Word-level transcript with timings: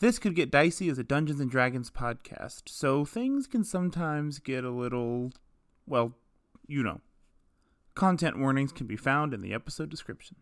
This 0.00 0.18
Could 0.18 0.34
Get 0.34 0.50
Dicey 0.50 0.88
as 0.88 0.98
a 0.98 1.04
Dungeons 1.04 1.38
and 1.38 1.50
Dragons 1.50 1.90
podcast, 1.90 2.62
so 2.66 3.04
things 3.04 3.46
can 3.46 3.62
sometimes 3.62 4.40
get 4.40 4.64
a 4.64 4.70
little, 4.70 5.32
well, 5.86 6.14
you 6.66 6.82
know. 6.82 7.00
Content 7.94 8.38
warnings 8.38 8.72
can 8.72 8.88
be 8.88 8.96
found 8.96 9.32
in 9.32 9.40
the 9.40 9.54
episode 9.54 9.88
description. 9.90 10.36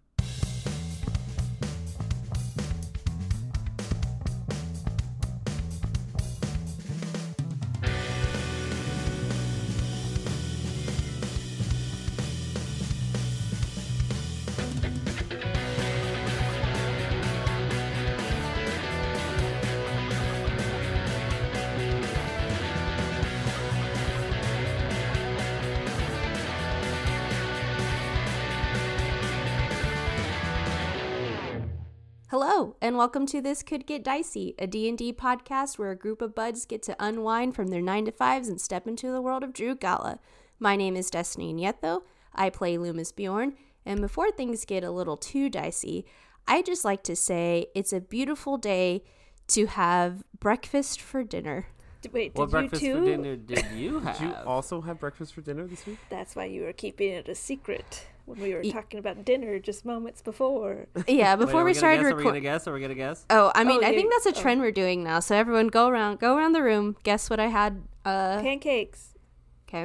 And 32.92 32.98
welcome 32.98 33.24
to 33.24 33.40
This 33.40 33.62
Could 33.62 33.86
Get 33.86 34.04
Dicey, 34.04 34.54
a 34.58 34.66
D&D 34.66 35.14
podcast 35.14 35.78
where 35.78 35.92
a 35.92 35.96
group 35.96 36.20
of 36.20 36.34
buds 36.34 36.66
get 36.66 36.82
to 36.82 36.96
unwind 37.02 37.54
from 37.54 37.68
their 37.68 37.80
9 37.80 38.04
to 38.04 38.12
5s 38.12 38.48
and 38.48 38.60
step 38.60 38.86
into 38.86 39.10
the 39.10 39.22
world 39.22 39.42
of 39.42 39.54
Drew 39.54 39.74
Gala. 39.74 40.18
My 40.58 40.76
name 40.76 40.94
is 40.94 41.08
Destiny 41.08 41.54
Nieto. 41.54 42.02
I 42.34 42.50
play 42.50 42.76
Loomis 42.76 43.10
Bjorn, 43.10 43.54
and 43.86 44.02
before 44.02 44.30
things 44.30 44.66
get 44.66 44.84
a 44.84 44.90
little 44.90 45.16
too 45.16 45.48
dicey, 45.48 46.04
I 46.46 46.60
just 46.60 46.84
like 46.84 47.02
to 47.04 47.16
say 47.16 47.68
it's 47.74 47.94
a 47.94 48.00
beautiful 48.02 48.58
day 48.58 49.04
to 49.48 49.64
have 49.68 50.22
breakfast 50.38 51.00
for 51.00 51.24
dinner. 51.24 51.68
D- 52.02 52.10
Wait, 52.12 52.34
What 52.34 52.50
did 52.50 52.52
you 52.52 52.60
breakfast 52.60 52.82
too? 52.82 52.94
for 52.98 53.04
dinner 53.06 53.36
did 53.36 53.64
you 53.74 54.00
have? 54.00 54.18
Did 54.18 54.28
you 54.28 54.34
also 54.44 54.82
have 54.82 55.00
breakfast 55.00 55.32
for 55.32 55.40
dinner 55.40 55.66
this 55.66 55.86
week? 55.86 55.98
That's 56.10 56.36
why 56.36 56.44
you 56.44 56.60
were 56.64 56.74
keeping 56.74 57.08
it 57.12 57.26
a 57.30 57.34
secret 57.34 58.04
when 58.24 58.40
we 58.40 58.54
were 58.54 58.62
Ye- 58.62 58.72
talking 58.72 58.98
about 58.98 59.24
dinner 59.24 59.58
just 59.58 59.84
moments 59.84 60.22
before. 60.22 60.86
Yeah, 61.08 61.36
before 61.36 61.62
are 61.62 61.64
we 61.64 61.70
gonna 61.72 61.74
started 61.78 61.96
guess, 62.02 62.04
Are 62.04 62.14
we 62.14 62.18
recording. 62.22 62.42
gonna 62.42 62.54
guess? 62.54 62.68
Are 62.68 62.72
we 62.72 62.80
gonna 62.80 62.94
guess? 62.94 63.26
Oh, 63.30 63.52
I 63.54 63.64
mean, 63.64 63.78
Oh, 63.82 63.86
I 63.86 63.90
yeah, 63.90 63.96
think 63.96 64.12
that's 64.12 64.26
a 64.36 64.38
oh. 64.38 64.42
trend 64.42 64.60
we're 64.60 64.70
doing 64.70 65.02
now. 65.02 65.20
So 65.20 65.34
everyone 65.36 65.68
go 65.68 65.88
around, 65.88 66.20
go 66.20 66.36
around 66.36 66.52
the 66.52 66.62
room, 66.62 66.96
guess 67.02 67.28
what 67.30 67.40
I 67.40 67.46
had. 67.48 67.82
Uh, 68.04 68.40
Pancakes. 68.40 69.14
okay, 69.68 69.82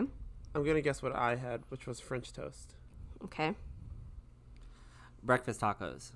I'm 0.55 0.63
gonna 0.63 0.81
guess 0.81 1.02
what 1.02 1.16
I 1.16 1.35
had, 1.35 1.61
which 1.69 1.88
was 1.88 1.99
French 1.99 2.31
toast. 2.33 2.75
okay. 3.23 3.55
Breakfast 5.23 5.61
tacos. 5.61 6.11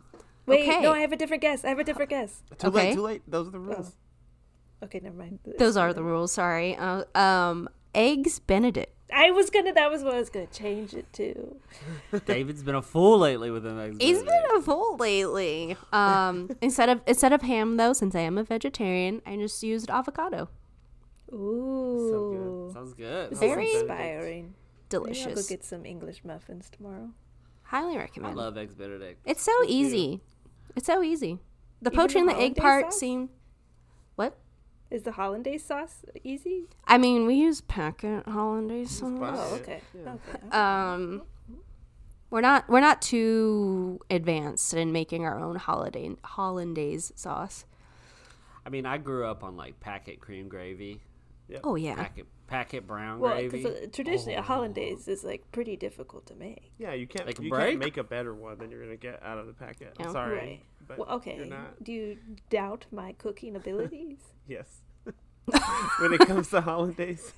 Wait, 0.46 0.68
Okay. 0.68 0.82
no, 0.82 0.92
I 0.92 1.00
have 1.00 1.12
a 1.12 1.16
different 1.18 1.42
guess. 1.42 1.66
I 1.66 1.70
have 1.70 1.80
a 1.80 1.84
different 1.84 2.10
guess. 2.10 2.44
Too 2.58 2.68
Okay. 2.68 2.88
late, 2.90 2.94
too 2.96 3.02
late. 3.02 3.22
Those 3.28 3.48
are 3.48 3.52
the 3.52 3.60
rules. 3.60 3.96
Okay, 4.84 5.00
never 5.00 5.16
mind. 5.16 5.40
Those 5.60 5.78
are 5.78 5.94
the 5.94 6.04
rules. 6.04 6.32
Sorry. 6.32 6.76
Uh, 6.76 7.04
um, 7.14 7.70
eggs 7.96 8.40
Benedict. 8.40 8.94
I 9.14 9.32
was 9.32 9.50
gonna. 9.50 9.74
That 9.74 9.92
was 9.92 10.04
what 10.04 10.14
I 10.16 10.20
was 10.20 10.30
gonna 10.30 10.48
change 10.48 10.94
it 10.94 11.12
to. 11.14 11.58
David's 12.26 12.64
been 12.64 12.76
a 12.76 12.82
fool 12.82 13.18
lately 13.20 13.52
with 13.52 13.64
them 13.64 13.78
eggs. 13.78 13.98
He's 14.00 14.20
Benedict. 14.24 14.48
been 14.50 14.58
a 14.60 14.62
fool 14.62 14.96
lately. 14.98 15.76
Um, 15.92 16.50
instead 16.62 16.88
of 16.90 17.02
instead 17.06 17.34
of 17.34 17.42
ham 17.42 17.76
though, 17.78 17.92
since 17.94 18.16
I 18.16 18.22
am 18.22 18.38
a 18.38 18.44
vegetarian, 18.44 19.22
I 19.26 19.36
just 19.36 19.62
used 19.64 19.90
avocado. 19.90 20.48
Ooh, 21.34 22.70
Sounds 22.74 22.94
good. 22.94 23.32
Very 23.38 23.66
is 23.68 23.82
inspiring. 23.82 24.54
Maybe 24.92 25.24
I'll 25.24 25.36
go 25.36 25.42
get 25.48 25.64
some 25.64 25.86
English 25.86 26.24
muffins 26.26 26.70
tomorrow. 26.70 27.10
Highly 27.64 27.98
recommend. 27.98 28.34
I 28.34 28.44
love 28.44 28.58
eggs 28.58 28.76
Benedict. 28.76 29.22
it's 29.26 29.42
so 29.44 29.54
easy. 29.66 30.20
It's 30.76 30.86
so 30.88 31.02
easy. 31.04 31.40
The 31.82 31.90
Even 31.90 32.00
poaching 32.00 32.26
the 32.26 32.34
the 32.34 32.40
egg 32.42 32.56
part 32.58 32.88
sauce? 32.88 33.00
seemed. 33.00 33.30
What? 34.92 34.96
Is 34.98 35.04
the 35.04 35.12
hollandaise 35.14 35.64
sauce 35.64 36.04
easy? 36.24 36.66
I 36.86 36.98
mean, 36.98 37.26
we 37.26 37.36
use 37.36 37.62
packet 37.62 38.28
hollandaise 38.28 38.92
sauce. 38.92 39.10
Oh, 39.12 39.56
okay. 39.62 39.82
Yeah. 39.94 40.14
Okay. 40.14 40.58
Um, 40.58 41.22
we're 42.30 42.42
not 42.42 42.70
we're 42.70 42.82
not 42.82 43.02
too 43.02 44.00
advanced 44.10 44.74
in 44.74 44.92
making 44.92 45.26
our 45.26 45.40
own 45.40 45.56
holiday 45.56 46.12
hollandaise 46.24 47.12
sauce. 47.16 47.66
I 48.66 48.70
mean, 48.70 48.86
I 48.86 48.98
grew 48.98 49.26
up 49.26 49.44
on 49.44 49.58
like 49.58 49.80
packet 49.80 50.20
cream 50.20 50.48
gravy, 50.48 51.02
Oh 51.64 51.76
yeah. 51.76 51.96
packet 51.96 52.26
packet 52.52 52.86
brown 52.86 53.20
Well, 53.20 53.32
gravy. 53.34 53.64
because 53.64 53.92
traditionally 53.94 54.36
a 54.36 54.40
Oh. 54.40 54.44
hollandaise 54.44 55.08
is 55.08 55.24
like 55.24 55.50
pretty 55.54 55.78
difficult 55.78 56.26
to 56.26 56.36
make. 56.36 56.74
Yeah, 56.78 56.94
you 56.94 57.08
can't. 57.08 57.26
Like 57.26 57.40
you 57.40 57.50
break? 57.50 57.70
can't 57.70 57.80
make 57.80 57.96
a 57.98 58.04
better 58.04 58.36
one 58.36 58.58
than 58.58 58.70
you're 58.70 58.84
gonna 58.84 58.98
get 58.98 59.24
out 59.24 59.38
of 59.38 59.48
the 59.48 59.54
packet. 59.54 59.96
I'm 60.00 60.10
oh. 60.10 60.12
sorry, 60.12 60.36
Right. 60.38 60.64
but 60.86 60.98
Well, 60.98 61.08
you're 61.26 61.36
okay. 61.36 61.50
not. 61.50 61.82
Do 61.82 61.94
you 61.94 62.18
doubt 62.50 62.86
my 62.92 63.14
cooking 63.14 63.56
abilities? 63.56 64.20
Yes. 64.48 64.82
when 66.00 66.12
it 66.14 66.20
comes 66.28 66.50
to 66.50 66.60
holidays, 66.60 67.32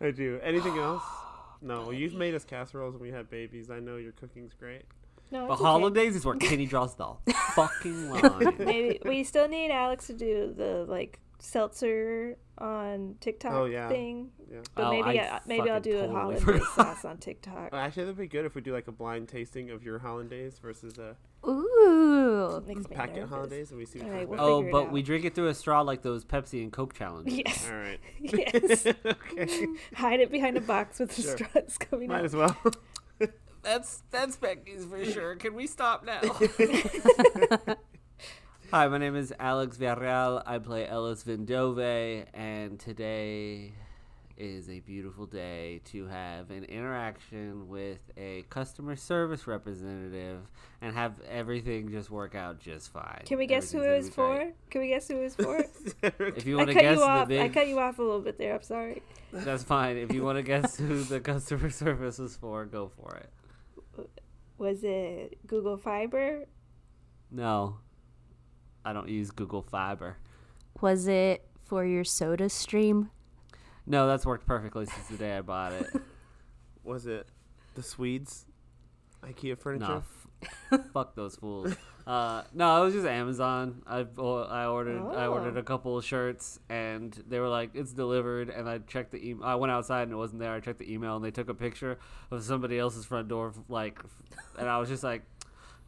I 0.00 0.10
do. 0.10 0.40
Anything 0.42 0.78
else? 0.78 1.02
No, 1.60 1.90
you've 1.92 2.12
made 2.14 2.34
us 2.34 2.44
casseroles 2.44 2.92
when 2.94 3.02
we 3.02 3.10
had 3.10 3.30
babies. 3.30 3.70
I 3.70 3.80
know 3.80 3.96
your 3.96 4.12
cooking's 4.12 4.52
great. 4.52 4.82
No, 5.30 5.46
but 5.46 5.54
it's 5.54 5.62
okay. 5.62 5.70
holidays 5.70 6.14
is 6.16 6.24
where 6.26 6.34
Kenny 6.36 6.66
draws 6.66 6.94
the 6.94 7.14
fucking 7.54 8.10
line. 8.10 8.54
Maybe 8.58 9.00
we 9.04 9.24
still 9.24 9.48
need 9.48 9.70
Alex 9.70 10.06
to 10.08 10.12
do 10.12 10.52
the 10.54 10.84
like 10.86 11.20
seltzer 11.44 12.36
on 12.58 13.16
TikTok 13.20 13.52
Oh, 13.52 13.64
yeah. 13.66 13.88
thing. 13.88 14.30
Yeah. 14.50 14.60
But 14.74 14.84
Oh, 14.86 14.90
maybe 14.90 15.18
I 15.20 15.36
I, 15.36 15.40
maybe 15.46 15.68
I'll 15.70 15.76
fucking 15.78 15.92
do 15.92 15.98
a 15.98 16.08
hollandaise 16.08 16.42
forgot. 16.44 16.74
sauce 16.74 17.04
on 17.04 17.18
TikTok. 17.18 17.72
Well, 17.72 17.80
actually, 17.80 18.04
that'd 18.04 18.16
be 18.18 18.26
good 18.28 18.44
if 18.44 18.54
we 18.54 18.60
do 18.60 18.72
like 18.72 18.86
a 18.88 18.92
blind 18.92 19.28
tasting 19.28 19.70
of 19.70 19.82
your 19.82 19.98
hollandaise 19.98 20.58
versus 20.58 20.98
a 20.98 21.16
Ooh. 21.46 22.62
Makes 22.66 22.88
me 22.88 22.96
packet 22.96 23.16
nervous. 23.16 23.30
hollandaise, 23.30 23.70
and 23.70 23.78
we 23.78 23.84
see. 23.86 23.98
Which 23.98 24.08
Alright, 24.08 24.28
we'll 24.28 24.40
oh, 24.40 24.62
but 24.70 24.90
we 24.92 25.02
drink 25.02 25.24
it 25.24 25.34
through 25.34 25.48
a 25.48 25.54
straw 25.54 25.82
like 25.82 26.02
those 26.02 26.24
Pepsi 26.24 26.62
and 26.62 26.72
Coke 26.72 26.94
challenges. 26.94 27.36
Yes. 27.44 27.68
All 27.70 27.76
right. 27.76 28.00
Yes. 28.20 28.86
okay. 29.04 29.66
Hide 29.94 30.20
it 30.20 30.30
behind 30.30 30.56
a 30.56 30.60
box 30.62 30.98
with 31.00 31.14
the 31.14 31.22
Sure. 31.22 31.36
straws 31.36 31.76
coming 31.78 32.08
Might 32.08 32.20
out. 32.20 32.24
as 32.24 32.34
well. 32.36 32.56
That's 33.62 34.02
that's 34.10 34.36
Becky's 34.36 34.84
for 34.84 35.04
sure. 35.04 35.36
Can 35.36 35.54
we 35.54 35.66
stop 35.66 36.04
now? 36.04 36.20
Hi, 38.74 38.88
my 38.88 38.98
name 38.98 39.14
is 39.14 39.32
Alex 39.38 39.76
Villarreal. 39.76 40.42
I 40.44 40.58
play 40.58 40.84
Ellis 40.84 41.22
Vindove, 41.22 42.26
and 42.34 42.76
today 42.80 43.72
is 44.36 44.68
a 44.68 44.80
beautiful 44.80 45.26
day 45.26 45.80
to 45.92 46.08
have 46.08 46.50
an 46.50 46.64
interaction 46.64 47.68
with 47.68 48.00
a 48.16 48.42
customer 48.50 48.96
service 48.96 49.46
representative 49.46 50.40
and 50.80 50.92
have 50.92 51.12
everything 51.30 51.88
just 51.88 52.10
work 52.10 52.34
out 52.34 52.58
just 52.58 52.92
fine. 52.92 53.22
Can 53.24 53.38
we 53.38 53.46
guess 53.46 53.70
who 53.70 53.80
it 53.80 53.96
was 53.96 54.08
for? 54.08 54.50
Can 54.70 54.80
we 54.80 54.88
guess 54.88 55.06
who 55.06 55.18
it 55.18 55.22
was 55.22 55.34
for? 55.36 55.64
If 56.36 56.44
you 56.44 56.56
want 56.56 56.70
to 56.70 56.74
guess 56.74 56.96
you 56.96 56.96
the 56.96 57.04
off. 57.04 57.30
I 57.30 57.48
cut 57.50 57.68
you 57.68 57.78
off 57.78 58.00
a 58.00 58.02
little 58.02 58.22
bit 58.22 58.38
there. 58.38 58.56
I'm 58.56 58.62
sorry. 58.64 59.04
that's 59.32 59.62
fine. 59.62 59.98
If 59.98 60.12
you 60.12 60.24
want 60.24 60.38
to 60.38 60.42
guess 60.42 60.76
who 60.76 61.04
the 61.04 61.20
customer 61.20 61.70
service 61.84 62.18
was 62.18 62.34
for, 62.34 62.64
go 62.64 62.90
for 63.00 63.18
it. 63.18 64.10
Was 64.58 64.82
it 64.82 65.38
Google 65.46 65.76
Fiber? 65.76 66.46
No, 67.30 67.76
I 68.84 68.92
don't 68.92 69.08
use 69.08 69.30
Google 69.30 69.62
Fiber. 69.62 70.16
Was 70.80 71.06
it 71.06 71.46
for 71.64 71.84
your 71.84 72.04
soda 72.04 72.48
stream? 72.48 73.10
No, 73.86 74.06
that's 74.06 74.24
worked 74.26 74.46
perfectly 74.46 74.86
since 74.86 75.06
the 75.08 75.16
day 75.16 75.36
I 75.36 75.40
bought 75.42 75.72
it. 75.72 75.86
Was 76.84 77.06
it 77.06 77.26
the 77.74 77.82
Swedes? 77.82 78.46
IKEA 79.22 79.58
furniture. 79.58 79.86
no, 79.86 80.02
f- 80.72 80.80
fuck 80.92 81.14
those 81.14 81.36
fools. 81.36 81.74
Uh, 82.06 82.42
no, 82.52 82.82
it 82.82 82.84
was 82.84 82.92
just 82.92 83.06
Amazon. 83.06 83.80
I 83.86 84.04
oh, 84.18 84.42
I 84.42 84.66
ordered 84.66 85.00
I 85.14 85.24
ordered 85.26 85.56
Oh. 85.56 85.60
a 85.60 85.62
couple 85.62 85.96
of 85.96 86.04
shirts 86.04 86.60
and 86.68 87.10
they 87.26 87.38
were 87.40 87.48
like 87.48 87.70
it's 87.72 87.94
delivered 87.94 88.50
and 88.50 88.68
I 88.68 88.76
checked 88.80 89.12
the 89.12 89.26
email. 89.26 89.46
I 89.46 89.54
went 89.54 89.70
outside 89.70 90.02
and 90.02 90.12
it 90.12 90.16
wasn't 90.16 90.40
there. 90.40 90.52
I 90.52 90.60
checked 90.60 90.80
the 90.80 90.92
email 90.92 91.16
and 91.16 91.24
they 91.24 91.30
took 91.30 91.48
a 91.48 91.54
picture 91.54 91.96
of 92.30 92.44
somebody 92.44 92.78
else's 92.78 93.06
front 93.06 93.28
door 93.28 93.54
like, 93.70 94.00
and 94.58 94.68
I 94.68 94.76
was 94.76 94.90
just 94.90 95.02
like. 95.02 95.22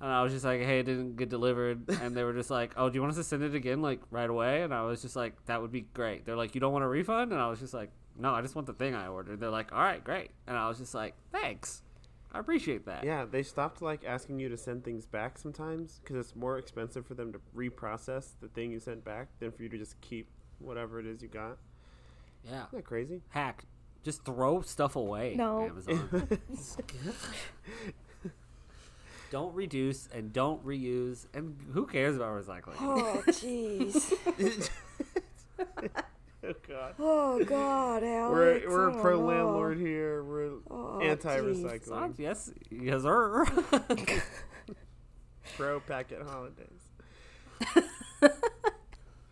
And 0.00 0.10
I 0.10 0.22
was 0.22 0.32
just 0.32 0.44
like, 0.44 0.60
"Hey, 0.60 0.80
it 0.80 0.82
didn't 0.84 1.16
get 1.16 1.28
delivered." 1.30 1.88
And 2.02 2.14
they 2.16 2.22
were 2.22 2.34
just 2.34 2.50
like, 2.50 2.72
"Oh, 2.76 2.90
do 2.90 2.96
you 2.96 3.00
want 3.00 3.12
us 3.12 3.16
to 3.16 3.24
send 3.24 3.42
it 3.42 3.54
again, 3.54 3.80
like 3.80 4.00
right 4.10 4.28
away?" 4.28 4.62
And 4.62 4.74
I 4.74 4.82
was 4.82 5.00
just 5.00 5.16
like, 5.16 5.44
"That 5.46 5.62
would 5.62 5.72
be 5.72 5.82
great." 5.94 6.26
They're 6.26 6.36
like, 6.36 6.54
"You 6.54 6.60
don't 6.60 6.72
want 6.72 6.84
a 6.84 6.88
refund?" 6.88 7.32
And 7.32 7.40
I 7.40 7.48
was 7.48 7.60
just 7.60 7.72
like, 7.72 7.90
"No, 8.18 8.34
I 8.34 8.42
just 8.42 8.54
want 8.54 8.66
the 8.66 8.74
thing 8.74 8.94
I 8.94 9.08
ordered." 9.08 9.40
They're 9.40 9.50
like, 9.50 9.72
"All 9.72 9.80
right, 9.80 10.02
great." 10.04 10.30
And 10.46 10.56
I 10.56 10.68
was 10.68 10.78
just 10.78 10.94
like, 10.94 11.14
"Thanks, 11.32 11.82
I 12.32 12.40
appreciate 12.40 12.84
that." 12.86 13.04
Yeah, 13.04 13.24
they 13.24 13.42
stopped 13.42 13.80
like 13.80 14.04
asking 14.04 14.38
you 14.38 14.50
to 14.50 14.56
send 14.58 14.84
things 14.84 15.06
back 15.06 15.38
sometimes 15.38 16.00
because 16.02 16.16
it's 16.16 16.36
more 16.36 16.58
expensive 16.58 17.06
for 17.06 17.14
them 17.14 17.32
to 17.32 17.40
reprocess 17.56 18.32
the 18.40 18.48
thing 18.48 18.72
you 18.72 18.80
sent 18.80 19.02
back 19.04 19.28
than 19.38 19.50
for 19.50 19.62
you 19.62 19.70
to 19.70 19.78
just 19.78 19.98
keep 20.02 20.28
whatever 20.58 21.00
it 21.00 21.06
is 21.06 21.22
you 21.22 21.28
got. 21.28 21.56
Yeah. 22.44 22.66
Isn't 22.66 22.72
that 22.72 22.84
crazy? 22.84 23.22
Hack. 23.30 23.64
Just 24.02 24.24
throw 24.24 24.60
stuff 24.60 24.94
away. 24.94 25.34
No. 25.36 25.62
Amazon. 25.62 26.28
don't 29.30 29.54
reduce 29.54 30.08
and 30.12 30.32
don't 30.32 30.64
reuse. 30.64 31.26
And 31.34 31.56
who 31.72 31.86
cares 31.86 32.16
about 32.16 32.28
recycling? 32.40 32.76
Oh, 32.80 33.22
jeez. 33.28 34.12
oh 35.58 36.54
God. 36.68 36.94
oh, 36.98 37.44
God, 37.44 38.04
Alex. 38.04 38.32
We're 38.32 38.68
we're 38.70 38.86
I 38.86 38.90
a 38.90 38.92
don't 38.92 39.02
pro 39.02 39.20
know. 39.20 39.26
landlord 39.26 39.78
here. 39.78 40.22
We're 40.22 40.52
Oh, 40.70 41.00
anti-recycling. 41.00 42.18
yes, 42.18 42.52
yes, 42.70 43.02
sir. 43.02 43.44
Pro 45.56 45.80
packet 45.80 46.22
holidays. 46.22 46.68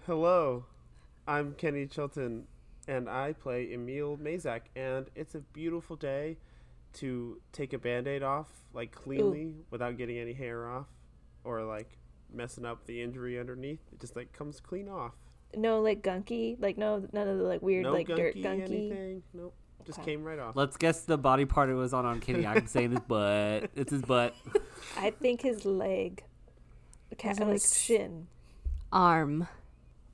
Hello, 0.07 0.65
I'm 1.27 1.55
Kenny 1.55 1.87
Chilton, 1.87 2.47
and 2.87 3.09
I 3.09 3.33
play 3.33 3.73
Emil 3.73 4.19
Mazak, 4.19 4.63
and 4.77 5.07
it's 5.15 5.35
a 5.35 5.41
beautiful 5.41 5.97
day 5.97 6.37
to 6.95 7.41
take 7.53 7.73
a 7.73 7.79
band-aid 7.79 8.23
off, 8.23 8.49
like 8.73 8.93
cleanly, 8.93 9.55
without 9.71 9.97
getting 9.97 10.19
any 10.19 10.33
hair 10.33 10.69
off, 10.69 10.87
or 11.45 11.63
like 11.65 11.99
messing 12.33 12.65
up 12.65 12.87
the 12.87 13.03
injury 13.03 13.39
underneath. 13.39 13.81
It 13.93 14.01
just 14.01 14.17
like 14.17 14.33
comes 14.33 14.61
clean 14.61 14.89
off. 14.89 15.13
No, 15.57 15.81
like 15.81 16.03
gunky. 16.03 16.57
Like 16.61 16.77
no, 16.79 17.07
none 17.13 17.29
of 17.29 17.39
the 17.39 17.45
like 17.45 17.63
weird 17.63 17.85
no 17.85 17.93
like 17.93 18.09
gunky, 18.09 18.17
dirt 18.17 18.35
gunky. 18.37 18.65
anything. 18.65 19.23
Nope. 19.33 19.55
Just 19.85 19.99
Okay. 19.99 20.13
came 20.13 20.25
right 20.25 20.39
off. 20.39 20.57
Let's 20.57 20.77
guess 20.79 21.03
the 21.03 21.19
body 21.19 21.45
part 21.45 21.69
it 21.69 21.75
was 21.75 21.93
on 21.93 22.07
on 22.07 22.19
Kitty. 22.21 22.47
I'm 22.47 22.67
saying 22.67 22.93
his 22.93 23.01
butt. 23.01 23.71
It's 23.77 23.91
his 23.93 24.03
butt. 24.03 24.35
I 24.97 25.11
think 25.11 25.43
his 25.43 25.65
leg, 25.67 26.25
the 27.11 27.17
cat, 27.17 27.39
His 27.39 27.47
like 27.47 27.55
s- 27.57 27.77
shin. 27.79 28.27
Arm. 28.91 29.47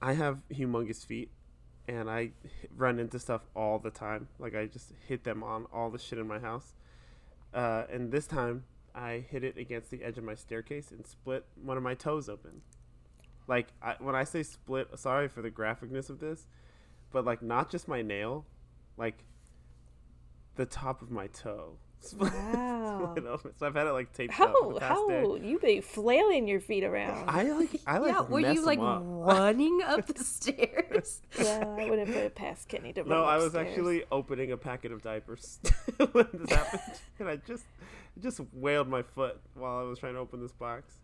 I 0.02 0.14
have 0.14 0.40
humongous 0.52 1.04
feet, 1.06 1.30
and 1.88 2.10
I 2.10 2.30
run 2.76 2.98
into 2.98 3.18
stuff 3.18 3.42
all 3.54 3.78
the 3.78 3.90
time. 3.90 4.28
Like 4.38 4.54
I 4.54 4.66
just 4.66 4.92
hit 5.08 5.24
them 5.24 5.42
on 5.42 5.66
all 5.72 5.90
the 5.90 5.98
shit 5.98 6.18
in 6.18 6.26
my 6.26 6.38
house. 6.38 6.74
Uh, 7.52 7.84
and 7.92 8.12
this 8.12 8.26
time, 8.26 8.64
I 8.94 9.24
hit 9.28 9.44
it 9.44 9.56
against 9.56 9.90
the 9.90 10.02
edge 10.02 10.18
of 10.18 10.24
my 10.24 10.34
staircase 10.34 10.90
and 10.90 11.06
split 11.06 11.44
one 11.62 11.76
of 11.76 11.82
my 11.82 11.94
toes 11.94 12.28
open. 12.28 12.62
Like 13.46 13.68
I, 13.82 13.96
when 13.98 14.14
I 14.14 14.24
say 14.24 14.42
split, 14.42 14.88
sorry 14.96 15.28
for 15.28 15.42
the 15.42 15.50
graphicness 15.50 16.10
of 16.10 16.20
this, 16.20 16.46
but 17.10 17.24
like 17.24 17.42
not 17.42 17.70
just 17.70 17.88
my 17.88 18.02
nail, 18.02 18.46
like 18.96 19.24
the 20.56 20.66
top 20.66 21.02
of 21.02 21.10
my 21.10 21.26
toe. 21.28 21.76
Split, 22.02 22.32
Wow. 22.32 23.10
split 23.16 23.26
open. 23.26 23.52
So 23.58 23.66
I've 23.66 23.74
had 23.74 23.86
it 23.86 23.92
like 23.92 24.12
taped 24.12 24.32
up 24.32 24.36
for 24.38 24.44
How 24.62 24.70
the 24.72 24.80
past 24.80 25.00
day. 25.08 25.20
how 25.20 25.34
you 25.36 25.58
be 25.58 25.80
flailing 25.80 26.48
your 26.48 26.60
feet 26.60 26.82
around? 26.84 27.28
I 27.28 27.42
like 27.52 27.80
I 27.86 27.98
like 27.98 28.12
yeah, 28.12 28.20
were 28.22 28.40
mess 28.40 28.54
you 28.54 28.64
like 28.64 28.78
'em 28.78 28.84
up. 28.84 29.02
running 29.04 29.80
up 29.84 30.06
the 30.14 30.24
stairs? 30.24 31.20
well, 31.38 31.78
I 31.78 31.88
wouldn't 31.90 32.08
put 32.08 32.16
it 32.16 32.34
past 32.34 32.68
Kenny 32.68 32.92
to 32.94 33.04
No, 33.04 33.20
run 33.20 33.28
I 33.28 33.36
was 33.36 33.46
upstairs. 33.46 33.68
actually 33.68 34.04
opening 34.10 34.50
a 34.52 34.56
packet 34.56 34.92
of 34.92 35.02
diapers 35.02 35.58
when 36.12 36.26
this 36.32 36.50
happened, 36.50 36.82
and 37.18 37.28
I 37.28 37.36
just 37.36 37.64
just 38.20 38.40
wailed 38.54 38.88
my 38.88 39.02
foot 39.02 39.38
while 39.54 39.78
I 39.78 39.82
was 39.82 39.98
trying 39.98 40.14
to 40.14 40.20
open 40.20 40.40
this 40.40 40.52
box. 40.52 40.94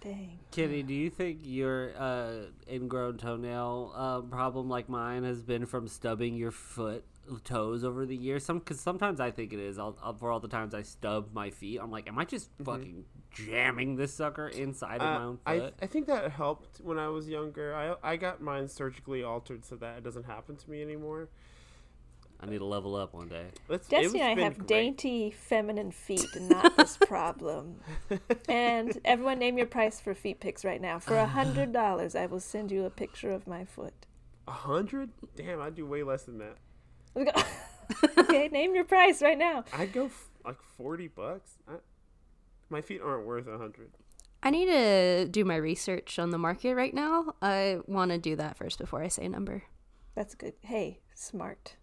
Dang. 0.00 0.38
Kitty, 0.52 0.84
do 0.84 0.94
you 0.94 1.10
think 1.10 1.40
your 1.42 1.90
uh, 1.98 2.32
ingrown 2.70 3.18
toenail 3.18 3.92
uh, 3.96 4.20
problem, 4.20 4.68
like 4.68 4.88
mine, 4.88 5.24
has 5.24 5.42
been 5.42 5.66
from 5.66 5.88
stubbing 5.88 6.36
your 6.36 6.52
foot 6.52 7.02
toes 7.44 7.84
over 7.84 8.06
the 8.06 8.16
years? 8.16 8.44
Some, 8.44 8.58
because 8.58 8.80
sometimes 8.80 9.20
I 9.20 9.30
think 9.30 9.52
it 9.52 9.58
is. 9.58 9.78
I'll, 9.78 9.96
I'll, 10.02 10.14
for 10.14 10.30
all 10.30 10.40
the 10.40 10.48
times 10.48 10.74
I 10.74 10.82
stub 10.82 11.28
my 11.32 11.50
feet, 11.50 11.78
I'm 11.82 11.90
like, 11.90 12.08
am 12.08 12.18
I 12.18 12.24
just 12.24 12.50
fucking 12.64 13.04
jamming 13.30 13.96
this 13.96 14.14
sucker 14.14 14.48
inside 14.48 14.96
of 14.96 15.02
my 15.02 15.14
Uh, 15.16 15.26
own 15.26 15.38
I 15.46 15.58
foot? 15.58 15.74
I 15.82 15.86
think 15.86 16.06
that 16.06 16.30
helped 16.30 16.78
when 16.82 16.98
I 16.98 17.08
was 17.08 17.28
younger. 17.28 17.74
I 17.74 17.94
I 18.12 18.16
got 18.16 18.40
mine 18.40 18.68
surgically 18.68 19.22
altered 19.22 19.64
so 19.64 19.76
that 19.76 19.98
it 19.98 20.04
doesn't 20.04 20.24
happen 20.26 20.56
to 20.56 20.70
me 20.70 20.82
anymore. 20.82 21.28
I 22.40 22.46
need 22.46 22.58
to 22.58 22.64
level 22.64 22.94
up 22.94 23.14
one 23.14 23.26
day. 23.28 23.46
It's, 23.68 23.88
Destiny 23.88 24.20
and 24.20 24.38
I 24.38 24.44
have 24.44 24.58
great. 24.58 24.68
dainty 24.68 25.30
feminine 25.32 25.90
feet 25.90 26.24
and 26.36 26.48
not 26.48 26.76
this 26.76 26.96
problem. 27.08 27.80
and 28.48 28.96
everyone 29.04 29.40
name 29.40 29.58
your 29.58 29.66
price 29.66 29.98
for 30.00 30.14
feet 30.14 30.38
pics 30.38 30.64
right 30.64 30.80
now. 30.80 31.00
For 31.00 31.16
a 31.16 31.26
hundred 31.26 31.72
dollars 31.72 32.14
I 32.14 32.26
will 32.26 32.38
send 32.38 32.70
you 32.70 32.84
a 32.84 32.90
picture 32.90 33.32
of 33.32 33.48
my 33.48 33.64
foot. 33.64 34.06
A 34.46 34.52
hundred? 34.52 35.10
Damn, 35.36 35.60
I 35.60 35.70
do 35.70 35.84
way 35.84 36.04
less 36.04 36.22
than 36.22 36.38
that. 36.38 36.58
okay, 38.18 38.48
name 38.48 38.74
your 38.74 38.84
price 38.84 39.22
right 39.22 39.38
now. 39.38 39.64
I'd 39.72 39.92
go 39.92 40.06
f- 40.06 40.28
like 40.44 40.60
forty 40.76 41.08
bucks. 41.08 41.52
I, 41.68 41.74
my 42.70 42.80
feet 42.80 43.00
aren't 43.04 43.26
worth 43.26 43.46
a 43.46 43.58
hundred. 43.58 43.90
I 44.42 44.50
need 44.50 44.66
to 44.66 45.26
do 45.28 45.44
my 45.44 45.56
research 45.56 46.18
on 46.18 46.30
the 46.30 46.38
market 46.38 46.74
right 46.74 46.94
now. 46.94 47.34
I 47.42 47.78
want 47.86 48.12
to 48.12 48.18
do 48.18 48.36
that 48.36 48.56
first 48.56 48.78
before 48.78 49.02
I 49.02 49.08
say 49.08 49.24
a 49.24 49.28
number. 49.28 49.64
That's 50.14 50.34
good. 50.34 50.54
Hey, 50.62 51.00
smart. 51.14 51.74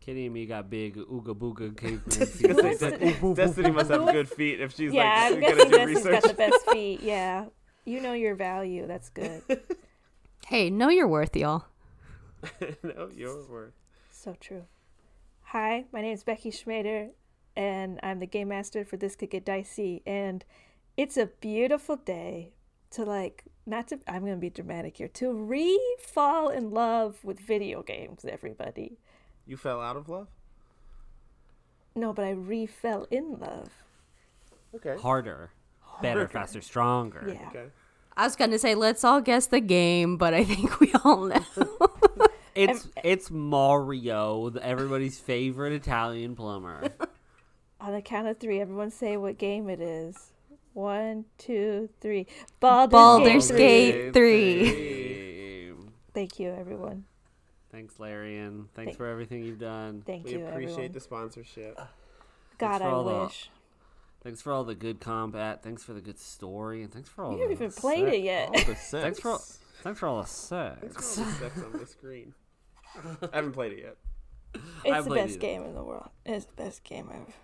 Kitty 0.00 0.26
and 0.26 0.34
me 0.34 0.46
got 0.46 0.70
big 0.70 0.96
ooga 0.96 1.34
booga 1.36 1.76
caveman 1.76 2.00
Gonna 2.08 2.26
feet. 2.62 2.78
say, 2.78 3.34
Destiny 3.34 3.70
must 3.72 3.90
have 3.90 4.06
good 4.12 4.28
feet 4.28 4.60
if 4.60 4.74
she's 4.74 4.92
yeah, 4.92 5.28
like 5.30 5.34
I'm 5.34 5.40
gonna 5.40 5.54
do 5.64 5.70
Destiny's 5.70 5.96
research. 5.96 6.12
got 6.22 6.28
the 6.30 6.34
best 6.34 6.70
feet. 6.70 7.00
Yeah. 7.02 7.46
You 7.84 8.00
know 8.00 8.12
your 8.12 8.36
value. 8.36 8.86
That's 8.86 9.08
good. 9.10 9.42
Hey, 10.46 10.70
know 10.70 10.88
your 10.90 11.08
worth, 11.08 11.34
y'all. 11.34 11.64
no, 12.84 13.10
your 13.12 13.44
word. 13.48 13.72
So 14.26 14.34
true. 14.40 14.64
Hi, 15.42 15.84
my 15.92 16.00
name 16.00 16.12
is 16.12 16.24
Becky 16.24 16.50
Schmader, 16.50 17.10
and 17.54 18.00
I'm 18.02 18.18
the 18.18 18.26
game 18.26 18.48
master 18.48 18.84
for 18.84 18.96
This 18.96 19.14
Could 19.14 19.30
Get 19.30 19.44
Dicey. 19.44 20.02
And 20.04 20.44
it's 20.96 21.16
a 21.16 21.26
beautiful 21.26 21.94
day 21.94 22.50
to 22.90 23.04
like 23.04 23.44
not 23.66 23.86
to. 23.86 24.00
I'm 24.08 24.22
gonna 24.24 24.34
be 24.34 24.50
dramatic 24.50 24.96
here. 24.96 25.06
To 25.06 25.32
re 25.32 25.80
fall 26.00 26.48
in 26.48 26.72
love 26.72 27.24
with 27.24 27.38
video 27.38 27.84
games, 27.84 28.24
everybody. 28.28 28.98
You 29.46 29.56
fell 29.56 29.80
out 29.80 29.94
of 29.94 30.08
love. 30.08 30.26
No, 31.94 32.12
but 32.12 32.24
I 32.24 32.30
re 32.30 32.66
fell 32.66 33.06
in 33.12 33.38
love. 33.38 33.68
Okay. 34.74 34.96
Harder, 35.00 35.52
better, 36.02 36.26
faster, 36.26 36.60
stronger. 36.60 37.26
Yeah. 37.28 37.46
Okay. 37.50 37.66
I 38.16 38.24
was 38.24 38.34
going 38.34 38.50
to 38.50 38.58
say, 38.58 38.74
let's 38.74 39.04
all 39.04 39.20
guess 39.20 39.46
the 39.46 39.60
game, 39.60 40.16
but 40.16 40.32
I 40.34 40.42
think 40.42 40.80
we 40.80 40.92
all 41.04 41.26
know. 41.26 41.44
It's 42.56 42.86
eh. 42.96 43.00
it's 43.04 43.30
Mario, 43.30 44.50
the- 44.50 44.64
everybody's 44.64 45.18
favorite 45.18 45.72
Italian 45.72 46.34
plumber. 46.34 46.88
On 47.80 47.92
the 47.92 48.00
count 48.02 48.26
of 48.26 48.38
three, 48.38 48.60
everyone 48.60 48.90
say 48.90 49.16
what 49.16 49.38
game 49.38 49.68
it 49.68 49.80
is. 49.80 50.32
One, 50.72 51.24
two, 51.38 51.88
three. 52.00 52.26
Baldur's, 52.60 52.90
Baldur's 52.92 53.50
Gate. 53.50 53.92
Gate. 53.92 54.12
three. 54.14 54.64
Game. 54.64 55.92
Thanks, 56.14 56.38
you, 56.40 56.50
everyone. 56.50 57.04
Thanks, 57.70 57.98
Larian. 58.00 58.68
Thanks 58.74 58.88
Thank- 58.90 58.96
for 58.96 59.06
everything 59.06 59.44
you've 59.44 59.58
done. 59.58 60.02
Thank 60.06 60.24
We 60.24 60.32
you, 60.32 60.46
appreciate 60.46 60.72
everyone. 60.72 60.92
the 60.92 61.00
sponsorship. 61.00 61.80
God, 62.58 62.80
I 62.82 62.86
all 62.90 63.04
the- 63.04 63.24
wish. 63.24 63.50
Thanks 64.22 64.42
for 64.42 64.52
all 64.52 64.64
the 64.64 64.74
good 64.74 64.98
combat. 64.98 65.62
Thanks 65.62 65.84
for 65.84 65.92
the 65.92 66.00
good 66.00 66.18
story, 66.18 66.82
and 66.82 66.92
thanks 66.92 67.08
for 67.08 67.24
all. 67.24 67.32
You 67.32 67.42
haven't 67.42 67.58
the 67.58 67.64
even 67.66 67.72
played 67.76 68.04
sex. 68.06 68.16
it 68.16 68.22
yet. 68.22 68.48
All 68.48 68.54
the 68.54 68.74
sex. 68.76 68.90
Thanks 68.90 69.20
for 69.20 69.30
all, 69.30 69.42
thanks 69.82 70.00
for 70.00 70.06
all 70.08 70.20
the 70.22 70.26
sex. 70.28 70.78
Thanks 70.80 71.14
for 71.14 71.20
all 71.22 71.26
the 71.26 71.32
sex 71.38 71.62
on 71.62 71.78
the 71.78 71.86
screen. 71.86 72.34
I 73.32 73.36
haven't 73.36 73.52
played 73.52 73.72
it 73.72 73.78
yet. 73.80 73.96
It's 74.84 75.06
the 75.06 75.14
best 75.14 75.34
it. 75.36 75.40
game 75.40 75.62
in 75.64 75.74
the 75.74 75.82
world. 75.82 76.08
It's 76.24 76.46
the 76.46 76.54
best 76.54 76.84
game 76.84 77.10
I've 77.12 77.34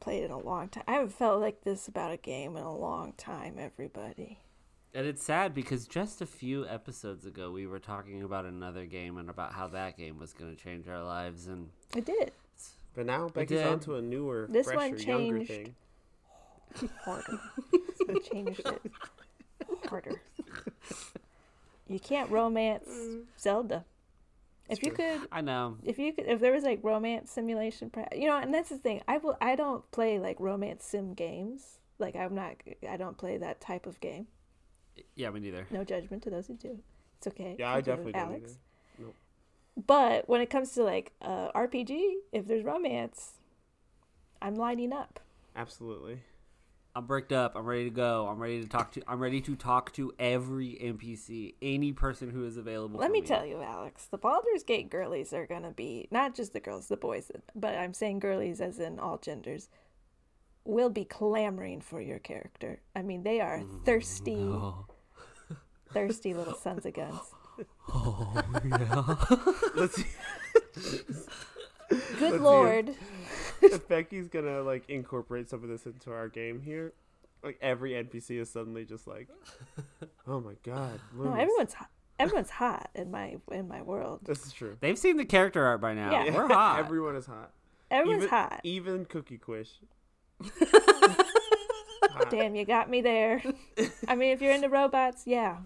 played 0.00 0.24
in 0.24 0.30
a 0.30 0.38
long 0.38 0.68
time. 0.68 0.84
I 0.86 0.92
haven't 0.92 1.12
felt 1.12 1.40
like 1.40 1.62
this 1.62 1.88
about 1.88 2.12
a 2.12 2.16
game 2.16 2.56
in 2.56 2.62
a 2.62 2.74
long 2.74 3.12
time, 3.16 3.56
everybody. 3.58 4.38
And 4.94 5.06
it's 5.06 5.24
sad 5.24 5.54
because 5.54 5.86
just 5.88 6.20
a 6.20 6.26
few 6.26 6.66
episodes 6.68 7.26
ago 7.26 7.50
we 7.50 7.66
were 7.66 7.80
talking 7.80 8.22
about 8.22 8.44
another 8.44 8.86
game 8.86 9.16
and 9.18 9.28
about 9.28 9.52
how 9.52 9.66
that 9.68 9.96
game 9.98 10.18
was 10.18 10.32
going 10.32 10.54
to 10.54 10.62
change 10.62 10.88
our 10.88 11.02
lives, 11.02 11.48
and 11.48 11.68
it 11.96 12.04
did. 12.04 12.32
But 12.94 13.06
now 13.06 13.28
Becky's 13.28 13.58
did. 13.58 13.66
on 13.66 13.80
to 13.80 13.96
a 13.96 14.02
newer, 14.02 14.46
This 14.48 14.66
fresher, 14.66 14.94
one 14.94 14.98
younger 14.98 15.44
changed. 15.44 15.50
thing. 15.50 15.74
Harder. 17.04 17.40
I 18.08 18.18
changed 18.20 18.60
it. 18.64 18.92
Harder. 19.88 20.22
You 21.88 21.98
can't 21.98 22.30
romance 22.30 22.88
Zelda. 23.38 23.84
If 24.68 24.82
you 24.82 24.92
could 24.92 25.20
I 25.30 25.40
know 25.42 25.76
if 25.82 25.98
you 25.98 26.12
could 26.12 26.26
if 26.26 26.40
there 26.40 26.52
was 26.52 26.64
like 26.64 26.80
romance 26.82 27.30
simulation 27.30 27.90
you 28.14 28.26
know 28.26 28.38
and 28.38 28.52
that's 28.54 28.70
the 28.70 28.78
thing 28.78 29.02
i 29.06 29.18
will 29.18 29.36
i 29.40 29.54
don't 29.56 29.88
play 29.90 30.18
like 30.18 30.38
romance 30.40 30.84
sim 30.84 31.12
games 31.14 31.78
like 31.98 32.16
i'm 32.16 32.34
not 32.34 32.54
i 32.88 32.96
don't 32.96 33.18
play 33.18 33.36
that 33.36 33.60
type 33.60 33.86
of 33.86 34.00
game 34.00 34.26
Yeah, 35.16 35.30
me 35.30 35.40
neither. 35.40 35.66
no 35.70 35.84
judgment 35.84 36.22
to 36.24 36.30
those 36.30 36.46
who 36.46 36.54
do 36.54 36.78
it's 37.18 37.26
okay 37.26 37.56
Yeah, 37.58 37.70
I 37.72 37.76
Forgive 37.76 37.86
definitely 37.86 38.12
don't 38.12 38.22
alex 38.22 38.42
either. 38.98 39.06
Nope. 39.06 39.14
but 39.86 40.28
when 40.28 40.40
it 40.40 40.48
comes 40.50 40.72
to 40.72 40.82
like 40.82 41.12
uh, 41.20 41.52
rpg 41.52 42.14
if 42.32 42.46
there's 42.46 42.64
romance 42.64 43.32
i'm 44.40 44.54
lining 44.56 44.92
up 44.92 45.20
Absolutely. 45.56 46.20
I'm 46.96 47.06
bricked 47.06 47.32
up. 47.32 47.56
I'm 47.56 47.64
ready 47.64 47.84
to 47.84 47.90
go. 47.90 48.28
I'm 48.28 48.38
ready 48.38 48.62
to 48.62 48.68
talk 48.68 48.92
to. 48.92 49.02
I'm 49.08 49.18
ready 49.18 49.40
to 49.40 49.56
talk 49.56 49.92
to 49.94 50.12
every 50.18 50.78
NPC, 50.80 51.54
any 51.60 51.92
person 51.92 52.30
who 52.30 52.44
is 52.44 52.56
available. 52.56 53.00
let 53.00 53.08
for 53.08 53.12
me 53.12 53.20
tell 53.20 53.44
you 53.44 53.60
alex 53.62 54.06
the 54.06 54.18
baldur's 54.18 54.62
gate 54.62 54.90
girlies 54.90 55.32
are 55.32 55.46
gonna 55.46 55.70
be 55.72 56.06
not 56.10 56.34
just 56.34 56.52
the 56.52 56.60
girls 56.60 56.86
the 56.88 56.96
boys 56.96 57.30
but 57.54 57.74
i'm 57.76 57.92
saying 57.92 58.18
girlies 58.20 58.60
as 58.60 58.78
in 58.78 58.98
all 59.00 59.18
genders 59.18 59.68
will 60.64 60.88
be 60.90 61.04
clamoring 61.04 61.80
for 61.80 62.00
your 62.00 62.18
character 62.18 62.80
i 62.94 63.02
mean 63.02 63.22
they 63.22 63.40
are 63.40 63.58
mm, 63.58 63.84
thirsty 63.84 64.36
Oh, 64.38 64.86
thirsty 65.92 66.32
little 66.34 66.54
sons 66.54 66.86
of 66.86 66.94
guns 66.94 67.18
Oh 67.92 68.40
yeah. 68.64 69.14
Let's 69.74 69.96
see 69.96 70.06
Good 71.88 72.20
Let's 72.20 72.34
see 72.34 72.38
lord. 72.38 72.94
If 73.62 73.88
Becky's 73.88 74.28
gonna 74.28 74.62
like 74.62 74.88
incorporate 74.88 75.48
some 75.48 75.62
of 75.62 75.68
this 75.68 75.86
into 75.86 76.12
our 76.12 76.28
game 76.28 76.60
here. 76.60 76.92
Like 77.42 77.58
every 77.60 77.92
NPC 77.92 78.40
is 78.40 78.50
suddenly 78.50 78.84
just 78.84 79.06
like, 79.06 79.28
oh 80.26 80.40
my 80.40 80.54
god. 80.62 81.00
No, 81.14 81.34
everyone's 81.34 81.74
hot. 81.74 81.90
Everyone's 82.18 82.50
hot 82.50 82.90
in 82.94 83.10
my 83.10 83.36
in 83.50 83.68
my 83.68 83.82
world. 83.82 84.20
This 84.24 84.46
is 84.46 84.52
true. 84.52 84.76
They've 84.80 84.98
seen 84.98 85.16
the 85.16 85.24
character 85.24 85.64
art 85.64 85.80
by 85.80 85.94
now. 85.94 86.10
Yeah. 86.10 86.34
We're 86.34 86.48
hot. 86.52 86.78
Everyone 86.78 87.16
is 87.16 87.26
hot. 87.26 87.52
Everyone's 87.90 88.24
even, 88.24 88.28
hot. 88.30 88.60
Even 88.62 89.04
Cookie 89.04 89.38
Quish. 89.38 89.70
Damn, 92.30 92.54
you 92.54 92.64
got 92.64 92.88
me 92.88 93.02
there. 93.02 93.42
I 94.08 94.14
mean, 94.14 94.32
if 94.32 94.40
you're 94.40 94.52
into 94.52 94.68
robots, 94.68 95.24
yeah, 95.26 95.58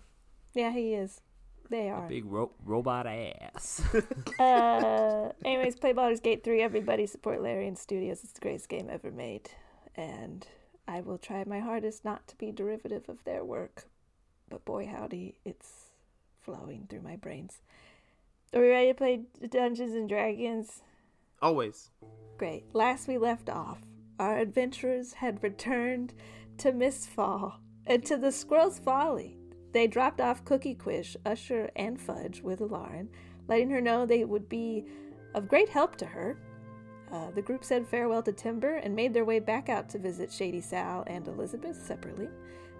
yeah, 0.54 0.72
he 0.72 0.94
is. 0.94 1.20
They 1.70 1.90
are. 1.90 2.06
A 2.06 2.08
Big 2.08 2.24
ro- 2.24 2.52
robot 2.64 3.06
ass. 3.06 3.82
Uh, 4.38 5.32
anyways, 5.44 5.74
play 5.74 5.92
Baldur's 5.92 6.20
Gate 6.20 6.44
3. 6.44 6.62
Everybody 6.62 7.06
support 7.06 7.42
Larian 7.42 7.74
Studios. 7.74 8.22
It's 8.22 8.32
the 8.32 8.40
greatest 8.40 8.68
game 8.68 8.88
ever 8.88 9.10
made. 9.10 9.50
And 9.96 10.46
I 10.86 11.00
will 11.00 11.18
try 11.18 11.42
my 11.44 11.58
hardest 11.58 12.04
not 12.04 12.28
to 12.28 12.36
be 12.36 12.52
derivative 12.52 13.08
of 13.08 13.24
their 13.24 13.44
work. 13.44 13.88
But 14.48 14.64
boy, 14.64 14.86
howdy, 14.86 15.34
it's 15.44 15.86
flowing 16.40 16.86
through 16.88 17.02
my 17.02 17.16
brains. 17.16 17.62
Are 18.54 18.60
we 18.60 18.68
ready 18.68 18.88
to 18.88 18.94
play 18.94 19.22
Dungeons 19.50 19.92
and 19.92 20.08
Dragons? 20.08 20.82
Always. 21.42 21.90
Great. 22.38 22.64
Last 22.74 23.08
we 23.08 23.18
left 23.18 23.50
off, 23.50 23.80
our 24.18 24.38
adventurers 24.38 25.14
had 25.14 25.42
returned 25.42 26.14
to 26.58 26.72
Mistfall 26.72 27.54
and 27.86 28.04
to 28.06 28.16
the 28.16 28.30
Squirrel's 28.32 28.78
Folly. 28.78 29.37
They 29.78 29.86
dropped 29.86 30.20
off 30.20 30.44
Cookie 30.44 30.74
Quish, 30.74 31.16
Usher, 31.24 31.70
and 31.76 32.00
Fudge 32.00 32.42
with 32.42 32.60
Lauren, 32.60 33.08
letting 33.46 33.70
her 33.70 33.80
know 33.80 34.04
they 34.04 34.24
would 34.24 34.48
be 34.48 34.84
of 35.34 35.46
great 35.46 35.68
help 35.68 35.94
to 35.98 36.04
her. 36.04 36.36
Uh, 37.12 37.30
the 37.30 37.42
group 37.42 37.62
said 37.62 37.86
farewell 37.86 38.24
to 38.24 38.32
Timber 38.32 38.78
and 38.78 38.96
made 38.96 39.14
their 39.14 39.24
way 39.24 39.38
back 39.38 39.68
out 39.68 39.88
to 39.90 39.98
visit 40.00 40.32
Shady 40.32 40.60
Sal 40.60 41.04
and 41.06 41.28
Elizabeth 41.28 41.80
separately. 41.80 42.28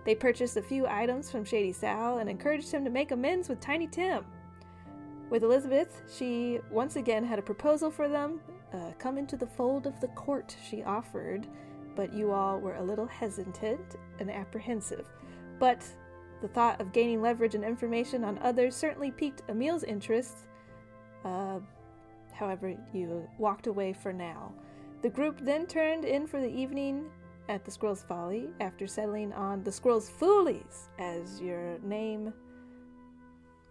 They 0.05 0.17
purchased 0.17 0.57
a 0.57 0.63
few 0.63 0.89
items 0.89 1.31
from 1.31 1.45
Shady 1.45 1.73
Sal 1.73 2.19
and 2.19 2.29
encouraged 2.29 2.73
him 2.73 2.83
to 2.85 2.91
make 2.91 3.13
amends 3.13 3.49
with 3.49 3.61
Tiny 3.61 3.87
Tim. 3.87 4.25
With 5.31 5.45
Elizabeth, 5.45 6.03
she 6.13 6.59
once 6.69 6.97
again 6.97 7.25
had 7.25 7.39
a 7.39 7.43
proposal 7.43 7.93
for 7.93 8.09
them. 8.09 8.41
Uh, 8.75 8.91
come 8.99 9.19
into 9.19 9.37
the 9.37 9.47
fold 9.47 9.87
of 9.87 10.01
the 10.01 10.09
court, 10.09 10.57
she 10.69 10.83
offered, 10.83 11.47
but 11.95 12.13
you 12.13 12.33
all 12.33 12.59
were 12.59 12.75
a 12.75 12.83
little 12.83 13.07
hesitant 13.07 13.95
and 14.19 14.33
apprehensive. 14.33 15.07
But 15.61 15.87
the 16.41 16.49
thought 16.49 16.81
of 16.81 16.93
gaining 16.93 17.21
leverage 17.21 17.55
and 17.55 17.65
information 17.65 18.25
on 18.25 18.39
others 18.39 18.75
certainly 18.75 19.11
piqued 19.11 19.43
Emil's 19.49 19.83
interest. 19.85 20.47
Uh, 21.25 21.59
however, 22.33 22.75
you 22.93 23.29
walked 23.39 23.67
away 23.67 23.93
for 23.93 24.13
now. 24.13 24.53
The 25.03 25.09
group 25.09 25.41
then 25.41 25.67
turned 25.67 26.05
in 26.05 26.27
for 26.27 26.41
the 26.41 26.49
evening 26.49 27.07
at 27.49 27.65
the 27.65 27.71
Squirrel's 27.71 28.03
Folly 28.03 28.49
after 28.61 28.87
settling 28.87 29.33
on 29.33 29.63
the 29.65 29.73
Squirrel's 29.73 30.11
Foolies 30.11 30.89
as 30.99 31.41
your 31.41 31.79
name. 31.83 32.33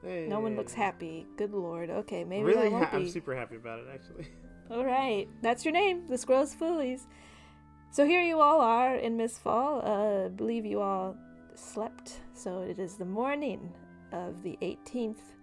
No 0.03 0.39
one 0.39 0.55
looks 0.55 0.73
happy. 0.73 1.25
Good 1.37 1.53
lord. 1.53 1.89
Okay, 1.89 2.23
maybe 2.23 2.43
really, 2.43 2.67
I 2.67 2.69
won't 2.69 2.85
ha- 2.85 2.95
I'm 2.95 3.09
super 3.09 3.35
happy 3.35 3.55
about 3.55 3.79
it 3.79 3.87
actually. 3.93 4.27
All 4.71 4.85
right, 4.85 5.27
that's 5.41 5.65
your 5.65 5.73
name, 5.73 6.07
the 6.07 6.17
Squirrel's 6.17 6.53
Foolies. 6.53 7.07
So 7.89 8.05
here 8.05 8.21
you 8.21 8.41
all 8.41 8.59
are 8.59 8.95
in 8.95 9.17
Mistfall. 9.17 9.81
Uh, 9.83 10.29
believe 10.29 10.65
you 10.65 10.81
all 10.81 11.15
slept. 11.57 12.19
So 12.33 12.61
it 12.61 12.79
is 12.79 12.95
the 12.95 13.05
morning 13.05 13.73
of 14.11 14.43
the 14.43 14.57
18th 14.61 15.33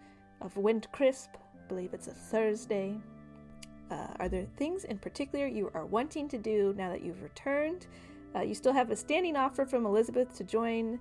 of 0.41 0.57
Wind 0.57 0.89
Crisp. 0.93 1.31
I 1.35 1.69
believe 1.69 1.93
it's 1.93 2.09
a 2.09 2.13
Thursday. 2.13 2.97
Uh, 3.91 4.09
are 4.19 4.29
there 4.29 4.47
things 4.57 4.85
in 4.85 4.99
particular 4.99 5.47
you 5.47 5.71
are 5.75 5.87
wanting 5.87 6.29
to 6.29 6.39
do 6.39 6.75
now 6.77 6.91
that 6.91 7.03
you've 7.03 7.23
returned? 7.23 7.87
Uh, 8.35 8.41
you 8.41 8.55
still 8.55 8.73
have 8.73 8.91
a 8.91 8.97
standing 8.97 9.37
offer 9.37 9.65
from 9.65 9.87
Elizabeth 9.87 10.35
to 10.37 10.45
join 10.45 11.01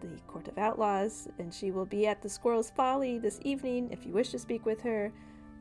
the 0.00 0.08
Court 0.26 0.48
of 0.48 0.58
Outlaws, 0.58 1.28
and 1.38 1.52
she 1.52 1.70
will 1.70 1.84
be 1.84 2.06
at 2.06 2.22
the 2.22 2.28
Squirrel's 2.28 2.70
Folly 2.70 3.18
this 3.18 3.40
evening 3.44 3.88
if 3.90 4.04
you 4.06 4.12
wish 4.12 4.30
to 4.30 4.38
speak 4.38 4.66
with 4.66 4.80
her. 4.80 5.12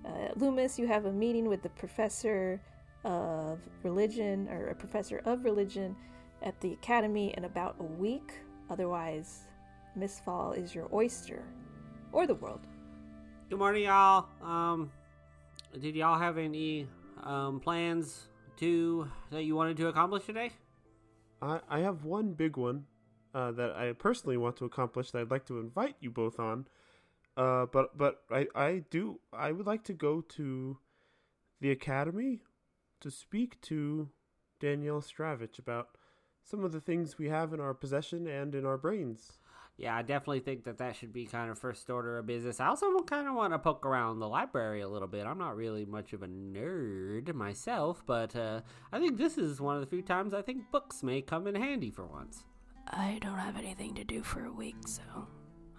Uh, 0.06 0.30
Loomis, 0.36 0.80
you 0.80 0.88
have 0.88 1.06
a 1.06 1.12
meeting 1.12 1.48
with 1.48 1.62
the 1.62 1.70
professor 1.70 2.60
of 3.04 3.60
religion 3.84 4.48
or 4.50 4.68
a 4.68 4.76
professor 4.76 5.22
of 5.26 5.44
religion 5.44 5.96
at 6.42 6.60
the 6.62 6.74
academy 6.74 7.34
in 7.38 7.46
about 7.46 7.76
a 7.80 7.84
week. 7.84 8.34
Otherwise, 8.72 9.48
Mistfall 10.00 10.58
is 10.58 10.74
your 10.74 10.88
oyster 10.94 11.44
or 12.14 12.26
the 12.26 12.36
world. 12.36 12.62
Good 13.50 13.60
morning, 13.60 13.84
y'all. 13.84 14.30
Um, 14.42 14.90
did 15.78 15.94
y'all 15.94 16.18
have 16.18 16.38
any 16.38 16.88
um 17.24 17.60
plans 17.60 18.30
to 18.58 19.12
that 19.30 19.44
you 19.44 19.58
wanted 19.58 19.76
to 19.76 19.88
accomplish 19.88 20.24
today? 20.26 20.54
I, 21.42 21.60
I 21.70 21.80
have 21.80 22.06
one 22.06 22.32
big 22.32 22.56
one 22.56 22.86
uh, 23.36 23.52
that 23.52 23.72
I 23.72 23.92
personally 23.92 24.38
want 24.38 24.56
to 24.58 24.66
accomplish 24.66 25.12
that 25.12 25.20
I'd 25.20 25.32
like 25.32 25.46
to 25.48 25.60
invite 25.60 25.98
you 26.00 26.10
both 26.10 26.40
on. 26.40 26.66
Uh, 27.36 27.66
but 27.66 27.98
but 27.98 28.24
I, 28.32 28.48
I 28.56 28.84
do 28.90 29.20
I 29.34 29.52
would 29.52 29.68
like 29.68 29.84
to 29.86 29.94
go 29.94 30.22
to 30.22 30.78
the 31.60 31.72
academy 31.72 32.44
to 33.02 33.12
speak 33.12 33.60
to 33.64 34.08
Danielle 34.62 35.02
Stravich 35.02 35.60
about 35.60 35.98
some 36.44 36.64
of 36.64 36.72
the 36.72 36.82
things 36.82 37.18
we 37.18 37.30
have 37.30 37.54
in 37.54 37.60
our 37.60 37.74
possession 37.74 38.28
and 38.28 38.56
in 38.56 38.66
our 38.66 38.78
brains. 38.78 39.38
Yeah, 39.78 39.96
I 39.96 40.04
definitely 40.04 40.42
think 40.42 40.66
that 40.66 40.78
that 40.78 40.96
should 40.96 41.12
be 41.12 41.26
kind 41.26 41.50
of 41.50 41.58
first 41.58 41.90
order 41.90 42.20
of 42.20 42.28
business. 42.28 42.60
I 42.60 42.68
also 42.68 43.00
kind 43.00 43.28
of 43.28 43.34
want 43.34 43.54
to 43.54 43.60
poke 43.60 43.86
around 43.86 44.20
the 44.20 44.28
library 44.28 44.82
a 44.82 44.88
little 44.88 45.08
bit. 45.08 45.26
I'm 45.26 45.40
not 45.40 45.56
really 45.56 45.86
much 45.86 46.14
of 46.14 46.22
a 46.22 46.28
nerd 46.28 47.34
myself, 47.34 48.04
but 48.06 48.36
uh, 48.36 48.62
I 48.92 49.00
think 49.00 49.18
this 49.18 49.38
is 49.38 49.60
one 49.60 49.76
of 49.76 49.82
the 49.82 49.88
few 49.88 50.04
times 50.04 50.34
I 50.34 50.44
think 50.44 50.70
books 50.72 51.02
may 51.02 51.22
come 51.22 51.48
in 51.48 51.56
handy 51.56 51.90
for 51.90 52.06
once. 52.06 52.44
I 52.88 53.18
don't 53.22 53.40
have 53.40 53.58
anything 53.58 53.96
to 53.96 54.04
do 54.04 54.22
for 54.22 54.46
a 54.46 54.52
week, 54.52 54.76
so 54.86 55.02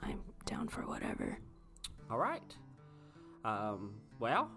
I'm 0.03 0.21
down 0.47 0.69
for 0.69 0.83
whatever. 0.83 1.39
All 2.11 2.19
right. 2.19 2.57
Um, 3.45 3.95
well, 4.19 4.51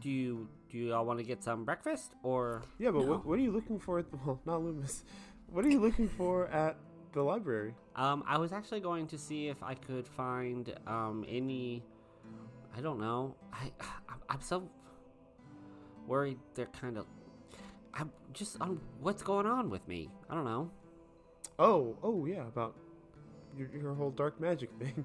do 0.00 0.10
you 0.10 0.48
do 0.70 0.78
you 0.78 0.94
all 0.94 1.04
want 1.04 1.18
to 1.18 1.24
get 1.24 1.42
some 1.42 1.64
breakfast 1.64 2.12
or 2.22 2.62
Yeah, 2.78 2.90
but 2.92 3.00
No. 3.04 3.10
what, 3.12 3.26
what 3.26 3.38
are 3.38 3.42
you 3.42 3.50
looking 3.50 3.78
for 3.78 3.98
at 3.98 4.10
the 4.10 4.16
well, 4.24 4.40
not 4.46 4.62
Loomis. 4.62 5.04
What 5.48 5.64
are 5.64 5.68
you 5.68 5.80
looking 5.80 6.08
for 6.08 6.46
at 6.48 6.76
the 7.12 7.22
library? 7.22 7.74
Um, 7.96 8.22
I 8.26 8.38
was 8.38 8.52
actually 8.52 8.80
going 8.80 9.08
to 9.08 9.18
see 9.18 9.48
if 9.48 9.62
I 9.62 9.74
could 9.74 10.06
find 10.06 10.72
um 10.86 11.24
any. 11.28 11.82
I 12.76 12.80
don't 12.80 13.00
know. 13.00 13.34
I 13.52 13.72
I'm- 14.08 14.20
I'm 14.30 14.40
so 14.40 14.68
worried. 16.06 16.38
They're 16.54 16.66
kind 16.66 16.96
of. 16.98 17.06
I'm 17.92 18.12
just 18.32 18.60
on 18.60 18.80
what's 19.00 19.22
going 19.24 19.46
on 19.46 19.70
with 19.70 19.86
me. 19.88 20.08
I 20.28 20.34
don't 20.36 20.44
know. 20.44 20.70
Oh, 21.58 21.96
oh 22.04 22.24
yeah, 22.26 22.46
about 22.46 22.76
your, 23.58 23.68
your 23.76 23.94
whole 23.94 24.12
dark 24.12 24.40
magic 24.40 24.70
thing. 24.78 25.04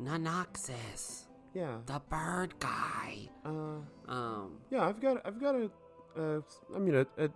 Nanoxis, 0.00 1.22
yeah. 1.54 1.78
the 1.86 2.00
bird 2.08 2.54
guy. 2.60 3.28
Uh, 3.44 3.80
Um, 4.08 4.58
yeah, 4.70 4.86
I've 4.86 5.00
got 5.00 5.24
I've 5.26 5.40
got 5.40 5.54
a, 5.54 5.70
uh, 6.16 6.40
I 6.74 6.78
mean 6.78 6.94
a, 6.94 7.06
a 7.18 7.30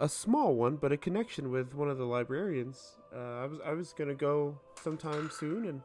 a 0.00 0.08
small 0.08 0.54
one, 0.54 0.76
but 0.76 0.92
a 0.92 0.96
connection 0.96 1.50
with 1.50 1.74
one 1.74 1.88
of 1.90 1.98
the 1.98 2.04
librarians. 2.04 2.98
Uh, 3.14 3.42
I 3.42 3.46
was 3.46 3.58
I 3.64 3.72
was 3.72 3.92
gonna 3.92 4.14
go 4.14 4.58
sometime 4.82 5.30
soon 5.30 5.66
and 5.66 5.82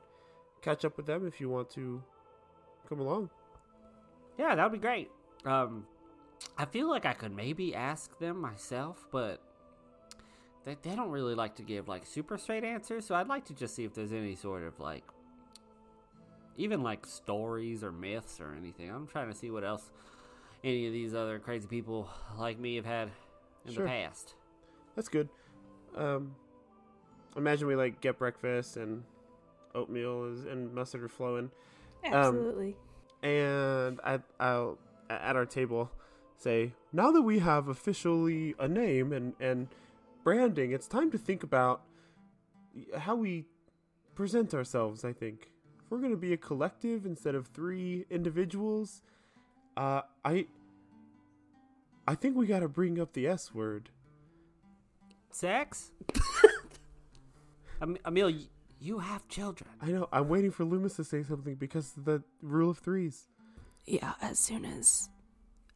catch 0.62 0.86
up 0.86 0.98
with 0.98 1.06
them 1.06 1.28
if 1.28 1.40
you 1.42 1.50
want 1.50 1.70
to 1.72 2.02
come 2.90 3.00
along. 3.00 3.30
yeah, 4.38 4.56
that 4.56 4.64
would 4.64 4.80
be 4.80 4.86
great. 4.88 5.10
Um, 5.46 5.86
I 6.58 6.66
feel 6.66 6.90
like 6.90 7.06
I 7.06 7.14
could 7.14 7.32
maybe 7.36 7.74
ask 7.76 8.18
them 8.20 8.40
myself, 8.40 9.08
but 9.12 9.42
they 10.64 10.76
they 10.82 10.96
don't 10.96 11.12
really 11.12 11.36
like 11.36 11.56
to 11.56 11.64
give 11.64 11.88
like 11.88 12.06
super 12.06 12.38
straight 12.38 12.64
answers. 12.64 13.06
So 13.06 13.16
I'd 13.16 13.28
like 13.28 13.46
to 13.46 13.54
just 13.54 13.76
see 13.76 13.84
if 13.86 13.94
there's 13.94 14.14
any 14.14 14.36
sort 14.36 14.64
of 14.64 14.80
like 14.80 15.04
even 16.58 16.82
like 16.84 17.06
stories 17.06 17.84
or 17.84 17.92
myths 17.92 18.40
or 18.40 18.54
anything. 18.58 18.90
I'm 18.90 19.08
trying 19.08 19.32
to 19.32 19.38
see 19.38 19.52
what 19.52 19.64
else 19.64 19.92
any 20.64 20.88
of 20.88 20.94
these 20.94 21.14
other 21.14 21.38
crazy 21.40 21.68
people 21.68 22.10
like 22.38 22.58
me 22.60 22.76
have 22.76 22.86
had 22.86 23.12
in 23.66 23.74
Sure. 23.74 23.84
the 23.84 23.90
past. 23.90 24.36
That's 24.96 25.10
good. 25.10 25.30
Um, 25.96 26.36
imagine 27.36 27.68
we 27.68 27.76
like 27.76 28.02
get 28.02 28.18
breakfast 28.18 28.78
and 28.78 29.04
oatmeal 29.74 30.26
is, 30.26 30.46
and 30.46 30.74
mustard 30.74 31.04
are 31.04 31.08
flowing. 31.10 31.52
Absolutely. 32.04 32.76
and 33.24 34.00
I, 34.04 34.20
I'll 34.40 34.78
at 35.10 35.36
our 35.36 35.46
table 35.46 35.92
say, 36.38 36.74
now 36.94 37.12
that 37.12 37.22
we 37.24 37.40
have 37.40 37.68
officially 37.68 38.54
a 38.60 38.68
name 38.68 39.12
and 39.12 39.34
and 39.40 39.68
branding, 40.24 40.72
it's 40.72 40.88
time 40.88 41.10
to 41.12 41.18
think 41.18 41.44
about 41.44 41.82
how 42.98 43.16
we 43.16 43.46
present 44.16 44.54
ourselves. 44.54 45.04
I 45.04 45.14
think 45.14 45.50
if 45.96 46.02
we're 46.02 46.08
gonna 46.08 46.20
be 46.20 46.34
a 46.34 46.38
collective 46.38 47.06
instead 47.06 47.36
of 47.36 47.48
three 47.48 48.06
individuals, 48.10 49.02
uh, 49.78 50.02
I 50.24 50.48
I 52.08 52.16
think 52.16 52.36
we 52.36 52.46
gotta 52.48 52.68
bring 52.68 53.00
up 53.00 53.14
the 53.14 53.28
S 53.28 53.54
word. 53.54 53.90
Sex? 55.32 55.92
Em- 57.82 57.98
Emil, 58.06 58.28
y- 58.28 58.48
you 58.80 59.00
have 59.00 59.28
children. 59.28 59.70
I 59.82 59.88
know. 59.88 60.08
I'm 60.12 60.28
waiting 60.30 60.52
for 60.52 60.64
Loomis 60.66 60.96
to 60.98 61.04
say 61.04 61.24
something 61.24 61.56
because 61.56 61.96
of 61.98 62.06
the 62.06 62.24
rule 62.42 62.70
of 62.70 62.80
threes. 62.80 63.28
Yeah, 63.86 64.14
as 64.22 64.40
soon 64.40 64.66
as 64.66 65.10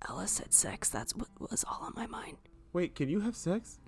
Ella 0.07 0.27
said 0.27 0.53
sex, 0.53 0.89
that's 0.89 1.15
what 1.15 1.29
was 1.39 1.63
all 1.63 1.81
on 1.83 1.93
my 1.95 2.07
mind. 2.07 2.37
Wait, 2.73 2.95
can 2.95 3.09
you 3.09 3.19
have 3.21 3.35
sex? 3.35 3.79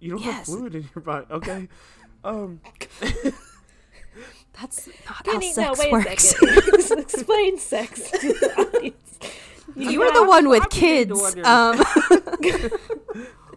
You 0.00 0.10
don't 0.10 0.22
have 0.22 0.44
fluid 0.44 0.74
in 0.74 0.88
your 0.94 1.02
body. 1.02 1.26
Okay. 1.30 1.68
um. 2.24 2.60
That's 4.60 4.88
not 5.06 5.24
Penny, 5.24 5.52
how 5.54 5.62
no, 5.62 5.74
sex 5.74 5.78
wait 5.80 5.92
works. 5.92 6.34
a 6.34 6.36
second. 6.80 6.98
Explain 7.00 7.58
sex 7.58 8.10
to. 8.10 8.92
You 9.76 9.98
were 10.00 10.12
the 10.12 10.22
one 10.24 10.48
with 10.48 10.62
I'm 10.62 10.68
beginning 10.68 11.08
to 11.08 11.32
kids. 11.32 11.46
Um, 11.46 12.70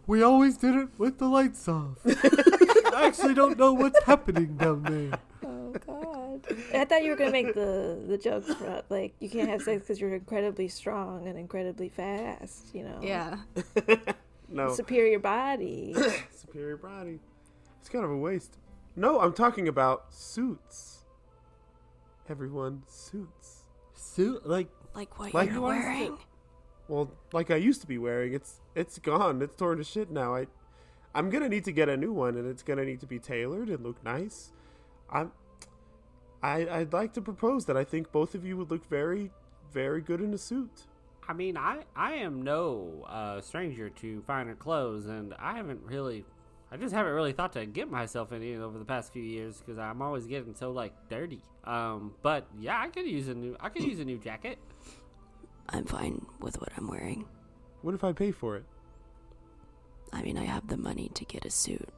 We 0.08 0.24
always 0.24 0.58
did 0.58 0.74
it 0.74 0.88
with 0.98 1.18
the 1.20 1.28
lights 1.28 1.68
off. 1.68 1.98
I 2.06 3.02
actually 3.06 3.34
don't 3.34 3.58
know 3.60 3.74
what's 3.74 4.02
happening 4.06 4.56
down 4.56 4.84
there. 4.84 5.20
Oh 5.46 5.74
god! 5.86 6.46
I 6.74 6.86
thought 6.86 7.04
you 7.04 7.10
were 7.12 7.18
gonna 7.18 7.32
make 7.32 7.54
the 7.54 8.02
the 8.08 8.18
jokes 8.18 8.52
for 8.54 8.84
like 8.90 9.14
you 9.20 9.30
can't 9.30 9.50
have 9.50 9.62
sex 9.62 9.82
because 9.82 10.00
you're 10.00 10.16
incredibly 10.16 10.70
strong 10.70 11.28
and 11.28 11.38
incredibly 11.38 11.90
fast. 11.90 12.74
You 12.74 12.86
know. 12.86 13.00
Yeah. 13.02 13.38
No, 14.50 14.74
Superior 14.74 15.20
body. 15.20 15.94
superior 16.34 16.78
body. 16.78 17.20
It's 17.82 17.90
kind 17.90 18.06
of 18.06 18.12
a 18.12 18.18
waste. 18.18 18.58
No, 18.98 19.20
I'm 19.22 19.34
talking 19.34 19.68
about 19.68 20.12
suits. 20.12 21.06
Everyone, 22.28 22.82
suits. 22.88 23.62
Suit 23.94 24.46
like 24.46 24.68
Like 24.96 25.18
what 25.20 25.34
Like 25.36 25.50
you're 25.50 25.56
the 25.56 25.62
wearing. 25.62 26.18
Well, 26.88 27.12
like 27.32 27.52
I 27.52 27.58
used 27.58 27.80
to 27.82 27.88
be 27.88 28.00
wearing. 28.00 28.34
It's 28.34 28.60
it's 28.74 28.98
gone. 28.98 29.42
It's 29.44 29.56
torn 29.56 29.78
to 29.78 29.84
shit 29.84 30.10
now. 30.10 30.36
I 30.36 30.48
I'm 31.14 31.30
gonna 31.30 31.48
need 31.48 31.64
to 31.66 31.72
get 31.72 31.90
a 31.90 31.96
new 31.96 32.12
one, 32.12 32.38
and 32.38 32.50
it's 32.50 32.64
gonna 32.64 32.86
need 32.86 33.00
to 33.02 33.08
be 33.08 33.20
tailored 33.20 33.70
and 33.70 33.84
look 33.84 34.04
nice. 34.04 34.52
I'm 35.12 35.32
I 36.42 36.68
I'd 36.68 36.92
like 36.92 37.14
to 37.14 37.22
propose 37.22 37.66
that 37.66 37.78
I 37.78 37.84
think 37.84 38.12
both 38.12 38.34
of 38.34 38.46
you 38.46 38.58
would 38.58 38.72
look 38.72 38.90
very 38.90 39.30
very 39.72 40.02
good 40.02 40.22
in 40.22 40.34
a 40.34 40.38
suit. 40.40 40.88
I 41.28 41.34
mean, 41.34 41.56
I 41.56 41.84
I 41.96 42.14
am 42.14 42.42
no 42.42 43.06
uh, 43.08 43.42
stranger 43.42 43.90
to 43.90 44.22
finer 44.22 44.56
clothes, 44.56 45.06
and 45.06 45.36
I 45.38 45.56
haven't 45.58 45.82
really, 45.84 46.26
I 46.72 46.78
just 46.78 46.94
haven't 46.94 47.14
really 47.14 47.32
thought 47.32 47.54
to 47.54 47.66
get 47.66 47.90
myself 47.90 48.32
any 48.32 48.56
over 48.56 48.78
the 48.78 48.86
past 48.86 49.14
few 49.14 49.24
years 49.24 49.58
because 49.58 49.80
I'm 49.80 50.02
always 50.02 50.28
getting 50.28 50.54
so 50.54 50.72
like 50.72 50.94
dirty. 51.10 51.42
Um, 51.64 52.14
but 52.22 52.48
yeah, 52.60 52.80
I 52.82 52.90
could 52.90 53.06
use 53.06 53.30
a 53.30 53.34
new, 53.34 53.56
I 53.60 53.70
could 53.70 53.84
use 53.84 54.00
a 54.00 54.06
new 54.06 54.18
jacket. 54.18 54.58
I'm 55.70 55.86
fine 55.86 56.26
with 56.40 56.60
what 56.60 56.70
I'm 56.78 56.88
wearing. 56.88 57.26
What 57.82 57.94
if 57.94 58.04
I 58.04 58.12
pay 58.12 58.32
for 58.32 58.58
it? 58.58 58.66
I 60.12 60.22
mean, 60.22 60.38
I 60.38 60.46
have 60.46 60.68
the 60.68 60.78
money 60.78 61.10
to 61.14 61.26
get 61.26 61.46
a 61.46 61.50
suit. 61.50 61.90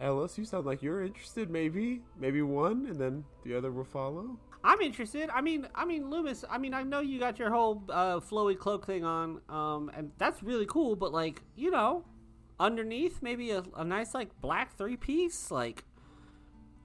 Ellis, 0.00 0.36
you 0.36 0.44
sound 0.44 0.66
like 0.66 0.82
you're 0.82 1.02
interested. 1.04 1.48
Maybe 1.48 2.02
maybe 2.18 2.42
one, 2.42 2.86
and 2.86 3.00
then 3.00 3.24
the 3.44 3.54
other 3.56 3.70
will 3.70 3.84
follow. 3.84 4.36
I'm 4.64 4.80
interested. 4.80 5.30
I 5.30 5.40
mean, 5.40 5.66
I 5.74 5.84
mean, 5.84 6.10
Loomis. 6.10 6.44
I 6.50 6.58
mean, 6.58 6.74
I 6.74 6.82
know 6.82 7.00
you 7.00 7.18
got 7.20 7.38
your 7.38 7.50
whole 7.50 7.82
uh, 7.88 8.18
flowy 8.18 8.58
cloak 8.58 8.86
thing 8.86 9.04
on, 9.04 9.40
um, 9.48 9.90
and 9.96 10.10
that's 10.18 10.42
really 10.42 10.66
cool. 10.66 10.96
But 10.96 11.12
like, 11.12 11.42
you 11.56 11.70
know, 11.70 12.04
underneath 12.58 13.22
maybe 13.22 13.50
a, 13.50 13.62
a 13.76 13.84
nice 13.84 14.14
like 14.14 14.40
black 14.40 14.76
three 14.76 14.96
piece, 14.96 15.50
like 15.50 15.84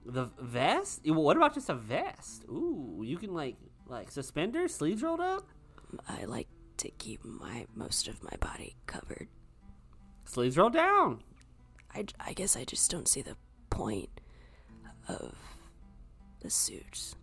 the 0.04 0.30
vest. 0.40 1.00
What 1.04 1.36
about 1.36 1.54
just 1.54 1.68
a 1.68 1.74
vest? 1.74 2.44
Ooh, 2.48 3.02
you 3.04 3.16
can 3.16 3.34
like 3.34 3.56
like 3.86 4.10
suspenders, 4.10 4.74
sleeves 4.74 5.02
rolled 5.02 5.20
up, 5.20 5.46
I 6.08 6.24
like 6.24 6.48
to 6.78 6.90
keep 6.90 7.24
my 7.24 7.66
most 7.74 8.08
of 8.08 8.22
my 8.22 8.34
body 8.40 8.76
covered. 8.86 9.28
sleeves 10.24 10.56
rolled 10.56 10.74
down. 10.74 11.22
I, 11.94 12.04
I 12.20 12.32
guess 12.34 12.56
I 12.56 12.64
just 12.64 12.90
don't 12.90 13.08
see 13.08 13.22
the 13.22 13.36
point 13.70 14.20
of 15.08 15.34
the 16.40 16.50
suits. 16.50 17.16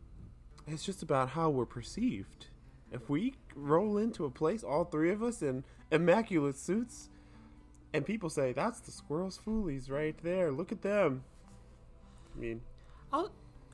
It's 0.68 0.84
just 0.84 1.04
about 1.04 1.30
how 1.30 1.52
we're 1.52 1.68
perceived. 1.68 2.48
If 2.92 3.10
we 3.10 3.36
roll 3.56 3.98
into 3.98 4.26
a 4.26 4.32
place, 4.32 4.64
all 4.64 4.86
three 4.86 5.12
of 5.12 5.22
us 5.22 5.42
in 5.42 5.64
immaculate 5.92 6.58
suits, 6.58 7.10
and 7.94 8.06
people 8.06 8.30
say, 8.30 8.54
"That's 8.54 8.80
the 8.82 8.92
squirrels' 8.92 9.38
foolies 9.38 9.90
right 9.90 10.18
there. 10.24 10.52
Look 10.52 10.72
at 10.72 10.82
them." 10.82 11.24
I 12.36 12.40
mean, 12.40 12.62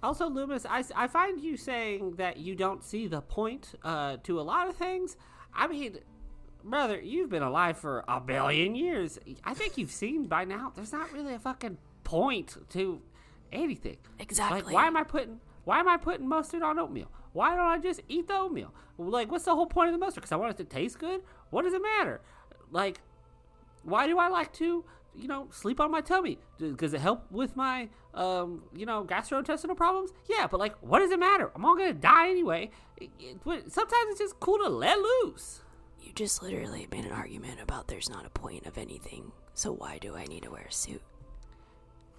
Also, 0.04 0.30
Loomis, 0.30 0.66
I, 0.66 0.84
I 0.96 1.08
find 1.08 1.40
you 1.40 1.58
saying 1.58 2.16
that 2.16 2.38
you 2.38 2.56
don't 2.56 2.84
see 2.84 3.08
the 3.08 3.22
point 3.22 3.76
uh, 3.84 4.18
to 4.24 4.40
a 4.40 4.42
lot 4.42 4.68
of 4.68 4.76
things. 4.76 5.16
I 5.54 5.68
mean, 5.68 6.00
brother, 6.64 7.00
you've 7.00 7.30
been 7.30 7.44
alive 7.44 7.78
for 7.78 8.04
a 8.08 8.20
billion 8.20 8.76
years. 8.76 9.20
I 9.44 9.54
think 9.54 9.78
you've 9.78 9.92
seen 9.92 10.26
by 10.26 10.46
now. 10.46 10.72
There's 10.76 10.92
not 10.94 11.12
really 11.12 11.36
a 11.36 11.40
fucking 11.40 11.78
point 12.04 12.58
to 12.70 13.02
anything. 13.52 13.98
Exactly. 14.20 14.62
Like, 14.62 14.74
why 14.74 14.88
am 14.88 14.98
I 14.98 15.04
putting 15.04 15.40
why 15.66 15.80
am 15.80 15.88
I 15.88 15.98
putting 15.98 16.28
mustard 16.28 16.64
on 16.64 16.80
oatmeal? 16.80 17.12
Why 17.34 17.56
don't 17.56 17.68
I 17.68 17.78
just 17.78 18.02
eat 18.08 18.28
the 18.28 18.36
oatmeal? 18.36 18.74
Like, 18.98 19.32
what's 19.32 19.46
the 19.46 19.54
whole 19.56 19.68
point 19.68 19.90
of 19.90 19.94
the 19.94 20.00
mustard? 20.00 20.24
Because 20.24 20.32
I 20.32 20.36
want 20.36 20.52
it 20.52 20.58
to 20.58 20.64
taste 20.64 20.98
good. 21.00 21.22
What 21.52 21.64
does 21.64 21.74
it 21.74 21.82
matter? 21.82 22.22
Like, 22.72 23.02
why 23.84 24.08
do 24.08 24.18
I 24.20 24.28
like 24.30 24.54
to, 24.54 24.84
you 25.16 25.28
know, 25.28 25.48
sleep 25.52 25.80
on 25.80 25.92
my 25.92 26.02
tummy? 26.02 26.40
Does 26.78 26.94
it 26.94 27.02
help 27.02 27.30
with 27.32 27.56
my, 27.56 27.90
um, 28.14 28.64
you 28.76 28.86
know, 28.86 29.04
gastrointestinal 29.04 29.76
problems? 29.76 30.12
Yeah, 30.30 30.48
but 30.48 30.60
like, 30.60 30.76
what 30.82 31.00
does 31.00 31.12
it 31.12 31.20
matter? 31.20 31.52
I'm 31.56 31.66
all 31.66 31.76
gonna 31.76 31.94
die 31.94 32.30
anyway. 32.30 32.72
It- 32.98 33.10
it- 33.20 33.72
sometimes 33.72 34.12
it's 34.12 34.20
just 34.20 34.40
cool 34.40 34.60
to 34.60 34.70
let 34.70 34.98
loose. 35.00 35.62
You 36.00 36.14
just 36.14 36.42
literally 36.42 36.88
made 36.92 37.06
an 37.06 37.12
argument 37.12 37.60
about 37.62 37.88
there's 37.88 38.10
not 38.10 38.26
a 38.26 38.30
point 38.30 38.66
of 38.66 38.78
anything, 38.78 39.32
so 39.54 39.72
why 39.72 39.98
do 39.98 40.16
I 40.16 40.26
need 40.26 40.44
to 40.44 40.52
wear 40.52 40.66
a 40.68 40.72
suit? 40.72 41.02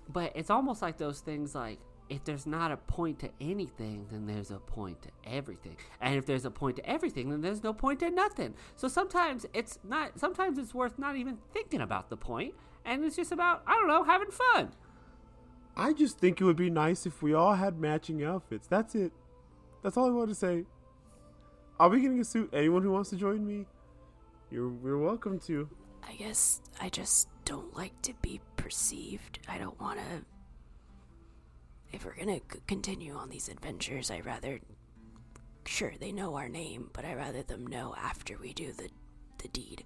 But 0.08 0.32
it's 0.34 0.50
almost 0.50 0.82
like 0.82 0.98
those 0.98 1.20
things 1.20 1.54
like 1.54 1.78
if 2.12 2.24
there's 2.24 2.46
not 2.46 2.70
a 2.70 2.76
point 2.76 3.18
to 3.20 3.30
anything, 3.40 4.06
then 4.10 4.26
there's 4.26 4.50
a 4.50 4.58
point 4.58 5.00
to 5.02 5.08
everything. 5.26 5.76
And 6.00 6.16
if 6.16 6.26
there's 6.26 6.44
a 6.44 6.50
point 6.50 6.76
to 6.76 6.88
everything, 6.88 7.30
then 7.30 7.40
there's 7.40 7.62
no 7.62 7.72
point 7.72 8.00
to 8.00 8.10
nothing. 8.10 8.54
So 8.76 8.86
sometimes 8.86 9.46
it's 9.54 9.78
not 9.82 10.18
sometimes 10.18 10.58
it's 10.58 10.74
worth 10.74 10.98
not 10.98 11.16
even 11.16 11.38
thinking 11.54 11.80
about 11.80 12.10
the 12.10 12.16
point 12.16 12.54
and 12.84 13.02
it's 13.04 13.16
just 13.16 13.32
about, 13.32 13.62
I 13.66 13.74
don't 13.74 13.88
know, 13.88 14.04
having 14.04 14.30
fun. 14.30 14.72
I 15.74 15.94
just 15.94 16.18
think 16.18 16.40
it 16.40 16.44
would 16.44 16.56
be 16.56 16.68
nice 16.68 17.06
if 17.06 17.22
we 17.22 17.32
all 17.32 17.54
had 17.54 17.78
matching 17.78 18.22
outfits. 18.22 18.66
That's 18.66 18.94
it. 18.94 19.12
That's 19.82 19.96
all 19.96 20.06
I 20.06 20.10
want 20.10 20.28
to 20.28 20.34
say. 20.34 20.66
I'll 21.80 21.88
be 21.88 22.00
getting 22.00 22.20
a 22.20 22.24
suit. 22.24 22.50
Anyone 22.52 22.82
who 22.82 22.92
wants 22.92 23.08
to 23.10 23.16
join 23.16 23.46
me, 23.46 23.66
you're 24.50 24.72
you're 24.84 24.98
welcome 24.98 25.40
to. 25.40 25.68
I 26.06 26.14
guess 26.14 26.60
I 26.78 26.90
just 26.90 27.28
don't 27.46 27.74
like 27.74 28.00
to 28.02 28.12
be 28.20 28.40
perceived. 28.56 29.38
I 29.48 29.56
don't 29.56 29.80
want 29.80 29.98
to. 29.98 30.31
If 31.92 32.04
we're 32.04 32.14
gonna 32.16 32.38
c- 32.50 32.60
continue 32.66 33.14
on 33.14 33.28
these 33.28 33.48
adventures, 33.48 34.10
I 34.10 34.20
rather. 34.20 34.60
Sure, 35.64 35.92
they 36.00 36.10
know 36.10 36.34
our 36.34 36.48
name, 36.48 36.90
but 36.92 37.04
I 37.04 37.14
rather 37.14 37.42
them 37.42 37.66
know 37.66 37.94
after 37.96 38.36
we 38.36 38.52
do 38.52 38.72
the, 38.72 38.88
the 39.38 39.48
deed. 39.48 39.84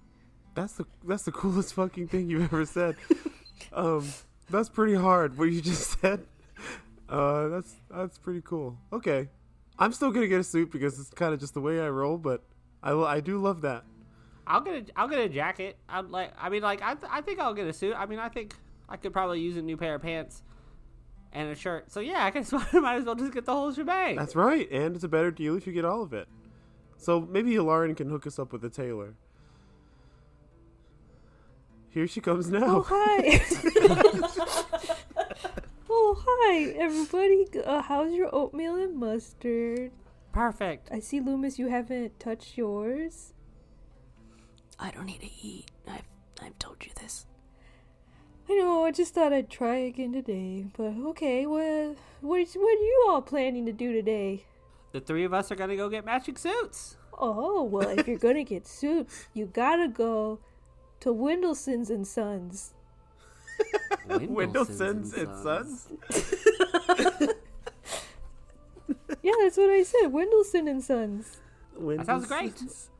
That's 0.55 0.73
the 0.73 0.85
that's 1.05 1.23
the 1.23 1.31
coolest 1.31 1.73
fucking 1.73 2.07
thing 2.07 2.29
you've 2.29 2.43
ever 2.51 2.65
said. 2.65 2.95
um, 3.73 4.07
that's 4.49 4.69
pretty 4.69 4.95
hard. 4.95 5.37
What 5.37 5.45
you 5.51 5.61
just 5.61 5.99
said. 6.01 6.25
Uh, 7.09 7.47
that's 7.49 7.75
that's 7.91 8.17
pretty 8.17 8.41
cool. 8.41 8.77
Okay, 8.91 9.27
I'm 9.77 9.93
still 9.93 10.11
gonna 10.11 10.27
get 10.27 10.39
a 10.39 10.43
suit 10.43 10.71
because 10.71 10.99
it's 10.99 11.09
kind 11.11 11.33
of 11.33 11.39
just 11.39 11.53
the 11.53 11.61
way 11.61 11.79
I 11.79 11.89
roll. 11.89 12.17
But 12.17 12.43
I 12.81 12.91
lo- 12.91 13.05
I 13.05 13.19
do 13.19 13.37
love 13.37 13.61
that. 13.61 13.83
I'll 14.47 14.61
get 14.61 14.73
a 14.75 14.99
I'll 14.99 15.07
get 15.09 15.19
a 15.19 15.29
jacket. 15.29 15.77
I'm 15.89 16.09
like 16.09 16.31
I 16.39 16.49
mean 16.49 16.63
like 16.63 16.81
I 16.81 16.95
th- 16.95 17.11
I 17.11 17.21
think 17.21 17.39
I'll 17.39 17.53
get 17.53 17.67
a 17.67 17.73
suit. 17.73 17.93
I 17.97 18.05
mean 18.05 18.17
I 18.19 18.29
think 18.29 18.55
I 18.89 18.97
could 18.97 19.13
probably 19.13 19.41
use 19.41 19.57
a 19.57 19.61
new 19.61 19.77
pair 19.77 19.95
of 19.95 20.01
pants 20.01 20.41
and 21.33 21.49
a 21.49 21.55
shirt. 21.55 21.91
So 21.91 21.99
yeah, 21.99 22.25
I 22.25 22.31
guess 22.31 22.51
might 22.73 22.97
as 22.97 23.05
well 23.05 23.15
just 23.15 23.33
get 23.33 23.45
the 23.45 23.53
whole 23.53 23.71
shebang. 23.71 24.15
That's 24.15 24.35
right, 24.35 24.69
and 24.71 24.95
it's 24.95 25.03
a 25.03 25.09
better 25.09 25.31
deal 25.31 25.55
if 25.55 25.67
you 25.67 25.73
get 25.73 25.85
all 25.85 26.01
of 26.01 26.13
it. 26.13 26.27
So 26.97 27.21
maybe 27.21 27.57
Lauren 27.59 27.93
can 27.95 28.09
hook 28.09 28.25
us 28.25 28.39
up 28.39 28.51
with 28.51 28.63
a 28.65 28.69
tailor. 28.69 29.13
Here 31.89 32.07
she 32.07 32.21
comes 32.21 32.49
now. 32.49 32.77
Oh 32.77 32.85
hi. 32.87 33.41
oh 35.89 36.23
hi, 36.25 36.63
everybody. 36.77 37.47
Uh, 37.65 37.81
how's 37.81 38.13
your 38.13 38.33
oatmeal 38.33 38.75
and 38.75 38.97
mustard? 38.97 39.91
Perfect. 40.31 40.89
I 40.91 40.99
see, 40.99 41.19
Loomis. 41.19 41.57
You 41.57 41.67
haven't 41.67 42.19
touched 42.19 42.57
yours. 42.57 43.33
I 44.79 44.91
don't 44.91 45.05
need 45.05 45.21
to 45.21 45.31
eat. 45.41 45.71
I've 45.87 46.07
I've 46.41 46.57
told 46.59 46.85
you 46.85 46.91
this. 46.99 47.26
I 48.49 48.53
know. 48.53 48.85
I 48.85 48.91
just 48.91 49.13
thought 49.13 49.33
I'd 49.33 49.49
try 49.49 49.75
again 49.75 50.13
today. 50.13 50.65
But 50.75 50.93
okay, 51.09 51.45
what 51.45 51.95
what 52.21 52.39
is, 52.41 52.53
what 52.55 52.77
are 52.77 52.81
you 52.81 53.05
all 53.09 53.21
planning 53.21 53.65
to 53.65 53.73
do 53.73 53.93
today? 53.93 54.45
The 54.93 55.01
three 55.01 55.23
of 55.23 55.33
us 55.33 55.51
are 55.51 55.55
gonna 55.55 55.75
go 55.75 55.89
get 55.89 56.05
matching 56.05 56.37
suits. 56.37 56.97
Oh 57.17 57.63
well, 57.63 57.89
if 57.89 58.07
you're 58.07 58.17
gonna 58.17 58.43
get 58.43 58.67
suits, 58.67 59.27
you 59.33 59.45
gotta 59.47 59.87
go 59.87 60.39
to 61.01 61.13
Windleson's 61.13 61.89
and 61.89 62.07
Sons. 62.07 62.73
Windleson's 64.07 65.13
and 65.13 65.35
Sons. 65.43 65.87
Yeah, 69.27 69.33
that's 69.41 69.57
what 69.57 69.69
I 69.69 69.83
said. 69.83 70.11
Windleson 70.11 70.69
and 70.69 70.81
Sons. 70.81 71.41
sounds 72.05 72.27
great. 72.27 72.53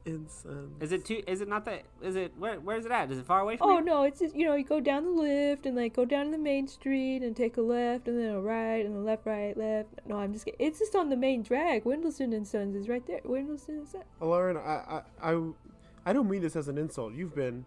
Windleson's 0.07 0.45
And 0.45 0.71
Sons. 0.79 0.81
Is 0.83 0.91
it 0.91 1.05
too? 1.05 1.21
Is 1.27 1.41
it 1.41 1.47
not 1.47 1.65
that? 1.65 1.83
Is 2.01 2.15
it 2.15 2.33
where? 2.37 2.59
Where 2.59 2.77
is 2.77 2.85
it 2.85 2.91
at? 2.91 3.11
Is 3.11 3.19
it 3.19 3.25
far 3.25 3.41
away 3.41 3.57
from 3.57 3.69
Oh 3.69 3.79
you? 3.79 3.85
no, 3.85 4.03
it's 4.03 4.19
just 4.19 4.35
you 4.35 4.45
know 4.45 4.55
you 4.55 4.63
go 4.63 4.79
down 4.79 5.03
the 5.03 5.11
lift 5.11 5.65
and 5.65 5.75
like 5.75 5.93
go 5.95 6.05
down 6.05 6.31
the 6.31 6.37
main 6.37 6.67
street 6.67 7.23
and 7.23 7.35
take 7.35 7.57
a 7.57 7.61
left 7.61 8.07
and 8.07 8.19
then 8.19 8.31
a 8.31 8.41
right 8.41 8.85
and 8.85 8.95
a 8.95 8.99
left, 8.99 9.25
right, 9.25 9.55
left. 9.57 9.89
No, 10.05 10.17
I'm 10.17 10.33
just 10.33 10.45
kidding. 10.45 10.65
It's 10.65 10.79
just 10.79 10.95
on 10.95 11.09
the 11.09 11.17
main 11.17 11.43
drag. 11.43 11.83
Windleson 11.83 12.35
and 12.35 12.47
Sons 12.47 12.75
is 12.75 12.87
right 12.89 13.05
there. 13.05 13.21
Windleson 13.21 13.69
and 13.69 13.87
Sons. 13.87 14.05
Uh, 14.21 14.25
Lauren, 14.25 14.57
I, 14.57 15.01
I, 15.21 15.31
I, 15.33 15.41
I 16.05 16.13
don't 16.13 16.29
mean 16.29 16.41
this 16.41 16.55
as 16.55 16.67
an 16.67 16.77
insult. 16.77 17.13
You've 17.13 17.35
been 17.35 17.65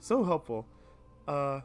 so 0.00 0.24
helpful. 0.24 0.66
Uh, 1.28 1.60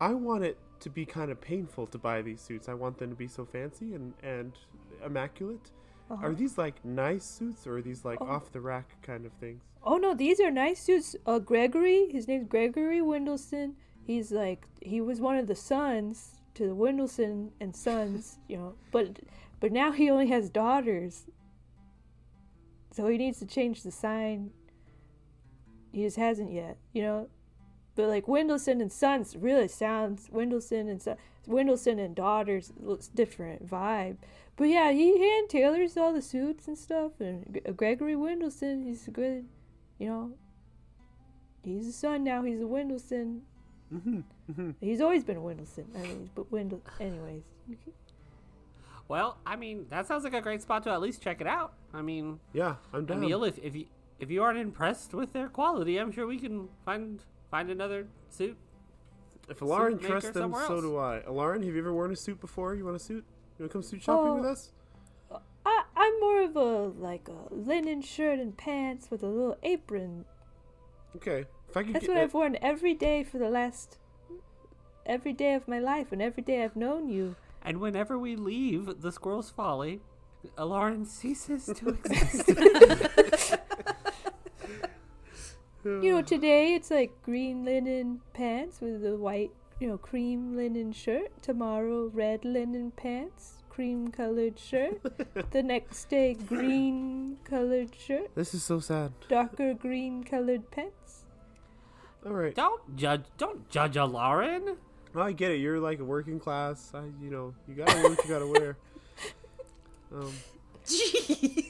I 0.00 0.12
want 0.14 0.44
it 0.44 0.58
to 0.80 0.90
be 0.90 1.06
kind 1.06 1.30
of 1.30 1.40
painful 1.40 1.86
to 1.86 1.98
buy 1.98 2.20
these 2.22 2.40
suits. 2.40 2.68
I 2.68 2.74
want 2.74 2.98
them 2.98 3.10
to 3.10 3.16
be 3.16 3.28
so 3.28 3.44
fancy 3.44 3.94
and, 3.94 4.12
and 4.22 4.52
immaculate. 5.04 5.70
Uh-huh. 6.10 6.26
Are 6.26 6.34
these 6.34 6.56
like 6.56 6.84
nice 6.84 7.24
suits 7.24 7.66
or 7.66 7.78
are 7.78 7.82
these 7.82 8.04
like 8.04 8.20
Oh. 8.20 8.26
off 8.26 8.52
the 8.52 8.60
rack 8.60 8.96
kind 9.02 9.26
of 9.26 9.32
things? 9.32 9.62
Oh 9.82 9.96
no, 9.96 10.14
these 10.14 10.40
are 10.40 10.50
nice 10.50 10.80
suits. 10.80 11.16
Uh, 11.26 11.38
Gregory, 11.38 12.08
his 12.10 12.28
name's 12.28 12.48
Gregory 12.48 13.00
Windleson. 13.00 13.74
He's 14.04 14.30
like 14.30 14.66
he 14.80 15.00
was 15.00 15.20
one 15.20 15.36
of 15.36 15.46
the 15.48 15.54
sons 15.56 16.40
to 16.54 16.66
the 16.66 16.76
Windleson 16.76 17.50
and 17.60 17.74
Sons, 17.74 18.38
you 18.48 18.56
know. 18.56 18.74
But 18.92 19.20
But 19.60 19.72
now 19.72 19.92
he 19.92 20.08
only 20.10 20.28
has 20.28 20.48
daughters. 20.48 21.26
So 22.92 23.08
he 23.08 23.18
needs 23.18 23.38
to 23.40 23.46
change 23.46 23.82
the 23.82 23.90
sign. 23.90 24.50
He 25.92 26.02
just 26.02 26.16
hasn't 26.16 26.52
yet, 26.52 26.78
you 26.92 27.02
know? 27.02 27.28
But 27.94 28.08
like 28.08 28.26
Wendelson 28.26 28.80
and 28.82 28.92
Sons 28.92 29.36
really 29.36 29.68
sounds 29.68 30.28
Wendelson 30.28 30.90
and 30.90 31.00
Son, 31.02 31.16
Wendelson 31.48 31.98
and 31.98 32.14
Daughters 32.14 32.72
looks 32.78 33.08
different 33.08 33.66
vibe. 33.66 34.16
But 34.56 34.64
yeah, 34.64 34.90
he 34.92 35.18
hand 35.18 35.48
tailors 35.50 35.96
all 35.96 36.12
the 36.12 36.22
suits 36.22 36.66
and 36.66 36.78
stuff. 36.78 37.12
And 37.20 37.60
Gregory 37.76 38.14
Wendelson, 38.14 38.84
he's 38.84 39.06
a 39.06 39.10
good, 39.10 39.46
you 39.98 40.08
know. 40.08 40.32
He's 41.62 41.86
a 41.88 41.92
son 41.92 42.24
now. 42.24 42.42
He's 42.42 42.60
a 42.60 42.64
Wendelson. 42.64 43.40
Mm-hmm. 43.92 44.70
He's 44.80 45.00
always 45.00 45.24
been 45.24 45.36
a 45.36 45.40
Wendelson. 45.40 45.84
I 45.96 46.02
mean, 46.02 46.30
but 46.34 46.50
Wendel. 46.50 46.80
Anyways, 47.00 47.42
Well, 49.08 49.38
I 49.46 49.56
mean, 49.56 49.86
that 49.90 50.06
sounds 50.06 50.24
like 50.24 50.34
a 50.34 50.40
great 50.40 50.62
spot 50.62 50.84
to 50.84 50.90
at 50.90 51.00
least 51.00 51.22
check 51.22 51.40
it 51.40 51.46
out. 51.46 51.74
I 51.92 52.02
mean, 52.02 52.40
Yeah, 52.52 52.76
I'm 52.92 53.04
down. 53.04 53.22
Emil, 53.22 53.44
if, 53.44 53.58
if 53.58 53.76
you 53.76 53.86
if 54.18 54.30
you 54.30 54.42
aren't 54.42 54.58
impressed 54.58 55.12
with 55.12 55.32
their 55.32 55.48
quality, 55.48 55.98
I'm 55.98 56.10
sure 56.10 56.26
we 56.26 56.38
can 56.38 56.68
find 56.84 57.22
find 57.50 57.70
another 57.70 58.06
suit. 58.30 58.56
If 59.48 59.62
Lauren 59.62 59.98
trusts 59.98 60.30
them, 60.30 60.54
so 60.66 60.80
do 60.80 60.96
I. 60.96 61.22
Lauren, 61.28 61.62
have 61.62 61.72
you 61.74 61.80
ever 61.80 61.92
worn 61.92 62.12
a 62.12 62.16
suit 62.16 62.40
before? 62.40 62.74
You 62.74 62.84
want 62.84 62.96
a 62.96 63.00
suit? 63.00 63.24
You 63.58 63.62
want 63.64 63.70
to 63.72 63.78
come 63.78 63.82
suit 63.82 64.02
shopping 64.02 64.30
Oh. 64.32 64.34
with 64.36 64.44
us? 64.46 64.70
I 65.64 65.82
I'm 65.96 66.20
more 66.20 66.42
of 66.42 66.56
a 66.56 66.92
like 67.00 67.28
a 67.28 67.52
linen 67.54 68.00
shirt 68.02 68.38
and 68.38 68.56
pants 68.56 69.10
with 69.10 69.22
a 69.22 69.26
little 69.28 69.56
apron. 69.62 70.24
Okay. 71.16 71.46
If 71.68 71.76
I 71.76 71.82
could 71.82 71.94
That's 71.94 72.06
get, 72.06 72.14
what 72.14 72.22
I've 72.22 72.34
worn 72.34 72.56
every 72.62 72.94
day 72.94 73.24
for 73.24 73.38
the 73.38 73.48
last 73.48 73.98
every 75.04 75.32
day 75.32 75.54
of 75.54 75.66
my 75.66 75.78
life 75.78 76.12
and 76.12 76.20
every 76.22 76.42
day 76.42 76.62
I've 76.62 76.76
known 76.76 77.08
you. 77.08 77.34
And 77.62 77.80
whenever 77.80 78.16
we 78.18 78.36
leave 78.36 79.00
the 79.00 79.10
Squirrel's 79.10 79.50
Folly, 79.50 80.00
Lauren 80.58 81.04
ceases 81.04 81.66
to 81.66 81.88
exist. 82.04 82.50
You 85.84 86.14
know, 86.16 86.22
today 86.22 86.74
it's 86.74 86.90
like 86.90 87.22
green 87.22 87.64
linen 87.64 88.20
pants 88.32 88.80
with 88.80 89.06
a 89.06 89.14
white, 89.16 89.52
you 89.80 89.88
know, 89.88 89.98
cream 89.98 90.56
linen 90.56 90.92
shirt. 90.92 91.30
Tomorrow, 91.42 92.10
red 92.12 92.44
linen 92.44 92.92
pants, 92.92 93.62
cream 93.68 94.08
colored 94.08 94.58
shirt. 94.58 95.00
the 95.50 95.62
next 95.62 96.06
day, 96.08 96.34
green 96.34 97.36
colored 97.44 97.94
shirt, 97.94 98.34
this 98.34 98.54
is 98.54 98.62
so 98.62 98.80
sad. 98.80 99.12
darker 99.28 99.74
green 99.74 100.24
colored 100.24 100.70
pants. 100.70 101.24
All 102.24 102.32
right. 102.32 102.54
don't 102.54 102.96
judge 102.96 103.24
don't 103.38 103.68
judge 103.70 103.96
a 103.96 104.04
Lauren. 104.04 104.76
I 105.14 105.32
get 105.32 105.50
it. 105.50 105.60
You're 105.60 105.80
like 105.80 106.00
a 106.00 106.04
working 106.04 106.38
class. 106.38 106.90
I, 106.92 107.04
you 107.22 107.30
know, 107.30 107.54
you 107.66 107.74
gotta 107.74 107.94
wear 107.94 108.10
what 108.10 108.24
you 108.24 108.30
gotta 108.30 108.46
wear. 108.46 108.76
Um, 110.12 110.32
Gee. 110.86 111.68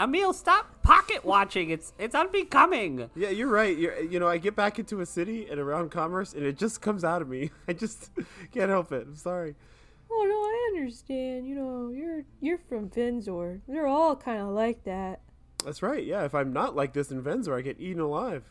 Emil, 0.00 0.32
stop 0.32 0.82
pocket 0.82 1.24
watching. 1.24 1.68
It's 1.70 1.92
it's 1.98 2.14
unbecoming. 2.14 3.10
yeah, 3.14 3.28
you're 3.28 3.48
right. 3.48 3.76
You're, 3.76 4.00
you 4.00 4.18
know, 4.18 4.28
I 4.28 4.38
get 4.38 4.56
back 4.56 4.78
into 4.78 5.00
a 5.00 5.06
city 5.06 5.46
and 5.50 5.60
around 5.60 5.90
commerce, 5.90 6.32
and 6.32 6.42
it 6.42 6.56
just 6.56 6.80
comes 6.80 7.04
out 7.04 7.20
of 7.20 7.28
me. 7.28 7.50
I 7.68 7.74
just 7.74 8.10
can't 8.52 8.70
help 8.70 8.92
it. 8.92 9.06
I'm 9.06 9.16
sorry. 9.16 9.54
Oh 10.10 10.26
no, 10.26 10.34
I 10.34 10.70
understand. 10.78 11.46
You 11.46 11.54
know, 11.54 11.90
you're 11.90 12.22
you're 12.40 12.58
from 12.58 12.88
Vinzor. 12.88 13.60
They're 13.68 13.86
all 13.86 14.16
kind 14.16 14.40
of 14.40 14.48
like 14.48 14.84
that. 14.84 15.20
That's 15.64 15.82
right. 15.82 16.04
Yeah, 16.04 16.24
if 16.24 16.34
I'm 16.34 16.52
not 16.52 16.74
like 16.74 16.94
this 16.94 17.10
in 17.10 17.22
Venzor, 17.22 17.56
I 17.58 17.60
get 17.60 17.78
eaten 17.78 18.00
alive. 18.00 18.44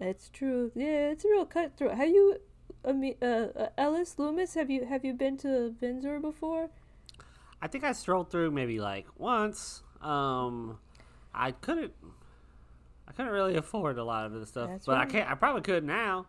That's 0.00 0.28
true. 0.28 0.72
Yeah, 0.74 1.10
it's 1.10 1.24
a 1.24 1.28
real 1.28 1.46
cutthroat. 1.46 1.94
Have 1.94 2.08
you, 2.08 2.38
Ami- 2.84 3.16
uh, 3.22 3.46
uh, 3.56 3.68
Ellis 3.78 4.18
Loomis? 4.18 4.54
Have 4.54 4.70
you 4.70 4.84
have 4.84 5.04
you 5.04 5.14
been 5.14 5.36
to 5.38 5.74
Vinzor 5.80 6.20
before? 6.20 6.70
I 7.62 7.68
think 7.68 7.84
I 7.84 7.92
strolled 7.92 8.30
through 8.30 8.50
maybe 8.50 8.80
like 8.80 9.06
once. 9.16 9.84
Um, 10.02 10.78
I 11.36 11.52
couldn't. 11.52 11.92
I 13.08 13.12
couldn't 13.12 13.32
really 13.32 13.56
afford 13.56 13.98
a 13.98 14.04
lot 14.04 14.26
of 14.26 14.32
this 14.32 14.48
stuff, 14.48 14.68
That's 14.70 14.86
but 14.86 14.96
I 14.98 15.04
can't. 15.06 15.30
I 15.30 15.34
probably 15.34 15.62
could 15.62 15.84
now. 15.84 16.26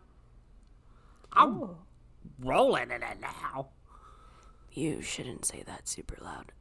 I'm 1.32 1.62
Oh. 1.62 1.76
rolling 2.40 2.90
in 2.90 3.02
it 3.02 3.20
now. 3.20 3.68
You 4.72 5.02
shouldn't 5.02 5.44
say 5.44 5.62
that 5.66 5.88
super 5.88 6.16
loud. 6.22 6.52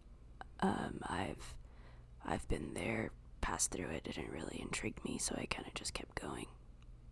Um, 0.60 1.00
I've 1.04 1.54
I've 2.26 2.48
been 2.50 2.74
there, 2.74 3.12
passed 3.42 3.72
through 3.72 3.90
it, 3.90 4.04
didn't 4.06 4.32
really 4.32 4.60
intrigue 4.62 5.00
me, 5.06 5.18
so 5.18 5.36
I 5.38 5.46
kind 5.46 5.68
of 5.68 5.74
just 5.76 5.94
kept 5.94 6.20
going. 6.20 6.48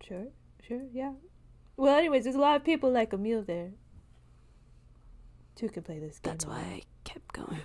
Sure, 0.02 0.28
sure, 0.68 0.82
yeah. 0.92 1.14
Well, 1.78 1.96
anyways, 1.96 2.24
there's 2.24 2.36
a 2.36 2.40
lot 2.40 2.56
of 2.56 2.64
people 2.64 2.92
like 2.92 3.14
Emil 3.14 3.44
there. 3.44 3.72
Two 5.56 5.70
can 5.70 5.84
play 5.84 6.00
this 6.00 6.20
game. 6.20 6.34
That's 6.34 6.46
why. 6.46 6.58
I 6.60 6.82
kept 7.06 7.32
going. 7.34 7.60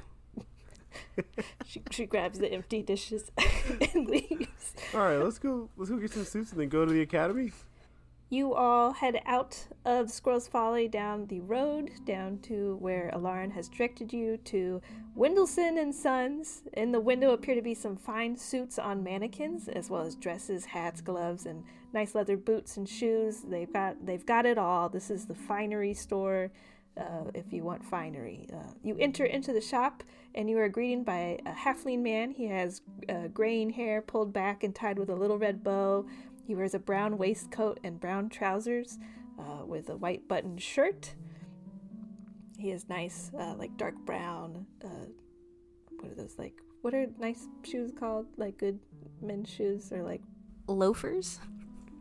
she 1.67 1.83
she 1.91 2.07
grabs 2.07 2.39
the 2.39 2.53
empty 2.53 2.83
dishes 2.83 3.31
and 3.95 4.09
leaves. 4.09 4.75
All 4.95 5.01
right, 5.01 5.17
let's 5.17 5.39
go. 5.39 5.69
Let's 5.77 5.91
go 5.91 5.97
get 5.97 6.13
some 6.13 6.25
suits 6.25 6.53
and 6.53 6.61
then 6.61 6.69
go 6.69 6.85
to 6.85 6.93
the 6.93 7.03
academy. 7.03 7.53
You 8.33 8.55
all 8.55 8.93
head 8.93 9.21
out 9.27 9.67
of 9.85 10.09
Squirrel's 10.09 10.47
Folly 10.47 10.87
down 10.87 11.27
the 11.27 11.41
road, 11.41 11.91
down 12.05 12.39
to 12.43 12.77
where 12.77 13.11
Alarin 13.13 13.51
has 13.51 13.69
directed 13.69 14.13
you 14.13 14.37
to 14.45 14.81
Wendelson 15.19 15.81
and 15.81 15.93
Sons. 15.93 16.63
In 16.75 16.93
the 16.93 17.01
window 17.01 17.33
appear 17.33 17.57
to 17.57 17.61
be 17.61 17.75
some 17.75 17.97
fine 17.97 18.37
suits 18.37 18.79
on 18.79 19.03
mannequins, 19.03 19.67
as 19.67 19.91
well 19.91 20.03
as 20.03 20.15
dresses, 20.15 20.65
hats, 20.67 21.01
gloves, 21.01 21.45
and 21.45 21.65
nice 21.93 22.15
leather 22.15 22.37
boots 22.37 22.77
and 22.77 22.89
shoes. 22.89 23.41
They've 23.41 23.73
got 23.73 24.07
they've 24.07 24.25
got 24.25 24.47
it 24.47 24.59
all. 24.59 24.89
This 24.89 25.11
is 25.11 25.27
the 25.27 25.35
finery 25.35 25.95
store. 25.95 26.53
Uh, 26.99 27.31
if 27.35 27.53
you 27.53 27.63
want 27.63 27.85
finery, 27.85 28.47
uh, 28.53 28.73
you 28.83 28.97
enter 28.99 29.25
into 29.25 29.53
the 29.53 29.61
shop 29.61 30.03
and 30.35 30.51
you 30.51 30.59
are 30.59 30.69
greeted 30.69 31.05
by 31.05 31.39
a 31.47 31.53
halfling 31.53 32.01
man. 32.01 32.31
He 32.33 32.47
has 32.47 32.83
uh, 33.09 33.29
graying 33.29 33.71
hair 33.71 34.03
pulled 34.03 34.33
back 34.33 34.63
and 34.65 34.75
tied 34.75 34.99
with 34.99 35.09
a 35.09 35.15
little 35.15 35.39
red 35.39 35.63
bow. 35.63 36.07
He 36.47 36.55
wears 36.55 36.75
a 36.75 36.79
brown 36.79 37.17
waistcoat 37.17 37.79
and 37.85 38.01
brown 38.01 38.29
trousers 38.29 38.99
uh, 39.39 39.65
with 39.65 39.89
a 39.89 39.97
white 39.97 40.29
buttoned 40.29 40.61
shirt. 40.61 41.15
He 42.59 42.71
has 42.71 42.89
nice, 42.89 43.31
uh, 43.39 43.55
like 43.57 43.77
dark 43.77 43.95
brown. 44.05 44.67
Uh, 44.85 45.07
what 46.01 46.11
are 46.11 46.15
those 46.15 46.39
like? 46.39 46.55
What 46.83 46.93
are 46.95 47.07
nice 47.19 47.47
shoes 47.63 47.93
called? 47.99 48.27
Like 48.37 48.59
good 48.59 48.79
men's 49.23 49.49
shoes 49.49 49.93
or 49.93 50.03
like 50.03 50.23
Loafers? 50.67 51.41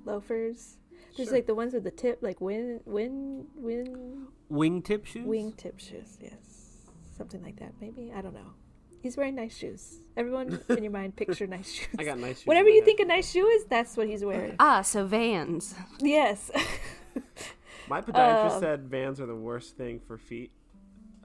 loafers? 0.05 0.77
There's 1.17 1.29
Sure. 1.29 1.37
like 1.37 1.47
the 1.47 1.55
ones 1.55 1.73
with 1.73 1.83
the 1.83 1.91
tip, 1.91 2.19
like 2.21 2.39
win, 2.41 2.79
win, 2.85 3.45
win, 3.55 4.27
Wingtip 4.51 5.05
shoes. 5.05 5.25
wingtip 5.27 5.79
shoes. 5.79 6.17
Yes, 6.21 6.77
something 7.17 7.41
like 7.43 7.59
that. 7.59 7.73
Maybe 7.81 8.11
I 8.15 8.21
don't 8.21 8.33
know. 8.33 8.53
He's 9.01 9.15
wearing 9.15 9.35
nice 9.35 9.55
shoes. 9.55 9.99
Everyone 10.17 10.59
in 10.69 10.83
your 10.83 10.91
mind, 10.91 11.15
picture 11.15 11.47
nice 11.57 11.71
shoes. 11.71 11.87
I 11.97 12.03
got 12.03 12.17
nice 12.19 12.39
shoes. 12.39 12.47
Whatever 12.47 12.69
you 12.69 12.81
head. 12.81 12.85
think 12.85 12.99
a 12.99 13.05
nice 13.05 13.31
shoe 13.31 13.47
is, 13.47 13.65
that's 13.65 13.95
what 13.95 14.07
he's 14.07 14.23
wearing. 14.25 14.55
Ah, 14.59 14.81
so 14.81 15.05
Vans. 15.05 15.73
yes. 16.01 16.51
My 17.87 18.01
podiatrist 18.01 18.51
Um, 18.55 18.59
said 18.59 18.89
Vans 18.89 19.19
are 19.19 19.25
the 19.25 19.35
worst 19.35 19.75
thing 19.77 19.99
for 19.99 20.17
feet, 20.17 20.51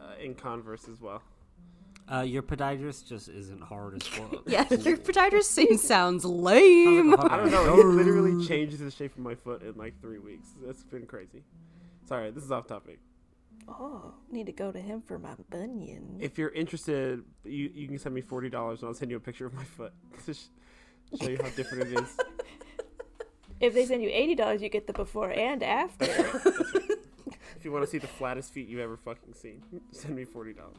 uh, 0.01 0.14
in 0.23 0.35
Converse 0.35 0.88
as 0.88 1.01
well. 1.01 1.23
Uh, 2.12 2.21
your 2.21 2.43
podiatrist 2.43 3.07
just 3.09 3.29
isn't 3.29 3.62
hard 3.62 3.95
as 3.95 4.03
fuck. 4.07 4.43
Yeah, 4.47 4.67
your 4.71 4.99
podiatrist 4.99 5.45
soon 5.45 5.79
sounds 5.79 6.25
lame. 6.25 7.14
I 7.19 7.37
don't 7.38 7.51
know. 7.51 7.81
It 7.81 7.85
literally 7.87 8.47
changes 8.47 8.81
the 8.81 8.90
shape 8.90 9.12
of 9.12 9.21
my 9.21 9.35
foot 9.35 9.62
in 9.62 9.75
like 9.77 10.01
three 10.01 10.19
weeks. 10.19 10.49
It's 10.67 10.83
been 10.85 11.07
crazy. 11.07 11.43
Sorry, 12.07 12.31
this 12.31 12.45
is 12.45 12.53
off 12.53 12.67
topic. 12.67 12.99
Oh, 13.67 14.12
need 14.31 14.45
to 14.47 14.53
go 14.53 14.71
to 14.71 14.79
him 14.79 15.01
for 15.01 15.19
my 15.19 15.35
bunion. 15.49 16.19
If 16.21 16.37
you're 16.37 16.51
interested, 16.51 17.23
you, 17.45 17.71
you 17.75 17.88
can 17.88 17.99
send 17.99 18.14
me 18.14 18.21
forty 18.21 18.51
dollars 18.51 18.81
and 18.83 18.88
I'll 18.88 18.95
send 18.95 19.11
you 19.11 19.17
a 19.17 19.21
picture 19.21 19.47
of 19.47 19.55
my 19.55 19.64
foot 19.64 19.95
to 20.27 20.35
sh- 20.35 20.40
show 21.19 21.29
you 21.31 21.38
how 21.43 21.49
different 21.51 21.85
it 21.90 21.99
is. 22.01 22.17
If 23.61 23.73
they 23.73 23.87
send 23.87 24.03
you 24.03 24.11
eighty 24.12 24.35
dollars, 24.35 24.61
you 24.61 24.69
get 24.69 24.87
the 24.87 24.93
before 24.93 25.31
and 25.31 25.62
after. 25.62 26.05
If 26.05 27.64
you 27.64 27.73
want 27.73 27.85
to 27.87 27.90
see 27.90 27.97
the 27.97 28.07
flattest 28.07 28.53
feet 28.53 28.69
you've 28.69 28.81
ever 28.81 28.99
fucking 28.99 29.33
seen, 29.33 29.62
send 29.93 30.14
me 30.14 30.25
forty 30.25 30.53
dollars. 30.53 30.77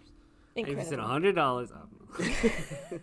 You 0.56 0.64
said 0.64 0.70
Incredible. 0.78 1.08
hundred 1.08 1.36
dollars. 1.36 1.72
Um. 1.72 1.90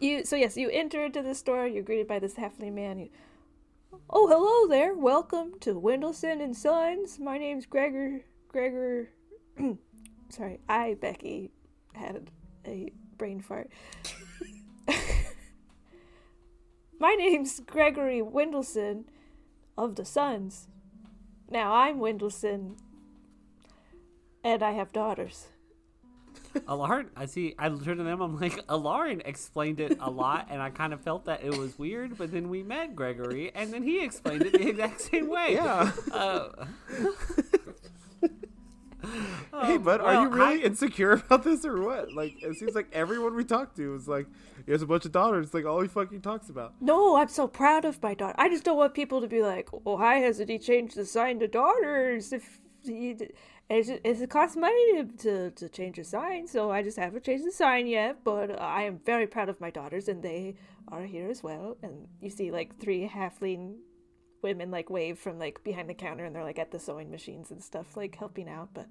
You 0.00 0.24
so 0.24 0.36
yes, 0.36 0.56
you 0.56 0.68
enter 0.70 1.04
into 1.04 1.22
the 1.22 1.34
store. 1.34 1.66
You're 1.66 1.82
greeted 1.82 2.06
by 2.06 2.18
this 2.18 2.34
halfling 2.34 2.74
man. 2.74 2.98
You, 2.98 3.08
oh, 4.10 4.26
hello 4.28 4.68
there. 4.68 4.94
Welcome 4.94 5.54
to 5.60 5.80
Wendelson 5.80 6.42
and 6.42 6.54
Sons. 6.54 7.18
My 7.18 7.38
name's 7.38 7.64
Gregor. 7.64 8.20
Gregor. 8.48 9.08
sorry, 10.28 10.60
I 10.68 10.96
Becky 11.00 11.52
had 11.94 12.30
a 12.66 12.92
brain 13.16 13.40
fart. 13.40 13.70
My 17.00 17.14
name's 17.14 17.60
Gregory 17.60 18.20
Wendelson 18.20 19.04
of 19.78 19.96
the 19.96 20.04
Sons. 20.04 20.68
Now 21.50 21.72
I'm 21.72 21.98
Wendelson, 21.98 22.76
and 24.42 24.62
I 24.62 24.72
have 24.72 24.92
daughters. 24.92 25.46
Alarin, 26.54 27.08
I 27.16 27.26
see. 27.26 27.54
I 27.58 27.68
turned 27.68 27.84
to 27.98 28.04
them. 28.04 28.20
I'm 28.22 28.38
like, 28.40 28.66
Alarin 28.68 29.22
explained 29.26 29.80
it 29.80 29.98
a 30.00 30.10
lot, 30.10 30.46
and 30.50 30.62
I 30.62 30.70
kind 30.70 30.92
of 30.92 31.00
felt 31.00 31.24
that 31.26 31.42
it 31.44 31.56
was 31.56 31.78
weird. 31.78 32.16
But 32.16 32.30
then 32.32 32.48
we 32.48 32.62
met 32.62 32.94
Gregory, 32.94 33.52
and 33.54 33.72
then 33.72 33.82
he 33.82 34.02
explained 34.04 34.42
it 34.42 34.52
the 34.52 34.68
exact 34.68 35.00
same 35.00 35.28
way. 35.28 35.54
Yeah. 35.54 35.90
Uh, 36.12 36.48
hey, 39.64 39.76
bud, 39.76 40.00
are 40.00 40.22
you 40.22 40.28
really 40.28 40.62
I- 40.62 40.66
insecure 40.66 41.12
about 41.12 41.44
this 41.44 41.64
or 41.64 41.80
what? 41.82 42.12
Like, 42.12 42.42
it 42.42 42.56
seems 42.56 42.74
like 42.74 42.88
everyone 42.92 43.34
we 43.36 43.44
talk 43.44 43.74
to 43.76 43.94
is 43.94 44.08
like, 44.08 44.26
he 44.64 44.72
has 44.72 44.80
a 44.82 44.86
bunch 44.86 45.04
of 45.04 45.12
daughters. 45.12 45.46
It's 45.46 45.54
like 45.54 45.66
all 45.66 45.80
he 45.82 45.88
fucking 45.88 46.22
talks 46.22 46.48
about. 46.48 46.72
No, 46.80 47.16
I'm 47.16 47.28
so 47.28 47.46
proud 47.46 47.84
of 47.84 48.02
my 48.02 48.14
daughter. 48.14 48.34
I 48.38 48.48
just 48.48 48.64
don't 48.64 48.78
want 48.78 48.94
people 48.94 49.20
to 49.20 49.28
be 49.28 49.42
like, 49.42 49.68
"Oh, 49.74 49.96
why 49.96 50.16
hasn't 50.16 50.48
he 50.48 50.58
changed 50.58 50.96
the 50.96 51.04
sign 51.04 51.38
to 51.40 51.48
daughters?" 51.48 52.32
If 52.32 52.60
he, 52.82 53.14
it's, 53.70 53.88
it's, 54.04 54.20
it 54.20 54.30
costs 54.30 54.56
money 54.56 54.94
to, 54.94 55.04
to 55.18 55.50
to 55.50 55.68
change 55.68 55.98
a 55.98 56.04
sign, 56.04 56.46
so 56.46 56.70
I 56.70 56.82
just 56.82 56.98
haven't 56.98 57.24
changed 57.24 57.46
the 57.46 57.52
sign 57.52 57.86
yet. 57.86 58.22
But 58.24 58.60
I 58.60 58.82
am 58.84 59.00
very 59.04 59.26
proud 59.26 59.48
of 59.48 59.60
my 59.60 59.70
daughters, 59.70 60.08
and 60.08 60.22
they 60.22 60.56
are 60.88 61.04
here 61.04 61.30
as 61.30 61.42
well. 61.42 61.76
And 61.82 62.08
you 62.20 62.30
see, 62.30 62.50
like 62.50 62.78
three 62.78 63.08
halfling 63.08 63.76
women 64.42 64.70
like 64.70 64.90
wave 64.90 65.18
from 65.18 65.38
like 65.38 65.64
behind 65.64 65.88
the 65.88 65.94
counter, 65.94 66.24
and 66.24 66.34
they're 66.36 66.44
like 66.44 66.58
at 66.58 66.70
the 66.70 66.78
sewing 66.78 67.10
machines 67.10 67.50
and 67.50 67.62
stuff, 67.64 67.96
like 67.96 68.16
helping 68.16 68.48
out. 68.48 68.68
But 68.74 68.86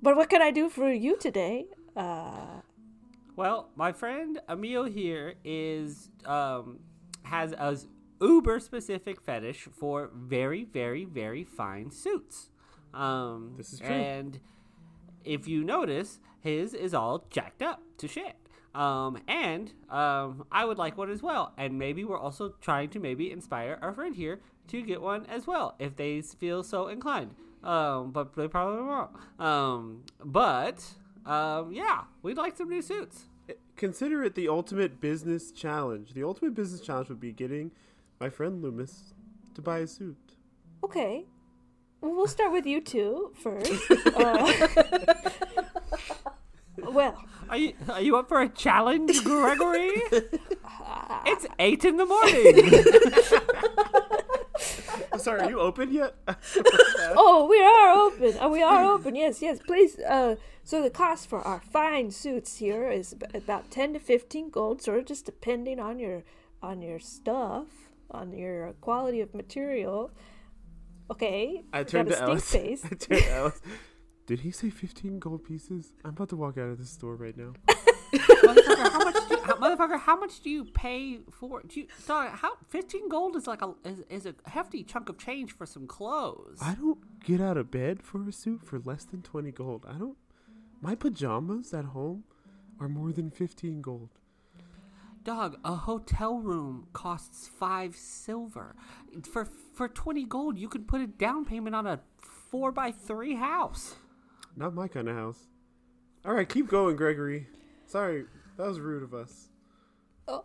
but 0.00 0.16
what 0.16 0.30
can 0.30 0.42
I 0.42 0.50
do 0.50 0.68
for 0.68 0.90
you 0.92 1.16
today? 1.16 1.66
Uh, 1.96 2.60
Well, 3.36 3.70
my 3.76 3.92
friend 3.92 4.40
Emil 4.48 4.84
here 4.84 5.34
is 5.44 6.10
um 6.24 6.80
has 7.24 7.52
a 7.52 7.78
uber 8.20 8.60
specific 8.60 9.20
fetish 9.20 9.68
for 9.72 10.10
very, 10.14 10.64
very, 10.64 11.04
very 11.04 11.44
fine 11.44 11.90
suits. 11.90 12.50
Um, 12.94 13.54
This 13.56 13.72
is 13.72 13.80
true. 13.80 13.88
And 13.88 14.40
if 15.24 15.48
you 15.48 15.64
notice, 15.64 16.18
his 16.40 16.74
is 16.74 16.94
all 16.94 17.26
jacked 17.30 17.62
up 17.62 17.82
to 17.98 18.08
shit. 18.08 18.36
Um, 18.74 19.18
and 19.28 19.72
um, 19.90 20.46
I 20.50 20.64
would 20.64 20.78
like 20.78 20.96
one 20.96 21.10
as 21.10 21.22
well. 21.22 21.52
And 21.58 21.78
maybe 21.78 22.04
we're 22.04 22.18
also 22.18 22.54
trying 22.60 22.88
to 22.90 23.00
maybe 23.00 23.30
inspire 23.30 23.78
our 23.82 23.92
friend 23.92 24.16
here 24.16 24.40
to 24.68 24.82
get 24.82 25.00
one 25.00 25.26
as 25.26 25.46
well 25.46 25.74
if 25.78 25.96
they 25.96 26.20
feel 26.22 26.62
so 26.62 26.88
inclined. 26.88 27.34
Um, 27.62 28.10
but 28.12 28.34
they 28.34 28.48
probably 28.48 28.82
won't. 28.82 29.10
Um, 29.38 30.04
but 30.24 30.84
um, 31.26 31.72
yeah, 31.72 32.04
we'd 32.22 32.36
like 32.36 32.56
some 32.56 32.68
new 32.68 32.82
suits. 32.82 33.24
Consider 33.76 34.22
it 34.24 34.34
the 34.34 34.48
ultimate 34.48 35.00
business 35.00 35.50
challenge. 35.52 36.14
The 36.14 36.24
ultimate 36.24 36.54
business 36.54 36.80
challenge 36.80 37.08
would 37.08 37.20
be 37.20 37.32
getting 37.32 37.72
my 38.20 38.30
friend 38.30 38.62
Loomis 38.62 39.14
to 39.54 39.60
buy 39.60 39.80
a 39.80 39.86
suit. 39.86 40.16
Okay. 40.82 41.26
Well, 42.02 42.14
we'll 42.16 42.26
start 42.26 42.52
with 42.52 42.66
you 42.66 42.80
two 42.80 43.32
first. 43.42 43.72
Uh, 46.84 46.90
well, 46.90 47.22
Are 47.48 47.56
you 47.56 47.74
are 47.88 48.00
you 48.00 48.16
up 48.16 48.28
for 48.28 48.40
a 48.40 48.48
challenge, 48.48 49.22
Gregory? 49.24 49.90
it's 51.26 51.46
eight 51.58 51.84
in 51.84 51.96
the 51.96 52.06
morning. 52.06 52.82
I'm 55.12 55.18
sorry, 55.18 55.40
are 55.42 55.50
you 55.50 55.60
open 55.60 55.92
yet? 55.92 56.14
oh, 57.14 57.46
we 57.48 57.60
are 57.62 57.90
open. 58.06 58.38
Uh, 58.42 58.48
we 58.48 58.62
are 58.62 58.84
open. 58.84 59.14
Yes, 59.14 59.42
yes. 59.42 59.58
Please. 59.66 59.98
Uh, 59.98 60.36
so 60.64 60.82
the 60.82 60.90
cost 60.90 61.28
for 61.28 61.40
our 61.42 61.60
fine 61.60 62.10
suits 62.10 62.56
here 62.58 62.90
is 62.90 63.14
about 63.34 63.70
ten 63.70 63.92
to 63.92 63.98
fifteen 64.00 64.50
gold, 64.50 64.82
sort 64.82 64.98
of 64.98 65.06
just 65.06 65.26
depending 65.26 65.78
on 65.78 65.98
your 65.98 66.24
on 66.62 66.80
your 66.82 66.98
stuff, 66.98 67.66
on 68.10 68.32
your 68.32 68.72
quality 68.80 69.20
of 69.20 69.34
material. 69.34 70.10
Okay. 71.10 71.64
I 71.72 71.78
got 71.78 71.88
turned 71.88 72.08
a 72.08 72.10
to 72.10 72.16
stink 72.16 72.28
Alice. 72.28 72.50
face. 72.50 72.84
I 72.84 72.88
turned 72.88 73.22
to 73.22 73.32
Alice. 73.32 73.60
Did 74.26 74.40
he 74.40 74.50
say 74.50 74.70
15 74.70 75.18
gold 75.18 75.44
pieces? 75.44 75.92
I'm 76.04 76.10
about 76.10 76.28
to 76.30 76.36
walk 76.36 76.56
out 76.58 76.68
of 76.68 76.78
this 76.78 76.90
store 76.90 77.16
right 77.16 77.36
now. 77.36 77.52
motherfucker, 78.14 78.90
how 78.90 78.98
much? 79.04 79.28
Do 79.28 79.34
you, 79.34 79.42
how, 79.42 79.54
motherfucker, 79.56 80.00
how 80.00 80.16
much 80.16 80.40
do 80.40 80.50
you 80.50 80.64
pay 80.64 81.18
for? 81.30 81.62
Do 81.62 81.80
you, 81.80 81.86
dog, 82.06 82.30
how 82.30 82.52
fifteen 82.68 83.08
gold 83.08 83.36
is 83.36 83.46
like 83.46 83.62
a 83.62 83.74
is, 83.84 84.00
is 84.10 84.26
a 84.26 84.34
hefty 84.46 84.84
chunk 84.84 85.08
of 85.08 85.18
change 85.18 85.52
for 85.52 85.66
some 85.66 85.86
clothes. 85.86 86.58
I 86.60 86.74
don't 86.74 86.98
get 87.24 87.40
out 87.40 87.56
of 87.56 87.70
bed 87.70 88.02
for 88.02 88.28
a 88.28 88.32
suit 88.32 88.64
for 88.64 88.78
less 88.78 89.04
than 89.04 89.22
20 89.22 89.50
gold. 89.52 89.86
I 89.88 89.94
don't. 89.94 90.16
My 90.80 90.94
pajamas 90.94 91.72
at 91.72 91.86
home 91.86 92.24
are 92.80 92.88
more 92.88 93.12
than 93.12 93.30
15 93.30 93.80
gold. 93.80 94.10
Dog, 95.24 95.58
a 95.64 95.74
hotel 95.74 96.38
room 96.38 96.88
costs 96.92 97.46
five 97.48 97.94
silver. 97.94 98.74
For 99.30 99.44
for 99.44 99.88
twenty 99.88 100.24
gold, 100.24 100.58
you 100.58 100.68
could 100.68 100.88
put 100.88 101.00
a 101.00 101.06
down 101.06 101.44
payment 101.44 101.76
on 101.76 101.86
a 101.86 102.00
four 102.50 102.72
by 102.72 102.90
three 102.90 103.36
house. 103.36 103.94
Not 104.56 104.74
my 104.74 104.88
kind 104.88 105.08
of 105.08 105.16
house. 105.16 105.46
All 106.24 106.34
right, 106.34 106.48
keep 106.48 106.68
going, 106.68 106.96
Gregory. 106.96 107.46
Sorry, 107.86 108.24
that 108.56 108.66
was 108.66 108.80
rude 108.80 109.02
of 109.02 109.14
us. 109.14 109.48
Oh, 110.26 110.44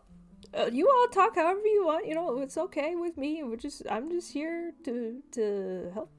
Uh, 0.54 0.70
you 0.72 0.88
all 0.90 1.08
talk 1.08 1.36
however 1.36 1.66
you 1.66 1.86
want. 1.86 2.08
You 2.08 2.16
know, 2.16 2.40
it's 2.40 2.58
okay 2.58 2.96
with 2.96 3.18
me. 3.18 3.44
We're 3.44 3.58
just 3.58 3.82
I'm 3.90 4.10
just 4.12 4.32
here 4.32 4.74
to 4.84 5.22
to 5.32 5.92
help 5.94 6.12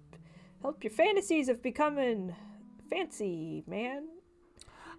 help 0.63 0.83
your 0.83 0.91
fantasies 0.93 1.49
of 1.49 1.63
becoming 1.63 2.35
fancy, 2.91 3.63
man. 3.67 4.09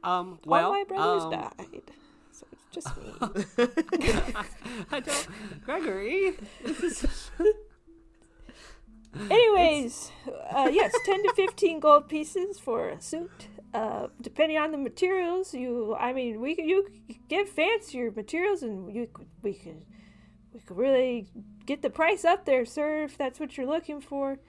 Um, 0.04 0.40
All 0.46 0.52
well, 0.52 0.72
my 0.72 0.84
brothers 0.88 1.24
um, 1.24 1.32
died, 1.32 1.92
so 2.40 2.46
it's 2.52 2.64
just 2.72 2.88
me. 2.98 3.14
I 4.92 5.00
don't, 5.00 5.28
Gregory. 5.66 6.34
Anyways, 9.32 10.12
uh, 10.52 10.70
yes, 10.72 10.94
ten 11.06 11.24
to 11.24 11.34
fifteen 11.36 11.80
gold 11.80 12.08
pieces 12.08 12.60
for 12.60 12.90
a 12.90 13.02
suit. 13.02 13.48
Uh, 13.74 14.08
depending 14.22 14.58
on 14.58 14.72
the 14.72 14.78
materials, 14.78 15.54
you 15.54 15.96
I 16.00 16.14
mean, 16.14 16.40
we 16.40 16.56
could 16.56 16.66
you 16.66 16.84
could 17.08 17.28
get 17.28 17.50
fancier 17.50 18.12
materials, 18.12 18.64
and 18.64 18.94
you 18.94 19.08
could 19.12 19.28
we 19.42 19.54
could 19.54 19.84
we 20.54 20.60
could 20.60 20.78
really 20.78 21.28
get 21.66 21.82
the 21.82 21.90
price 21.90 22.24
up 22.24 22.46
there, 22.46 22.66
sir, 22.66 23.04
if 23.04 23.18
that's 23.18 23.40
what 23.40 23.58
you're 23.58 23.68
looking 23.68 24.00
for. 24.00 24.40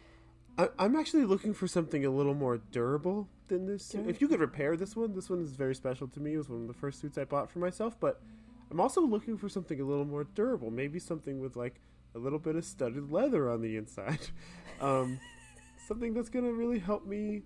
I, 0.59 0.69
I'm 0.79 0.95
actually 0.95 1.25
looking 1.25 1.55
for 1.55 1.67
something 1.67 2.05
a 2.05 2.11
little 2.11 2.35
more 2.35 2.59
durable 2.59 3.29
than 3.51 3.67
this 3.67 3.85
suit. 3.85 4.09
If 4.09 4.23
you 4.23 4.29
could 4.29 4.41
repair 4.41 4.77
this 4.77 4.97
one, 4.97 5.15
this 5.15 5.29
one 5.29 5.43
is 5.43 5.53
very 5.53 5.75
special 5.75 6.09
to 6.09 6.21
me. 6.21 6.35
It 6.35 6.39
was 6.39 6.49
one 6.49 6.63
of 6.63 6.69
the 6.69 6.75
first 6.75 7.01
suits 7.01 7.19
I 7.19 7.25
bought 7.25 7.51
for 7.51 7.59
myself, 7.59 8.01
but 8.01 8.23
I'm 8.71 8.81
also 8.81 9.03
looking 9.03 9.37
for 9.37 9.49
something 9.49 9.79
a 9.81 9.85
little 9.85 10.07
more 10.07 10.25
durable. 10.25 10.71
Maybe 10.71 10.99
something 10.99 11.41
with 11.41 11.57
like 11.57 11.81
a 12.15 12.19
little 12.19 12.39
bit 12.39 12.57
of 12.57 12.65
studded 12.65 13.13
leather 13.13 13.51
on 13.51 13.61
the 13.61 13.77
inside. 13.77 14.21
Um, 14.81 15.21
something 15.87 16.15
that's 16.15 16.31
gonna 16.31 16.55
really 16.55 16.79
help 16.79 17.07
me 17.07 17.43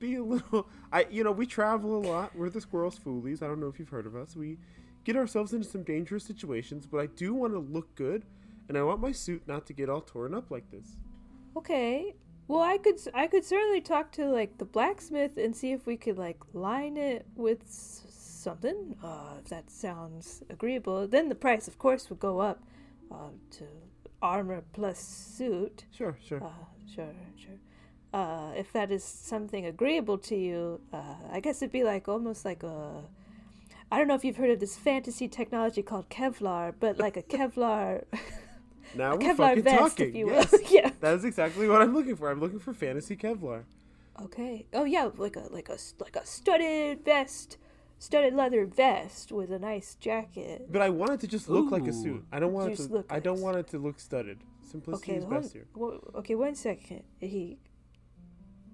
be 0.00 0.16
a 0.16 0.24
little. 0.24 0.66
I 0.92 1.06
you 1.08 1.22
know 1.22 1.30
we 1.30 1.46
travel 1.46 1.96
a 1.96 2.02
lot. 2.04 2.34
We're 2.34 2.50
the 2.50 2.60
squirrels 2.60 2.98
foolies. 2.98 3.40
I 3.40 3.46
don't 3.46 3.60
know 3.60 3.68
if 3.68 3.78
you've 3.78 3.88
heard 3.88 4.04
of 4.04 4.16
us. 4.16 4.34
We 4.34 4.58
get 5.04 5.14
ourselves 5.14 5.52
into 5.52 5.68
some 5.68 5.84
dangerous 5.84 6.24
situations, 6.24 6.84
but 6.86 6.98
I 6.98 7.06
do 7.06 7.34
want 7.34 7.52
to 7.52 7.60
look 7.60 7.94
good, 7.94 8.24
and 8.68 8.76
I 8.76 8.82
want 8.82 9.00
my 9.00 9.12
suit 9.12 9.42
not 9.46 9.64
to 9.66 9.72
get 9.72 9.88
all 9.88 10.00
torn 10.00 10.34
up 10.34 10.50
like 10.50 10.68
this. 10.72 10.96
Okay. 11.56 12.16
Well, 12.48 12.60
I 12.60 12.78
could 12.78 12.98
I 13.14 13.26
could 13.26 13.44
certainly 13.44 13.80
talk 13.80 14.12
to 14.12 14.26
like 14.26 14.58
the 14.58 14.64
blacksmith 14.64 15.36
and 15.36 15.56
see 15.56 15.72
if 15.72 15.86
we 15.86 15.96
could 15.96 16.18
like 16.18 16.38
line 16.52 16.96
it 16.96 17.26
with 17.34 17.62
something. 17.68 18.96
Uh, 19.02 19.36
if 19.38 19.48
that 19.48 19.70
sounds 19.70 20.42
agreeable, 20.50 21.06
then 21.06 21.28
the 21.28 21.34
price, 21.34 21.68
of 21.68 21.78
course, 21.78 22.10
would 22.10 22.20
go 22.20 22.40
up 22.40 22.62
uh, 23.10 23.30
to 23.52 23.64
armor 24.20 24.62
plus 24.72 24.98
suit. 24.98 25.84
Sure, 25.90 26.16
sure. 26.22 26.42
Uh, 26.42 26.50
sure, 26.92 27.14
sure. 27.36 27.58
Uh, 28.12 28.52
if 28.56 28.72
that 28.72 28.90
is 28.90 29.02
something 29.02 29.64
agreeable 29.64 30.18
to 30.18 30.36
you, 30.36 30.80
uh, 30.92 31.14
I 31.30 31.40
guess 31.40 31.62
it'd 31.62 31.72
be 31.72 31.84
like 31.84 32.08
almost 32.08 32.44
like 32.44 32.62
a. 32.62 33.02
I 33.90 33.98
don't 33.98 34.08
know 34.08 34.14
if 34.14 34.24
you've 34.24 34.36
heard 34.36 34.50
of 34.50 34.60
this 34.60 34.76
fantasy 34.76 35.28
technology 35.28 35.82
called 35.82 36.08
Kevlar, 36.08 36.74
but 36.78 36.98
like 36.98 37.16
a 37.16 37.22
Kevlar, 37.36 38.04
Now 38.94 39.12
we're 39.12 39.18
Kevlar 39.18 39.36
fucking 39.36 39.62
vest, 39.62 39.78
talking. 39.78 40.08
if 40.08 40.14
you 40.14 40.26
will. 40.26 40.34
yes. 40.34 40.54
yeah. 40.70 40.90
That 41.00 41.14
is 41.14 41.24
exactly 41.24 41.68
what 41.68 41.80
I'm 41.82 41.94
looking 41.94 42.16
for. 42.16 42.30
I'm 42.30 42.40
looking 42.40 42.58
for 42.58 42.72
fantasy 42.74 43.16
Kevlar. 43.16 43.64
Okay. 44.22 44.66
Oh 44.74 44.84
yeah, 44.84 45.08
like 45.16 45.36
a 45.36 45.46
like 45.50 45.68
a 45.68 45.76
like 45.98 46.16
a 46.16 46.26
studded 46.26 47.04
vest, 47.04 47.56
studded 47.98 48.34
leather 48.34 48.66
vest 48.66 49.32
with 49.32 49.50
a 49.50 49.58
nice 49.58 49.94
jacket. 49.94 50.66
But 50.70 50.82
I 50.82 50.90
want 50.90 51.12
it 51.12 51.20
to 51.20 51.26
just 51.26 51.48
look 51.48 51.70
like 51.70 51.86
a 51.86 51.92
suit. 51.92 52.24
I 52.30 52.38
don't 52.38 52.52
want 52.52 52.72
it 52.72 52.76
to. 52.76 52.82
look 52.92 53.06
I 53.10 53.20
don't 53.20 53.36
nice. 53.36 53.42
want 53.42 53.56
it 53.56 53.68
to 53.68 53.78
look 53.78 53.98
studded. 53.98 54.38
Simplicity 54.70 55.12
Okay, 55.12 55.18
is 55.18 55.24
one, 55.24 55.40
best 55.40 55.52
here. 55.52 55.66
wo- 55.74 56.00
okay, 56.16 56.34
one 56.34 56.54
second. 56.54 57.02
He 57.20 57.58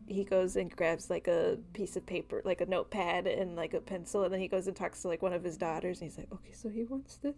he 0.06 0.24
goes 0.24 0.56
and 0.56 0.74
grabs 0.74 1.10
like 1.10 1.28
a 1.28 1.58
piece 1.74 1.94
of 1.96 2.04
paper, 2.06 2.40
like 2.44 2.60
a 2.60 2.66
notepad 2.66 3.26
and 3.26 3.54
like 3.56 3.74
a 3.74 3.80
pencil, 3.80 4.24
and 4.24 4.32
then 4.32 4.40
he 4.40 4.48
goes 4.48 4.66
and 4.66 4.74
talks 4.76 5.02
to 5.02 5.08
like 5.08 5.22
one 5.22 5.32
of 5.32 5.44
his 5.44 5.56
daughters, 5.56 6.00
and 6.00 6.10
he's 6.10 6.18
like, 6.18 6.32
"Okay, 6.32 6.52
so 6.52 6.68
he 6.68 6.82
wants 6.84 7.16
this. 7.16 7.34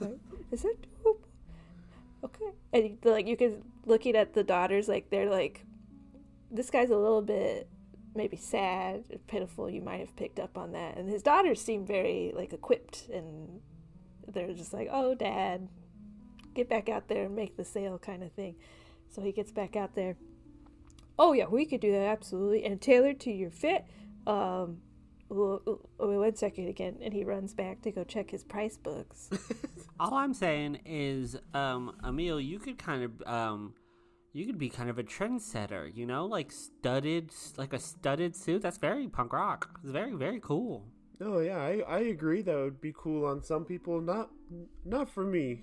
Right? 0.00 0.16
Is 0.50 0.62
that 0.62 0.76
dope? 1.02 1.23
Okay." 2.24 2.52
And 2.72 2.98
like 3.04 3.26
you 3.26 3.36
can 3.36 3.62
looking 3.84 4.16
at 4.16 4.34
the 4.34 4.44
daughters, 4.44 4.88
like 4.88 5.10
they're 5.10 5.30
like, 5.30 5.64
"This 6.50 6.70
guy's 6.70 6.90
a 6.90 6.96
little 6.96 7.22
bit." 7.22 7.68
Maybe 8.16 8.36
sad, 8.36 9.04
or 9.10 9.18
pitiful. 9.26 9.68
You 9.68 9.82
might 9.82 9.98
have 9.98 10.14
picked 10.14 10.38
up 10.38 10.56
on 10.56 10.72
that, 10.72 10.96
and 10.96 11.08
his 11.08 11.22
daughters 11.22 11.60
seem 11.60 11.84
very 11.84 12.32
like 12.34 12.52
equipped, 12.52 13.08
and 13.08 13.60
they're 14.28 14.52
just 14.52 14.72
like, 14.72 14.88
"Oh, 14.90 15.16
dad, 15.16 15.68
get 16.54 16.68
back 16.68 16.88
out 16.88 17.08
there 17.08 17.24
and 17.24 17.34
make 17.34 17.56
the 17.56 17.64
sale 17.64 17.98
kind 17.98 18.22
of 18.22 18.32
thing. 18.32 18.54
So 19.10 19.22
he 19.22 19.32
gets 19.32 19.52
back 19.52 19.76
out 19.76 19.94
there. 19.94 20.16
Oh 21.18 21.32
yeah, 21.32 21.46
we 21.46 21.64
could 21.66 21.80
do 21.80 21.92
that 21.92 22.06
absolutely, 22.06 22.64
and 22.64 22.80
tailored 22.80 23.20
to 23.20 23.30
your 23.30 23.50
fit. 23.50 23.84
Um, 24.26 24.78
oh, 25.30 25.80
wait, 25.98 26.16
one 26.16 26.36
second 26.36 26.68
again, 26.68 26.98
and 27.02 27.12
he 27.12 27.24
runs 27.24 27.54
back 27.54 27.82
to 27.82 27.90
go 27.90 28.04
check 28.04 28.30
his 28.30 28.44
price 28.44 28.76
books. 28.76 29.30
All 30.00 30.14
I'm 30.14 30.34
saying 30.34 30.80
is, 30.84 31.36
um, 31.52 31.96
Emil, 32.04 32.40
you 32.40 32.58
could 32.58 32.78
kind 32.78 33.04
of, 33.04 33.22
um, 33.26 33.74
you 34.32 34.46
could 34.46 34.58
be 34.58 34.68
kind 34.68 34.90
of 34.90 34.98
a 34.98 35.02
trendsetter, 35.02 35.94
you 35.94 36.06
know, 36.06 36.26
like 36.26 36.52
studded, 36.52 37.30
like 37.56 37.72
a 37.72 37.78
studded 37.78 38.36
suit. 38.36 38.62
That's 38.62 38.78
very 38.78 39.08
punk 39.08 39.32
rock. 39.32 39.78
It's 39.82 39.92
very, 39.92 40.12
very 40.12 40.40
cool. 40.40 40.86
Oh 41.20 41.38
yeah, 41.38 41.58
I, 41.58 41.82
I 41.88 41.98
agree. 42.00 42.42
That 42.42 42.56
would 42.56 42.80
be 42.80 42.92
cool 42.96 43.24
on 43.24 43.42
some 43.42 43.64
people. 43.64 44.00
Not 44.00 44.30
not 44.84 45.08
for 45.08 45.24
me. 45.24 45.62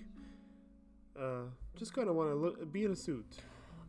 Uh, 1.18 1.42
just 1.76 1.92
kind 1.92 2.08
of 2.08 2.16
want 2.16 2.30
to 2.30 2.34
look 2.34 2.72
be 2.72 2.84
in 2.84 2.92
a 2.92 2.96
suit. 2.96 3.26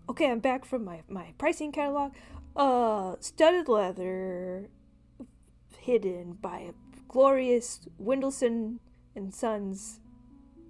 Okay, 0.10 0.30
I'm 0.30 0.40
back 0.40 0.66
from 0.66 0.84
my, 0.84 1.02
my 1.08 1.34
pricing 1.38 1.72
catalog. 1.72 2.12
Uh, 2.56 3.16
studded 3.20 3.70
leather, 3.70 4.68
hidden 5.84 6.34
by 6.42 6.60
a 6.60 6.74
glorious 7.08 7.88
Wendelson 8.02 8.80
and 9.16 9.34
Sons 9.34 10.00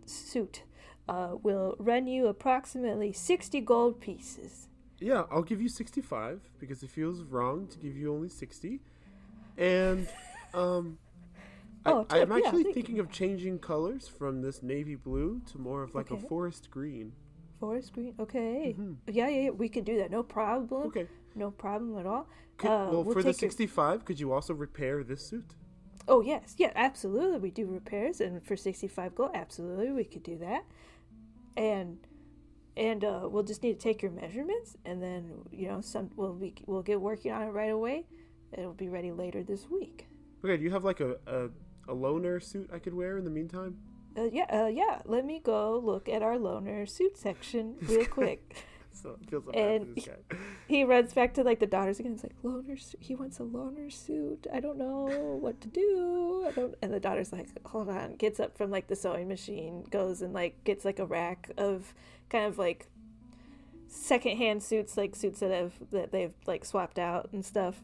suit, 0.05 0.63
uh, 1.07 1.35
will 1.41 1.75
run 1.79 2.07
you 2.07 2.27
approximately 2.27 3.13
60 3.13 3.61
gold 3.61 4.01
pieces. 4.01 4.67
Yeah, 4.99 5.23
I'll 5.31 5.43
give 5.43 5.61
you 5.61 5.67
sixty-five 5.67 6.39
because 6.59 6.81
it 6.81 6.89
feels 6.89 7.23
wrong 7.23 7.67
to 7.67 7.77
give 7.77 7.97
you 7.97 8.13
only 8.13 8.29
sixty, 8.29 8.79
and 9.57 10.07
um. 10.53 10.97
Oh, 11.85 12.05
I, 12.09 12.21
I'm 12.21 12.31
actually 12.31 12.63
thank 12.63 12.75
thinking 12.75 12.99
of 12.99 13.11
changing 13.11 13.59
colors 13.59 14.07
from 14.07 14.41
this 14.41 14.63
navy 14.63 14.95
blue 14.95 15.41
to 15.51 15.57
more 15.57 15.83
of 15.83 15.93
like 15.93 16.09
Okay. 16.11 16.23
a 16.23 16.27
forest 16.29 16.71
green. 16.71 17.11
Forest 17.63 17.93
green, 17.93 18.13
okay. 18.19 18.75
Mhm. 18.77 18.97
Yeah, 19.07 19.29
yeah, 19.29 19.41
yeah, 19.43 19.49
we 19.51 19.69
can 19.69 19.85
do 19.85 19.97
that. 19.99 20.11
No 20.11 20.21
problem. 20.21 20.87
Okay. 20.87 21.07
No 21.33 21.49
problem 21.49 21.97
at 21.97 22.05
all. 22.05 22.27
Could, 22.57 22.67
Uh, 22.69 22.89
well, 22.91 23.03
we'll 23.05 23.13
for 23.13 23.23
the 23.23 23.31
take 23.31 23.41
your- 23.41 23.51
65, 23.51 24.03
could 24.03 24.19
you 24.19 24.33
also 24.33 24.53
repair 24.53 25.01
this 25.01 25.25
suit? 25.25 25.55
Oh 26.09 26.19
yes, 26.19 26.55
yeah, 26.57 26.73
absolutely. 26.75 27.39
We 27.39 27.51
do 27.51 27.65
repairs, 27.65 28.19
and 28.19 28.43
for 28.43 28.57
sixty-five 28.57 29.15
gold, 29.15 29.31
absolutely, 29.33 29.93
we 29.93 30.03
could 30.03 30.23
do 30.23 30.37
that. 30.39 30.65
And 31.55 31.99
and 32.75 33.05
uh, 33.05 33.29
we'll 33.31 33.43
just 33.43 33.63
need 33.63 33.79
to 33.79 33.79
take 33.79 34.01
your 34.01 34.11
measurements, 34.11 34.75
and 34.83 35.01
then 35.01 35.31
you 35.49 35.69
know, 35.69 35.79
some 35.79 36.09
we'll 36.17 36.33
be 36.33 36.53
we'll 36.67 36.83
get 36.83 36.99
working 36.99 37.31
on 37.31 37.43
it 37.43 37.51
right 37.51 37.71
away. 37.71 38.07
It'll 38.51 38.73
be 38.73 38.89
ready 38.89 39.13
later 39.13 39.41
this 39.41 39.69
week. 39.69 40.07
Okay, 40.43 40.57
do 40.57 40.63
you 40.63 40.71
have 40.71 40.83
like 40.83 40.99
a, 40.99 41.15
a, 41.25 41.45
a 41.87 41.95
loaner 41.95 42.43
suit 42.43 42.69
I 42.73 42.79
could 42.79 42.93
wear 42.93 43.17
in 43.17 43.23
the 43.23 43.29
meantime? 43.31 43.77
Uh, 44.17 44.23
yeah, 44.31 44.45
uh, 44.63 44.67
yeah. 44.67 45.01
Let 45.05 45.25
me 45.25 45.39
go 45.43 45.79
look 45.83 46.07
at 46.07 46.21
our 46.21 46.35
loaner 46.37 46.87
suit 46.89 47.17
section 47.17 47.75
real 47.81 48.05
quick. 48.05 48.55
So 48.95 49.17
feels 49.27 49.43
so 49.45 49.51
And- 49.51 49.95
guy. 49.95 50.37
he 50.67 50.83
runs 50.83 51.13
back 51.13 51.33
to 51.33 51.43
like 51.43 51.59
the 51.59 51.65
daughters 51.65 51.99
again. 51.99 52.11
He's 52.11 52.23
like, 52.23 52.39
"Loaner, 52.43 52.79
su- 52.79 52.95
he 53.01 53.15
wants 53.15 53.39
a 53.39 53.43
loaner 53.43 53.91
suit. 53.91 54.45
I 54.53 54.59
don't 54.59 54.77
know 54.77 55.07
what 55.41 55.59
to 55.61 55.67
do. 55.67 56.45
I 56.47 56.51
don't." 56.51 56.75
And 56.79 56.93
the 56.93 56.99
daughter's 56.99 57.33
like, 57.33 57.47
"Hold 57.65 57.89
on." 57.89 58.15
Gets 58.17 58.39
up 58.39 58.55
from 58.55 58.69
like 58.69 58.87
the 58.87 58.95
sewing 58.95 59.27
machine, 59.27 59.83
goes 59.89 60.21
and 60.21 60.31
like 60.31 60.63
gets 60.63 60.85
like 60.85 60.99
a 60.99 61.07
rack 61.07 61.49
of 61.57 61.95
kind 62.29 62.45
of 62.45 62.59
like 62.59 62.85
secondhand 63.87 64.61
suits, 64.63 64.95
like 64.95 65.15
suits 65.15 65.39
that 65.39 65.49
have 65.51 65.73
that 65.91 66.11
they've 66.11 66.33
like 66.45 66.63
swapped 66.63 66.99
out 66.99 67.29
and 67.33 67.43
stuff. 67.43 67.81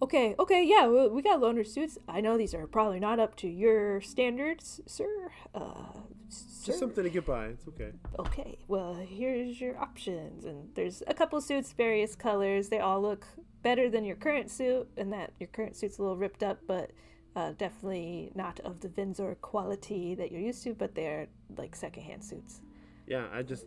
Okay, 0.00 0.34
okay, 0.38 0.64
yeah, 0.64 0.86
we, 0.86 1.08
we 1.08 1.22
got 1.22 1.40
loaner 1.40 1.66
suits. 1.66 1.98
I 2.08 2.20
know 2.20 2.38
these 2.38 2.54
are 2.54 2.66
probably 2.66 3.00
not 3.00 3.18
up 3.18 3.34
to 3.36 3.48
your 3.48 4.00
standards, 4.00 4.80
sir. 4.86 5.32
Uh, 5.54 5.92
sir. 6.28 6.66
Just 6.66 6.78
something 6.78 7.02
to 7.02 7.10
get 7.10 7.26
by. 7.26 7.46
It's 7.46 7.66
okay. 7.68 7.90
Okay, 8.18 8.58
well, 8.68 8.94
here's 8.94 9.60
your 9.60 9.76
options. 9.78 10.44
And 10.44 10.68
there's 10.74 11.02
a 11.08 11.14
couple 11.14 11.40
suits, 11.40 11.72
various 11.72 12.14
colors. 12.14 12.68
They 12.68 12.78
all 12.78 13.02
look 13.02 13.26
better 13.62 13.90
than 13.90 14.04
your 14.04 14.14
current 14.16 14.50
suit, 14.50 14.88
and 14.96 15.12
that 15.12 15.32
your 15.40 15.48
current 15.48 15.74
suit's 15.76 15.98
a 15.98 16.02
little 16.02 16.16
ripped 16.16 16.44
up, 16.44 16.60
but 16.68 16.92
uh, 17.34 17.52
definitely 17.58 18.30
not 18.36 18.60
of 18.60 18.80
the 18.80 18.88
Vinzor 18.88 19.40
quality 19.40 20.14
that 20.14 20.30
you're 20.30 20.40
used 20.40 20.62
to, 20.62 20.74
but 20.74 20.94
they're 20.94 21.26
like 21.56 21.74
secondhand 21.74 22.22
suits. 22.24 22.60
Yeah, 23.08 23.26
I 23.32 23.42
just 23.42 23.66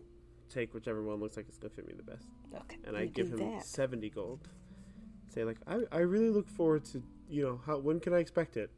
take 0.50 0.74
whichever 0.74 1.04
one 1.04 1.20
looks 1.20 1.36
like 1.36 1.48
it's 1.50 1.58
gonna 1.58 1.74
fit 1.74 1.88
me 1.88 1.94
the 1.96 2.04
best, 2.04 2.28
Okay. 2.56 2.78
and 2.86 2.96
I 2.96 3.06
give 3.08 3.32
him 3.32 3.38
that. 3.56 3.66
70 3.66 4.10
gold. 4.12 4.48
Say 5.34 5.44
like, 5.44 5.58
I, 5.68 5.80
I 5.92 6.00
really 6.00 6.30
look 6.30 6.50
forward 6.50 6.84
to 6.86 7.02
you 7.30 7.44
know 7.44 7.62
how 7.66 7.78
when 7.78 8.00
can 8.00 8.14
I 8.14 8.18
expect 8.20 8.58
it? 8.58 8.70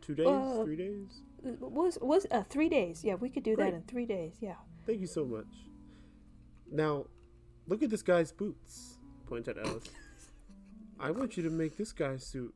Two 0.00 0.14
days, 0.16 0.26
Uh, 0.26 0.62
three 0.64 0.76
days. 0.76 1.22
Was 1.60 1.98
was 2.00 2.26
uh, 2.30 2.42
three 2.48 2.68
days? 2.68 3.04
Yeah, 3.04 3.14
we 3.14 3.28
could 3.28 3.44
do 3.44 3.54
Great. 3.54 3.70
that 3.70 3.76
in 3.76 3.82
three 3.82 4.06
days. 4.06 4.34
Yeah. 4.40 4.56
Thank 4.86 5.00
you 5.00 5.06
so 5.06 5.24
much. 5.24 5.46
Now, 6.70 7.06
look 7.68 7.82
at 7.82 7.90
this 7.90 8.02
guy's 8.02 8.32
boots. 8.32 8.98
Point 9.26 9.46
at 9.48 9.58
Ellis. 9.58 9.84
I 11.00 11.10
want 11.12 11.36
you 11.36 11.42
to 11.44 11.50
make 11.50 11.76
this 11.76 11.92
guy's 11.92 12.24
suit 12.26 12.54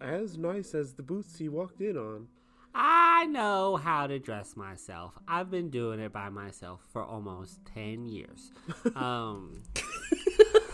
as 0.00 0.36
nice 0.36 0.74
as 0.74 0.94
the 0.94 1.02
boots 1.02 1.38
he 1.38 1.48
walked 1.48 1.80
in 1.80 1.96
on. 1.96 2.26
I 2.74 3.26
know 3.26 3.76
how 3.76 4.08
to 4.08 4.18
dress 4.18 4.56
myself. 4.56 5.14
I've 5.28 5.48
been 5.50 5.70
doing 5.70 6.00
it 6.00 6.12
by 6.12 6.28
myself 6.28 6.80
for 6.92 7.02
almost 7.04 7.60
10 7.72 8.06
years. 8.06 8.50
Um, 8.96 9.62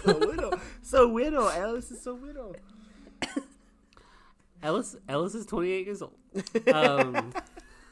So 0.04 0.18
widow, 0.18 0.60
so 0.82 1.08
widow. 1.08 1.48
Ellis 1.48 1.90
is 1.90 2.02
so 2.02 2.14
widow. 2.14 2.54
Ellis 4.62 4.96
Ellis 5.08 5.34
is 5.34 5.46
28 5.46 5.86
years 5.86 6.02
old. 6.02 6.14
Um, 6.72 7.32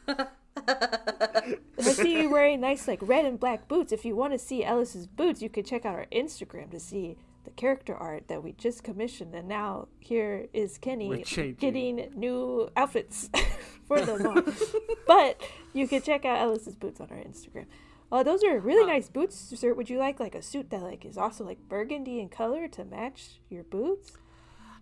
I 0.67 1.57
see 1.81 2.23
you 2.23 2.31
wearing 2.31 2.61
nice 2.61 2.87
like 2.87 2.99
red 3.03 3.25
and 3.25 3.41
black 3.41 3.69
boots. 3.69 3.93
If 3.93 4.05
you 4.05 4.17
want 4.17 4.33
to 4.33 4.39
see 4.39 4.65
Ellis's 4.65 5.07
boots, 5.07 5.41
you 5.41 5.49
can 5.49 5.65
check 5.65 5.87
out 5.87 5.95
our 5.95 6.07
Instagram 6.13 6.71
to 6.71 6.81
see 6.81 7.17
the 7.45 7.51
character 7.51 7.95
art 7.95 8.29
that 8.29 8.43
we 8.43 8.53
just 8.53 8.83
commissioned. 8.83 9.35
And 9.35 9.49
now 9.49 9.89
here 10.01 10.47
is 10.53 10.77
Kenny 10.79 11.25
getting 11.59 12.11
new 12.15 12.69
outfits 12.77 13.31
for 13.87 14.01
the 14.01 14.19
month. 14.19 14.75
but 15.07 15.41
you 15.73 15.89
can 15.89 16.03
check 16.03 16.25
out 16.25 16.41
Ellis's 16.41 16.75
boots 16.75 17.01
on 17.01 17.09
our 17.11 17.17
Instagram. 17.17 17.67
Oh, 18.11 18.23
those 18.23 18.43
are 18.43 18.59
really 18.59 18.87
nice 18.87 19.09
boots, 19.09 19.53
sir. 19.55 19.75
Would 19.75 19.91
you 19.91 19.99
like 19.99 20.19
like 20.19 20.35
a 20.35 20.43
suit 20.43 20.71
that 20.71 20.83
like 20.83 21.05
is 21.05 21.19
also 21.19 21.45
like 21.45 21.69
burgundy 21.69 22.21
in 22.21 22.29
color 22.29 22.67
to 22.69 22.85
match 22.85 23.41
your 23.51 23.65
boots? 23.65 24.13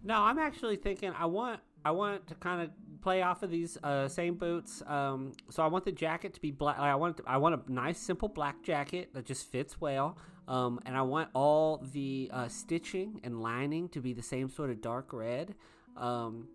no, 0.06 0.22
I'm 0.22 0.38
actually 0.38 0.76
thinking 0.76 1.12
I 1.18 1.26
want 1.26 1.60
I 1.84 1.90
want 1.90 2.26
to 2.28 2.34
kind 2.36 2.62
of 2.62 2.70
play 3.00 3.22
off 3.22 3.42
of 3.42 3.50
these 3.50 3.78
uh, 3.82 4.08
same 4.08 4.34
boots. 4.34 4.82
Um, 4.86 5.32
so 5.50 5.62
I 5.62 5.66
want 5.66 5.84
the 5.84 5.92
jacket 5.92 6.34
to 6.34 6.40
be 6.40 6.50
black. 6.50 6.78
I 6.78 6.94
want 6.94 7.20
I 7.26 7.36
want 7.36 7.54
a 7.54 7.72
nice 7.72 7.98
simple 7.98 8.28
black 8.28 8.62
jacket 8.62 9.10
that 9.14 9.24
just 9.24 9.50
fits 9.50 9.80
well. 9.80 10.16
Um, 10.48 10.78
and 10.86 10.96
I 10.96 11.02
want 11.02 11.30
all 11.34 11.84
the 11.92 12.30
uh, 12.32 12.46
stitching 12.46 13.20
and 13.24 13.42
lining 13.42 13.88
to 13.90 14.00
be 14.00 14.12
the 14.12 14.22
same 14.22 14.48
sort 14.48 14.70
of 14.70 14.80
dark 14.80 15.12
red. 15.12 15.56
Um, 15.96 16.48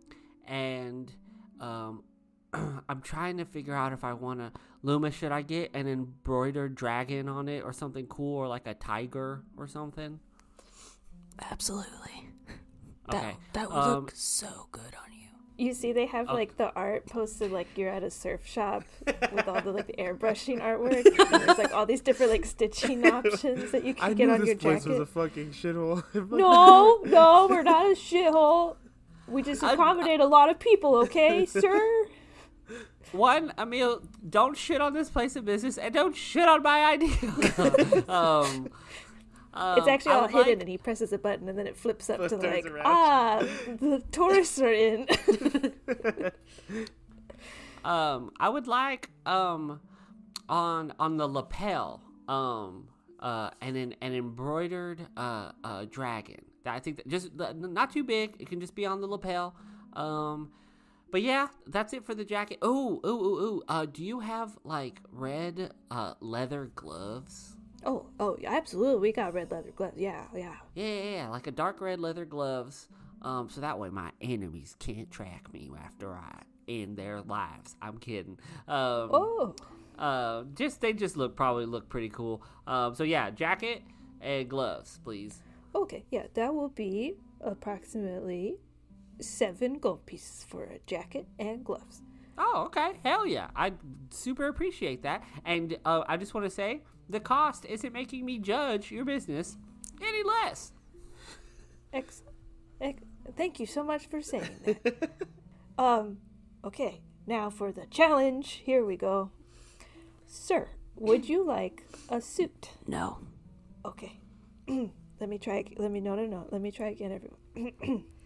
and 0.48 1.12
um, 1.60 2.04
I'm 2.90 3.02
trying 3.02 3.38
to 3.38 3.46
figure 3.46 3.76
out 3.76 3.94
if 3.94 4.04
I 4.04 4.14
want 4.14 4.40
to 4.40 4.52
Luma. 4.84 5.12
Should 5.12 5.32
I 5.32 5.42
get 5.42 5.72
an 5.76 5.88
embroidered 5.88 6.76
dragon 6.76 7.30
on 7.30 7.48
it 7.48 7.64
or 7.64 7.72
something 7.74 8.08
cool, 8.08 8.38
or 8.38 8.48
like 8.48 8.68
a 8.68 8.74
tiger 8.74 9.44
or 9.58 9.68
something? 9.68 10.20
Absolutely. 11.50 12.30
Okay. 13.10 13.20
That, 13.20 13.36
that 13.54 13.70
would 13.70 13.78
Um, 13.78 14.00
look 14.02 14.12
so 14.16 14.68
good 14.72 14.82
on 15.04 15.12
you. 15.12 15.28
You 15.58 15.74
see, 15.74 15.92
they 15.92 16.06
have 16.08 16.28
Okay. 16.28 16.34
like 16.34 16.58
the 16.58 16.74
art 16.74 17.06
posted 17.08 17.52
like 17.52 17.68
you're 17.78 17.90
at 17.90 18.04
a 18.04 18.10
surf 18.12 18.46
shop 18.46 18.84
with 19.32 19.48
all 19.48 19.62
the 19.62 19.72
like 19.72 19.88
the 19.88 19.94
airbrushing 19.94 20.60
artwork. 20.62 21.06
And 21.32 21.42
there's 21.42 21.58
like 21.58 21.74
all 21.74 21.86
these 21.86 22.02
different 22.02 22.32
like 22.32 22.46
stitching 22.46 23.06
options 23.12 23.72
that 23.72 23.84
you 23.84 23.94
can 23.94 24.12
I 24.12 24.14
get 24.14 24.28
knew 24.28 24.34
on 24.34 24.40
this 24.42 24.48
your 24.50 24.56
place 24.58 24.84
jacket. 24.84 24.90
was 24.90 25.00
a 25.00 25.06
fucking 25.06 25.52
shithole. 25.52 26.04
No, 26.32 27.02
no, 27.06 27.48
we're 27.50 27.64
not 27.64 27.86
a 27.86 27.96
shithole. 27.96 28.76
We 29.28 29.44
just 29.44 29.64
accommodate 29.64 30.20
a 30.20 30.26
lot 30.26 30.50
of 30.50 30.60
people, 30.60 30.96
okay, 31.04 31.46
sir? 31.46 32.06
One, 33.12 33.54
Emil, 33.58 34.02
don't 34.30 34.58
shit 34.58 34.80
on 34.82 34.94
this 34.94 35.10
place 35.10 35.36
of 35.36 35.44
business, 35.46 35.78
and 35.78 35.94
don't 35.94 36.16
shit 36.16 36.48
on 36.48 36.64
my 36.64 36.86
idea. 36.86 37.10
um, 38.10 38.70
It's 39.54 39.54
um, 39.54 39.90
actually 39.90 40.14
all 40.14 40.28
hidden, 40.28 40.48
like- 40.54 40.60
and 40.62 40.70
he 40.70 40.78
presses 40.78 41.12
a 41.12 41.18
button, 41.18 41.50
and 41.50 41.58
then 41.58 41.68
it 41.68 41.76
flips 41.76 42.10
up 42.10 42.18
Flips 42.18 42.32
to 42.34 42.40
like, 42.40 42.66
around. 42.66 42.86
ah, 42.86 43.40
the 43.68 44.02
tourists 44.12 44.60
are 44.62 44.72
in. 44.72 45.08
Um, 47.84 48.32
I 48.40 48.48
would 48.48 48.68
like 48.68 49.10
um 49.26 49.80
on 50.48 50.94
on 51.00 51.18
the 51.18 51.28
lapel 51.28 52.04
um 52.28 52.88
uh 53.20 53.50
and 53.60 53.76
then 53.76 53.96
an 54.02 54.14
embroidered 54.14 55.02
uh 55.18 55.52
uh 55.64 55.86
dragon. 55.90 56.46
That 56.64 56.76
I 56.76 56.80
think 56.80 56.98
that 56.98 57.08
just 57.08 57.32
not 57.34 57.92
too 57.92 58.04
big. 58.04 58.36
It 58.38 58.48
can 58.50 58.60
just 58.60 58.76
be 58.76 58.86
on 58.86 59.02
the 59.02 59.08
lapel. 59.08 59.56
Um, 59.94 60.52
but 61.12 61.22
yeah, 61.22 61.48
that's 61.68 61.94
it 61.94 62.06
for 62.06 62.16
the 62.16 62.26
jacket. 62.26 62.58
Oh, 62.62 63.00
ooh, 63.06 63.10
ooh, 63.10 63.40
ooh. 63.46 63.64
Uh, 63.68 63.86
do 63.86 64.04
you 64.04 64.20
have 64.22 64.58
like 64.64 65.00
red 65.12 65.72
uh 65.90 66.14
leather 66.20 66.72
gloves? 66.76 67.56
oh, 67.86 68.06
oh, 68.20 68.38
yeah, 68.40 68.54
absolutely. 68.54 69.00
We 69.02 69.12
got 69.12 69.34
red 69.34 69.52
leather 69.52 69.72
gloves. 69.76 69.98
Yeah, 69.98 70.26
yeah. 70.36 70.56
Yeah, 70.76 70.86
yeah, 70.86 71.12
yeah, 71.16 71.28
like 71.30 71.48
a 71.48 71.52
dark 71.52 71.82
red 71.82 72.00
leather 72.00 72.26
gloves. 72.26 72.88
Um, 73.24 73.50
so 73.50 73.62
that 73.62 73.78
way 73.80 73.90
my 73.90 74.12
enemies 74.22 74.76
can't 74.80 75.10
track 75.12 75.52
me 75.54 75.70
after 75.84 76.14
I 76.14 76.42
end 76.68 76.98
their 76.98 77.22
lives. 77.22 77.76
I'm 77.82 77.98
kidding. 77.98 78.38
Um, 78.68 79.10
Oh, 79.14 79.56
uh, 79.98 80.44
just 80.56 80.82
they 80.82 80.94
just 80.94 81.18
look 81.18 81.36
probably 81.36 81.66
look 81.66 81.90
pretty 81.90 82.10
cool. 82.10 82.44
Um, 82.68 82.94
so 82.96 83.04
yeah, 83.04 83.30
jacket 83.32 83.82
and 84.22 84.48
gloves, 84.50 85.00
please. 85.04 85.42
okay. 85.76 86.04
Yeah, 86.12 86.28
that 86.36 86.54
will 86.54 86.70
be 86.70 87.16
approximately 87.42 88.58
seven 89.20 89.80
gold 89.80 90.06
pieces 90.06 90.46
for 90.48 90.64
a 90.64 90.80
jacket 90.88 91.28
and 91.40 91.64
gloves. 91.64 92.02
Oh, 92.38 92.64
okay, 92.68 93.00
hell 93.04 93.26
yeah! 93.28 93.50
I 93.56 93.74
super 94.10 94.48
appreciate 94.48 95.04
that, 95.04 95.24
and 95.46 95.78
uh, 95.86 96.04
I 96.08 96.18
just 96.18 96.34
want 96.34 96.46
to 96.46 96.50
say 96.50 96.82
the 97.10 97.20
cost 97.20 97.66
isn't 97.66 97.94
making 97.94 98.26
me 98.26 98.40
judge 98.40 98.90
your 98.92 99.06
business 99.06 99.58
any 100.02 100.24
less. 100.24 100.72
Ex- 101.94 102.24
ex- 102.80 103.04
thank 103.36 103.60
you 103.60 103.66
so 103.66 103.84
much 103.84 104.08
for 104.08 104.22
saying 104.22 104.50
that. 104.66 105.10
um, 105.78 106.18
okay, 106.64 107.02
now 107.28 107.50
for 107.50 107.72
the 107.72 107.86
challenge. 107.92 108.62
Here 108.64 108.84
we 108.84 108.96
go. 108.96 109.32
Sir, 110.26 110.70
would 110.96 111.28
you 111.28 111.44
like 111.46 111.84
a 112.10 112.22
suit? 112.22 112.70
No. 112.88 113.20
Okay. 113.86 114.20
let 114.68 115.30
me 115.30 115.38
try. 115.38 115.60
ag- 115.60 115.76
Let 115.78 115.92
me 115.92 116.00
no 116.00 116.16
no 116.16 116.26
no. 116.26 116.48
Let 116.50 116.62
me 116.62 116.72
try 116.72 116.90
again, 116.90 117.12
everyone. 117.12 118.06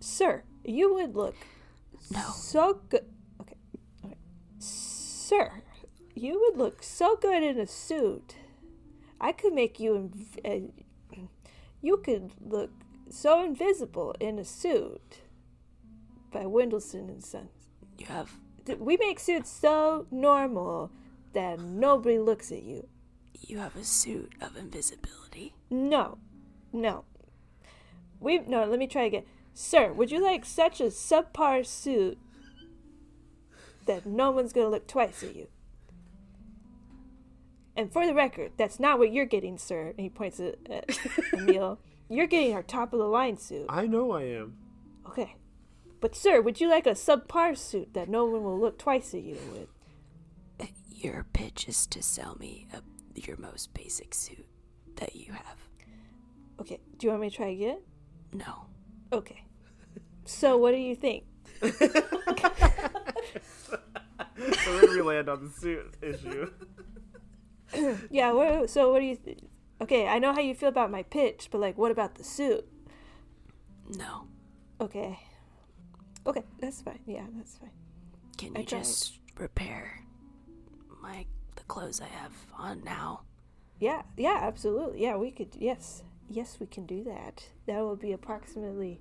Sir, 0.00 0.44
you 0.64 0.94
would 0.94 1.14
look 1.16 1.34
No. 2.10 2.20
so 2.34 2.80
good. 2.88 3.06
Okay. 3.40 3.56
okay. 4.04 4.16
Sir, 4.58 5.62
you 6.14 6.38
would 6.40 6.58
look 6.58 6.82
so 6.82 7.16
good 7.16 7.42
in 7.42 7.58
a 7.58 7.66
suit. 7.66 8.36
I 9.20 9.32
could 9.32 9.52
make 9.54 9.80
you. 9.80 10.10
Inv- 10.44 10.66
uh, 11.16 11.20
you 11.82 11.96
could 11.98 12.32
look 12.40 12.70
so 13.08 13.42
invisible 13.44 14.14
in 14.20 14.38
a 14.38 14.44
suit. 14.44 15.18
By 16.32 16.44
Wendelson 16.44 17.08
and 17.08 17.24
Sons. 17.24 17.48
You 17.98 18.06
have 18.06 18.30
We 18.78 18.96
make 18.98 19.18
suits 19.20 19.48
so 19.50 20.06
normal 20.10 20.90
that 21.32 21.60
nobody 21.60 22.18
looks 22.18 22.50
at 22.52 22.62
you. 22.62 22.88
you 23.40 23.58
have 23.58 23.76
a 23.76 23.84
suit 23.84 24.32
of 24.40 24.56
invisibility. 24.56 25.54
No, 25.70 26.18
no. 26.72 27.04
We 28.20 28.38
no. 28.38 28.64
Let 28.64 28.78
me 28.78 28.86
try 28.86 29.04
again, 29.04 29.24
sir. 29.56 29.92
Would 29.92 30.10
you 30.10 30.22
like 30.22 30.44
such 30.44 30.80
a 30.80 30.84
subpar 30.84 31.66
suit 31.66 32.18
that 33.86 34.06
no 34.06 34.30
one's 34.30 34.52
gonna 34.52 34.68
look 34.68 34.86
twice 34.86 35.22
at 35.22 35.34
you? 35.34 35.48
And 37.76 37.92
for 37.92 38.06
the 38.06 38.14
record, 38.14 38.52
that's 38.56 38.80
not 38.80 38.98
what 38.98 39.12
you're 39.12 39.26
getting, 39.26 39.58
sir. 39.58 39.88
And 39.88 40.00
he 40.00 40.08
points 40.08 40.40
at, 40.40 40.56
at 40.70 40.98
Emil. 41.34 41.78
You're 42.08 42.26
getting 42.26 42.54
our 42.54 42.62
top 42.62 42.92
of 42.92 42.98
the 42.98 43.06
line 43.06 43.36
suit. 43.36 43.66
I 43.68 43.86
know 43.86 44.12
I 44.12 44.22
am. 44.22 44.56
Okay. 45.08 45.36
But 46.00 46.14
sir, 46.14 46.40
would 46.40 46.60
you 46.60 46.68
like 46.68 46.86
a 46.86 46.90
subpar 46.92 47.56
suit 47.56 47.94
that 47.94 48.08
no 48.08 48.24
one 48.24 48.44
will 48.44 48.58
look 48.58 48.78
twice 48.78 49.12
at 49.14 49.22
you 49.22 49.38
with? 49.52 49.68
Your 50.98 51.26
pitch 51.34 51.68
is 51.68 51.86
to 51.88 52.02
sell 52.02 52.36
me 52.40 52.68
a, 52.72 52.80
your 53.14 53.36
most 53.36 53.74
basic 53.74 54.14
suit 54.14 54.46
that 54.96 55.14
you 55.14 55.32
have. 55.32 55.68
Okay. 56.58 56.80
Do 56.96 57.06
you 57.06 57.10
want 57.10 57.20
me 57.20 57.30
to 57.30 57.36
try 57.36 57.48
again? 57.48 57.80
No. 58.32 58.66
Okay. 59.12 59.44
So 60.24 60.56
what 60.56 60.72
do 60.72 60.78
you 60.78 60.96
think? 60.96 61.24
So 64.64 64.78
then 64.78 64.90
we 64.90 65.02
land 65.02 65.28
on 65.28 65.44
the 65.44 65.50
suit 65.50 65.94
issue. 66.02 66.50
Yeah. 68.10 68.32
What, 68.32 68.70
so 68.70 68.92
what 68.92 69.00
do 69.00 69.06
you? 69.06 69.16
Th- 69.16 69.38
okay, 69.80 70.08
I 70.08 70.18
know 70.18 70.32
how 70.32 70.40
you 70.40 70.54
feel 70.54 70.68
about 70.68 70.90
my 70.90 71.02
pitch, 71.02 71.48
but 71.50 71.60
like, 71.60 71.78
what 71.78 71.90
about 71.90 72.16
the 72.16 72.24
suit? 72.24 72.66
No. 73.96 74.26
Okay. 74.80 75.18
Okay, 76.26 76.42
that's 76.58 76.82
fine. 76.82 76.98
Yeah, 77.06 77.24
that's 77.36 77.56
fine. 77.58 77.70
Can 78.36 78.56
I 78.56 78.60
you 78.60 78.66
tried. 78.66 78.78
just 78.78 79.18
repair 79.38 80.02
my 81.00 81.24
the 81.54 81.62
clothes 81.64 82.00
I 82.00 82.08
have 82.08 82.32
on 82.58 82.82
now? 82.84 83.22
Yeah, 83.78 84.02
yeah, 84.16 84.40
absolutely. 84.42 85.02
Yeah, 85.02 85.16
we 85.16 85.30
could. 85.30 85.54
Yes, 85.58 86.02
yes, 86.28 86.58
we 86.60 86.66
can 86.66 86.86
do 86.86 87.04
that. 87.04 87.44
That 87.66 87.80
will 87.80 87.96
be 87.96 88.12
approximately 88.12 89.00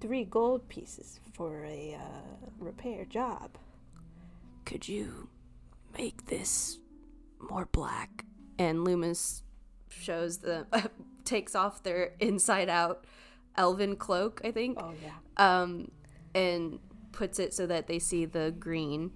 three 0.00 0.24
gold 0.24 0.68
pieces 0.68 1.20
for 1.32 1.64
a 1.64 1.98
uh, 2.00 2.48
repair 2.58 3.04
job. 3.04 3.58
Could 4.64 4.88
you 4.88 5.28
make 5.96 6.26
this 6.26 6.78
more 7.40 7.68
black? 7.72 8.24
And 8.58 8.84
Loomis 8.84 9.42
shows 9.88 10.38
the 10.38 10.66
takes 11.24 11.54
off 11.54 11.82
their 11.82 12.12
inside 12.20 12.68
out 12.68 13.04
elven 13.56 13.96
cloak, 13.96 14.40
I 14.44 14.50
think. 14.50 14.78
Oh 14.80 14.92
yeah. 15.02 15.12
Um 15.36 15.90
and 16.34 16.78
puts 17.12 17.38
it 17.38 17.54
so 17.54 17.66
that 17.66 17.86
they 17.86 17.98
see 17.98 18.24
the 18.24 18.54
green. 18.58 19.12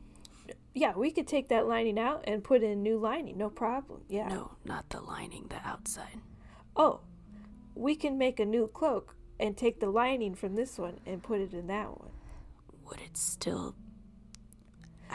Yeah, 0.72 0.95
we 0.97 1.11
could 1.11 1.26
take 1.26 1.49
that 1.49 1.66
lining 1.66 1.99
out 1.99 2.24
and 2.26 2.43
put 2.43 2.62
in 2.62 2.83
new 2.83 2.99
lining. 2.99 3.37
No 3.37 3.51
problem. 3.51 4.03
Yeah. 4.09 4.28
No, 4.28 4.53
not 4.64 4.89
the 4.89 5.01
lining, 5.01 5.47
the 5.49 5.61
outside. 5.68 6.20
Oh, 6.76 7.01
we 7.74 7.94
can 7.94 8.18
make 8.18 8.38
a 8.40 8.44
new 8.44 8.66
cloak 8.68 9.16
and 9.38 9.56
take 9.56 9.80
the 9.80 9.88
lining 9.90 10.34
from 10.34 10.54
this 10.54 10.78
one 10.78 11.00
and 11.06 11.22
put 11.22 11.40
it 11.40 11.52
in 11.54 11.66
that 11.68 11.88
one. 11.98 12.10
Would 12.88 13.00
it 13.00 13.16
still 13.16 13.74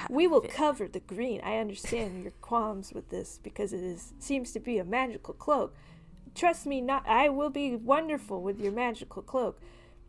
We 0.10 0.28
will 0.28 0.42
fit? 0.42 0.52
cover 0.52 0.88
the 0.88 1.00
green. 1.00 1.42
I 1.44 1.58
understand 1.58 2.24
your 2.24 2.32
qualms 2.42 2.94
with 2.94 3.10
this 3.10 3.40
because 3.44 3.72
it 3.74 3.82
is 3.84 4.14
seems 4.20 4.52
to 4.54 4.60
be 4.60 4.78
a 4.78 4.84
magical 4.84 5.34
cloak. 5.34 5.76
Trust 6.34 6.66
me, 6.66 6.82
not 6.82 7.08
I 7.08 7.30
will 7.30 7.50
be 7.50 7.76
wonderful 7.76 8.42
with 8.42 8.60
your 8.60 8.72
magical 8.72 9.22
cloak. 9.22 9.60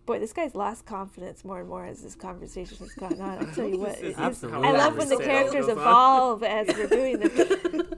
Boy, 0.07 0.21
this 0.21 0.33
guy's 0.33 0.55
lost 0.55 0.87
confidence 0.87 1.45
more 1.45 1.59
and 1.61 1.69
more 1.69 1.85
as 1.85 2.01
this 2.03 2.15
conversation 2.15 2.79
has 2.79 2.93
gone 2.95 3.21
on. 3.21 3.39
I'll 3.45 3.53
tell 3.55 3.67
you 3.69 3.79
what. 3.85 3.99
it 3.99 4.05
is- 4.05 4.17
Absolutely. 4.17 4.69
I 4.69 4.73
love 4.73 4.97
when 4.97 5.09
the 5.09 5.17
characters 5.19 5.69
evolve 5.69 6.43
as 6.45 6.69
we're 6.69 6.87
doing 6.89 7.19
this. 7.19 7.87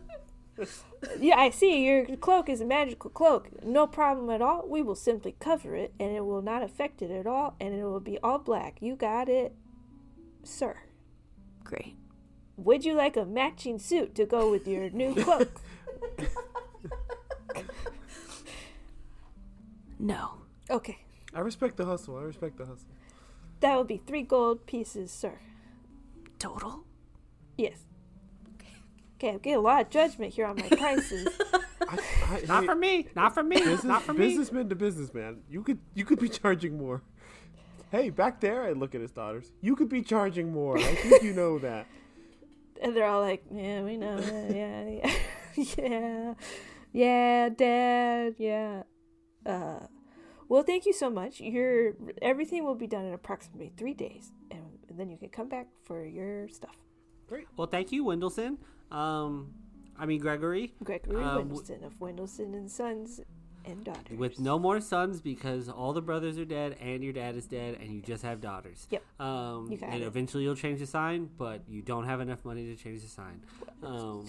yeah, 1.20 1.36
I 1.36 1.50
see. 1.50 1.84
Your 1.84 2.04
cloak 2.16 2.48
is 2.48 2.60
a 2.60 2.64
magical 2.64 3.10
cloak. 3.10 3.48
No 3.64 3.86
problem 3.86 4.30
at 4.30 4.42
all. 4.42 4.66
We 4.68 4.82
will 4.82 4.94
simply 4.94 5.36
cover 5.38 5.74
it, 5.76 5.92
and 6.00 6.10
it 6.14 6.24
will 6.24 6.42
not 6.42 6.62
affect 6.62 7.02
it 7.02 7.10
at 7.10 7.26
all, 7.26 7.54
and 7.60 7.74
it 7.74 7.84
will 7.84 8.00
be 8.00 8.18
all 8.22 8.38
black. 8.38 8.78
You 8.80 8.96
got 8.96 9.28
it, 9.28 9.54
sir. 10.42 10.76
Great. 11.64 11.96
Would 12.56 12.84
you 12.84 12.94
like 12.94 13.16
a 13.16 13.24
matching 13.24 13.78
suit 13.78 14.14
to 14.16 14.24
go 14.26 14.50
with 14.50 14.66
your 14.66 14.90
new 14.90 15.14
cloak? 15.22 15.60
No. 19.98 20.34
okay, 20.70 20.98
I 21.34 21.40
respect 21.40 21.76
the 21.76 21.84
hustle. 21.84 22.16
I 22.16 22.22
respect 22.22 22.56
the 22.56 22.66
hustle. 22.66 22.88
that 23.60 23.74
will 23.76 23.84
be 23.84 23.98
three 24.06 24.22
gold 24.22 24.66
pieces, 24.66 25.10
sir. 25.10 25.40
Total? 26.38 26.84
Yes. 27.56 27.84
Okay, 29.18 29.30
I'm 29.30 29.38
getting 29.38 29.56
a 29.56 29.60
lot 29.60 29.80
of 29.80 29.90
judgment 29.90 30.32
here 30.32 30.46
on 30.46 30.54
my 30.54 30.68
prices. 30.68 31.26
I, 31.88 31.98
I, 32.30 32.42
Not 32.46 32.60
hey, 32.60 32.66
for 32.66 32.74
me. 32.76 33.08
Not 33.16 33.34
for 33.34 33.42
me. 33.42 33.56
business, 33.56 33.82
Not 33.82 34.02
for 34.02 34.12
me. 34.12 34.28
businessman 34.28 34.68
to 34.68 34.76
businessman. 34.76 35.38
You 35.50 35.62
could 35.64 35.80
you 35.94 36.04
could 36.04 36.20
be 36.20 36.28
charging 36.28 36.78
more. 36.78 37.02
Hey, 37.90 38.10
back 38.10 38.40
there, 38.40 38.62
I 38.62 38.72
look 38.72 38.94
at 38.94 39.00
his 39.00 39.10
daughters. 39.10 39.50
You 39.60 39.74
could 39.74 39.88
be 39.88 40.02
charging 40.02 40.52
more. 40.52 40.78
I 40.78 40.94
think 40.94 41.22
you 41.24 41.32
know 41.32 41.58
that. 41.58 41.86
and 42.82 42.94
they're 42.94 43.06
all 43.06 43.20
like, 43.20 43.42
"Yeah, 43.52 43.82
we 43.82 43.96
know 43.96 44.20
that. 44.20 44.54
Yeah, 44.54 44.88
yeah, 44.88 45.14
yeah, 45.76 46.34
yeah, 46.92 47.48
Dad. 47.48 48.34
Yeah." 48.38 48.82
Uh, 49.44 49.80
well, 50.48 50.62
thank 50.62 50.86
you 50.86 50.92
so 50.92 51.10
much. 51.10 51.40
Your 51.40 51.94
everything 52.22 52.64
will 52.64 52.76
be 52.76 52.86
done 52.86 53.04
in 53.04 53.14
approximately 53.14 53.72
three 53.76 53.94
days, 53.94 54.30
and, 54.52 54.62
and 54.88 54.96
then 54.96 55.10
you 55.10 55.16
can 55.16 55.30
come 55.30 55.48
back 55.48 55.66
for 55.84 56.04
your 56.04 56.48
stuff. 56.48 56.76
Great. 57.26 57.48
Well, 57.56 57.66
thank 57.66 57.90
you, 57.90 58.04
Wendelson. 58.04 58.58
Um, 58.90 59.52
I 59.98 60.06
mean 60.06 60.20
Gregory. 60.20 60.72
Gregory 60.82 61.16
Uh, 61.22 61.38
w- 61.38 61.56
Wendelson 61.56 61.84
of 61.84 61.98
Wendelson 61.98 62.54
and 62.54 62.70
Sons 62.70 63.20
and 63.64 63.84
Daughters. 63.84 64.16
With 64.18 64.38
no 64.40 64.58
more 64.58 64.80
sons 64.80 65.20
because 65.20 65.68
all 65.68 65.92
the 65.92 66.00
brothers 66.00 66.38
are 66.38 66.44
dead 66.44 66.76
and 66.80 67.02
your 67.04 67.12
dad 67.12 67.36
is 67.36 67.46
dead 67.46 67.78
and 67.80 67.90
you 67.90 68.00
just 68.00 68.22
have 68.22 68.40
daughters. 68.40 68.86
Yep. 68.90 69.02
Um, 69.20 69.68
You 69.70 69.76
got 69.76 69.90
and 69.90 70.02
it. 70.02 70.06
eventually 70.06 70.44
you'll 70.44 70.54
change 70.56 70.78
the 70.80 70.86
sign, 70.86 71.28
but 71.36 71.62
you 71.68 71.82
don't 71.82 72.04
have 72.06 72.20
enough 72.20 72.44
money 72.44 72.64
to 72.66 72.76
change 72.82 73.02
the 73.02 73.08
sign. 73.08 73.42
Um, 73.82 74.24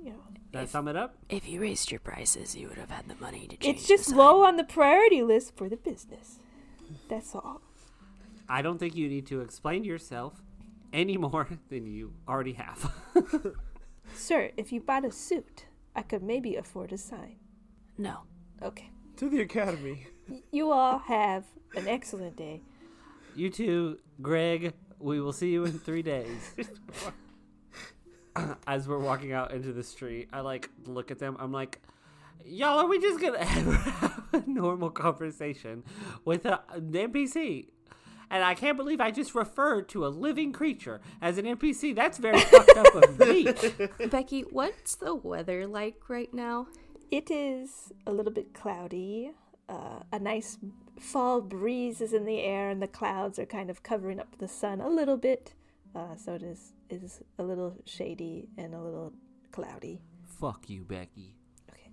you 0.00 0.10
know, 0.10 0.18
that 0.52 0.68
sum 0.68 0.86
it 0.88 0.94
up? 0.96 1.16
If 1.28 1.48
you 1.48 1.60
raised 1.60 1.90
your 1.90 1.98
prices, 2.00 2.54
you 2.54 2.68
would 2.68 2.76
have 2.78 2.90
had 2.90 3.08
the 3.08 3.16
money 3.16 3.48
to 3.48 3.56
change 3.56 3.76
it's 3.78 3.88
the 3.88 3.94
just 3.96 4.10
sign. 4.10 4.18
low 4.18 4.44
on 4.44 4.56
the 4.56 4.64
priority 4.64 5.22
list 5.22 5.56
for 5.56 5.68
the 5.68 5.76
business. 5.76 6.38
That's 7.08 7.34
all. 7.34 7.62
I 8.48 8.62
don't 8.62 8.78
think 8.78 8.94
you 8.94 9.08
need 9.08 9.26
to 9.28 9.40
explain 9.40 9.82
yourself 9.82 10.42
any 10.96 11.16
more 11.16 11.46
than 11.70 11.86
you 11.86 12.14
already 12.28 12.54
have. 12.54 12.90
Sir, 14.14 14.50
if 14.56 14.72
you 14.72 14.80
bought 14.80 15.04
a 15.04 15.10
suit, 15.12 15.66
I 15.94 16.02
could 16.02 16.22
maybe 16.22 16.56
afford 16.56 16.92
a 16.92 16.98
sign. 16.98 17.36
No. 17.98 18.20
Okay. 18.62 18.90
To 19.18 19.28
the 19.28 19.40
academy. 19.42 20.06
You 20.50 20.72
all 20.72 20.98
have 20.98 21.44
an 21.76 21.86
excellent 21.86 22.34
day. 22.36 22.60
you 23.36 23.48
too, 23.48 23.98
Greg. 24.20 24.72
We 24.98 25.20
will 25.20 25.32
see 25.32 25.50
you 25.52 25.64
in 25.64 25.78
three 25.78 26.02
days. 26.02 26.52
As 28.66 28.88
we're 28.88 28.98
walking 28.98 29.32
out 29.32 29.52
into 29.52 29.72
the 29.72 29.84
street, 29.84 30.28
I 30.32 30.40
like 30.40 30.68
look 30.84 31.12
at 31.12 31.20
them. 31.20 31.36
I'm 31.38 31.52
like, 31.52 31.80
y'all, 32.44 32.80
are 32.80 32.88
we 32.88 32.98
just 32.98 33.20
gonna 33.20 33.38
ever 33.38 33.72
have 33.72 34.22
a 34.32 34.42
normal 34.50 34.90
conversation 34.90 35.84
with 36.24 36.44
an 36.44 36.58
NPC? 36.90 37.68
And 38.30 38.42
I 38.42 38.54
can't 38.54 38.76
believe 38.76 39.00
I 39.00 39.10
just 39.10 39.34
referred 39.34 39.88
to 39.90 40.06
a 40.06 40.08
living 40.08 40.52
creature 40.52 41.00
as 41.20 41.38
an 41.38 41.44
NPC. 41.44 41.94
That's 41.94 42.18
very 42.18 42.40
fucked 42.40 42.76
up 42.76 42.94
of 42.94 43.18
me. 43.18 43.48
Becky, 44.10 44.42
what's 44.42 44.96
the 44.96 45.14
weather 45.14 45.66
like 45.66 46.08
right 46.08 46.32
now? 46.34 46.66
It 47.10 47.30
is 47.30 47.92
a 48.06 48.12
little 48.12 48.32
bit 48.32 48.52
cloudy. 48.52 49.32
Uh, 49.68 50.00
a 50.12 50.18
nice 50.18 50.58
fall 50.98 51.40
breeze 51.40 52.00
is 52.00 52.12
in 52.12 52.24
the 52.24 52.40
air, 52.40 52.68
and 52.70 52.82
the 52.82 52.88
clouds 52.88 53.38
are 53.38 53.46
kind 53.46 53.70
of 53.70 53.82
covering 53.82 54.18
up 54.18 54.38
the 54.38 54.48
sun 54.48 54.80
a 54.80 54.88
little 54.88 55.16
bit. 55.16 55.54
Uh, 55.94 56.16
so 56.16 56.34
it 56.34 56.42
is 56.42 56.72
is 56.90 57.22
a 57.38 57.42
little 57.42 57.76
shady 57.84 58.48
and 58.58 58.74
a 58.74 58.80
little 58.80 59.12
cloudy. 59.50 60.00
Fuck 60.40 60.68
you, 60.68 60.84
Becky. 60.84 61.36
Okay. 61.70 61.90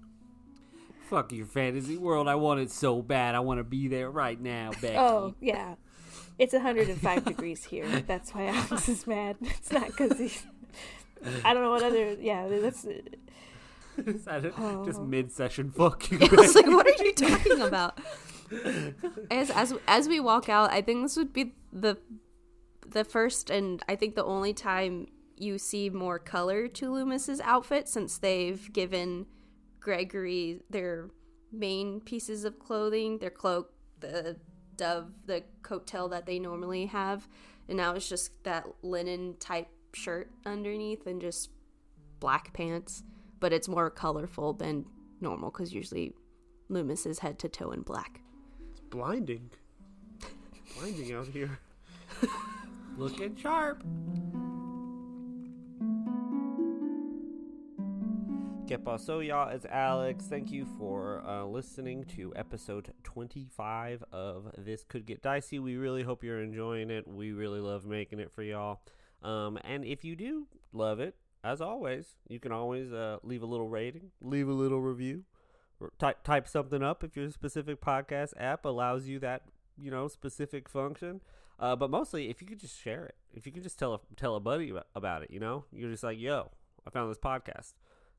Fuck 1.10 1.32
your 1.32 1.46
fantasy 1.46 1.98
world. 1.98 2.28
I 2.28 2.36
want 2.36 2.60
it 2.60 2.70
so 2.72 3.02
bad. 3.02 3.36
I 3.36 3.40
want 3.40 3.60
to 3.60 3.64
be 3.64 3.88
there 3.88 4.10
right 4.10 4.40
now, 4.40 4.72
Becky. 4.82 4.98
Oh 4.98 5.36
yeah, 5.40 5.76
it's 6.40 6.54
105 6.54 7.26
degrees 7.26 7.64
here. 7.64 7.88
That's 8.08 8.34
why 8.34 8.48
Alex 8.48 8.90
is 8.90 9.06
mad. 9.08 9.38
It's 9.42 9.72
not 9.72 9.88
because 9.88 10.18
he's. 10.18 10.44
I 11.46 11.54
don't 11.54 11.64
know 11.64 11.70
what 11.72 11.84
other. 11.84 12.14
Yeah, 12.20 12.48
that's. 12.50 12.86
Is 12.86 14.26
that 14.26 14.44
it? 14.46 14.54
Just 14.86 15.00
Oh. 15.00 15.06
mid-session. 15.06 15.72
Fuck 15.72 16.10
you, 16.12 16.18
I 16.22 16.28
was 16.36 16.56
like, 16.56 16.66
what 16.68 16.88
are 16.88 17.04
you 17.04 17.14
talking 17.14 17.62
about? 17.62 18.00
As 19.32 19.50
as 19.52 19.74
as 19.88 20.08
we 20.08 20.20
walk 20.20 20.50
out, 20.50 20.72
I 20.72 20.82
think 20.82 21.04
this 21.04 21.16
would 21.18 21.32
be 21.34 21.54
the 21.72 21.98
the 22.88 23.04
first 23.04 23.50
and 23.50 23.82
I 23.88 23.96
think 23.96 24.16
the 24.16 24.24
only 24.26 24.54
time 24.54 25.08
you 25.38 25.58
see 25.58 25.90
more 25.90 26.20
color 26.20 26.68
to 26.68 26.92
Loomis's 26.92 27.42
outfit 27.42 27.88
since 27.90 28.18
they've 28.20 28.72
given 28.74 29.26
Gregory 29.80 30.60
their 30.70 31.10
main 31.52 32.00
pieces 32.02 32.46
of 32.46 32.60
clothing, 32.60 33.18
their 33.20 33.32
cloak, 33.32 33.72
the 34.00 34.38
dove, 34.84 35.12
the 35.26 35.44
coattail 35.62 36.10
that 36.10 36.26
they 36.26 36.40
normally 36.40 36.88
have, 36.88 37.28
and 37.68 37.78
now 37.78 37.94
it's 37.94 38.10
just 38.10 38.32
that 38.44 38.68
linen 38.82 39.36
type 39.40 39.68
shirt 39.94 40.30
underneath 40.46 41.08
and 41.08 41.22
just 41.22 41.50
black 42.20 42.54
pants, 42.54 43.04
but 43.40 43.54
it's 43.54 43.68
more 43.68 43.90
colorful 43.90 44.54
than 44.54 44.86
normal 45.22 45.52
because 45.52 45.74
usually 45.74 46.14
Loomis 46.70 47.06
is 47.06 47.20
head 47.20 47.40
to 47.40 47.50
toe 47.50 47.72
in 47.72 47.82
black. 47.82 48.22
It's 48.72 48.82
blinding. 48.82 49.50
blinding 50.78 51.14
out 51.14 51.28
here. 51.28 51.60
Looking 52.98 53.36
sharp. 53.36 53.84
Paso, 58.78 59.20
y'all? 59.20 59.50
It's 59.50 59.68
Alex. 59.70 60.26
Thank 60.26 60.52
you 60.52 60.66
for 60.80 61.24
uh, 61.28 61.46
listening 61.46 62.06
to 62.16 62.34
episode 62.36 62.92
25 63.04 64.04
of 64.12 64.52
This 64.58 64.84
Could 64.84 65.06
Get 65.06 65.22
Dicey. 65.22 65.60
We 65.60 65.76
really 65.76 66.02
hope 66.02 66.24
you're 66.24 66.42
enjoying 66.42 66.90
it. 66.90 67.08
We 67.08 67.34
really 67.34 67.60
love 67.60 67.86
making 67.86 68.20
it 68.20 68.32
for 68.32 68.42
y'all. 68.42 68.82
Um, 69.22 69.60
and 69.64 69.86
if 69.86 70.04
you 70.04 70.16
do 70.16 70.48
love 70.72 71.00
it, 71.00 71.16
as 71.44 71.62
always, 71.62 72.16
you 72.28 72.40
can 72.40 72.52
always 72.52 72.92
uh, 72.92 73.18
leave 73.22 73.44
a 73.44 73.46
little 73.46 73.70
rating, 73.70 74.10
leave 74.22 74.48
a 74.48 74.54
little 74.54 74.82
review, 74.82 75.24
type 76.00 76.24
type 76.24 76.48
something 76.48 76.82
up 76.82 77.04
if 77.04 77.16
your 77.16 77.30
specific 77.30 77.80
podcast 77.80 78.34
app 78.38 78.66
allows 78.66 79.08
you 79.08 79.20
that 79.20 79.44
you 79.78 79.92
know 79.92 80.08
specific 80.08 80.68
function. 80.68 81.22
Uh, 81.60 81.76
but 81.76 81.92
mostly, 81.92 82.30
if 82.30 82.42
you 82.42 82.48
could 82.48 82.60
just 82.60 82.82
share 82.82 83.06
it, 83.06 83.16
if 83.34 83.46
you 83.46 83.52
could 83.52 83.64
just 83.64 83.78
tell 83.78 83.94
a, 83.94 84.00
tell 84.16 84.36
a 84.36 84.40
buddy 84.40 84.74
about 84.96 85.22
it, 85.22 85.30
you 85.30 85.40
know, 85.40 85.66
you're 85.72 85.92
just 85.92 86.04
like, 86.04 86.20
yo, 86.20 86.50
I 86.88 86.90
found 86.90 87.12
this 87.12 87.20
podcast. 87.20 87.74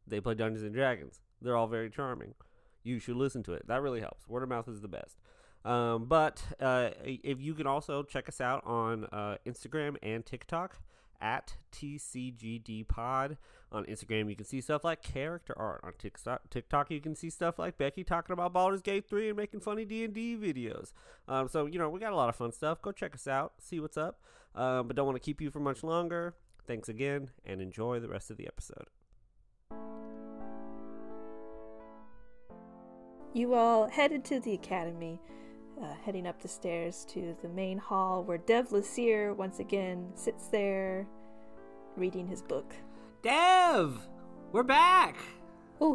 They 0.07 0.21
play 0.21 0.35
Dungeons 0.35 0.65
and 0.65 0.75
Dragons. 0.75 1.21
They're 1.41 1.57
all 1.57 1.67
very 1.67 1.91
charming. 1.91 2.35
You 2.83 2.99
should 2.99 3.17
listen 3.17 3.43
to 3.45 3.53
it. 3.53 3.67
That 3.67 3.83
really 3.83 4.01
helps. 4.01 4.29
Word 4.29 4.43
of 4.43 4.49
mouth 4.49 4.69
is 4.69 4.81
the 4.81 4.89
best. 4.89 5.19
Um, 5.65 6.05
but 6.05 6.43
uh, 6.61 6.91
if 7.03 7.41
you 7.41 7.55
can 7.55 7.67
also 7.67 8.03
check 8.03 8.29
us 8.29 8.41
out 8.41 8.63
on 8.67 9.07
uh, 9.07 9.37
Instagram 9.47 9.97
and 10.03 10.25
TikTok 10.25 10.79
at 11.21 11.57
TCGD 11.73 12.87
Pod. 12.87 13.39
On 13.73 13.85
Instagram, 13.87 14.29
you 14.29 14.37
can 14.37 14.45
see 14.45 14.61
stuff 14.61 14.85
like 14.85 15.03
character 15.03 15.55
art. 15.57 15.81
On 15.83 15.93
TikTok, 15.99 16.49
TikTok, 16.51 16.91
you 16.91 17.01
can 17.01 17.17
see 17.17 17.31
stuff 17.31 17.59
like 17.59 17.77
Becky 17.77 18.05
talking 18.05 18.33
about 18.33 18.53
Baldur's 18.53 18.83
Gate 18.83 19.09
3 19.09 19.31
and 19.31 19.37
making 19.37 19.61
funny 19.61 19.85
D&D 19.85 20.37
videos. 20.37 20.93
Um, 21.27 21.49
so, 21.49 21.67
you 21.67 21.79
know, 21.79 21.89
we 21.89 21.99
got 21.99 22.13
a 22.13 22.17
lot 22.17 22.29
of 22.29 22.37
fun 22.37 22.53
stuff. 22.53 22.81
Go 22.83 22.93
check 22.93 23.15
us 23.15 23.27
out, 23.27 23.55
see 23.59 23.81
what's 23.81 23.97
up. 23.97 24.21
Um, 24.55 24.87
but 24.87 24.95
don't 24.95 25.07
want 25.07 25.17
to 25.17 25.25
keep 25.25 25.41
you 25.41 25.51
for 25.51 25.61
much 25.61 25.83
longer. 25.83 26.35
Thanks 26.67 26.89
again, 26.89 27.31
and 27.45 27.61
enjoy 27.61 27.99
the 27.99 28.09
rest 28.09 28.31
of 28.31 28.37
the 28.37 28.47
episode. 28.47 28.87
You 33.35 33.55
all 33.55 33.89
headed 33.89 34.25
to 34.27 34.39
the 34.39 34.55
academy, 34.55 35.21
uh, 35.83 35.93
heading 36.05 36.25
up 36.27 36.41
the 36.41 36.47
stairs 36.49 37.05
to 37.11 37.37
the 37.43 37.49
main 37.49 37.79
hall 37.79 38.23
where 38.23 38.39
Dev 38.39 38.69
Lassier 38.71 39.35
once 39.35 39.59
again 39.59 40.13
sits 40.15 40.47
there 40.47 41.07
reading 41.97 42.29
his 42.29 42.43
book. 42.43 42.73
Dev! 43.23 43.99
We're 44.53 44.63
back! 44.63 45.17
Oh, 45.81 45.95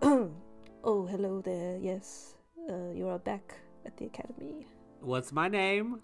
hel- 0.00 0.30
oh, 0.82 1.06
hello 1.06 1.42
there. 1.42 1.76
Yes, 1.78 2.36
uh, 2.70 2.90
you 2.94 3.06
are 3.08 3.18
back 3.18 3.54
at 3.84 3.94
the 3.98 4.06
academy. 4.06 4.66
What's 5.00 5.30
my 5.30 5.48
name? 5.48 6.00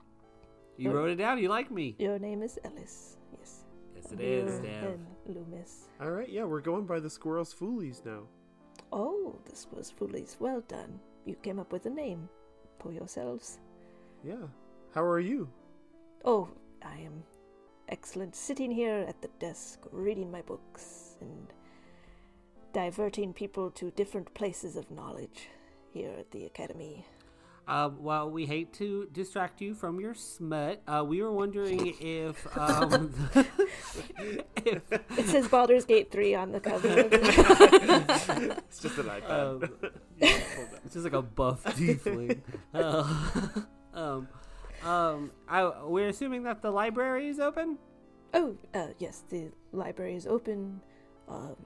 You 0.77 0.91
wrote 0.91 1.09
it 1.09 1.17
down. 1.17 1.39
You 1.39 1.49
like 1.49 1.71
me. 1.71 1.97
Your 1.99 2.19
name 2.19 2.43
is 2.43 2.59
Ellis. 2.63 3.17
Yes. 3.39 3.65
Yes, 3.97 4.13
it 4.13 4.21
is, 4.21 4.57
You 4.61 4.67
Dev. 4.67 4.85
and 4.85 5.07
Loomis. 5.35 5.89
All 5.99 6.11
right, 6.11 6.29
yeah, 6.29 6.45
we're 6.45 6.61
going 6.61 6.85
by 6.85 7.01
the 7.01 7.09
squirrel's 7.09 7.55
foolies 7.55 8.03
now. 8.05 8.25
Oh, 8.97 9.35
this 9.45 9.67
was 9.73 9.91
foolish. 9.91 10.37
Well 10.39 10.63
done. 10.69 11.01
You 11.25 11.35
came 11.35 11.59
up 11.59 11.73
with 11.73 11.85
a 11.87 11.91
name 11.91 12.29
for 12.79 12.93
yourselves. 12.93 13.59
Yeah. 14.23 14.47
How 14.95 15.03
are 15.03 15.19
you? 15.19 15.49
Oh, 16.25 16.49
I 16.81 16.99
am 17.01 17.25
excellent. 17.89 18.37
Sitting 18.37 18.71
here 18.71 19.05
at 19.09 19.21
the 19.21 19.31
desk, 19.41 19.81
reading 19.91 20.31
my 20.31 20.43
books 20.43 21.17
and 21.21 21.53
diverting 22.73 23.33
people 23.33 23.69
to 23.73 23.91
different 23.91 24.33
places 24.33 24.77
of 24.77 24.89
knowledge 24.93 25.49
here 25.93 26.13
at 26.17 26.31
the 26.31 26.45
academy. 26.45 27.05
Um, 27.67 28.03
well, 28.03 28.31
we 28.31 28.45
hate 28.45 28.75
to 28.75 29.09
distract 29.13 29.61
you 29.63 29.75
from 29.75 29.99
your 29.99 30.15
smut. 30.15 30.83
Uh, 30.87 31.03
we 31.07 31.23
were 31.23 31.33
wondering 31.33 31.95
if, 31.99 32.47
um, 32.59 33.15
if 34.57 34.83
It 35.17 35.27
says 35.27 35.49
Baldur's 35.49 35.87
Gate 35.87 36.11
3 36.13 36.35
on 36.35 36.53
the 36.53 36.61
cover. 36.61 37.09
It's 38.69 38.81
just 38.81 38.99
an 38.99 39.07
iPad. 39.07 39.31
um, 39.31 39.71
it's 40.19 40.93
just 40.93 41.05
like 41.05 41.15
a 41.15 41.23
buff 41.23 41.65
tiefling. 41.65 42.41
Uh, 42.75 43.05
um, 43.95 44.29
um, 44.85 45.31
I, 45.49 45.85
we're 45.87 46.09
assuming 46.09 46.43
that 46.43 46.61
the 46.61 46.71
library 46.71 47.29
is 47.29 47.41
open, 47.41 47.79
oh, 48.35 48.57
uh, 48.75 48.89
yes, 48.99 49.23
the 49.31 49.51
library 49.73 50.17
is 50.17 50.27
open. 50.27 50.81
Um, 51.29 51.57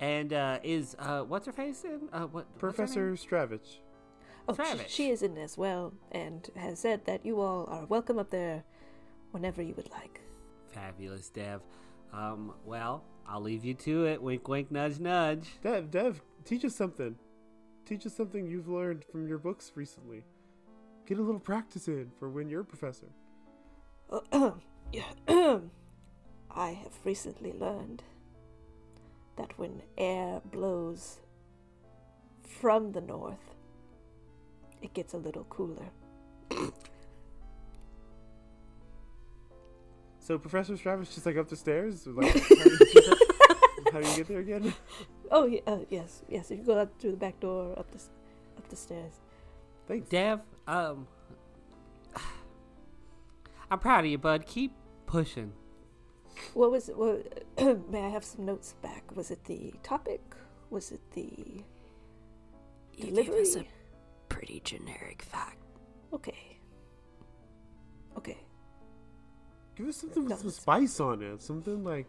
and 0.00 0.32
uh, 0.32 0.58
is 0.62 0.96
uh, 0.98 1.22
what's 1.22 1.46
her 1.46 1.52
face 1.52 1.84
in? 1.84 2.08
Uh, 2.12 2.22
what 2.22 2.58
Professor 2.58 3.08
name? 3.08 3.16
Stravich. 3.16 3.78
Oh, 4.48 4.52
she, 4.52 4.56
Travis. 4.56 4.90
she 4.90 5.10
is 5.10 5.22
in 5.22 5.38
as 5.38 5.56
well 5.56 5.92
and 6.10 6.48
has 6.56 6.78
said 6.78 7.04
that 7.06 7.24
you 7.24 7.40
all 7.40 7.66
are 7.70 7.86
welcome 7.86 8.18
up 8.18 8.30
there 8.30 8.64
whenever 9.30 9.62
you 9.62 9.74
would 9.74 9.90
like. 9.90 10.20
Fabulous, 10.72 11.28
Dev. 11.30 11.60
Um, 12.12 12.52
well, 12.64 13.04
I'll 13.26 13.40
leave 13.40 13.64
you 13.64 13.74
to 13.74 14.06
it. 14.06 14.22
Wink, 14.22 14.48
wink, 14.48 14.70
nudge, 14.70 14.98
nudge. 14.98 15.48
Dev, 15.62 15.90
Dev, 15.90 16.22
teach 16.44 16.64
us 16.64 16.74
something. 16.74 17.16
Teach 17.86 18.06
us 18.06 18.14
something 18.14 18.46
you've 18.46 18.68
learned 18.68 19.04
from 19.10 19.26
your 19.26 19.38
books 19.38 19.72
recently. 19.74 20.22
Get 21.06 21.18
a 21.18 21.22
little 21.22 21.40
practice 21.40 21.88
in 21.88 22.10
for 22.18 22.28
when 22.28 22.48
you're 22.48 22.60
a 22.60 22.64
professor. 22.64 23.08
I 26.54 26.70
have 26.70 26.98
recently 27.04 27.52
learned 27.52 28.02
that 29.36 29.58
when 29.58 29.82
air 29.96 30.40
blows 30.44 31.20
from 32.42 32.92
the 32.92 33.00
north, 33.00 33.51
it 34.82 34.92
gets 34.94 35.14
a 35.14 35.18
little 35.18 35.44
cooler. 35.44 35.90
So 40.18 40.38
Professor 40.38 40.74
Stravich 40.74 41.14
just 41.14 41.26
like 41.26 41.36
up 41.36 41.48
the 41.48 41.56
stairs? 41.56 42.06
Like, 42.16 42.32
how, 42.32 42.64
do 42.64 42.70
you 42.70 42.78
get, 42.94 43.92
how 43.92 44.00
do 44.00 44.08
you 44.08 44.16
get 44.16 44.28
there 44.28 44.38
again? 44.38 44.74
Oh, 45.30 45.46
yeah, 45.46 45.60
uh, 45.66 45.78
yes, 45.90 46.22
yes. 46.28 46.50
If 46.50 46.58
you 46.58 46.64
go 46.64 46.78
up 46.78 46.98
through 46.98 47.12
the 47.12 47.16
back 47.16 47.40
door, 47.40 47.78
up 47.78 47.90
the 47.90 47.98
up 48.56 48.68
the 48.68 48.76
stairs. 48.76 49.14
Thanks. 49.88 50.08
Dev, 50.08 50.40
um, 50.66 51.06
I'm 53.70 53.78
proud 53.78 54.04
of 54.04 54.10
you, 54.10 54.18
bud. 54.18 54.46
Keep 54.46 54.72
pushing. 55.06 55.52
What 56.54 56.70
was 56.70 56.88
it? 56.88 56.96
What, 56.96 57.44
may 57.90 58.02
I 58.04 58.08
have 58.10 58.24
some 58.24 58.44
notes 58.44 58.74
back? 58.82 59.14
Was 59.16 59.30
it 59.30 59.44
the 59.44 59.72
topic? 59.82 60.20
Was 60.70 60.92
it 60.92 61.00
the 61.12 61.64
You 62.94 63.04
gave 63.06 63.26
delivery? 63.26 63.68
Us 64.42 64.46
a 64.46 64.56
pretty 64.56 64.60
generic 64.64 65.22
fact. 65.22 65.56
Okay. 66.12 66.58
Okay. 68.18 68.36
Give 69.76 69.88
us 69.88 69.96
something 69.96 70.22
with 70.24 70.30
No, 70.30 70.36
some 70.38 70.50
spice 70.50 71.00
on 71.00 71.22
it. 71.22 71.40
Something 71.40 71.82
like 71.84 72.06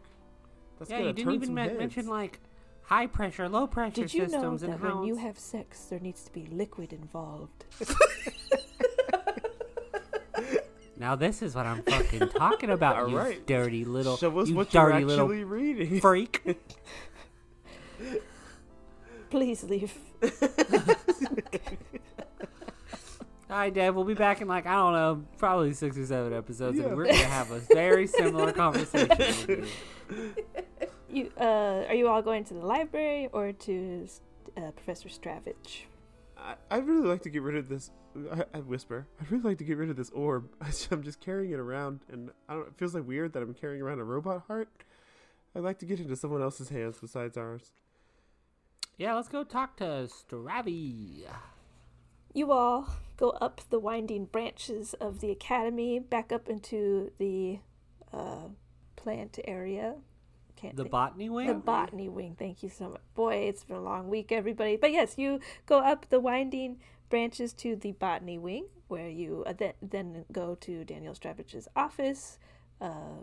that's 0.79 0.91
yeah, 0.91 0.99
you 0.99 1.05
didn't 1.13 1.25
turn 1.25 1.33
even 1.35 1.45
some 1.47 1.55
men- 1.55 1.69
heads. 1.69 1.79
mention 1.79 2.07
like 2.07 2.39
high 2.81 3.07
pressure, 3.07 3.47
low 3.47 3.67
pressure 3.67 4.01
Did 4.01 4.13
you 4.13 4.21
know 4.23 4.27
systems 4.27 4.63
and 4.63 4.73
that 4.73 4.79
how 4.79 4.97
when 4.99 5.07
you 5.07 5.15
have 5.15 5.39
sex, 5.39 5.85
there 5.85 5.99
needs 5.99 6.23
to 6.23 6.31
be 6.33 6.45
liquid 6.51 6.93
involved? 6.93 7.65
Now 10.95 11.15
this 11.15 11.41
is 11.41 11.53
what 11.55 11.65
I'm 11.65 11.81
fucking 11.83 12.29
talking 12.29 12.69
about, 12.69 12.95
All 13.03 13.09
you 13.09 13.17
right. 13.17 13.45
dirty 13.45 13.83
little, 13.83 14.15
Show 14.15 14.39
us 14.39 14.47
you 14.47 14.55
what 14.55 14.73
you're 14.73 14.89
dirty 14.89 15.03
little 15.03 15.25
actually 15.25 15.43
reading. 15.43 15.99
freak. 15.99 16.57
Please 19.29 19.63
leave. 19.63 19.93
All 23.53 23.59
right, 23.59 23.71
Dev, 23.71 23.93
we'll 23.93 24.03
be 24.03 24.15
back 24.15 24.41
in 24.41 24.47
like 24.47 24.65
I 24.65 24.73
don't 24.73 24.93
know, 24.93 25.23
probably 25.37 25.73
six 25.73 25.95
or 25.95 26.07
seven 26.07 26.33
episodes, 26.33 26.75
Yeah. 26.75 26.85
and 26.85 26.97
we're 26.97 27.05
gonna 27.05 27.17
have 27.17 27.51
a 27.51 27.59
very 27.59 28.07
similar 28.07 28.51
conversation. 28.63 29.07
With 29.19 29.47
you. 29.47 30.87
you 31.07 31.31
uh, 31.39 31.83
are 31.87 31.93
you 31.93 32.07
all 32.07 32.23
going 32.23 32.45
to 32.45 32.55
the 32.55 32.65
library 32.65 33.29
or 33.31 33.51
to 33.53 34.07
uh, 34.57 34.71
Professor 34.71 35.07
Stravich? 35.07 35.83
I, 36.35 36.55
I'd 36.71 36.87
really 36.87 37.07
like 37.07 37.21
to 37.21 37.29
get 37.29 37.43
rid 37.43 37.55
of 37.55 37.69
this. 37.69 37.91
I, 38.31 38.43
I 38.55 38.61
whisper. 38.61 39.05
I'd 39.21 39.31
really 39.31 39.43
like 39.43 39.59
to 39.59 39.63
get 39.65 39.77
rid 39.77 39.91
of 39.91 39.97
this 39.97 40.09
orb. 40.09 40.49
I'm 40.91 41.03
just 41.03 41.19
carrying 41.19 41.51
it 41.51 41.59
around, 41.59 41.99
and 42.11 42.31
I 42.49 42.55
don't. 42.55 42.69
It 42.69 42.75
feels 42.75 42.95
like 42.95 43.07
weird 43.07 43.33
that 43.33 43.43
I'm 43.43 43.53
carrying 43.53 43.83
around 43.83 43.99
a 43.99 44.03
robot 44.03 44.45
heart. 44.47 44.69
I'd 45.55 45.61
like 45.61 45.77
to 45.77 45.85
get 45.85 45.99
into 45.99 46.15
someone 46.15 46.41
else's 46.41 46.69
hands 46.69 46.97
besides 46.99 47.37
ours. 47.37 47.71
Yeah, 48.97 49.13
let's 49.13 49.29
go 49.29 49.43
talk 49.43 49.77
to 49.77 50.07
Stravi. 50.09 51.25
You 52.33 52.51
all 52.51 52.87
go 53.17 53.29
up 53.31 53.61
the 53.69 53.79
winding 53.79 54.25
branches 54.25 54.93
of 54.95 55.19
the 55.19 55.29
academy, 55.31 55.99
back 55.99 56.31
up 56.31 56.49
into 56.49 57.11
the 57.19 57.59
uh, 58.11 58.47
plant 58.95 59.39
area. 59.45 59.95
Can't 60.55 60.75
The 60.75 60.83
think- 60.83 60.91
botany 60.91 61.29
wing? 61.29 61.47
The 61.47 61.53
botany 61.53 62.09
wing. 62.09 62.35
Thank 62.37 62.63
you 62.63 62.69
so 62.69 62.89
much. 62.89 63.01
Boy, 63.15 63.35
it's 63.35 63.63
been 63.63 63.75
a 63.77 63.81
long 63.81 64.09
week, 64.09 64.31
everybody. 64.31 64.77
But 64.77 64.91
yes, 64.91 65.15
you 65.17 65.39
go 65.65 65.79
up 65.79 66.07
the 66.09 66.19
winding 66.19 66.79
branches 67.09 67.53
to 67.53 67.75
the 67.75 67.91
botany 67.91 68.37
wing, 68.39 68.65
where 68.87 69.09
you 69.09 69.43
uh, 69.45 69.53
then, 69.53 69.73
then 69.81 70.25
go 70.31 70.55
to 70.61 70.83
Danielle 70.85 71.13
Stravich's 71.15 71.67
office, 71.75 72.39
uh, 72.81 73.19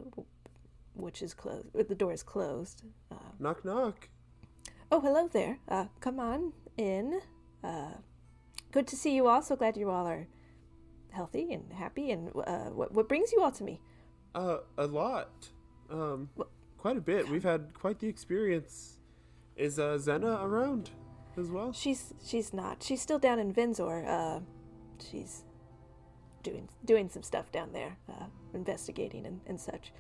which 0.95 1.23
is 1.23 1.35
closed. 1.35 1.67
The 1.73 1.95
door 1.95 2.13
is 2.13 2.23
closed. 2.23 2.83
Uh, 3.11 3.17
Knock 3.41 3.65
knock. 3.65 4.09
oh, 4.93 5.01
hello 5.01 5.29
there. 5.33 5.59
Uh, 5.69 5.87
come 6.01 6.21
on 6.21 6.53
in. 6.77 7.21
Good 8.73 8.87
to 8.89 8.97
see 8.97 9.15
you 9.15 9.27
all. 9.27 9.43
So 9.43 9.57
glad 9.57 9.77
you 9.77 9.91
all 9.91 10.07
are 10.07 10.27
healthy 11.11 11.53
and 11.53 11.73
happy. 11.73 12.11
And 12.11 12.31
uh, 12.37 12.71
what, 12.71 12.93
what 12.93 13.09
brings 13.09 13.33
you 13.33 13.43
all 13.43 13.51
to 13.53 13.65
me? 13.65 13.81
Uh, 14.35 14.59
a 14.79 14.87
lot. 14.87 15.49
Um, 15.91 16.31
Wha- 16.37 16.47
quite 16.79 16.97
a 16.97 17.01
bit. 17.01 17.29
We've 17.29 17.43
had 17.43 17.75
quite 17.75 17.99
the 17.99 18.09
experience. 18.09 18.99
Is 19.57 19.79
uh, 19.79 19.99
Zena 19.99 20.39
around 20.43 20.91
as 21.37 21.49
well? 21.51 21.73
She's 21.73 22.15
she's 22.25 22.55
not. 22.55 22.83
She's 22.83 23.03
still 23.03 23.19
down 23.19 23.39
in 23.39 23.53
Vinzor. 23.53 24.07
Uh, 24.09 24.41
she's 25.11 25.43
doing 26.43 26.69
doing 26.85 27.11
some 27.11 27.23
stuff 27.23 27.53
down 27.53 27.73
there, 27.73 27.97
uh, 28.09 28.27
investigating 28.55 29.27
and, 29.27 29.41
and 29.47 29.61
such. 29.61 29.93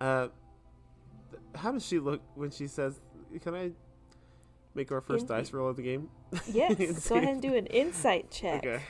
Uh, 0.00 0.28
th- 1.30 1.42
how 1.56 1.72
does 1.72 1.84
she 1.84 1.98
look 1.98 2.20
when 2.34 2.50
she 2.50 2.68
says? 2.68 3.00
Can 3.42 3.54
I 3.54 3.72
make 4.74 4.92
our 4.92 5.00
first 5.00 5.22
In- 5.22 5.36
dice 5.36 5.52
roll 5.52 5.68
of 5.68 5.76
the 5.76 5.82
game? 5.82 6.08
Yes, 6.52 6.76
go 7.08 7.16
ahead 7.16 7.28
and 7.28 7.42
do 7.42 7.54
an 7.54 7.66
insight 7.66 8.30
check. 8.30 8.64
Okay. 8.64 8.82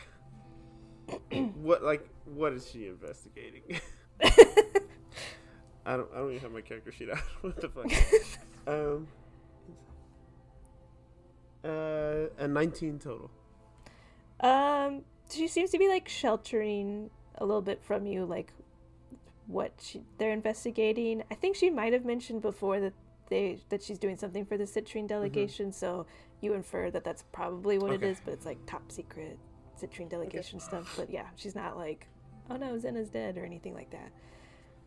what 1.63 1.83
like 1.83 2.09
what 2.25 2.53
is 2.53 2.71
she 2.71 2.87
investigating? 2.87 3.63
I 5.87 5.97
don't 5.97 6.09
I 6.15 6.19
don't 6.19 6.31
even 6.31 6.41
have 6.41 6.53
my 6.53 6.61
character 6.61 6.93
sheet 6.93 7.11
out. 7.11 7.19
what 7.41 7.61
the 7.61 7.69
fuck? 7.69 7.93
um. 8.67 9.07
Uh, 11.65 12.29
a 12.39 12.47
nineteen 12.47 12.99
total. 12.99 13.31
Um, 14.41 15.03
she 15.31 15.49
seems 15.49 15.71
to 15.71 15.79
be 15.79 15.89
like 15.89 16.09
sheltering 16.09 17.11
a 17.37 17.45
little 17.47 17.63
bit 17.63 17.83
from 17.83 18.07
you, 18.07 18.27
like 18.27 18.53
what 19.47 19.73
she, 19.81 20.03
they're 20.19 20.33
investigating. 20.33 21.23
I 21.31 21.35
think 21.35 21.57
she 21.57 21.71
might 21.71 21.93
have 21.93 22.05
mentioned 22.05 22.43
before 22.43 22.81
that 22.81 22.93
they 23.29 23.59
that 23.71 23.83
she's 23.83 23.99
doing 23.99 24.17
something 24.17 24.45
for 24.45 24.57
the 24.57 24.65
citrine 24.65 25.07
delegation. 25.07 25.73
So 25.73 26.07
you 26.41 26.55
infer 26.55 26.91
that 26.91 27.05
that's 27.05 27.25
probably 27.33 27.79
what 27.79 27.93
Okay. 27.93 28.07
it 28.07 28.11
is, 28.11 28.21
but 28.25 28.35
it's 28.35 28.47
like 28.47 28.59
top 28.67 28.91
secret 28.93 29.39
citrine 29.81 30.09
delegation 30.09 30.61
stuff. 30.61 30.95
But 30.97 31.11
yeah, 31.11 31.27
she's 31.37 31.55
not 31.55 31.77
like, 31.77 32.07
oh 32.51 32.57
no, 32.57 32.79
Zena's 32.79 33.09
dead 33.09 33.37
or 33.39 33.45
anything 33.45 33.75
like 33.75 33.91
that. 33.91 34.13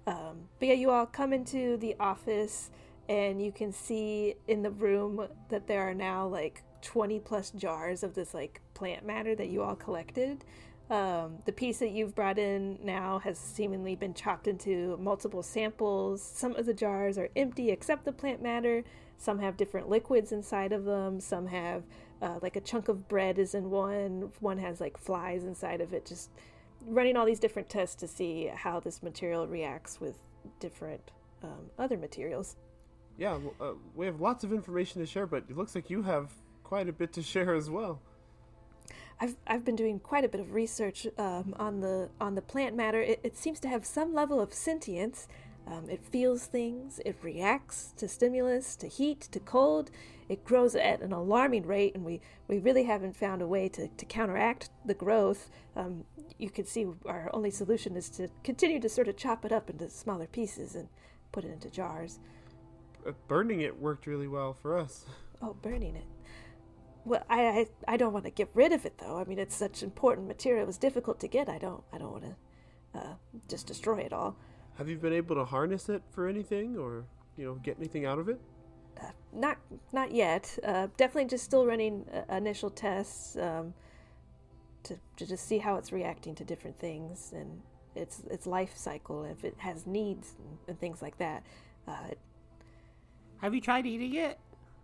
Um, 0.05 0.47
but 0.59 0.69
yeah, 0.69 0.75
you 0.75 0.89
all 0.91 1.05
come 1.05 1.33
into 1.33 1.77
the 1.77 1.95
office 1.99 2.69
and 3.09 3.41
you 3.41 3.51
can 3.51 3.71
see 3.73 4.35
in 4.47 4.63
the 4.63 4.71
room 4.71 5.27
that 5.49 5.67
there 5.67 5.81
are 5.81 5.93
now 5.93 6.27
like 6.27 6.63
20 6.81 7.19
plus 7.21 7.51
jars 7.51 8.03
of 8.03 8.13
this 8.13 8.33
like 8.33 8.61
plant 8.73 9.05
matter 9.05 9.35
that 9.35 9.49
you 9.49 9.63
all 9.63 9.75
collected. 9.75 10.45
Um, 10.89 11.39
the 11.45 11.51
piece 11.51 11.79
that 11.79 11.91
you've 11.91 12.15
brought 12.15 12.39
in 12.39 12.79
now 12.81 13.19
has 13.19 13.37
seemingly 13.37 13.95
been 13.95 14.13
chopped 14.13 14.47
into 14.47 14.97
multiple 15.01 15.43
samples. 15.43 16.21
Some 16.21 16.55
of 16.55 16.65
the 16.65 16.73
jars 16.73 17.17
are 17.17 17.29
empty 17.35 17.71
except 17.71 18.05
the 18.05 18.13
plant 18.13 18.41
matter. 18.41 18.83
Some 19.17 19.39
have 19.39 19.57
different 19.57 19.89
liquids 19.89 20.31
inside 20.31 20.71
of 20.71 20.85
them. 20.85 21.19
Some 21.19 21.47
have 21.47 21.83
uh, 22.21 22.39
like 22.41 22.55
a 22.55 22.61
chunk 22.61 22.87
of 22.87 23.07
bread 23.09 23.37
is 23.37 23.53
in 23.53 23.69
one. 23.69 24.31
One 24.39 24.59
has 24.59 24.79
like 24.79 24.97
flies 24.97 25.43
inside 25.43 25.81
of 25.81 25.93
it. 25.93 26.05
Just 26.05 26.29
running 26.85 27.17
all 27.17 27.25
these 27.25 27.39
different 27.39 27.67
tests 27.67 27.95
to 27.95 28.07
see 28.07 28.47
how 28.47 28.79
this 28.79 29.03
material 29.03 29.45
reacts 29.45 29.99
with 29.99 30.15
different 30.59 31.11
um, 31.43 31.69
other 31.77 31.97
materials. 31.97 32.55
Yeah, 33.17 33.39
uh, 33.59 33.71
we 33.95 34.05
have 34.05 34.21
lots 34.21 34.43
of 34.43 34.53
information 34.53 35.01
to 35.01 35.07
share, 35.07 35.25
but 35.25 35.43
it 35.49 35.57
looks 35.57 35.75
like 35.75 35.89
you 35.89 36.03
have 36.03 36.31
quite 36.63 36.87
a 36.87 36.93
bit 36.93 37.11
to 37.13 37.23
share 37.23 37.55
as 37.55 37.69
well. 37.69 38.01
I've 39.19 39.35
I've 39.47 39.65
been 39.65 39.75
doing 39.75 39.99
quite 39.99 40.25
a 40.25 40.27
bit 40.27 40.41
of 40.41 40.53
research 40.53 41.07
um, 41.17 41.55
on 41.57 41.79
the 41.81 42.09
on 42.21 42.35
the 42.35 42.41
plant 42.41 42.75
matter. 42.75 43.01
It, 43.01 43.19
it 43.23 43.37
seems 43.37 43.59
to 43.61 43.67
have 43.67 43.85
some 43.85 44.13
level 44.13 44.39
of 44.39 44.53
sentience. 44.53 45.27
Um, 45.65 45.89
it 45.89 46.01
feels 46.05 46.45
things. 46.45 47.01
It 47.05 47.17
reacts 47.21 47.93
to 47.97 48.07
stimulus, 48.07 48.75
to 48.77 48.87
heat, 48.87 49.21
to 49.31 49.39
cold. 49.39 49.91
It 50.29 50.45
grows 50.45 50.75
at 50.75 51.01
an 51.01 51.11
alarming 51.11 51.65
rate, 51.65 51.93
and 51.93 52.05
we, 52.05 52.21
we 52.47 52.59
really 52.59 52.83
haven't 52.83 53.17
found 53.17 53.41
a 53.41 53.47
way 53.47 53.67
to, 53.69 53.87
to 53.89 54.05
counteract 54.05 54.69
the 54.85 54.93
growth. 54.93 55.49
Um, 55.75 56.05
you 56.37 56.49
can 56.49 56.65
see 56.65 56.85
our 57.05 57.29
only 57.33 57.51
solution 57.51 57.97
is 57.97 58.09
to 58.11 58.29
continue 58.43 58.79
to 58.79 58.89
sort 58.89 59.09
of 59.09 59.17
chop 59.17 59.43
it 59.43 59.51
up 59.51 59.69
into 59.69 59.89
smaller 59.89 60.27
pieces 60.27 60.75
and 60.75 60.87
put 61.31 61.43
it 61.43 61.51
into 61.51 61.69
jars. 61.69 62.19
Uh, 63.05 63.11
burning 63.27 63.61
it 63.61 63.77
worked 63.77 64.07
really 64.07 64.27
well 64.27 64.53
for 64.53 64.77
us. 64.77 65.05
Oh, 65.41 65.53
burning 65.53 65.95
it. 65.95 66.05
Well, 67.07 67.23
I, 67.29 67.41
I 67.87 67.93
I 67.93 67.97
don't 67.97 68.11
want 68.11 68.25
to 68.25 68.31
get 68.31 68.49
rid 68.53 68.73
of 68.73 68.85
it 68.85 68.97
though. 68.97 69.17
I 69.17 69.23
mean, 69.23 69.39
it's 69.39 69.55
such 69.55 69.81
important 69.81 70.27
material. 70.27 70.63
It 70.63 70.67
was 70.67 70.77
difficult 70.77 71.21
to 71.21 71.27
get. 71.29 71.47
I 71.47 71.57
don't 71.57 71.81
I 71.93 71.97
don't 71.97 72.11
want 72.11 72.25
to 72.25 72.99
uh, 72.99 73.13
just 73.47 73.65
destroy 73.65 73.99
it 73.99 74.11
all. 74.11 74.35
Have 74.77 74.89
you 74.89 74.97
been 74.97 75.13
able 75.13 75.35
to 75.35 75.45
harness 75.45 75.87
it 75.87 76.03
for 76.11 76.27
anything, 76.27 76.77
or 76.77 77.05
you 77.37 77.45
know, 77.45 77.55
get 77.55 77.77
anything 77.77 78.05
out 78.05 78.19
of 78.19 78.27
it? 78.27 78.41
Uh, 79.01 79.05
not 79.31 79.57
not 79.93 80.11
yet. 80.11 80.59
Uh, 80.63 80.87
definitely 80.97 81.29
just 81.29 81.45
still 81.45 81.65
running 81.65 82.05
uh, 82.13 82.35
initial 82.35 82.69
tests 82.69 83.37
um, 83.37 83.73
to 84.83 84.97
to 85.15 85.25
just 85.25 85.47
see 85.47 85.59
how 85.59 85.77
it's 85.77 85.93
reacting 85.93 86.35
to 86.35 86.43
different 86.43 86.77
things 86.77 87.31
and 87.33 87.61
its 87.95 88.23
its 88.29 88.45
life 88.45 88.75
cycle. 88.75 89.23
If 89.23 89.45
it 89.45 89.55
has 89.59 89.87
needs 89.87 90.33
and, 90.39 90.57
and 90.67 90.79
things 90.79 91.01
like 91.01 91.17
that. 91.19 91.43
Uh, 91.87 92.09
Have 93.37 93.55
you 93.55 93.61
tried 93.61 93.85
eating 93.85 94.13
it? 94.15 94.37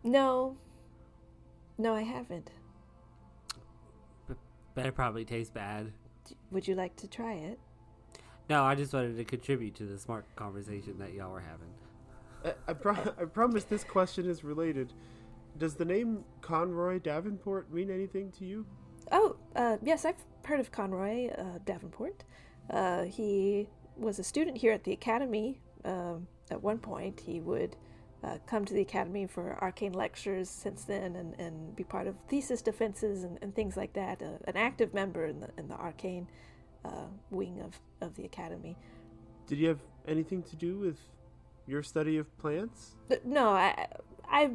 no, 0.05 0.55
no, 1.77 1.93
I 1.93 2.01
haven't. 2.01 2.51
Better 4.75 4.91
probably 4.91 5.25
tastes 5.25 5.51
bad. 5.51 5.91
Would 6.51 6.67
you 6.67 6.75
like 6.75 6.95
to 6.97 7.07
try 7.07 7.33
it? 7.33 7.59
No, 8.49 8.63
I 8.63 8.75
just 8.75 8.93
wanted 8.93 9.17
to 9.17 9.23
contribute 9.23 9.75
to 9.75 9.83
the 9.83 9.97
smart 9.97 10.25
conversation 10.35 10.97
that 10.99 11.13
y'all 11.13 11.31
were 11.31 11.41
having. 11.41 11.69
I, 12.43 12.71
I, 12.71 12.73
pro- 12.73 13.13
I 13.21 13.25
promise 13.25 13.63
this 13.65 13.83
question 13.83 14.29
is 14.29 14.43
related. 14.43 14.93
Does 15.57 15.75
the 15.75 15.85
name 15.85 16.23
Conroy 16.41 16.99
Davenport 16.99 17.71
mean 17.71 17.89
anything 17.89 18.31
to 18.39 18.45
you? 18.45 18.65
Oh, 19.11 19.35
uh, 19.55 19.77
yes, 19.83 20.05
I've 20.05 20.23
heard 20.43 20.59
of 20.59 20.71
Conroy 20.71 21.29
uh, 21.29 21.59
Davenport. 21.65 22.23
Uh, 22.69 23.03
he 23.03 23.67
was 23.95 24.19
a 24.19 24.23
student 24.23 24.57
here 24.57 24.71
at 24.71 24.83
the 24.83 24.91
academy. 24.91 25.61
Um, 25.85 26.27
at 26.49 26.61
one 26.61 26.79
point, 26.79 27.19
he 27.19 27.39
would 27.39 27.75
uh, 28.23 28.37
come 28.45 28.63
to 28.65 28.73
the 28.73 28.81
academy 28.81 29.27
for 29.27 29.57
arcane 29.61 29.93
lectures 29.93 30.49
since 30.49 30.83
then 30.85 31.15
and, 31.15 31.39
and 31.39 31.75
be 31.75 31.83
part 31.83 32.07
of 32.07 32.15
thesis 32.29 32.61
defenses 32.61 33.23
and, 33.23 33.37
and 33.41 33.53
things 33.53 33.75
like 33.75 33.93
that. 33.93 34.21
Uh, 34.21 34.37
an 34.47 34.55
active 34.55 34.93
member 34.93 35.25
in 35.25 35.41
the, 35.41 35.49
in 35.57 35.67
the 35.67 35.75
arcane 35.75 36.27
uh, 36.85 37.07
wing 37.31 37.61
of, 37.61 37.79
of 38.01 38.15
the 38.15 38.23
academy. 38.23 38.77
Did 39.47 39.57
you 39.57 39.67
have 39.67 39.79
anything 40.07 40.41
to 40.43 40.55
do 40.55 40.79
with 40.79 40.97
your 41.67 41.83
study 41.83 42.17
of 42.17 42.37
plants? 42.37 42.95
No, 43.25 43.49
I, 43.49 43.87
I 44.29 44.51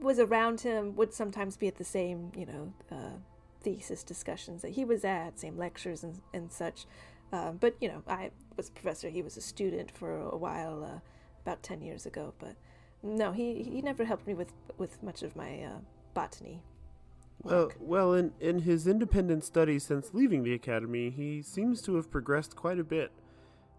was 0.00 0.18
around 0.18 0.62
him, 0.62 0.96
would 0.96 1.12
sometimes 1.12 1.56
be 1.56 1.68
at 1.68 1.76
the 1.76 1.84
same, 1.84 2.32
you 2.34 2.46
know, 2.46 2.72
uh, 2.90 3.16
thesis 3.60 4.02
discussions 4.02 4.62
that 4.62 4.72
he 4.72 4.84
was 4.84 5.04
at, 5.04 5.38
same 5.38 5.56
lectures 5.56 6.02
and, 6.02 6.20
and 6.32 6.50
such. 6.50 6.86
Uh, 7.32 7.52
but, 7.52 7.74
you 7.80 7.88
know, 7.88 8.02
I 8.06 8.30
was 8.56 8.68
a 8.68 8.72
professor. 8.72 9.08
He 9.08 9.22
was 9.22 9.36
a 9.36 9.40
student 9.40 9.90
for 9.90 10.18
a 10.18 10.36
while, 10.36 10.82
uh, 10.82 11.00
about 11.42 11.62
10 11.62 11.82
years 11.82 12.06
ago. 12.06 12.34
But 12.38 12.56
no, 13.02 13.32
he, 13.32 13.62
he 13.62 13.82
never 13.82 14.04
helped 14.04 14.26
me 14.26 14.34
with, 14.34 14.52
with 14.78 15.02
much 15.02 15.22
of 15.22 15.34
my 15.36 15.62
uh, 15.62 15.78
botany. 16.14 16.62
Well, 17.42 17.64
work. 17.64 17.76
well, 17.80 18.14
in 18.14 18.32
in 18.40 18.60
his 18.60 18.86
independent 18.86 19.44
studies 19.44 19.82
since 19.84 20.14
leaving 20.14 20.44
the 20.44 20.54
academy, 20.54 21.10
he 21.10 21.42
seems 21.42 21.82
to 21.82 21.96
have 21.96 22.10
progressed 22.10 22.54
quite 22.54 22.78
a 22.78 22.84
bit. 22.84 23.10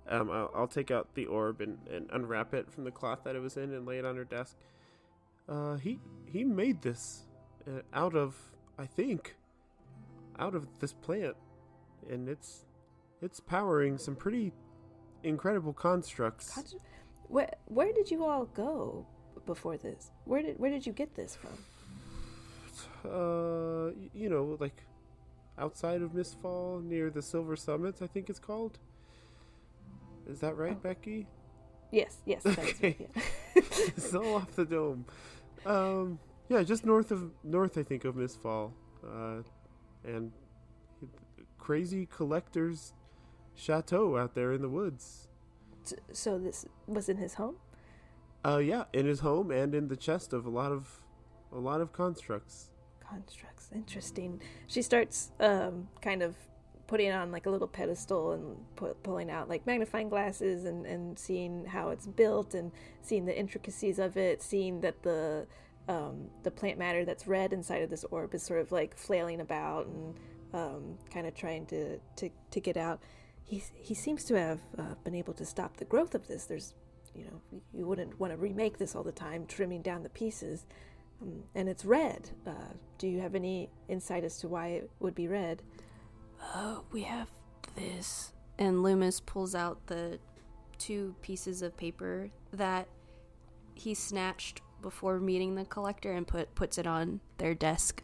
Um, 0.10 0.30
I'll, 0.30 0.52
I'll 0.54 0.68
take 0.68 0.92
out 0.92 1.16
the 1.16 1.26
orb 1.28 1.62
and, 1.62 1.78
and 1.90 2.10
unwrap 2.12 2.54
it 2.54 2.70
from 2.70 2.84
the 2.84 2.92
cloth 2.92 3.20
that 3.24 3.38
it 3.38 3.40
was 3.40 3.56
in 3.56 3.74
and 3.74 3.86
lay 3.86 4.00
it 4.00 4.06
on 4.06 4.18
her 4.18 4.26
desk. 4.26 4.58
Uh, 5.48 5.76
he 5.76 6.00
he 6.30 6.44
made 6.44 6.82
this 6.82 7.26
uh, 7.66 7.82
out 7.94 8.16
of, 8.16 8.36
I 8.78 8.86
think, 8.86 9.36
out 10.38 10.56
of 10.56 10.68
this 10.80 10.92
plant, 10.92 11.38
and 12.10 12.28
it's 12.28 12.66
it's 13.22 13.40
powering 13.40 13.98
some 13.98 14.16
pretty 14.16 14.52
incredible 15.24 15.72
constructs. 15.72 16.76
Where, 17.30 17.50
where 17.66 17.94
did 17.94 18.12
you 18.12 18.26
all 18.26 18.46
go 18.46 19.08
before 19.46 19.78
this. 19.78 20.12
Where 20.26 20.42
did 20.42 20.60
where 20.60 20.72
did 20.72 20.86
you 20.86 20.94
get 20.94 21.16
this 21.16 21.36
from? 21.36 21.52
Uh, 23.06 23.92
you 24.14 24.30
know, 24.30 24.58
like 24.60 24.84
outside 25.58 26.02
of 26.02 26.12
Mistfall, 26.12 26.84
near 26.84 27.10
the 27.10 27.22
Silver 27.22 27.56
Summits, 27.56 28.02
I 28.02 28.08
think 28.08 28.30
it's 28.30 28.40
called. 28.40 28.80
Is 30.28 30.40
that 30.40 30.56
right, 30.58 30.78
Oh. 30.78 30.80
Becky? 30.82 31.28
Yes, 31.92 32.18
yes, 32.26 32.44
that 32.44 32.58
is 32.60 32.70
Okay. 32.76 32.96
right. 33.00 33.10
Yeah. 33.16 33.22
it's 33.56 34.16
all 34.16 34.36
off 34.36 34.52
the 34.56 34.66
dome. 34.66 35.06
Um, 35.66 36.18
yeah, 36.50 36.64
just 36.64 36.86
north 36.86 37.12
of 37.12 37.32
north, 37.44 37.78
I 37.78 37.84
think 37.84 38.06
of 38.06 38.16
Mistfall, 38.16 38.72
uh, 39.06 39.44
and 40.06 40.32
crazy 41.60 42.06
collector's 42.06 42.94
chateau 43.56 44.18
out 44.18 44.34
there 44.34 44.54
in 44.54 44.62
the 44.62 44.70
woods. 44.70 45.28
So 46.14 46.40
this 46.40 46.66
was 46.88 47.10
in 47.10 47.18
his 47.18 47.34
home. 47.36 47.58
Uh, 48.46 48.58
yeah, 48.58 48.84
in 48.94 49.06
his 49.06 49.22
home 49.22 49.52
and 49.52 49.74
in 49.74 49.88
the 49.88 49.96
chest 49.96 50.34
of 50.34 50.46
a 50.46 50.50
lot 50.50 50.72
of 50.72 51.00
a 51.52 51.60
lot 51.60 51.82
of 51.82 51.94
constructs. 51.94 52.72
constructs 53.00 53.70
interesting. 53.74 54.42
She 54.68 54.82
starts 54.82 55.32
um 55.40 55.88
kind 56.02 56.22
of 56.22 56.36
putting 56.88 57.12
on 57.12 57.32
like 57.32 57.46
a 57.46 57.50
little 57.50 57.68
pedestal 57.68 58.34
and 58.34 58.58
pu- 58.76 58.96
pulling 59.04 59.30
out 59.32 59.48
like 59.48 59.66
magnifying 59.66 60.10
glasses 60.10 60.66
and 60.66 60.86
and 60.86 61.18
seeing 61.18 61.66
how 61.66 61.90
it's 61.90 62.08
built 62.08 62.54
and 62.54 62.72
seeing 63.02 63.26
the 63.26 63.38
intricacies 63.38 64.00
of 64.00 64.18
it 64.18 64.42
seeing 64.42 64.82
that 64.82 65.02
the 65.04 65.48
um 65.88 66.30
the 66.44 66.52
plant 66.52 66.78
matter 66.78 67.06
that's 67.06 67.26
red 67.26 67.54
inside 67.54 67.82
of 67.82 67.90
this 67.90 68.04
orb 68.12 68.34
is 68.36 68.44
sort 68.44 68.60
of 68.60 68.72
like 68.72 68.98
flailing 68.98 69.40
about 69.40 69.86
and 69.88 70.20
um 70.54 70.98
kind 71.12 71.26
of 71.26 71.34
trying 71.34 71.66
to 71.66 71.98
to 72.16 72.30
to 72.52 72.60
get 72.60 72.78
out. 72.78 73.00
He 73.46 73.64
he 73.76 73.94
seems 73.94 74.24
to 74.26 74.36
have 74.36 74.60
uh, 74.78 74.96
been 75.04 75.16
able 75.16 75.34
to 75.34 75.46
stop 75.46 75.78
the 75.78 75.86
growth 75.86 76.16
of 76.16 76.28
this. 76.28 76.46
There's 76.46 76.74
you 77.16 77.26
know 77.26 77.62
you 77.74 77.86
wouldn't 77.86 78.20
want 78.20 78.32
to 78.34 78.38
remake 78.38 78.78
this 78.78 78.96
all 78.96 79.04
the 79.04 79.12
time 79.12 79.46
trimming 79.46 79.82
down 79.82 80.04
the 80.04 80.10
pieces 80.10 80.66
um, 81.24 81.44
and 81.56 81.70
it's 81.70 81.86
red. 81.86 82.30
Uh, 82.46 82.74
do 82.98 83.08
you 83.08 83.20
have 83.20 83.36
any 83.36 83.70
insight 83.88 84.24
as 84.24 84.38
to 84.40 84.48
why 84.48 84.68
it 84.68 84.90
would 85.00 85.16
be 85.16 85.28
red? 85.28 85.62
Oh, 86.56 86.84
we 86.92 87.04
have 87.04 87.28
this. 87.76 88.34
And 88.60 88.84
Loomis 88.84 89.20
pulls 89.20 89.56
out 89.56 89.88
the 89.88 90.20
two 90.78 91.16
pieces 91.22 91.62
of 91.62 91.76
paper 91.78 92.30
that 92.52 92.88
he 93.74 93.94
snatched 93.94 94.62
before 94.82 95.20
meeting 95.20 95.56
the 95.56 95.66
collector 95.66 96.12
and 96.12 96.28
put 96.28 96.54
puts 96.56 96.78
it 96.78 96.86
on 96.86 97.22
their 97.38 97.54
desk. 97.54 98.04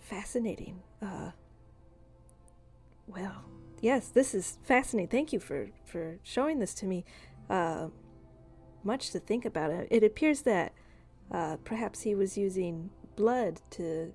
Fascinating. 0.00 0.82
Uh, 1.02 1.30
well, 3.06 3.44
yes, 3.80 4.08
this 4.08 4.34
is 4.34 4.58
fascinating. 4.62 5.10
Thank 5.10 5.32
you 5.32 5.38
for 5.38 5.68
for 5.84 6.18
showing 6.22 6.58
this 6.58 6.74
to 6.74 6.86
me. 6.86 7.04
Uh, 7.48 7.88
much 8.84 9.10
to 9.10 9.18
think 9.20 9.44
about. 9.44 9.70
It, 9.70 9.88
it 9.90 10.04
appears 10.04 10.42
that 10.42 10.72
uh, 11.30 11.56
perhaps 11.64 12.02
he 12.02 12.14
was 12.14 12.36
using 12.36 12.90
blood 13.16 13.60
to 13.70 14.12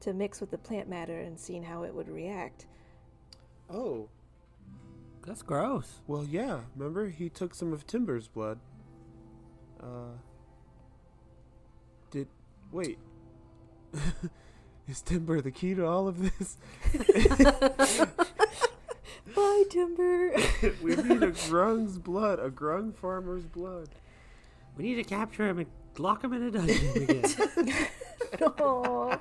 to 0.00 0.12
mix 0.12 0.40
with 0.40 0.52
the 0.52 0.58
plant 0.58 0.88
matter 0.88 1.18
and 1.18 1.38
seeing 1.38 1.64
how 1.64 1.82
it 1.82 1.92
would 1.92 2.08
react. 2.08 2.66
Oh, 3.68 4.08
That's 5.26 5.42
gross. 5.42 6.00
well, 6.06 6.24
yeah. 6.24 6.60
Remember, 6.76 7.08
he 7.08 7.28
took 7.28 7.52
some 7.52 7.72
of 7.72 7.84
Timber's 7.86 8.28
blood. 8.28 8.60
Uh, 9.80 10.16
did 12.12 12.28
wait? 12.70 12.98
Is 14.88 15.02
Timber 15.02 15.40
the 15.40 15.50
key 15.50 15.74
to 15.74 15.84
all 15.86 16.08
of 16.08 16.18
this? 16.38 16.56
Bye, 19.34 19.64
Timber. 19.70 20.32
we 20.82 20.96
need 20.96 21.22
a 21.22 21.30
grung's 21.48 21.98
blood, 21.98 22.38
a 22.38 22.50
grung 22.50 22.94
farmer's 22.94 23.44
blood. 23.44 23.88
We 24.76 24.84
need 24.84 24.94
to 24.96 25.04
capture 25.04 25.48
him 25.48 25.58
and 25.58 25.66
lock 25.98 26.22
him 26.22 26.32
in 26.32 26.42
a 26.44 26.50
dungeon 26.50 27.02
again. 27.02 27.74
no. 28.40 29.18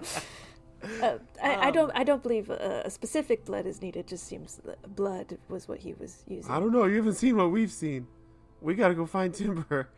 Uh, 1.02 1.18
I, 1.44 1.68
I 1.68 1.72
don't. 1.72 1.92
I 1.96 2.04
don't 2.04 2.22
believe 2.22 2.50
a, 2.52 2.84
a 2.86 2.90
specific 2.90 3.46
blood 3.46 3.66
is 3.66 3.82
needed. 3.82 4.08
Just 4.08 4.26
seems 4.28 4.58
that 4.66 4.96
blood 4.96 5.38
was 5.50 5.68
what 5.68 5.80
he 5.80 5.94
was 5.94 6.24
using. 6.28 6.52
I 6.52 6.60
don't 6.60 6.72
know. 6.72 6.86
You 6.86 6.98
haven't 6.98 7.16
seen 7.16 7.36
what 7.38 7.52
we've 7.52 7.72
seen. 7.72 8.08
We 8.62 8.76
gotta 8.76 8.94
go 8.94 9.06
find 9.06 9.34
Timber. 9.34 9.90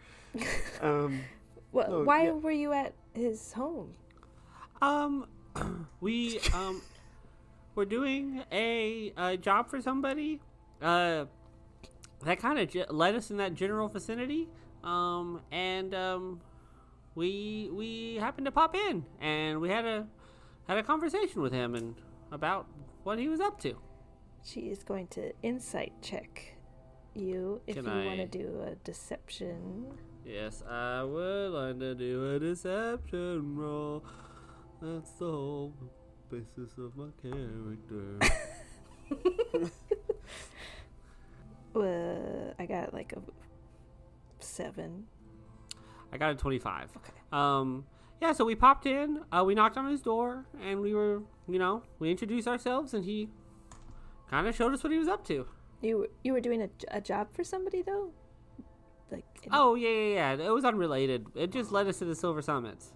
um, 0.82 1.22
Well, 1.72 1.90
no, 1.90 2.04
why 2.04 2.24
yeah. 2.26 2.32
were 2.32 2.52
you 2.52 2.72
at 2.72 2.94
his 3.14 3.52
home? 3.54 3.94
Um, 4.82 5.28
we 6.00 6.40
um, 6.54 6.82
we're 7.80 7.86
doing 7.86 8.44
a, 8.52 9.14
a 9.16 9.38
job 9.38 9.70
for 9.70 9.82
somebody. 9.82 10.42
Uh, 10.82 11.24
that 12.26 12.38
kind 12.38 12.60
of 12.60 12.70
ge- 12.70 12.90
led 12.90 13.16
us 13.16 13.32
in 13.32 13.38
that 13.38 13.54
general 13.54 13.88
vicinity. 13.88 14.50
Um, 14.84 15.40
and 15.50 15.96
um, 15.96 16.42
we 17.16 17.70
we 17.72 18.16
happened 18.16 18.46
to 18.48 18.52
pop 18.52 18.76
in, 18.76 19.06
and 19.22 19.62
we 19.62 19.70
had 19.70 19.86
a 19.86 20.06
had 20.68 20.78
a 20.78 20.84
conversation 20.84 21.42
with 21.42 21.54
him 21.54 21.74
and 21.74 21.96
about 22.34 22.68
what 23.04 23.18
he 23.18 23.30
was 23.30 23.40
up 23.40 23.62
to. 23.62 23.78
She 24.44 24.72
is 24.72 24.84
going 24.84 25.08
to 25.08 25.32
insight 25.42 25.94
check 26.02 26.58
you 27.16 27.62
if 27.66 27.78
Can 27.78 27.86
you 27.86 28.06
want 28.06 28.20
to 28.20 28.26
do 28.28 28.62
a 28.68 28.76
deception. 28.84 29.86
Yes, 30.26 30.64
I 30.70 31.04
would 31.04 31.52
like 31.52 31.80
to 31.80 31.96
do 31.96 32.36
a 32.36 32.40
deception 32.40 33.56
roll. 33.56 34.04
That's 34.82 35.12
the 35.12 35.26
whole 35.26 35.74
basis 36.32 36.78
of 36.78 36.96
my 36.96 37.10
character. 37.22 38.20
Uh, 41.76 42.52
I 42.58 42.66
got 42.66 42.94
like 42.94 43.14
a 43.14 43.22
seven. 44.40 45.06
I 46.12 46.18
got 46.18 46.32
a 46.32 46.36
25. 46.36 46.90
Okay. 46.98 47.12
Um, 47.32 47.86
yeah, 48.22 48.32
so 48.34 48.44
we 48.44 48.56
popped 48.56 48.86
in, 48.88 49.22
uh, 49.32 49.44
we 49.46 49.54
knocked 49.54 49.78
on 49.78 49.90
his 49.90 50.02
door, 50.02 50.46
and 50.62 50.82
we 50.82 50.94
were, 50.96 51.22
you 51.48 51.60
know, 51.60 51.84
we 52.00 52.10
introduced 52.10 52.48
ourselves, 52.48 52.94
and 52.96 53.06
he 53.06 53.30
kind 54.30 54.48
of 54.48 54.56
showed 54.56 54.74
us 54.74 54.84
what 54.84 54.92
he 54.92 54.98
was 54.98 55.08
up 55.08 55.24
to. 55.28 55.46
You 55.82 56.00
were- 56.00 56.10
you 56.24 56.34
were 56.34 56.42
doing 56.42 56.64
a, 56.64 56.70
a 56.90 57.00
job 57.00 57.28
for 57.34 57.44
somebody 57.44 57.84
though, 57.84 58.12
like 59.12 59.26
in- 59.44 59.50
Oh, 59.54 59.76
yeah, 59.76 59.90
yeah, 59.90 60.36
yeah. 60.36 60.48
It 60.48 60.52
was 60.54 60.66
unrelated. 60.66 61.28
It 61.36 61.52
just 61.52 61.72
led 61.72 61.88
us 61.88 62.00
to 62.00 62.06
the 62.06 62.16
Silver 62.16 62.42
Summits. 62.42 62.92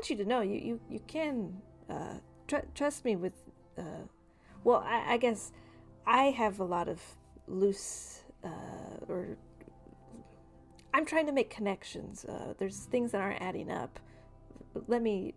Want 0.00 0.08
you 0.08 0.16
to 0.16 0.24
know 0.24 0.40
you 0.40 0.54
you 0.54 0.80
you 0.88 1.00
can 1.06 1.60
uh, 1.90 2.14
tr- 2.48 2.70
trust 2.74 3.04
me 3.04 3.16
with. 3.16 3.34
Uh, 3.76 4.06
well, 4.64 4.82
I, 4.82 5.12
I 5.12 5.16
guess 5.18 5.52
I 6.06 6.30
have 6.30 6.58
a 6.58 6.64
lot 6.64 6.88
of 6.88 7.02
loose 7.46 8.24
uh, 8.42 9.04
or 9.08 9.36
I'm 10.94 11.04
trying 11.04 11.26
to 11.26 11.32
make 11.32 11.50
connections. 11.50 12.24
Uh, 12.24 12.54
there's 12.56 12.86
things 12.86 13.12
that 13.12 13.20
aren't 13.20 13.42
adding 13.42 13.70
up. 13.70 14.00
Let 14.86 15.02
me 15.02 15.34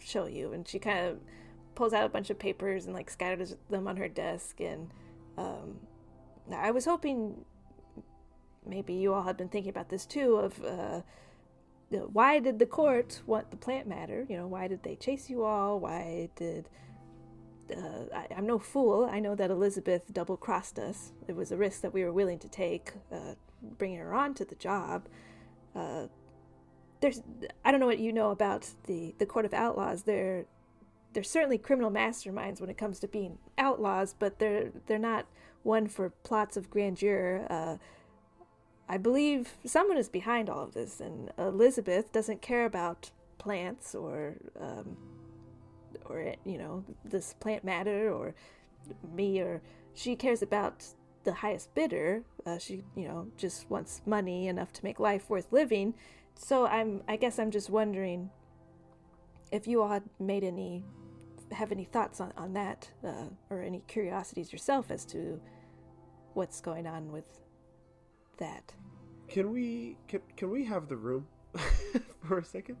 show 0.00 0.26
you. 0.26 0.54
And 0.54 0.66
she 0.66 0.80
kind 0.80 1.06
of 1.06 1.20
pulls 1.76 1.92
out 1.92 2.04
a 2.04 2.08
bunch 2.08 2.30
of 2.30 2.38
papers 2.40 2.86
and 2.86 2.94
like 2.94 3.10
scatters 3.10 3.54
them 3.68 3.86
on 3.86 3.96
her 3.96 4.08
desk. 4.08 4.60
And 4.60 4.90
um, 5.38 5.78
I 6.52 6.72
was 6.72 6.84
hoping 6.84 7.44
maybe 8.66 8.92
you 8.92 9.14
all 9.14 9.22
had 9.22 9.36
been 9.36 9.50
thinking 9.50 9.70
about 9.70 9.88
this 9.88 10.04
too. 10.04 10.34
Of 10.34 10.64
uh, 10.64 11.02
why 11.90 12.38
did 12.38 12.58
the 12.58 12.66
court 12.66 13.20
want 13.26 13.50
the 13.50 13.56
plant 13.56 13.86
matter? 13.86 14.26
You 14.28 14.36
know, 14.36 14.46
why 14.46 14.68
did 14.68 14.82
they 14.82 14.96
chase 14.96 15.28
you 15.28 15.44
all? 15.44 15.80
Why 15.80 16.30
did 16.36 16.68
uh, 17.76 18.04
I, 18.14 18.26
I'm 18.36 18.46
no 18.46 18.58
fool. 18.58 19.08
I 19.10 19.20
know 19.20 19.34
that 19.34 19.50
Elizabeth 19.50 20.02
double 20.12 20.36
crossed 20.36 20.78
us. 20.78 21.12
It 21.28 21.36
was 21.36 21.52
a 21.52 21.56
risk 21.56 21.82
that 21.82 21.92
we 21.92 22.04
were 22.04 22.12
willing 22.12 22.38
to 22.40 22.48
take, 22.48 22.92
uh, 23.12 23.34
bringing 23.62 23.98
her 23.98 24.14
on 24.14 24.34
to 24.34 24.44
the 24.44 24.54
job. 24.54 25.06
Uh, 25.74 26.06
there's, 27.00 27.22
I 27.64 27.70
don't 27.70 27.80
know 27.80 27.86
what 27.86 27.98
you 27.98 28.12
know 28.12 28.30
about 28.30 28.68
the, 28.84 29.14
the 29.18 29.26
Court 29.26 29.44
of 29.44 29.54
Outlaws. 29.54 30.02
They're, 30.02 30.46
they're 31.12 31.22
certainly 31.22 31.58
criminal 31.58 31.90
masterminds 31.90 32.60
when 32.60 32.70
it 32.70 32.78
comes 32.78 32.98
to 33.00 33.08
being 33.08 33.38
outlaws, 33.58 34.14
but 34.18 34.38
they're 34.38 34.70
they're 34.86 34.98
not 34.98 35.26
one 35.64 35.88
for 35.88 36.10
plots 36.10 36.56
of 36.56 36.70
grandeur. 36.70 37.46
I 38.90 38.96
believe 38.96 39.54
someone 39.64 39.96
is 39.96 40.08
behind 40.08 40.50
all 40.50 40.64
of 40.64 40.74
this, 40.74 41.00
and 41.00 41.30
Elizabeth 41.38 42.10
doesn't 42.10 42.42
care 42.42 42.66
about 42.66 43.12
plants 43.38 43.94
or 43.94 44.34
um, 44.58 44.96
or 46.06 46.34
you 46.44 46.58
know 46.58 46.84
this 47.04 47.34
plant 47.34 47.62
matter 47.62 48.12
or 48.12 48.34
me 49.14 49.38
or 49.40 49.62
she 49.94 50.16
cares 50.16 50.42
about 50.42 50.84
the 51.22 51.34
highest 51.34 51.72
bidder. 51.72 52.24
Uh, 52.44 52.58
she 52.58 52.82
you 52.96 53.06
know 53.06 53.28
just 53.36 53.70
wants 53.70 54.02
money 54.06 54.48
enough 54.48 54.72
to 54.72 54.84
make 54.84 54.98
life 54.98 55.30
worth 55.30 55.52
living. 55.52 55.94
So 56.34 56.66
I'm 56.66 57.02
I 57.06 57.14
guess 57.14 57.38
I'm 57.38 57.52
just 57.52 57.70
wondering 57.70 58.30
if 59.52 59.68
you 59.68 59.82
all 59.82 59.90
had 59.90 60.02
made 60.18 60.42
any 60.42 60.82
have 61.52 61.70
any 61.70 61.84
thoughts 61.84 62.20
on 62.20 62.32
on 62.36 62.54
that 62.54 62.90
uh, 63.06 63.26
or 63.50 63.62
any 63.62 63.84
curiosities 63.86 64.52
yourself 64.52 64.90
as 64.90 65.04
to 65.04 65.40
what's 66.34 66.60
going 66.60 66.88
on 66.88 67.12
with 67.12 67.40
that. 68.40 68.72
can 69.28 69.52
we 69.52 69.96
can, 70.08 70.20
can 70.36 70.50
we 70.50 70.64
have 70.64 70.88
the 70.88 70.96
room 70.96 71.26
for 72.26 72.38
a 72.38 72.44
second? 72.44 72.76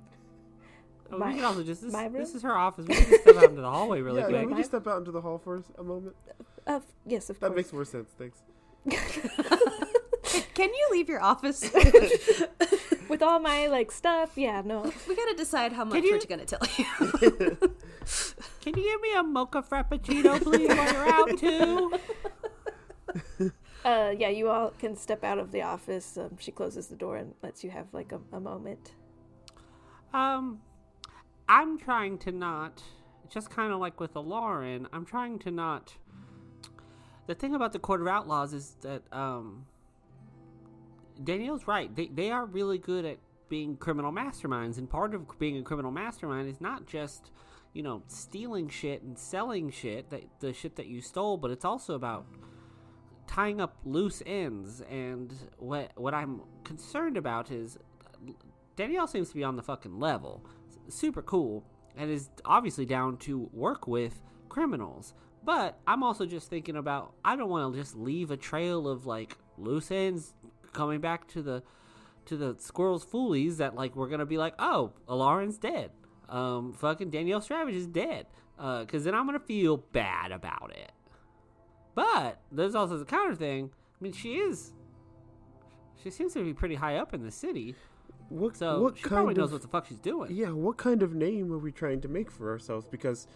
Oh, 1.12 1.18
My- 1.18 1.28
we 1.28 1.34
can 1.36 1.44
also 1.44 1.62
just 1.62 1.82
this, 1.82 1.92
my 1.92 2.08
this 2.08 2.34
is 2.34 2.42
her 2.42 2.56
office. 2.56 2.86
We 2.86 2.94
can 2.94 3.08
just 3.08 3.22
step 3.22 3.36
out 3.36 3.50
into 3.50 3.62
the 3.62 3.70
hallway 3.70 4.00
really 4.00 4.20
yeah, 4.20 4.26
quick. 4.26 4.40
can 4.40 4.46
we 4.48 4.52
My- 4.54 4.58
just 4.60 4.70
step 4.70 4.86
out 4.86 4.98
into 4.98 5.10
the 5.12 5.20
hall 5.20 5.38
for 5.38 5.62
a 5.78 5.82
moment? 5.82 6.14
Of 6.66 6.84
yes, 7.06 7.30
of 7.30 7.40
That 7.40 7.48
course. 7.48 7.50
That 7.50 7.56
makes 7.56 7.72
more 7.72 7.84
sense. 7.84 8.10
Thanks. 8.18 8.42
Can 10.54 10.68
you 10.68 10.88
leave 10.92 11.08
your 11.08 11.22
office? 11.22 11.62
with 13.08 13.22
all 13.22 13.40
my 13.40 13.66
like 13.68 13.90
stuff. 13.90 14.32
Yeah, 14.36 14.62
no. 14.64 14.92
We 15.08 15.16
gotta 15.16 15.34
decide 15.34 15.72
how 15.72 15.84
much 15.84 16.04
you- 16.04 16.12
we're 16.12 16.20
gonna 16.28 16.44
tell 16.44 16.60
you. 16.76 16.84
Can 18.60 18.76
you 18.76 18.82
give 18.82 19.00
me 19.00 19.14
a 19.16 19.22
mocha 19.22 19.62
frappuccino, 19.62 20.40
please, 20.42 20.68
while 20.68 20.92
you're 20.92 21.08
out 21.08 21.38
too? 21.38 21.92
Uh, 23.84 24.12
yeah, 24.16 24.28
you 24.28 24.48
all 24.50 24.70
can 24.78 24.94
step 24.94 25.24
out 25.24 25.38
of 25.38 25.52
the 25.52 25.62
office. 25.62 26.18
Um, 26.18 26.36
she 26.38 26.50
closes 26.50 26.88
the 26.88 26.96
door 26.96 27.16
and 27.16 27.34
lets 27.42 27.64
you 27.64 27.70
have 27.70 27.86
like 27.92 28.12
a, 28.12 28.20
a 28.32 28.40
moment. 28.40 28.92
Um, 30.12 30.60
I'm 31.48 31.78
trying 31.78 32.18
to 32.18 32.32
not, 32.32 32.82
just 33.30 33.48
kind 33.48 33.72
of 33.72 33.80
like 33.80 33.98
with 33.98 34.12
the 34.12 34.22
Lauren, 34.22 34.86
I'm 34.92 35.06
trying 35.06 35.38
to 35.40 35.50
not. 35.50 35.94
The 37.26 37.34
thing 37.34 37.54
about 37.54 37.72
the 37.72 37.78
Court 37.78 38.00
of 38.00 38.08
Outlaws 38.08 38.52
is 38.52 38.76
that, 38.82 39.02
um, 39.12 39.66
Danielle's 41.22 41.66
right. 41.66 41.94
They, 41.94 42.08
they 42.08 42.30
are 42.30 42.44
really 42.44 42.78
good 42.78 43.04
at 43.04 43.18
being 43.48 43.76
criminal 43.76 44.12
masterminds, 44.12 44.78
and 44.78 44.88
part 44.88 45.14
of 45.14 45.38
being 45.38 45.56
a 45.58 45.62
criminal 45.62 45.90
mastermind 45.90 46.48
is 46.48 46.60
not 46.60 46.86
just, 46.86 47.30
you 47.72 47.82
know, 47.82 48.02
stealing 48.08 48.68
shit 48.68 49.02
and 49.02 49.18
selling 49.18 49.70
shit, 49.70 50.10
that, 50.10 50.22
the 50.40 50.52
shit 50.52 50.76
that 50.76 50.86
you 50.86 51.00
stole, 51.00 51.36
but 51.36 51.50
it's 51.50 51.64
also 51.64 51.94
about 51.94 52.26
tying 53.30 53.60
up 53.60 53.76
loose 53.84 54.22
ends. 54.26 54.82
And 54.90 55.32
what, 55.58 55.92
what 55.94 56.14
I'm 56.14 56.40
concerned 56.64 57.16
about 57.16 57.50
is 57.52 57.78
Danielle 58.74 59.06
seems 59.06 59.28
to 59.28 59.34
be 59.34 59.44
on 59.44 59.54
the 59.54 59.62
fucking 59.62 60.00
level. 60.00 60.44
Super 60.88 61.22
cool. 61.22 61.64
And 61.96 62.10
is 62.10 62.28
obviously 62.44 62.84
down 62.86 63.18
to 63.18 63.48
work 63.52 63.86
with 63.86 64.20
criminals. 64.48 65.14
But 65.44 65.78
I'm 65.86 66.02
also 66.02 66.26
just 66.26 66.50
thinking 66.50 66.76
about 66.76 67.14
I 67.24 67.36
don't 67.36 67.48
want 67.48 67.72
to 67.72 67.80
just 67.80 67.96
leave 67.96 68.30
a 68.30 68.36
trail 68.36 68.88
of 68.88 69.06
like 69.06 69.36
loose 69.56 69.90
ends 69.90 70.34
coming 70.72 71.00
back 71.00 71.28
to 71.28 71.42
the 71.42 71.62
to 72.26 72.36
the 72.36 72.56
squirrels 72.58 73.04
foolies 73.04 73.58
that 73.58 73.74
like 73.74 73.96
we're 73.96 74.08
gonna 74.08 74.26
be 74.26 74.38
like, 74.38 74.54
oh, 74.58 74.92
Alarin's 75.08 75.56
dead. 75.56 75.90
Um, 76.28 76.72
fucking 76.72 77.10
Danielle 77.10 77.40
Stravich 77.40 77.74
is 77.74 77.86
dead. 77.86 78.26
Uh, 78.58 78.84
cause 78.84 79.04
then 79.04 79.14
I'm 79.14 79.24
gonna 79.26 79.38
feel 79.38 79.78
bad 79.78 80.32
about 80.32 80.72
it. 80.74 80.92
But 81.94 82.40
there's 82.52 82.74
also 82.74 82.96
the 82.98 83.04
counter 83.04 83.34
thing. 83.34 83.70
I 84.00 84.04
mean, 84.04 84.12
she 84.12 84.34
is. 84.36 84.72
She 86.02 86.10
seems 86.10 86.32
to 86.34 86.44
be 86.44 86.54
pretty 86.54 86.76
high 86.76 86.96
up 86.96 87.12
in 87.12 87.22
the 87.22 87.30
city. 87.30 87.74
What, 88.28 88.56
So 88.56 88.80
what 88.80 88.96
she 88.96 89.02
kind 89.02 89.12
probably 89.16 89.32
of 89.32 89.38
knows 89.38 89.52
what 89.52 89.62
the 89.62 89.68
fuck 89.68 89.86
she's 89.86 89.98
doing. 89.98 90.34
yeah? 90.34 90.50
What 90.50 90.76
kind 90.76 91.02
of 91.02 91.14
name 91.14 91.52
are 91.52 91.58
we 91.58 91.72
trying 91.72 92.00
to 92.02 92.08
make 92.08 92.30
for 92.30 92.50
ourselves? 92.50 92.86
Because 92.90 93.26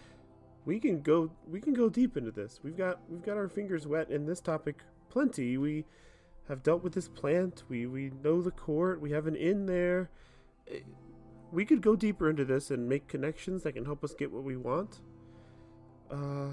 we 0.65 0.79
can 0.81 1.03
go 1.03 1.31
we 1.47 1.61
can 1.61 1.75
go 1.75 1.89
deep 1.91 2.17
into 2.17 2.31
this. 2.31 2.61
We've 2.63 2.77
got 2.77 3.01
we've 3.11 3.23
got 3.23 3.37
our 3.37 3.49
fingers 3.49 3.87
wet 3.87 4.09
in 4.11 4.25
this 4.25 4.41
topic 4.41 4.83
plenty. 5.11 5.59
We 5.59 5.85
have 6.49 6.63
dealt 6.63 6.83
with 6.85 6.95
this 6.95 7.09
plant. 7.09 7.65
We 7.69 7.87
we 7.87 8.13
know 8.23 8.41
the 8.41 8.53
court. 8.53 9.01
We 9.01 9.11
have 9.11 9.27
an 9.27 9.35
inn 9.37 9.67
there. 9.67 10.11
Eh, 10.69 10.79
We 11.53 11.65
could 11.65 11.83
go 11.83 11.97
deeper 11.97 12.31
into 12.31 12.45
this 12.45 12.71
and 12.71 12.89
make 12.89 13.09
connections 13.09 13.65
that 13.65 13.73
can 13.73 13.85
help 13.85 14.03
us 14.05 14.15
get 14.15 14.31
what 14.33 14.45
we 14.45 14.57
want. 14.57 15.01
Uh, 16.11 16.53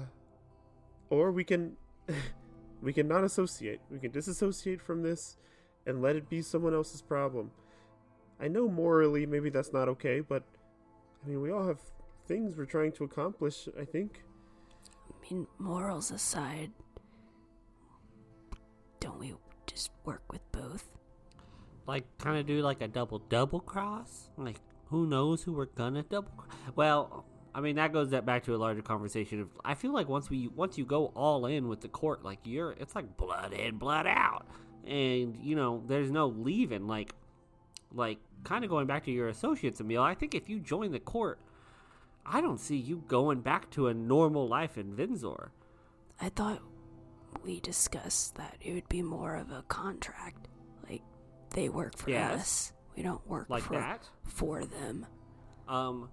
or 1.10 1.30
we 1.30 1.44
can 1.44 1.76
we 2.82 2.92
can 2.92 3.08
not 3.08 3.24
associate. 3.24 3.80
We 3.90 3.98
can 3.98 4.10
disassociate 4.10 4.80
from 4.80 5.02
this 5.02 5.36
and 5.86 6.02
let 6.02 6.16
it 6.16 6.28
be 6.28 6.42
someone 6.42 6.74
else's 6.74 7.02
problem. 7.02 7.50
I 8.40 8.48
know 8.48 8.68
morally 8.68 9.26
maybe 9.26 9.50
that's 9.50 9.72
not 9.72 9.88
okay, 9.88 10.20
but 10.20 10.42
I 11.24 11.28
mean 11.28 11.40
we 11.40 11.50
all 11.50 11.66
have 11.66 11.78
things 12.26 12.56
we're 12.56 12.64
trying 12.64 12.92
to 12.92 13.04
accomplish, 13.04 13.68
I 13.78 13.84
think. 13.84 14.22
I 15.10 15.34
mean, 15.34 15.46
morals 15.58 16.10
aside, 16.10 16.70
don't 19.00 19.18
we 19.18 19.34
just 19.66 19.90
work 20.04 20.22
with 20.30 20.40
both? 20.52 20.88
Like, 21.86 22.04
kind 22.18 22.38
of 22.38 22.46
do 22.46 22.60
like 22.60 22.80
a 22.80 22.88
double 22.88 23.18
double 23.18 23.60
cross. 23.60 24.30
Like, 24.36 24.60
who 24.86 25.06
knows 25.06 25.42
who 25.42 25.52
we're 25.52 25.66
gonna 25.66 26.02
double? 26.02 26.30
Cross? 26.36 26.56
Well, 26.76 27.26
I 27.54 27.60
mean 27.60 27.76
that 27.76 27.92
goes 27.92 28.10
that 28.10 28.24
back 28.24 28.44
to 28.44 28.54
a 28.54 28.56
larger 28.56 28.82
conversation 28.82 29.40
of. 29.40 29.48
I 29.64 29.74
feel 29.74 29.92
like 29.92 30.08
once 30.08 30.30
we 30.30 30.48
once 30.48 30.78
you 30.78 30.84
go 30.84 31.06
all 31.14 31.46
in 31.46 31.68
with 31.68 31.80
the 31.82 31.88
court, 31.88 32.24
like 32.24 32.38
you're, 32.44 32.72
it's 32.72 32.94
like 32.94 33.16
blood 33.16 33.52
in, 33.52 33.76
blood 33.76 34.06
out, 34.06 34.46
and 34.86 35.36
you 35.42 35.54
know 35.54 35.82
there's 35.86 36.10
no 36.10 36.28
leaving. 36.28 36.86
Like, 36.86 37.12
like 37.92 38.18
kind 38.44 38.64
of 38.64 38.70
going 38.70 38.86
back 38.86 39.04
to 39.04 39.10
your 39.10 39.28
associates, 39.28 39.80
Emil. 39.80 40.02
I 40.02 40.14
think 40.14 40.34
if 40.34 40.48
you 40.48 40.60
join 40.60 40.92
the 40.92 41.00
court, 41.00 41.38
I 42.24 42.40
don't 42.40 42.58
see 42.58 42.76
you 42.76 43.02
going 43.06 43.40
back 43.40 43.70
to 43.72 43.88
a 43.88 43.94
normal 43.94 44.48
life 44.48 44.78
in 44.78 44.96
Vinzor. 44.96 45.50
I 46.20 46.30
thought 46.30 46.60
we 47.44 47.60
discussed 47.60 48.36
that 48.36 48.56
it 48.60 48.72
would 48.72 48.88
be 48.88 49.02
more 49.02 49.34
of 49.36 49.50
a 49.50 49.62
contract. 49.68 50.48
Like, 50.88 51.02
they 51.50 51.68
work 51.68 51.96
for 51.98 52.10
Yes. 52.10 52.40
us. 52.40 52.72
We 52.96 53.02
don't 53.02 53.26
work 53.26 53.48
Like 53.50 53.62
for, 53.62 53.72
that? 53.74 54.08
for 54.24 54.64
them. 54.64 55.06
Um, 55.66 56.10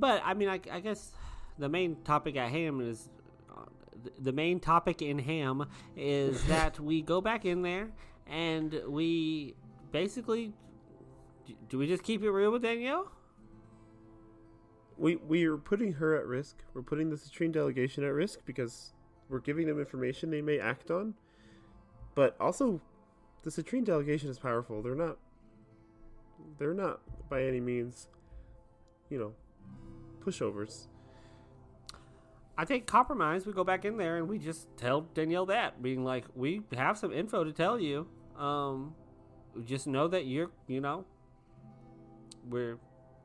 but 0.00 0.22
I 0.24 0.34
mean, 0.34 0.48
I, 0.48 0.60
I 0.70 0.80
guess 0.80 1.12
the 1.58 1.68
main 1.68 1.96
topic 2.02 2.36
at 2.36 2.50
Ham 2.50 2.80
is 2.80 3.08
uh, 3.54 3.62
the 4.18 4.32
main 4.32 4.58
topic 4.58 5.02
in 5.02 5.18
Ham 5.18 5.66
is 5.96 6.42
that 6.48 6.80
we 6.80 7.02
go 7.02 7.20
back 7.20 7.44
in 7.44 7.62
there 7.62 7.90
and 8.26 8.80
we 8.88 9.54
basically 9.92 10.52
do 11.68 11.78
we 11.78 11.86
just 11.86 12.02
keep 12.02 12.22
it 12.22 12.30
real 12.30 12.52
with 12.52 12.62
Danielle? 12.62 13.10
We 14.96 15.16
we 15.16 15.44
are 15.44 15.56
putting 15.56 15.94
her 15.94 16.16
at 16.16 16.26
risk. 16.26 16.58
We're 16.74 16.82
putting 16.82 17.10
the 17.10 17.16
Citrine 17.16 17.52
delegation 17.52 18.04
at 18.04 18.12
risk 18.12 18.40
because 18.44 18.92
we're 19.28 19.40
giving 19.40 19.66
them 19.66 19.78
information 19.78 20.30
they 20.30 20.42
may 20.42 20.58
act 20.58 20.90
on. 20.90 21.14
But 22.14 22.36
also, 22.40 22.80
the 23.42 23.50
Citrine 23.50 23.84
delegation 23.84 24.28
is 24.28 24.38
powerful. 24.38 24.82
They're 24.82 24.94
not. 24.94 25.16
They're 26.58 26.74
not 26.74 27.00
by 27.28 27.44
any 27.44 27.60
means, 27.60 28.08
you 29.08 29.18
know, 29.18 29.32
pushovers. 30.24 30.86
I 32.56 32.64
think 32.64 32.86
compromise. 32.86 33.46
We 33.46 33.52
go 33.52 33.64
back 33.64 33.84
in 33.84 33.96
there 33.96 34.18
and 34.18 34.28
we 34.28 34.38
just 34.38 34.68
tell 34.76 35.02
Danielle 35.14 35.46
that, 35.46 35.82
being 35.82 36.04
like, 36.04 36.26
we 36.34 36.62
have 36.76 36.98
some 36.98 37.12
info 37.12 37.42
to 37.44 37.52
tell 37.52 37.80
you. 37.80 38.06
Um, 38.36 38.94
just 39.64 39.86
know 39.86 40.08
that 40.08 40.26
you're, 40.26 40.50
you 40.66 40.80
know, 40.80 41.04
we're 42.48 42.78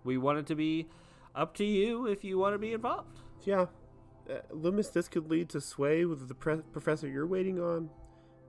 we 0.04 0.18
want 0.18 0.40
it 0.40 0.48
to 0.48 0.56
be 0.56 0.88
up 1.34 1.54
to 1.56 1.66
you 1.66 2.06
if 2.06 2.24
you 2.24 2.38
want 2.38 2.54
to 2.54 2.60
be 2.60 2.74
involved. 2.74 3.20
Yeah, 3.44 3.66
uh, 4.30 4.36
Loomis, 4.52 4.90
this 4.90 5.08
could 5.08 5.30
lead 5.30 5.50
to 5.50 5.62
sway 5.62 6.06
with 6.06 6.28
the 6.28 6.36
pre- 6.36 6.62
professor 6.72 7.08
you're 7.08 7.28
waiting 7.28 7.60
on. 7.60 7.90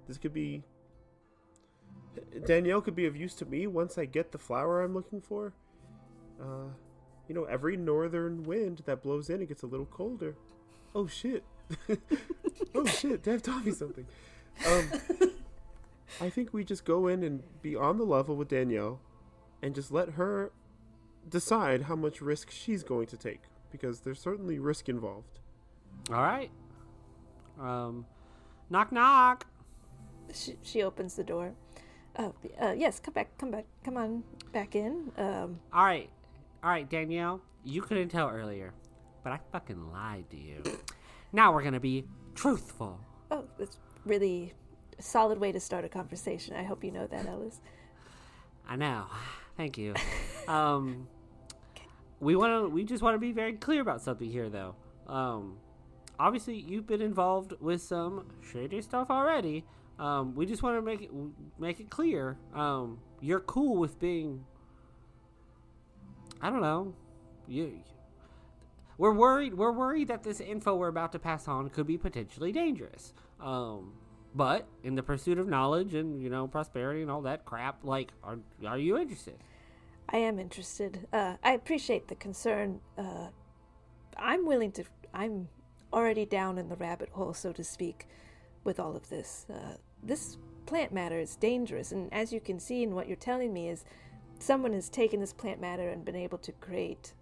This 0.07 0.19
could 0.19 0.33
be. 0.33 0.63
Danielle 2.47 2.81
could 2.81 2.95
be 2.95 3.07
of 3.07 3.17
use 3.17 3.35
to 3.35 3.45
me 3.45 3.67
once 3.67 3.99
I 3.99 4.07
get 4.07 4.33
the 4.33 4.39
flower 4.39 4.83
I'm 4.83 4.95
looking 4.95 5.21
for. 5.21 5.53
Uh, 6.41 6.69
you 7.29 7.35
know, 7.35 7.45
every 7.45 7.77
northern 7.77 8.43
wind 8.45 8.83
that 8.87 9.03
blows 9.03 9.31
in, 9.31 9.43
it 9.43 9.49
gets 9.49 9.63
a 9.63 9.67
little 9.67 9.87
colder. 9.87 10.37
Oh 10.95 11.07
shit! 11.07 11.45
oh 12.75 12.87
shit! 12.87 13.23
Dev 13.23 13.43
taught 13.43 13.65
me 13.65 13.73
something. 13.73 14.07
Um, 14.67 14.91
I 16.21 16.31
think 16.31 16.53
we 16.53 16.65
just 16.65 16.85
go 16.85 17.09
in 17.09 17.23
and 17.23 17.43
be 17.63 17.77
on 17.77 17.99
the 17.99 18.05
level 18.05 18.37
with 18.37 18.49
Danielle, 18.49 19.01
and 19.63 19.75
just 19.75 19.91
let 19.91 20.11
her 20.11 20.53
decide 21.29 21.83
how 21.83 21.97
much 21.97 22.21
risk 22.21 22.51
she's 22.51 22.83
going 22.83 23.07
to 23.09 23.17
take 23.17 23.43
because 23.71 24.01
there's 24.01 24.21
certainly 24.21 24.59
risk 24.59 24.89
involved. 24.89 25.41
All 26.11 26.23
right. 26.23 26.51
Um, 27.61 28.07
knock 28.71 28.93
knock. 28.93 29.47
She, 30.33 30.57
she 30.63 30.83
opens 30.83 31.15
the 31.15 31.25
door. 31.25 31.53
Oh, 32.19 32.35
uh, 32.61 32.73
yes, 32.77 32.99
come 32.99 33.13
back, 33.13 33.37
come 33.39 33.51
back, 33.51 33.67
come 33.85 33.97
on 33.97 34.25
back 34.53 34.75
in. 34.75 35.13
Um, 35.19 35.61
All 35.73 35.85
right, 35.85 36.09
all 36.67 36.73
right, 36.73 36.91
Danielle. 36.91 37.41
You 37.63 37.81
couldn't 37.81 38.09
tell 38.09 38.29
earlier, 38.29 38.75
but 39.23 39.33
I 39.33 39.39
fucking 39.53 39.93
lied 39.93 40.29
to 40.31 40.37
you. 40.37 40.65
now 41.33 41.55
we're 41.55 41.63
gonna 41.63 41.79
be 41.79 42.05
truthful. 42.35 42.99
oh, 43.31 43.45
that's 43.57 43.79
really 44.05 44.53
a 44.99 45.03
solid 45.03 45.39
way 45.39 45.53
to 45.53 45.61
start 45.61 45.85
a 45.85 45.89
conversation. 45.89 46.57
I 46.57 46.65
hope 46.65 46.83
you 46.83 46.91
know 46.91 47.07
that, 47.07 47.25
Ellis. 47.25 47.61
I 48.69 48.75
know. 48.75 49.05
Thank 49.57 49.79
you. 49.79 49.95
um, 50.49 51.07
we 52.19 52.35
want 52.35 52.65
to. 52.65 52.69
We 52.69 52.83
just 52.83 53.01
want 53.01 53.15
to 53.15 53.21
be 53.21 53.31
very 53.31 53.53
clear 53.53 53.81
about 53.81 54.03
something 54.03 54.29
here, 54.29 54.49
though. 54.49 54.75
Um, 55.07 55.59
obviously, 56.19 56.57
you've 56.57 56.89
been 56.89 57.01
involved 57.01 57.55
with 57.61 57.81
some 57.81 58.27
shady 58.43 58.83
stuff 58.83 59.09
already. 59.09 59.65
Um, 60.01 60.35
we 60.35 60.47
just 60.47 60.65
want 60.65 60.79
to 60.79 60.83
make 60.83 61.01
it 61.01 61.11
make 61.61 61.79
it 61.79 61.91
clear. 61.91 62.37
Um, 62.57 62.99
you're 63.21 63.39
cool 63.39 63.77
with 63.77 64.01
being. 64.01 64.45
I 66.41 66.51
don't 66.51 66.61
know. 66.63 66.95
You. 67.49 67.81
We're 68.99 69.13
worried. 69.13 69.55
We're 69.55 69.73
worried 69.73 70.09
that 70.09 70.23
this 70.23 70.41
info 70.41 70.75
we're 70.75 70.89
about 70.89 71.13
to 71.13 71.19
pass 71.19 71.49
on 71.49 71.69
could 71.69 71.87
be 71.87 71.99
potentially 71.99 72.53
dangerous. 72.53 73.13
Um, 73.41 73.93
but 74.35 74.67
in 74.85 74.95
the 74.95 75.03
pursuit 75.03 75.39
of 75.39 75.49
knowledge 75.49 75.95
and 75.95 76.23
you 76.23 76.31
know 76.31 76.47
prosperity 76.47 77.03
and 77.03 77.11
all 77.11 77.23
that 77.23 77.45
crap, 77.45 77.85
like, 77.85 78.13
are 78.23 78.39
are 78.67 78.79
you 78.79 78.99
interested? 78.99 79.37
I 80.09 80.19
am 80.19 80.39
interested. 80.39 81.07
Uh, 81.13 81.37
I 81.43 81.53
appreciate 81.53 82.09
the 82.09 82.15
concern. 82.15 82.81
Uh, 82.97 83.29
I'm 84.17 84.47
willing 84.47 84.73
to. 84.73 84.85
I'm 85.13 85.49
already 85.93 86.27
down 86.27 86.59
in 86.59 86.69
the 86.69 86.77
rabbit 86.77 87.11
hole, 87.11 87.35
so 87.35 87.53
to 87.53 87.65
speak, 87.65 88.07
with 88.65 88.79
all 88.79 88.97
of 88.97 89.09
this. 89.09 89.47
Uh, 89.51 89.77
this 90.03 90.37
plant 90.67 90.93
matter 90.93 91.19
is 91.19 91.37
dangerous, 91.37 91.93
and 91.93 92.13
as 92.13 92.33
you 92.33 92.41
can 92.41 92.59
see 92.61 92.83
in 92.83 92.95
what 92.95 93.09
you're 93.09 93.17
telling 93.17 93.53
me, 93.53 93.69
is 93.69 93.85
someone 94.39 94.73
has 94.73 94.89
taken 94.89 95.21
this 95.21 95.33
plant 95.33 95.61
matter 95.61 95.89
and 95.89 96.05
been 96.05 96.17
able 96.17 96.39
to 96.39 96.53
create 96.53 97.15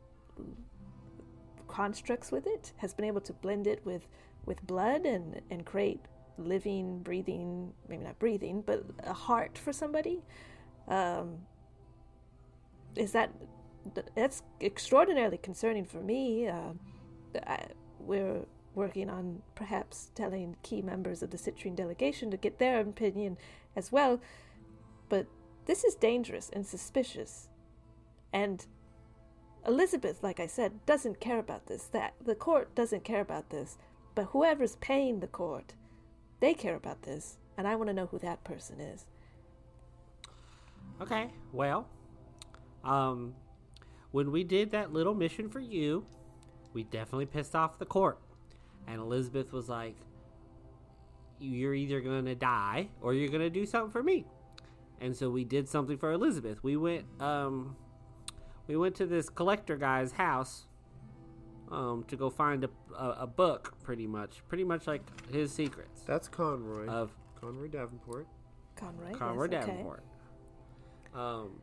constructs 1.69 2.31
with 2.31 2.47
it, 2.47 2.73
has 2.77 2.95
been 2.95 3.05
able 3.05 3.21
to 3.23 3.33
blend 3.33 3.67
it 3.67 3.85
with 3.85 4.07
with 4.47 4.67
blood 4.67 5.07
and 5.07 5.41
and 5.51 5.65
create 5.65 6.01
living, 6.39 6.99
breathing, 7.01 7.73
maybe 7.89 8.05
not 8.05 8.19
breathing, 8.19 8.63
but 8.65 8.85
a 9.05 9.13
heart 9.13 9.57
for 9.57 9.73
somebody. 9.73 10.23
Um, 10.89 11.39
is 12.97 13.13
that 13.13 13.33
that's 14.15 14.43
extraordinarily 14.61 15.39
concerning 15.39 15.85
for 15.85 16.01
me? 16.01 16.49
Uh, 16.49 16.73
I, 17.47 17.67
we're 17.99 18.45
working 18.75 19.09
on 19.09 19.43
perhaps 19.55 20.11
telling 20.15 20.57
key 20.63 20.83
members 20.83 21.23
of 21.23 21.31
the 21.31 21.37
Citrine 21.37 21.77
delegation 21.77 22.31
to 22.31 22.37
get 22.37 22.59
their 22.59 22.81
opinion 22.81 23.37
as 23.77 23.93
well, 23.93 24.21
but 25.09 25.27
this 25.67 25.85
is 25.85 25.95
dangerous 25.95 26.51
and 26.53 26.67
suspicious, 26.67 27.49
and 28.33 28.67
Elizabeth, 29.67 30.23
like 30.23 30.41
I 30.41 30.47
said, 30.47 30.85
doesn't 30.85 31.21
care 31.21 31.39
about 31.39 31.67
this. 31.67 31.85
That 31.85 32.15
the 32.25 32.35
court 32.35 32.75
doesn't 32.75 33.05
care 33.05 33.21
about 33.21 33.51
this, 33.51 33.79
but 34.15 34.27
whoever's 34.27 34.77
paying 34.77 35.21
the 35.21 35.27
court, 35.27 35.75
they 36.41 36.55
care 36.55 36.77
about 36.77 37.03
this, 37.03 37.39
and 37.57 37.67
I 37.67 37.77
want 37.77 37.89
to 37.89 37.95
know 37.95 38.07
who 38.07 38.19
that 38.19 38.45
person 38.45 38.81
is. 38.81 39.07
Okay, 41.01 41.31
well, 41.53 41.89
um, 42.85 43.35
when 44.13 44.31
we 44.31 44.45
did 44.45 44.71
that 44.73 44.93
little 44.93 45.15
mission 45.15 45.49
for 45.49 45.61
you, 45.61 46.05
we 46.73 46.85
definitely 46.85 47.27
pissed 47.27 47.55
off 47.55 47.79
the 47.79 47.87
court. 47.87 48.19
And 48.87 49.01
Elizabeth 49.01 49.53
was 49.53 49.69
like, 49.69 49.97
You're 51.39 51.75
either 51.75 52.01
going 52.01 52.27
to 52.27 52.35
die 52.35 52.89
or 53.01 53.15
you're 53.15 53.29
going 53.29 53.41
to 53.41 53.51
do 53.51 53.65
something 53.65 53.91
for 53.91 54.03
me. 54.03 54.27
And 55.01 55.17
so 55.17 55.29
we 55.31 55.45
did 55.45 55.69
something 55.69 55.99
for 55.99 56.13
Elizabeth. 56.13 56.63
We 56.63 56.77
went, 56.77 57.05
um, 57.21 57.77
we 58.67 58.77
went 58.77 58.95
to 58.97 59.07
this 59.07 59.29
collector 59.29 59.77
guy's 59.77 60.13
house 60.13 60.65
um, 61.71 62.05
to 62.09 62.17
go 62.17 62.31
find 62.31 62.65
a, 62.65 62.71
a, 62.97 63.17
a 63.21 63.27
book, 63.27 63.75
pretty 63.83 64.07
much. 64.07 64.43
Pretty 64.49 64.65
much 64.65 64.87
like 64.87 65.03
his 65.31 65.53
secrets 65.53 66.03
That's 66.07 66.29
Conroy. 66.29 66.87
of 66.87 67.11
Conroy 67.41 67.69
Davenport. 67.69 68.27
Conroy. 68.77 69.13
Conroy 69.13 69.49
yes, 69.51 69.63
okay. 69.63 69.73
Davenport. 69.73 70.03
Um, 71.15 71.63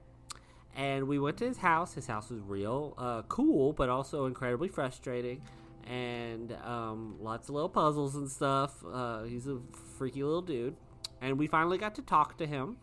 and 0.76 1.08
we 1.08 1.20
went 1.20 1.38
to 1.38 1.48
his 1.48 1.58
house. 1.58 1.94
His 1.94 2.08
house 2.08 2.30
was 2.30 2.42
real 2.42 2.94
uh, 2.98 3.24
cool, 3.24 3.74
but 3.74 3.90
also 3.90 4.26
incredibly 4.26 4.70
frustrating, 4.70 5.42
and 5.86 6.56
um, 6.64 7.18
lots 7.20 7.50
of 7.50 7.56
little 7.56 7.70
puzzles 7.70 8.16
and 8.16 8.30
stuff. 8.30 8.84
Uh, 8.90 9.24
he's 9.24 9.48
a 9.48 9.60
freaky 9.98 10.24
little 10.24 10.42
dude, 10.42 10.76
and 11.20 11.38
we 11.38 11.48
finally 11.48 11.78
got 11.78 11.96
to 11.96 12.02
talk 12.02 12.38
to 12.38 12.46
him. 12.46 12.78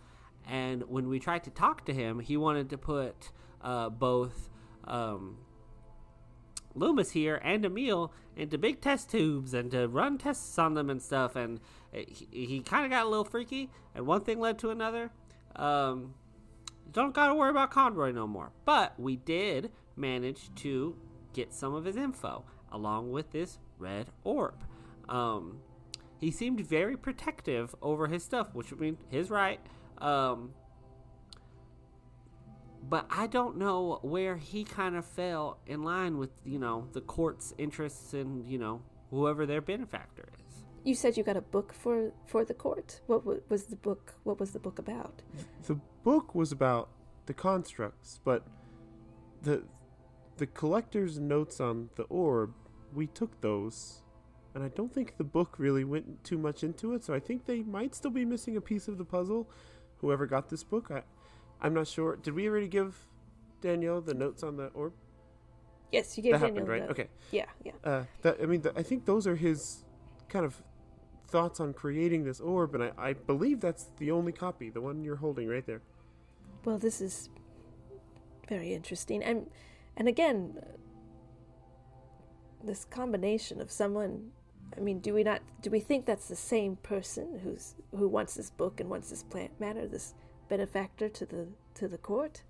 And 0.48 0.84
when 0.88 1.08
we 1.08 1.18
tried 1.18 1.44
to 1.44 1.50
talk 1.50 1.84
to 1.86 1.92
him, 1.92 2.20
he 2.20 2.36
wanted 2.36 2.70
to 2.70 2.78
put 2.78 3.30
uh, 3.60 3.90
both 3.90 4.48
um, 4.84 5.36
Loomis 6.74 7.10
here 7.10 7.40
and 7.44 7.64
Emil 7.64 8.12
into 8.34 8.56
big 8.56 8.80
test 8.80 9.10
tubes 9.10 9.52
and 9.52 9.70
to 9.72 9.88
run 9.88 10.16
tests 10.16 10.58
on 10.58 10.74
them 10.74 10.88
and 10.88 11.02
stuff. 11.02 11.36
And 11.36 11.60
he, 11.92 12.26
he 12.30 12.60
kind 12.60 12.84
of 12.84 12.90
got 12.90 13.04
a 13.04 13.08
little 13.08 13.24
freaky, 13.24 13.70
and 13.94 14.06
one 14.06 14.22
thing 14.22 14.40
led 14.40 14.58
to 14.60 14.70
another. 14.70 15.10
Um, 15.54 16.14
don't 16.92 17.14
got 17.14 17.28
to 17.28 17.34
worry 17.34 17.50
about 17.50 17.70
Conroy 17.70 18.12
no 18.12 18.26
more. 18.26 18.52
But 18.64 18.98
we 18.98 19.16
did 19.16 19.70
manage 19.96 20.54
to 20.56 20.96
get 21.34 21.52
some 21.52 21.74
of 21.74 21.84
his 21.84 21.96
info 21.96 22.44
along 22.72 23.10
with 23.10 23.32
this 23.32 23.58
red 23.78 24.08
orb. 24.24 24.64
Um, 25.08 25.58
he 26.18 26.30
seemed 26.30 26.60
very 26.60 26.96
protective 26.96 27.74
over 27.82 28.06
his 28.06 28.24
stuff, 28.24 28.54
which 28.54 28.70
would 28.70 28.80
mean 28.80 28.98
his 29.08 29.30
right. 29.30 29.60
Um, 30.00 30.50
but 32.88 33.06
I 33.10 33.26
don't 33.26 33.58
know 33.58 33.98
where 34.02 34.36
he 34.36 34.64
kind 34.64 34.96
of 34.96 35.04
fell 35.04 35.58
in 35.66 35.82
line 35.82 36.16
with, 36.18 36.30
you 36.44 36.58
know, 36.58 36.88
the 36.92 37.00
court's 37.00 37.52
interests 37.58 38.14
and, 38.14 38.46
you 38.46 38.58
know, 38.58 38.82
whoever 39.10 39.46
their 39.46 39.60
benefactor 39.60 40.28
is. 40.46 40.64
You 40.84 40.94
said 40.94 41.16
you 41.16 41.22
got 41.22 41.36
a 41.36 41.42
book 41.42 41.72
for 41.72 42.12
for 42.26 42.44
the 42.44 42.54
court. 42.54 43.00
What 43.06 43.26
wa- 43.26 43.36
was 43.48 43.64
the 43.64 43.76
book? 43.76 44.14
What 44.22 44.40
was 44.40 44.52
the 44.52 44.58
book 44.58 44.78
about? 44.78 45.22
The 45.66 45.74
book 46.02 46.34
was 46.34 46.52
about 46.52 46.88
the 47.26 47.34
constructs, 47.34 48.20
but 48.24 48.46
the 49.42 49.64
the 50.38 50.46
collector's 50.46 51.18
notes 51.18 51.60
on 51.60 51.90
the 51.96 52.04
orb, 52.04 52.54
we 52.94 53.06
took 53.08 53.40
those, 53.40 54.02
and 54.54 54.62
I 54.64 54.68
don't 54.68 54.94
think 54.94 55.16
the 55.18 55.24
book 55.24 55.56
really 55.58 55.84
went 55.84 56.24
too 56.24 56.38
much 56.38 56.62
into 56.62 56.94
it. 56.94 57.04
So 57.04 57.12
I 57.12 57.20
think 57.20 57.44
they 57.44 57.62
might 57.62 57.94
still 57.94 58.12
be 58.12 58.24
missing 58.24 58.56
a 58.56 58.60
piece 58.60 58.88
of 58.88 58.96
the 58.98 59.04
puzzle. 59.04 59.50
Whoever 60.00 60.26
got 60.26 60.48
this 60.48 60.62
book, 60.62 60.90
I, 60.90 61.02
I'm 61.60 61.74
not 61.74 61.86
sure. 61.88 62.16
Did 62.16 62.34
we 62.34 62.48
already 62.48 62.68
give 62.68 62.96
Danielle 63.60 64.00
the 64.00 64.14
notes 64.14 64.42
on 64.42 64.56
the 64.56 64.66
orb? 64.68 64.92
Yes, 65.90 66.16
you 66.16 66.22
gave 66.22 66.32
that 66.32 66.40
Daniel 66.40 66.66
happened, 66.66 66.68
right? 66.68 66.82
the- 66.86 66.90
Okay. 66.90 67.08
Yeah, 67.32 67.46
yeah. 67.64 67.72
Uh, 67.82 68.04
that 68.22 68.36
I 68.42 68.46
mean, 68.46 68.60
th- 68.62 68.74
I 68.76 68.82
think 68.82 69.04
those 69.06 69.26
are 69.26 69.36
his 69.36 69.84
kind 70.28 70.44
of 70.44 70.62
thoughts 71.28 71.60
on 71.60 71.72
creating 71.74 72.24
this 72.24 72.40
orb, 72.40 72.74
and 72.74 72.84
I, 72.84 72.92
I 72.98 73.12
believe 73.14 73.60
that's 73.60 73.88
the 73.98 74.10
only 74.10 74.32
copy, 74.32 74.70
the 74.70 74.80
one 74.80 75.02
you're 75.02 75.16
holding 75.16 75.48
right 75.48 75.64
there. 75.66 75.82
Well, 76.64 76.78
this 76.78 77.00
is 77.00 77.28
very 78.48 78.72
interesting, 78.74 79.22
and 79.22 79.50
and 79.96 80.06
again, 80.08 80.54
uh, 80.62 80.66
this 82.64 82.84
combination 82.84 83.60
of 83.60 83.70
someone. 83.70 84.30
I 84.76 84.80
mean, 84.80 85.00
do 85.00 85.14
we 85.14 85.22
not 85.22 85.40
do 85.62 85.70
we 85.70 85.80
think 85.80 86.06
that's 86.06 86.28
the 86.28 86.36
same 86.36 86.76
person 86.76 87.40
who's 87.42 87.74
who 87.96 88.08
wants 88.08 88.34
this 88.34 88.50
book 88.50 88.80
and 88.80 88.88
wants 88.90 89.10
this 89.10 89.22
plant 89.22 89.58
matter, 89.60 89.86
this 89.86 90.14
benefactor 90.48 91.08
to 91.08 91.26
the 91.26 91.48
to 91.74 91.88
the 91.88 91.98
court? 91.98 92.42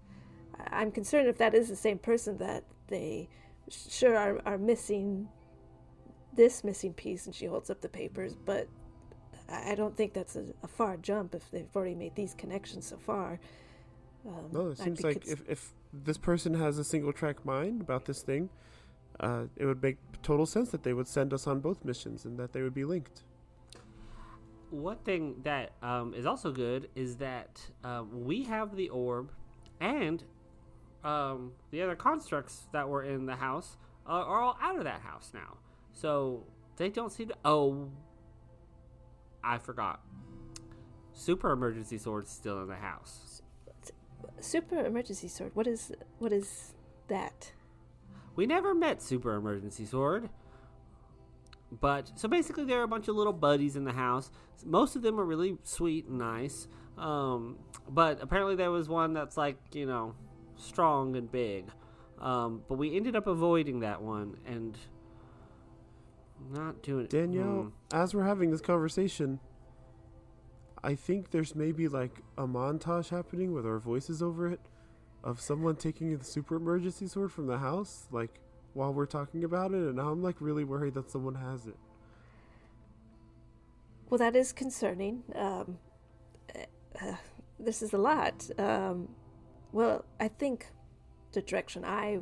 I'm 0.71 0.91
concerned 0.91 1.29
if 1.29 1.39
that 1.39 1.55
is 1.55 1.69
the 1.69 1.77
same 1.77 1.99
person 1.99 2.39
that 2.39 2.65
they 2.89 3.29
sure 3.71 4.17
are 4.17 4.41
are 4.45 4.59
missing 4.59 5.29
this 6.35 6.65
missing 6.65 6.93
piece, 6.93 7.27
and 7.27 7.35
she 7.35 7.47
holds 7.47 7.71
up 7.71 7.81
the 7.81 7.89
papers, 7.89 8.37
but 8.37 8.69
I 9.49 9.73
I 9.73 9.75
don't 9.75 9.97
think 9.97 10.13
that's 10.13 10.37
a, 10.37 10.45
a 10.63 10.69
far 10.69 10.97
jump 10.97 11.35
if 11.35 11.51
they've 11.51 11.75
already 11.75 11.95
made 11.95 12.15
these 12.15 12.35
connections 12.35 12.87
so 12.87 12.97
far. 12.97 13.41
Um, 14.27 14.49
No, 14.53 14.69
it 14.69 14.79
seems 14.79 15.03
like 15.03 15.21
cons- 15.23 15.33
if, 15.33 15.49
if 15.49 15.73
this 15.93 16.19
person 16.19 16.55
has 16.55 16.79
a 16.79 16.85
single 16.85 17.13
track 17.13 17.45
mind 17.45 17.81
about 17.81 18.05
this 18.05 18.23
thing, 18.23 18.51
uh, 19.21 19.45
it 19.57 19.67
would 19.67 19.83
make 19.83 19.97
total 20.23 20.47
sense 20.47 20.71
that 20.71 20.83
they 20.83 20.93
would 20.93 21.09
send 21.09 21.33
us 21.33 21.47
on 21.47 21.61
both 21.61 21.85
missions 21.85 22.25
and 22.25 22.39
that 22.39 22.53
they 22.53 22.63
would 22.63 22.75
be 22.75 22.85
linked. 22.85 23.23
One 24.71 24.99
thing 24.99 25.37
that 25.45 25.73
um, 25.83 26.13
is 26.15 26.27
also 26.27 26.53
good 26.53 26.89
is 26.95 27.17
that 27.17 27.61
um, 27.85 28.25
we 28.27 28.45
have 28.45 28.77
the 28.77 28.91
orb, 28.91 29.31
and 29.81 30.23
um, 31.05 31.53
the 31.71 31.83
other 31.83 31.97
constructs 31.97 32.69
that 32.73 32.89
were 32.89 33.03
in 33.03 33.27
the 33.27 33.37
house 33.37 33.77
uh, 34.07 34.13
are 34.13 34.43
all 34.43 34.59
out 34.61 34.77
of 34.77 34.85
that 34.85 35.01
house 35.01 35.31
now. 35.33 35.57
So 35.93 36.45
they 36.77 36.91
don't 36.91 37.11
seem 37.11 37.29
to. 37.29 37.35
Oh, 37.45 37.89
I 39.43 39.59
forgot. 39.59 40.01
Super 41.15 41.51
emergency 41.51 41.99
sword's 41.99 42.31
still 42.31 42.61
in 42.63 42.69
the 42.69 42.77
house. 42.77 43.43
super 44.41 44.85
emergency 44.85 45.29
sword. 45.29 45.53
What 45.55 45.67
is 45.67 45.93
what 46.19 46.33
is 46.33 46.75
that? 47.09 47.53
We 48.39 48.47
never 48.47 48.73
met 48.73 49.03
Super 49.03 49.35
Emergency 49.35 49.85
Sword. 49.85 50.31
But 51.73 52.13
so 52.15 52.29
basically, 52.29 52.65
there 52.67 52.79
are 52.79 52.85
a 52.85 52.89
bunch 52.89 53.09
of 53.09 53.17
little 53.17 53.33
buddies 53.33 53.75
in 53.75 53.83
the 53.83 53.93
house. 53.93 54.31
Most 54.65 54.95
of 54.95 55.03
them 55.03 55.19
are 55.19 55.25
really 55.25 55.59
sweet 55.65 56.07
and 56.07 56.19
nice. 56.19 56.69
Um, 56.97 57.59
but 57.89 58.23
apparently, 58.23 58.55
there 58.55 58.71
was 58.71 58.89
one 58.89 59.13
that's 59.13 59.37
like 59.37 59.57
you 59.73 59.87
know 59.87 60.15
strong 60.55 61.17
and 61.17 61.29
big. 61.29 61.65
Um, 62.21 62.63
but 62.69 62.79
we 62.79 62.95
ended 62.95 63.17
up 63.17 63.27
avoiding 63.27 63.81
that 63.81 64.03
one 64.03 64.37
and 64.47 64.79
not 66.49 66.81
doing 66.81 67.07
it. 67.07 67.11
Danielle, 67.11 67.73
as 67.93 68.15
we're 68.15 68.23
having 68.23 68.53
this 68.53 68.61
conversation, 68.61 69.41
I 70.85 70.95
think 70.95 71.33
there's 71.33 71.57
maybe 71.57 71.89
like 71.89 72.23
a 72.37 72.47
montage 72.47 73.09
happening 73.09 73.53
with 73.53 73.67
our 73.67 73.81
voices 73.81 74.23
over 74.23 74.47
it 74.47 74.61
of 75.25 75.41
someone 75.41 75.77
taking 75.77 76.17
the 76.17 76.25
super 76.25 76.57
emergency 76.57 77.07
sword 77.07 77.33
from 77.33 77.47
the 77.47 77.59
house, 77.59 78.07
like 78.11 78.41
while 78.75 78.93
we're 78.93 79.07
talking 79.07 79.45
about 79.45 79.73
it, 79.73 79.79
and 79.79 79.97
now 79.97 80.11
I'm 80.11 80.23
like 80.23 80.37
really 80.41 80.65
worried 80.65 80.95
that 80.95 81.11
someone 81.11 81.35
has 81.35 81.67
it. 81.67 81.77
Well, 84.09 84.19
that 84.19 84.37
is 84.37 84.53
concerning. 84.53 85.23
Um, 85.35 85.79
uh, 87.03 87.15
this 87.59 87.83
is 87.83 87.93
a 87.93 87.99
lot. 87.99 88.49
Um, 88.59 89.09
well, 89.73 90.05
I 90.19 90.29
think 90.29 90.67
the 91.33 91.43
direction 91.43 91.85
I. 91.85 92.21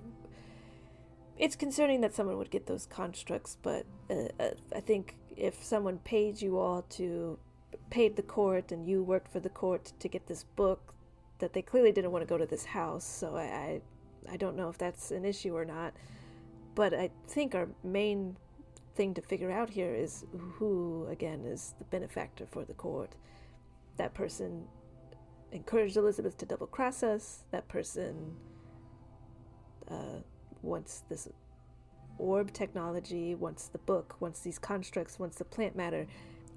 It's 1.38 1.55
concerning 1.55 2.01
that 2.01 2.14
someone 2.14 2.38
would 2.38 2.51
get 2.51 2.66
those 2.66 2.86
constructs, 2.86 3.59
but 3.62 3.84
uh, 4.11 4.28
uh, 4.40 4.51
I 4.74 4.80
think 4.80 5.16
if 5.36 5.62
someone 5.62 5.99
paid 5.99 6.40
you 6.40 6.59
all 6.59 6.82
to 6.90 7.38
paid 7.90 8.16
the 8.16 8.22
court 8.22 8.72
and 8.72 8.86
you 8.86 9.03
worked 9.03 9.30
for 9.30 9.38
the 9.38 9.51
court 9.51 9.92
to 10.01 10.09
get 10.09 10.26
this 10.26 10.44
book, 10.44 10.94
that 11.39 11.53
they 11.53 11.62
clearly 11.62 11.93
didn't 11.93 12.12
want 12.12 12.22
to 12.22 12.28
go 12.28 12.39
to 12.39 12.47
this 12.47 12.64
house. 12.64 13.05
So 13.05 13.37
I, 13.37 13.43
I, 13.43 13.80
I 14.32 14.37
don't 14.37 14.57
know 14.57 14.68
if 14.68 14.78
that's 14.78 15.11
an 15.11 15.24
issue 15.24 15.57
or 15.57 15.64
not. 15.64 15.95
But 16.74 16.95
I 16.95 17.11
think 17.28 17.55
our 17.55 17.68
main 17.82 18.37
thing 18.95 19.14
to 19.14 19.22
figure 19.22 19.51
out 19.51 19.70
here 19.70 19.95
is 19.95 20.24
who 20.55 21.07
again 21.11 21.45
is 21.45 21.74
the 21.78 21.84
benefactor 21.84 22.47
for 22.47 22.64
the 22.64 22.72
court 22.72 23.14
that 23.97 24.14
person 24.14 24.64
encouraged 25.53 25.97
Elizabeth 25.97 26.37
to 26.39 26.47
double 26.47 26.66
cross 26.66 27.03
us. 27.03 27.45
That 27.51 27.68
person 27.68 28.37
uh, 29.91 30.20
wants 30.62 31.03
this 31.09 31.28
orb 32.18 32.53
technology, 32.53 33.34
wants 33.34 33.68
the 33.68 33.78
book, 33.78 34.16
wants 34.20 34.41
these 34.41 34.59
constructs, 34.59 35.18
wants 35.18 35.39
the 35.39 35.45
plant 35.45 35.76
matter. 35.76 36.07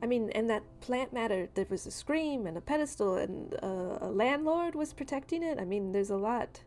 I 0.02 0.06
mean, 0.06 0.30
and 0.32 0.50
that 0.50 0.64
plant 0.80 1.12
matter, 1.12 1.50
there 1.56 1.66
was 1.70 1.86
a 1.86 1.92
scream 1.92 2.48
and 2.48 2.58
a 2.58 2.62
pedestal, 2.62 3.16
and 3.16 3.54
uh, 3.62 3.98
a 4.02 4.10
landlord 4.10 4.76
was 4.76 4.94
protecting 4.94 5.44
it. 5.44 5.60
I 5.60 5.66
mean, 5.66 5.92
there's 5.92 6.10
a 6.10 6.16
lot 6.16 6.62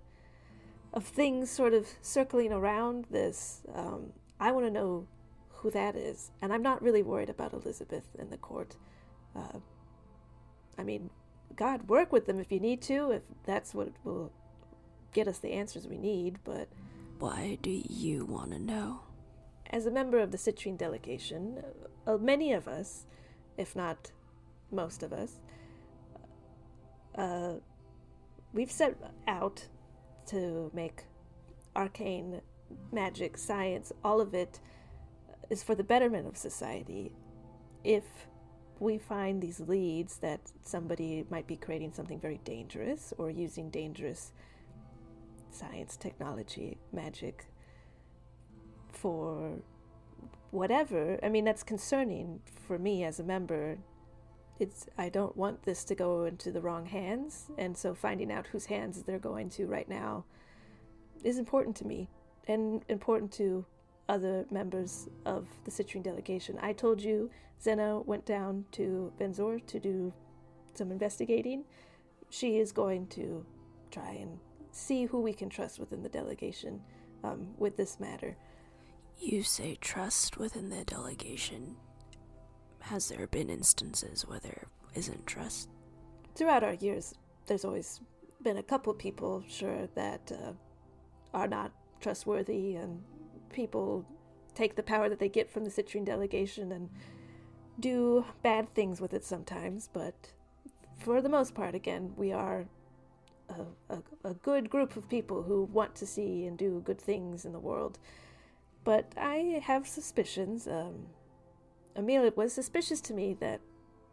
of 0.93 1.05
things 1.05 1.51
sort 1.51 1.73
of 1.73 1.89
circling 2.03 2.53
around 2.53 3.07
this. 3.11 3.63
Um, 3.75 4.13
I 4.39 4.53
want 4.53 4.67
to 4.67 4.71
know 4.71 5.07
who 5.49 5.71
that 5.71 5.97
is, 5.97 6.31
and 6.43 6.53
I'm 6.53 6.63
not 6.63 6.83
really 6.83 7.03
worried 7.03 7.31
about 7.31 7.53
Elizabeth 7.55 8.05
and 8.19 8.31
the 8.31 8.37
court. 8.37 8.77
Uh, 9.35 9.61
I 10.77 10.83
mean, 10.83 11.11
God, 11.57 11.89
work 11.89 12.13
with 12.13 12.27
them 12.27 12.39
if 12.39 12.53
you 12.53 12.61
need 12.61 12.83
to, 12.83 13.13
if 13.13 13.23
that's 13.45 13.75
what 13.75 13.89
will 14.05 14.33
get 15.13 15.29
us 15.29 15.39
the 15.39 15.53
answers 15.53 15.87
we 15.87 15.97
need, 15.99 16.39
but. 16.45 16.69
Why 17.19 17.59
do 17.63 17.71
you 17.71 18.25
want 18.25 18.53
to 18.53 18.59
know? 18.59 19.01
As 19.71 19.87
a 19.87 19.91
member 19.91 20.19
of 20.19 20.33
the 20.33 20.39
Citrine 20.39 20.77
delegation, 20.77 21.63
uh, 22.07 22.17
many 22.19 22.53
of 22.53 22.69
us, 22.69 23.07
if 23.57 23.77
not 23.77 24.13
most 24.71 25.03
of 25.03 25.13
us, 25.13 25.41
uh, 27.17 27.55
we've 28.53 28.71
set 28.71 28.97
out 29.27 29.67
to 30.27 30.71
make 30.73 31.05
arcane 31.77 32.41
magic, 32.91 33.37
science, 33.37 33.93
all 34.05 34.21
of 34.21 34.35
it 34.35 34.61
is 35.51 35.63
for 35.63 35.75
the 35.75 35.85
betterment 35.85 36.27
of 36.27 36.37
society. 36.37 37.13
If 37.85 38.05
we 38.79 38.99
find 38.99 39.41
these 39.41 39.61
leads 39.61 40.19
that 40.19 40.41
somebody 40.63 41.25
might 41.31 41.47
be 41.47 41.57
creating 41.57 41.93
something 41.93 42.19
very 42.19 42.41
dangerous 42.45 43.13
or 43.19 43.31
using 43.31 43.71
dangerous 43.71 44.33
science, 45.51 45.97
technology, 45.97 46.79
magic 46.93 47.47
for 48.91 49.59
whatever, 50.53 51.19
I 51.23 51.29
mean, 51.29 51.45
that's 51.45 51.65
concerning 51.65 52.41
for 52.69 52.79
me 52.79 53.03
as 53.03 53.19
a 53.19 53.25
member. 53.25 53.79
It's 54.61 54.87
I 54.97 55.09
don't 55.09 55.37
want 55.37 55.65
this 55.65 55.83
to 55.85 55.95
go 55.97 56.25
into 56.25 56.53
the 56.53 56.61
wrong 56.61 56.87
hands, 56.87 57.51
and 57.59 57.77
so 57.77 57.95
finding 57.95 58.31
out 58.31 58.47
whose 58.47 58.67
hands 58.67 59.03
they're 59.03 59.19
going 59.19 59.51
to 59.51 59.67
right 59.67 59.89
now 59.89 60.25
is 61.25 61.39
important 61.39 61.75
to 61.77 61.87
me 61.87 62.09
and 62.47 62.85
important 62.89 63.33
to 63.33 63.65
other 64.09 64.47
members 64.51 65.09
of 65.25 65.49
the 65.65 65.71
Citrine 65.71 66.03
delegation. 66.03 66.59
I 66.61 66.75
told 66.75 67.01
you 67.01 67.31
Zena 67.61 68.01
went 68.01 68.27
down 68.27 68.67
to 68.73 69.13
Venzor 69.19 69.65
to 69.67 69.81
do 69.81 70.13
some 70.75 70.93
investigating. 70.93 71.65
She 72.29 72.59
is 72.59 72.73
going 72.73 73.07
to 73.09 73.45
try 73.91 74.11
and 74.21 74.39
see 74.71 75.07
who 75.07 75.21
we 75.21 75.33
can 75.33 75.49
trust 75.49 75.79
within 75.79 76.03
the 76.03 76.09
delegation 76.09 76.83
um, 77.25 77.49
with 77.59 77.77
this 77.77 77.99
matter. 77.99 78.37
You 79.19 79.43
say 79.43 79.77
trust 79.81 80.39
within 80.39 80.71
the 80.71 80.85
delegation. 80.85 81.77
Has 82.81 83.09
there 83.09 83.27
been 83.29 83.51
instances 83.51 84.27
where 84.27 84.41
there 84.41 84.67
isn't 84.95 85.27
trust? 85.27 85.71
Throughout 86.35 86.65
our 86.65 86.75
years, 86.75 87.15
there's 87.47 87.65
always 87.65 88.01
been 88.43 88.57
a 88.57 88.63
couple 88.63 88.93
people, 88.95 89.45
sure, 89.49 89.87
that 89.95 90.33
uh, 90.33 90.53
are 91.33 91.47
not 91.47 91.73
trustworthy, 92.01 92.75
and 92.75 93.03
people 93.53 94.05
take 94.55 94.75
the 94.75 94.83
power 94.83 95.09
that 95.09 95.19
they 95.19 95.29
get 95.29 95.51
from 95.51 95.65
the 95.65 95.71
Citrine 95.71 96.05
delegation 96.05 96.73
and 96.73 96.91
do 97.79 98.25
bad 98.43 98.75
things 98.75 99.01
with 99.01 99.15
it 99.15 99.25
sometimes. 99.25 99.89
But 99.93 100.33
for 100.99 101.21
the 101.21 101.29
most 101.29 101.55
part, 101.55 101.75
again, 101.75 102.13
we 102.17 102.33
are 102.33 102.67
a, 103.49 103.95
a, 103.95 104.03
a 104.25 104.35
good 104.35 104.69
group 104.69 104.97
of 104.97 105.09
people 105.09 105.43
who 105.43 105.65
want 105.65 105.95
to 105.97 106.07
see 106.07 106.47
and 106.47 106.59
do 106.59 106.83
good 106.85 107.01
things 107.01 107.45
in 107.45 107.53
the 107.53 107.59
world. 107.61 107.99
But 108.85 109.13
I 109.17 109.61
have 109.65 109.87
suspicions. 109.87 110.67
Um, 110.67 111.07
Emil, 111.97 112.25
it 112.25 112.37
was 112.37 112.53
suspicious 112.53 113.01
to 113.03 113.15
me 113.15 113.35
that 113.41 113.61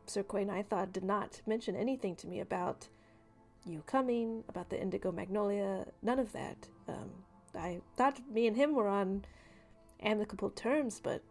Sir 0.05 0.23
Quain 0.23 0.49
I 0.49 0.63
thought 0.63 0.93
did 0.93 1.03
not 1.03 1.41
mention 1.47 1.75
anything 1.75 2.15
to 2.17 2.27
me 2.27 2.39
about 2.39 2.87
you 3.65 3.83
coming, 3.85 4.43
about 4.49 4.69
the 4.69 4.81
indigo 4.81 5.11
magnolia, 5.11 5.85
none 6.01 6.19
of 6.19 6.31
that. 6.33 6.67
Um, 6.87 7.09
I 7.55 7.81
thought 7.97 8.19
me 8.31 8.47
and 8.47 8.55
him 8.55 8.73
were 8.73 8.87
on 8.87 9.25
amicable 10.01 10.49
terms, 10.49 10.99
but 11.03 11.21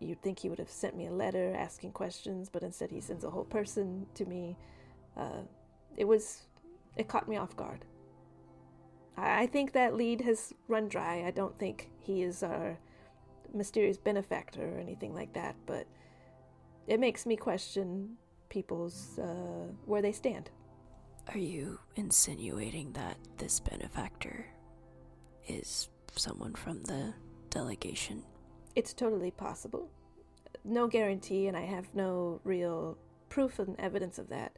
you'd 0.00 0.22
think 0.22 0.38
he 0.38 0.48
would 0.48 0.58
have 0.58 0.70
sent 0.70 0.96
me 0.96 1.06
a 1.06 1.12
letter 1.12 1.54
asking 1.56 1.92
questions, 1.92 2.48
but 2.48 2.62
instead 2.62 2.90
he 2.90 3.00
sends 3.00 3.24
a 3.24 3.30
whole 3.30 3.44
person 3.44 4.06
to 4.14 4.24
me. 4.24 4.56
Uh, 5.16 5.42
it 5.96 6.04
was, 6.04 6.42
it 6.96 7.08
caught 7.08 7.28
me 7.28 7.36
off 7.36 7.56
guard. 7.56 7.84
I, 9.16 9.46
think 9.46 9.72
that 9.72 9.94
lead 9.94 10.20
has 10.22 10.52
run 10.68 10.88
dry. 10.88 11.24
I 11.26 11.30
don't 11.30 11.58
think 11.58 11.90
he 11.98 12.22
is 12.22 12.42
our 12.42 12.78
mysterious 13.54 13.96
benefactor 13.96 14.76
or 14.76 14.78
anything 14.78 15.14
like 15.14 15.32
that, 15.32 15.56
but 15.64 15.86
it 16.86 17.00
makes 17.00 17.26
me 17.26 17.36
question 17.36 18.16
people's 18.48 19.18
uh, 19.18 19.72
where 19.84 20.02
they 20.02 20.12
stand. 20.12 20.50
Are 21.32 21.38
you 21.38 21.80
insinuating 21.96 22.92
that 22.92 23.16
this 23.38 23.58
benefactor 23.58 24.46
is 25.48 25.88
someone 26.14 26.54
from 26.54 26.82
the 26.84 27.14
delegation? 27.50 28.22
It's 28.76 28.92
totally 28.92 29.30
possible. 29.30 29.90
No 30.64 30.86
guarantee, 30.86 31.48
and 31.48 31.56
I 31.56 31.62
have 31.62 31.94
no 31.94 32.40
real 32.44 32.98
proof 33.28 33.58
and 33.58 33.78
evidence 33.80 34.18
of 34.18 34.28
that. 34.28 34.56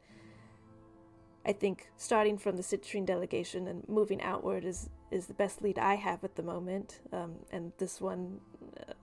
I 1.45 1.53
think 1.53 1.89
starting 1.97 2.37
from 2.37 2.57
the 2.57 2.63
Citrine 2.63 3.05
delegation 3.05 3.67
and 3.67 3.87
moving 3.87 4.21
outward 4.21 4.65
is 4.65 4.89
is 5.11 5.25
the 5.25 5.33
best 5.33 5.61
lead 5.61 5.79
I 5.79 5.95
have 5.95 6.23
at 6.23 6.35
the 6.35 6.43
moment. 6.43 6.99
Um, 7.11 7.35
and 7.51 7.71
this 7.77 7.99
one, 7.99 8.39
uh, 8.79 8.93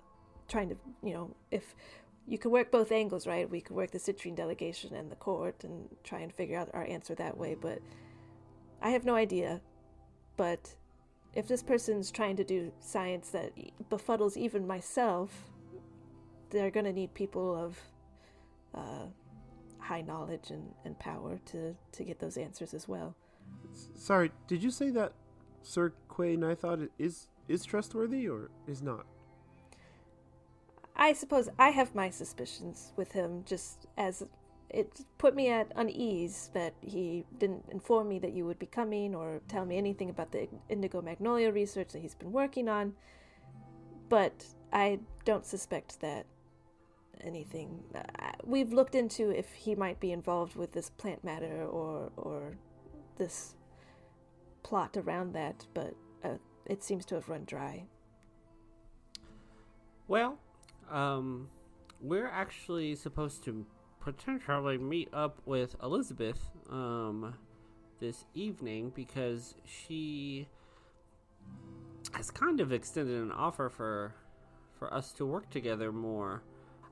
trying 0.48 0.68
to 0.68 0.76
you 1.02 1.14
know, 1.14 1.34
if 1.50 1.74
you 2.28 2.38
could 2.38 2.52
work 2.52 2.70
both 2.70 2.92
angles, 2.92 3.26
right? 3.26 3.48
We 3.48 3.60
could 3.60 3.76
work 3.76 3.90
the 3.90 3.98
Citrine 3.98 4.34
delegation 4.34 4.94
and 4.94 5.10
the 5.10 5.16
court 5.16 5.64
and 5.64 5.88
try 6.04 6.20
and 6.20 6.32
figure 6.32 6.58
out 6.58 6.70
our 6.74 6.84
answer 6.84 7.14
that 7.14 7.36
way. 7.36 7.56
But 7.60 7.80
I 8.82 8.90
have 8.90 9.04
no 9.04 9.14
idea. 9.14 9.60
But 10.36 10.74
if 11.34 11.46
this 11.46 11.62
person's 11.62 12.10
trying 12.10 12.36
to 12.36 12.44
do 12.44 12.72
science 12.80 13.30
that 13.30 13.52
befuddles 13.90 14.36
even 14.36 14.66
myself, 14.66 15.50
they're 16.50 16.70
going 16.70 16.86
to 16.86 16.92
need 16.92 17.14
people 17.14 17.54
of 17.54 17.78
uh, 18.74 19.06
high 19.86 20.02
knowledge 20.02 20.50
and, 20.50 20.74
and 20.84 20.98
power 20.98 21.38
to, 21.46 21.74
to 21.92 22.04
get 22.04 22.18
those 22.18 22.36
answers 22.36 22.74
as 22.74 22.88
well. 22.88 23.14
Sorry, 23.94 24.30
did 24.48 24.62
you 24.62 24.70
say 24.70 24.90
that 24.90 25.12
Sir 25.62 25.92
Quay 26.14 26.36
Nithod 26.36 26.88
is 26.98 27.28
is 27.48 27.64
trustworthy 27.64 28.28
or 28.28 28.50
is 28.66 28.82
not? 28.82 29.06
I 30.96 31.12
suppose 31.12 31.48
I 31.58 31.70
have 31.70 31.94
my 31.94 32.10
suspicions 32.10 32.92
with 32.96 33.12
him, 33.12 33.44
just 33.46 33.86
as 33.96 34.24
it 34.70 35.00
put 35.18 35.34
me 35.34 35.48
at 35.48 35.70
unease 35.76 36.50
that 36.54 36.74
he 36.80 37.24
didn't 37.38 37.64
inform 37.70 38.08
me 38.08 38.18
that 38.18 38.32
you 38.32 38.44
would 38.46 38.58
be 38.58 38.66
coming 38.66 39.14
or 39.14 39.40
tell 39.46 39.64
me 39.64 39.76
anything 39.76 40.10
about 40.10 40.32
the 40.32 40.48
indigo 40.68 41.00
magnolia 41.00 41.52
research 41.52 41.92
that 41.92 42.00
he's 42.00 42.14
been 42.14 42.32
working 42.32 42.68
on. 42.68 42.94
But 44.08 44.46
I 44.72 44.98
don't 45.24 45.46
suspect 45.46 46.00
that 46.00 46.26
anything. 47.22 47.82
We've 48.44 48.72
looked 48.72 48.94
into 48.94 49.30
if 49.30 49.52
he 49.52 49.74
might 49.74 50.00
be 50.00 50.12
involved 50.12 50.56
with 50.56 50.72
this 50.72 50.90
plant 50.90 51.24
matter 51.24 51.64
or 51.64 52.10
or 52.16 52.56
this 53.18 53.56
plot 54.62 54.96
around 54.96 55.32
that, 55.34 55.66
but 55.74 55.94
uh, 56.24 56.36
it 56.66 56.82
seems 56.82 57.04
to 57.06 57.14
have 57.14 57.28
run 57.28 57.44
dry. 57.44 57.84
Well, 60.08 60.38
um, 60.90 61.48
we're 62.00 62.28
actually 62.28 62.94
supposed 62.94 63.44
to 63.44 63.64
potentially 64.00 64.78
meet 64.78 65.08
up 65.12 65.40
with 65.46 65.74
Elizabeth 65.82 66.50
um, 66.70 67.34
this 68.00 68.24
evening 68.34 68.92
because 68.94 69.54
she 69.64 70.46
has 72.12 72.30
kind 72.30 72.60
of 72.60 72.72
extended 72.72 73.20
an 73.20 73.32
offer 73.32 73.68
for 73.68 74.14
for 74.78 74.92
us 74.92 75.12
to 75.12 75.26
work 75.26 75.50
together 75.50 75.90
more. 75.90 76.42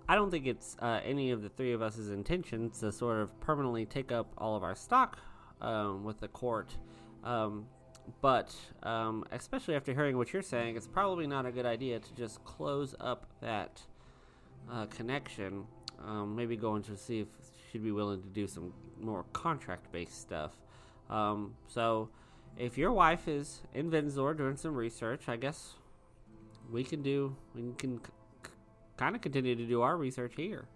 I 0.08 0.14
don't 0.14 0.30
think 0.30 0.46
it's 0.46 0.76
uh, 0.80 1.00
any 1.04 1.30
of 1.30 1.42
the 1.42 1.48
three 1.48 1.72
of 1.72 1.80
us' 1.80 1.98
intentions 2.08 2.80
to 2.80 2.92
sort 2.92 3.20
of 3.20 3.38
permanently 3.40 3.86
take 3.86 4.12
up 4.12 4.32
all 4.36 4.54
of 4.56 4.62
our 4.62 4.74
stock 4.74 5.18
um, 5.60 6.04
with 6.04 6.20
the 6.20 6.28
court. 6.28 6.76
Um, 7.22 7.66
but 8.20 8.54
um, 8.82 9.24
especially 9.32 9.76
after 9.76 9.94
hearing 9.94 10.18
what 10.18 10.32
you're 10.32 10.42
saying, 10.42 10.76
it's 10.76 10.86
probably 10.86 11.26
not 11.26 11.46
a 11.46 11.52
good 11.52 11.64
idea 11.64 11.98
to 11.98 12.14
just 12.14 12.44
close 12.44 12.94
up 13.00 13.26
that 13.40 13.80
uh, 14.70 14.86
connection. 14.86 15.64
Um, 16.04 16.36
maybe 16.36 16.56
go 16.56 16.78
to 16.78 16.96
see 16.96 17.20
if 17.20 17.28
she'd 17.70 17.82
be 17.82 17.92
willing 17.92 18.20
to 18.20 18.28
do 18.28 18.46
some 18.46 18.74
more 19.00 19.24
contract-based 19.32 20.20
stuff. 20.20 20.52
Um, 21.08 21.54
so, 21.66 22.10
if 22.58 22.76
your 22.76 22.92
wife 22.92 23.26
is 23.26 23.62
in 23.72 23.90
Venzor 23.90 24.36
doing 24.36 24.56
some 24.56 24.74
research, 24.74 25.28
I 25.28 25.36
guess 25.36 25.74
we 26.70 26.84
can 26.84 27.02
do 27.02 27.36
we 27.54 27.72
can 27.76 28.00
kind 28.96 29.14
of 29.16 29.22
continue 29.22 29.54
to 29.56 29.66
do 29.66 29.82
our 29.82 29.96
research 29.96 30.34
here. 30.36 30.66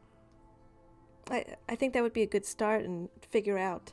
I 1.31 1.45
I 1.69 1.75
think 1.77 1.93
that 1.95 2.03
would 2.03 2.13
be 2.13 2.23
a 2.23 2.27
good 2.27 2.47
start 2.47 2.85
and 2.85 3.09
figure 3.31 3.59
out 3.59 3.93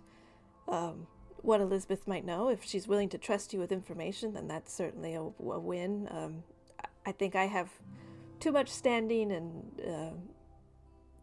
um, 0.67 1.07
what 1.37 1.61
Elizabeth 1.61 2.07
might 2.07 2.25
know. 2.25 2.49
If 2.49 2.63
she's 2.63 2.87
willing 2.87 3.09
to 3.09 3.17
trust 3.17 3.53
you 3.53 3.59
with 3.59 3.71
information, 3.71 4.33
then 4.33 4.47
that's 4.47 4.73
certainly 4.73 5.13
a, 5.15 5.21
a 5.21 5.59
win. 5.59 6.07
Um, 6.11 6.43
I- 7.05 7.11
think 7.11 7.35
I 7.35 7.45
have 7.45 7.69
too 8.39 8.51
much 8.51 8.69
standing 8.69 9.31
and 9.31 9.81
uh, 9.87 10.15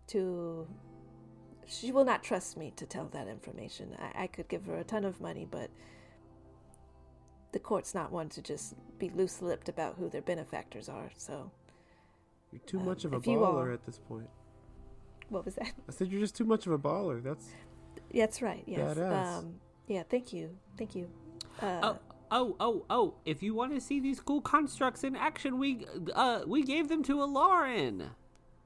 to. 0.09 0.67
She 1.67 1.91
will 1.93 2.05
not 2.05 2.23
trust 2.23 2.57
me 2.57 2.73
to 2.77 2.87
tell 2.87 3.07
that 3.13 3.29
information. 3.29 3.97
I, 3.99 4.25
I 4.25 4.27
could 4.27 4.49
give 4.49 4.67
her 4.67 4.77
a 4.77 4.85
ton 4.85 5.05
of 5.05 5.21
money, 5.21 5.47
but 5.51 5.71
the 7.53 7.59
court's 7.59 7.95
not 7.95 8.13
one 8.13 8.29
to 8.31 8.43
just 8.43 8.75
be 8.99 9.11
loose 9.11 9.41
lipped 9.41 9.69
about 9.69 9.97
who 9.99 10.09
their 10.09 10.23
benefactors 10.23 10.89
are. 10.89 11.11
So, 11.17 11.51
You're 12.53 12.61
too 12.61 12.79
Um, 12.81 12.87
much 12.87 13.05
of 13.05 13.13
a 13.13 13.21
baller 13.21 13.67
are- 13.67 13.73
at 13.73 13.85
this 13.87 13.99
point. 13.99 14.29
what 15.31 15.45
was 15.45 15.55
that? 15.57 15.73
I 15.89 15.93
said 15.93 16.09
you're 16.09 16.21
just 16.21 16.37
too 16.37 16.45
much 16.45 16.67
of 16.67 16.73
a 16.73 16.79
baller. 16.79 17.23
That's 17.23 17.49
That's 18.15 18.43
right. 18.43 18.63
Yes. 18.67 18.99
Um, 18.99 19.55
yeah. 19.87 20.03
Thank 20.03 20.33
you. 20.35 20.57
Thank 20.77 20.95
you. 20.95 21.09
Uh, 21.61 21.95
Oh, 21.95 21.99
oh, 22.31 22.57
oh, 22.61 22.85
oh! 22.91 23.15
If 23.25 23.43
you 23.43 23.55
want 23.55 23.75
to 23.75 23.81
see 23.81 24.01
these 24.01 24.21
cool 24.21 24.41
constructs 24.43 25.05
in 25.05 25.17
action, 25.17 25.59
we 25.59 25.87
uh 26.15 26.43
we 26.47 26.63
gave 26.63 26.89
them 26.89 27.03
to 27.05 27.23
a 27.23 27.27
Loaner. 27.27 28.11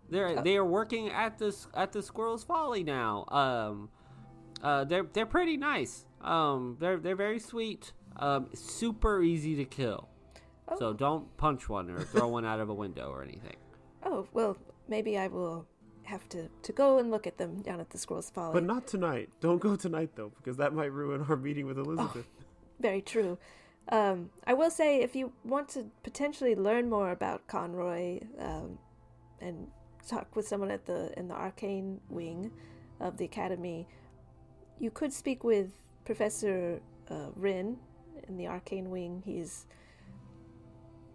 They're 0.09 0.41
they 0.43 0.57
are 0.57 0.65
working 0.65 1.09
at 1.11 1.39
this 1.39 1.67
at 1.75 1.93
the 1.93 2.01
Squirrel's 2.03 2.45
Folly 2.45 2.83
now. 2.85 3.25
Um, 3.29 3.89
uh, 4.63 4.85
they're 4.85 5.03
they're 5.13 5.27
pretty 5.27 5.57
nice. 5.57 6.07
Um, 6.21 6.77
they're 6.81 6.99
they're 6.99 7.17
very 7.17 7.39
sweet. 7.41 7.93
Um, 8.17 8.49
super 8.55 9.23
easy 9.23 9.55
to 9.57 9.65
kill. 9.65 10.09
So 10.79 10.93
don't 10.93 11.37
punch 11.37 11.69
one 11.69 11.91
or 11.91 12.01
throw 12.01 12.27
one 12.29 12.45
out 12.45 12.59
of 12.61 12.69
a 12.69 12.75
window 12.75 13.11
or 13.11 13.23
anything. 13.23 13.57
Oh 14.07 14.29
well, 14.33 14.57
maybe 14.89 15.19
I 15.19 15.27
will 15.27 15.67
have 16.05 16.29
to 16.29 16.49
to 16.63 16.73
go 16.73 16.99
and 16.99 17.11
look 17.11 17.27
at 17.27 17.37
them 17.39 17.61
down 17.63 17.81
at 17.81 17.91
the 17.91 17.99
Squirrel's 17.99 18.31
Folly. 18.31 18.53
but 18.55 18.63
not 18.63 18.87
tonight. 18.87 19.29
Don't 19.41 19.61
go 19.61 19.75
tonight 19.75 20.11
though, 20.15 20.33
because 20.37 20.57
that 20.59 20.73
might 20.73 20.93
ruin 20.93 21.27
our 21.29 21.37
meeting 21.37 21.67
with 21.67 21.77
Elizabeth. 21.79 22.27
Oh, 22.41 22.45
Very 22.81 23.03
true. 23.03 23.37
Um, 23.91 24.31
I 24.47 24.55
will 24.55 24.71
say, 24.71 25.01
if 25.01 25.15
you 25.15 25.33
want 25.45 25.69
to 25.71 25.87
potentially 26.03 26.55
learn 26.55 26.89
more 26.89 27.11
about 27.11 27.47
Conroy 27.47 28.21
um, 28.39 28.79
and 29.41 29.69
talk 30.09 30.35
with 30.37 30.47
someone 30.47 30.71
at 30.71 30.87
the 30.87 31.13
in 31.19 31.27
the 31.29 31.35
arcane 31.35 32.01
wing 32.09 32.53
of 33.01 33.17
the 33.17 33.25
academy, 33.25 33.89
you 34.79 34.91
could 34.91 35.13
speak 35.13 35.43
with 35.43 35.71
Professor 36.05 36.81
uh, 37.11 37.31
Rin 37.35 37.79
in 38.29 38.37
the 38.37 38.47
arcane 38.47 38.91
wing. 38.91 39.23
He's 39.25 39.67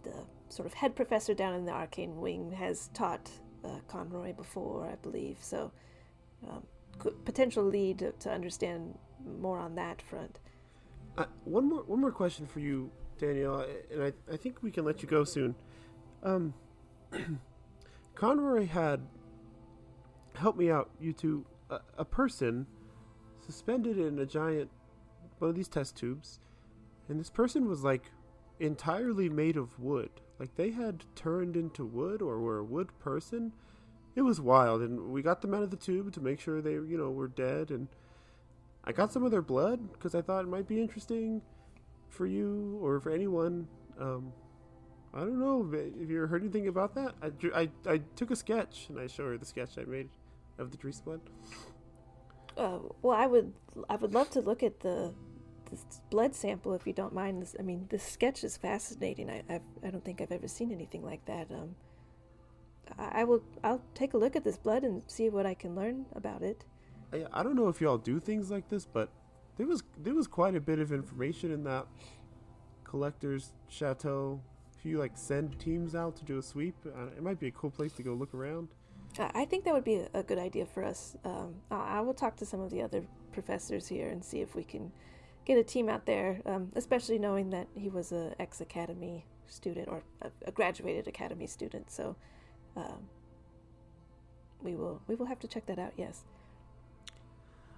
the 0.03 0.13
sort 0.51 0.65
of 0.65 0.73
head 0.73 0.95
professor 0.95 1.33
down 1.33 1.53
in 1.55 1.65
the 1.65 1.71
arcane 1.71 2.19
wing. 2.19 2.51
Has 2.51 2.89
taught 2.93 3.29
uh, 3.63 3.79
Conroy 3.87 4.33
before, 4.33 4.87
I 4.87 4.95
believe. 4.95 5.37
So, 5.41 5.71
um, 6.47 6.63
potential 7.25 7.63
lead 7.63 8.13
to, 8.19 8.29
understand 8.31 8.97
more 9.39 9.59
on 9.59 9.75
that 9.75 10.01
front. 10.01 10.39
Uh, 11.17 11.25
one 11.45 11.69
more 11.69 11.83
one 11.83 11.99
more 12.01 12.11
question 12.11 12.45
for 12.45 12.59
you, 12.59 12.91
Danielle, 13.17 13.61
I- 13.61 13.93
and 13.93 14.03
I 14.03 14.13
I 14.31 14.37
think 14.37 14.61
we 14.61 14.71
can 14.71 14.85
let 14.85 15.01
you 15.01 15.07
go 15.07 15.23
soon. 15.23 15.55
Um, 16.23 16.53
Conroy 18.15 18.67
had 18.67 19.01
help 20.35 20.57
me 20.57 20.69
out, 20.71 20.89
you 20.99 21.13
two. 21.13 21.45
A, 21.69 21.79
a 21.99 22.05
person 22.05 22.67
suspended 23.39 23.97
in 23.97 24.19
a 24.19 24.25
giant 24.25 24.69
one 25.39 25.49
of 25.49 25.55
these 25.55 25.67
test 25.67 25.95
tubes, 25.97 26.39
and 27.09 27.19
this 27.19 27.29
person 27.29 27.67
was 27.67 27.83
like 27.83 28.11
entirely 28.59 29.29
made 29.29 29.57
of 29.57 29.77
wood. 29.79 30.09
Like 30.41 30.55
they 30.55 30.71
had 30.71 31.03
turned 31.13 31.55
into 31.55 31.85
wood 31.85 32.19
or 32.19 32.39
were 32.39 32.57
a 32.57 32.63
wood 32.63 32.87
person. 32.97 33.53
It 34.15 34.23
was 34.23 34.41
wild, 34.41 34.81
and 34.81 35.11
we 35.11 35.21
got 35.21 35.39
them 35.39 35.53
out 35.53 35.61
of 35.61 35.69
the 35.69 35.77
tube 35.77 36.11
to 36.13 36.19
make 36.19 36.39
sure 36.39 36.63
they, 36.63 36.71
you 36.71 36.97
know, 36.97 37.11
were 37.11 37.27
dead. 37.27 37.69
And 37.69 37.87
I 38.83 38.91
got 38.91 39.13
some 39.13 39.23
of 39.23 39.29
their 39.29 39.43
blood 39.43 39.93
because 39.93 40.15
I 40.15 40.21
thought 40.23 40.43
it 40.43 40.47
might 40.47 40.67
be 40.67 40.81
interesting 40.81 41.43
for 42.09 42.25
you 42.25 42.79
or 42.81 42.99
for 42.99 43.11
anyone. 43.11 43.67
Um, 43.99 44.33
I 45.13 45.19
don't 45.19 45.39
know 45.39 45.69
if 45.71 46.09
you 46.09 46.21
heard 46.21 46.41
anything 46.41 46.67
about 46.67 46.95
that. 46.95 47.13
I, 47.21 47.29
drew, 47.29 47.53
I, 47.53 47.69
I 47.85 48.01
took 48.15 48.31
a 48.31 48.35
sketch 48.35 48.87
and 48.89 48.99
I 48.99 49.05
showed 49.05 49.27
her 49.27 49.37
the 49.37 49.45
sketch 49.45 49.77
I 49.77 49.83
made 49.83 50.09
of 50.57 50.71
the 50.71 50.77
Drees 50.77 51.03
blood. 51.03 51.21
Uh, 52.57 52.79
well, 53.03 53.15
I 53.15 53.27
would, 53.27 53.53
I 53.87 53.95
would 53.95 54.15
love 54.15 54.31
to 54.31 54.41
look 54.41 54.63
at 54.63 54.79
the, 54.79 55.13
this 55.71 56.01
blood 56.09 56.35
sample 56.35 56.73
if 56.73 56.85
you 56.85 56.93
don't 56.93 57.13
mind. 57.13 57.41
This, 57.41 57.55
I 57.59 57.63
mean, 57.63 57.87
this 57.89 58.03
sketch 58.03 58.43
is 58.43 58.57
fascinating. 58.57 59.29
I, 59.29 59.43
I've, 59.49 59.61
I 59.83 59.89
don't 59.89 60.03
think 60.03 60.21
I've 60.21 60.31
ever 60.31 60.47
seen 60.47 60.71
anything 60.71 61.03
like 61.03 61.25
that. 61.25 61.47
Um, 61.49 61.75
I, 62.99 63.21
I 63.21 63.23
will, 63.23 63.41
I'll 63.63 63.81
take 63.95 64.13
a 64.13 64.17
look 64.17 64.35
at 64.35 64.43
this 64.43 64.57
blood 64.57 64.83
and 64.83 65.01
see 65.07 65.29
what 65.29 65.45
I 65.45 65.53
can 65.53 65.75
learn 65.75 66.05
about 66.13 66.43
it. 66.43 66.65
I, 67.11 67.25
I 67.33 67.43
don't 67.43 67.55
know 67.55 67.69
if 67.69 67.81
y'all 67.81 67.97
do 67.97 68.19
things 68.19 68.51
like 68.51 68.69
this, 68.69 68.85
but 68.85 69.09
there 69.57 69.67
was 69.67 69.83
there 70.01 70.13
was 70.13 70.27
quite 70.27 70.55
a 70.55 70.61
bit 70.61 70.79
of 70.79 70.91
information 70.91 71.51
in 71.51 71.63
that 71.65 71.87
collector's 72.83 73.53
chateau. 73.67 74.41
If 74.77 74.85
you 74.85 74.97
like 74.97 75.11
send 75.15 75.59
teams 75.59 75.93
out 75.95 76.15
to 76.17 76.25
do 76.25 76.39
a 76.39 76.41
sweep, 76.41 76.75
uh, 76.85 77.07
it 77.15 77.21
might 77.21 77.39
be 77.39 77.47
a 77.47 77.51
cool 77.51 77.69
place 77.69 77.93
to 77.93 78.03
go 78.03 78.13
look 78.13 78.33
around. 78.33 78.69
I 79.19 79.45
think 79.45 79.65
that 79.65 79.73
would 79.73 79.83
be 79.83 80.05
a, 80.13 80.23
good 80.23 80.39
idea 80.39 80.65
for 80.65 80.85
us. 80.85 81.17
Um, 81.25 81.55
I, 81.69 81.97
I 81.97 82.01
will 82.01 82.13
talk 82.13 82.37
to 82.37 82.45
some 82.45 82.61
of 82.61 82.71
the 82.71 82.81
other 82.81 83.03
professors 83.33 83.87
here 83.87 84.07
and 84.07 84.23
see 84.23 84.39
if 84.39 84.55
we 84.55 84.63
can 84.63 84.91
get 85.45 85.57
a 85.57 85.63
team 85.63 85.89
out 85.89 86.05
there, 86.05 86.41
um, 86.45 86.71
especially 86.75 87.19
knowing 87.19 87.49
that 87.51 87.67
he 87.75 87.89
was 87.89 88.11
a 88.11 88.33
ex 88.39 88.61
academy 88.61 89.25
student 89.47 89.87
or 89.87 90.03
a, 90.21 90.31
a 90.45 90.51
graduated 90.51 91.07
academy 91.07 91.47
student. 91.47 91.91
So 91.91 92.15
um, 92.75 93.09
we 94.61 94.75
will 94.75 95.01
we 95.07 95.15
will 95.15 95.25
have 95.25 95.39
to 95.39 95.47
check 95.47 95.65
that 95.67 95.79
out. 95.79 95.93
Yes. 95.97 96.23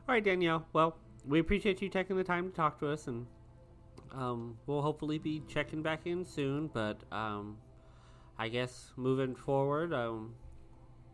All 0.08 0.14
right, 0.14 0.24
Danielle. 0.24 0.66
Well, 0.74 0.98
we 1.26 1.40
appreciate 1.40 1.82
you 1.82 1.90
taking 1.90 2.18
the 2.18 2.24
time 2.24 2.50
to 2.50 2.56
talk 2.56 2.80
to 2.80 2.90
us, 2.90 3.08
and 3.08 3.26
um, 4.14 4.58
we'll 4.68 4.82
hopefully 4.82 5.18
be 5.18 5.42
checking 5.48 5.82
back 5.82 6.02
in 6.06 6.26
soon. 6.26 6.68
But 6.68 6.98
um, 7.12 7.58
I 8.38 8.50
guess 8.50 8.92
moving 8.98 9.36
forward, 9.36 9.94
um, 9.94 10.36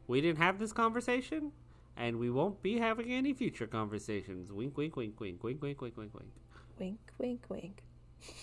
we 0.08 0.22
didn't 0.22 0.40
have 0.40 0.58
this 0.58 0.74
conversation, 0.74 1.52
and 1.96 2.18
we 2.18 2.32
won't 2.32 2.62
be 2.64 2.80
having 2.80 3.12
any 3.12 3.34
future 3.34 3.68
conversations. 3.68 4.52
Wink, 4.52 4.76
wink, 4.76 4.96
wink, 4.96 5.20
wink, 5.20 5.44
wink, 5.44 5.62
wink, 5.62 5.82
wink, 5.82 5.98
wink, 5.98 6.14
wink. 6.14 6.32
Wink, 6.80 7.00
wink, 7.18 7.44
wink. 7.50 7.84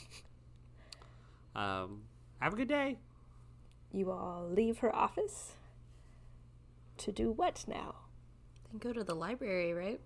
Um, 1.57 2.03
have 2.39 2.53
a 2.53 2.57
good 2.57 2.69
day. 2.69 2.99
You 3.91 4.11
all 4.11 4.47
leave 4.47 4.81
her 4.81 4.95
office 4.95 5.53
to 6.99 7.13
do 7.13 7.33
what 7.33 7.65
now? 7.67 7.95
Then 8.71 8.79
go 8.79 8.93
to 8.93 9.03
the 9.03 9.15
library, 9.15 9.73
right? 9.73 9.99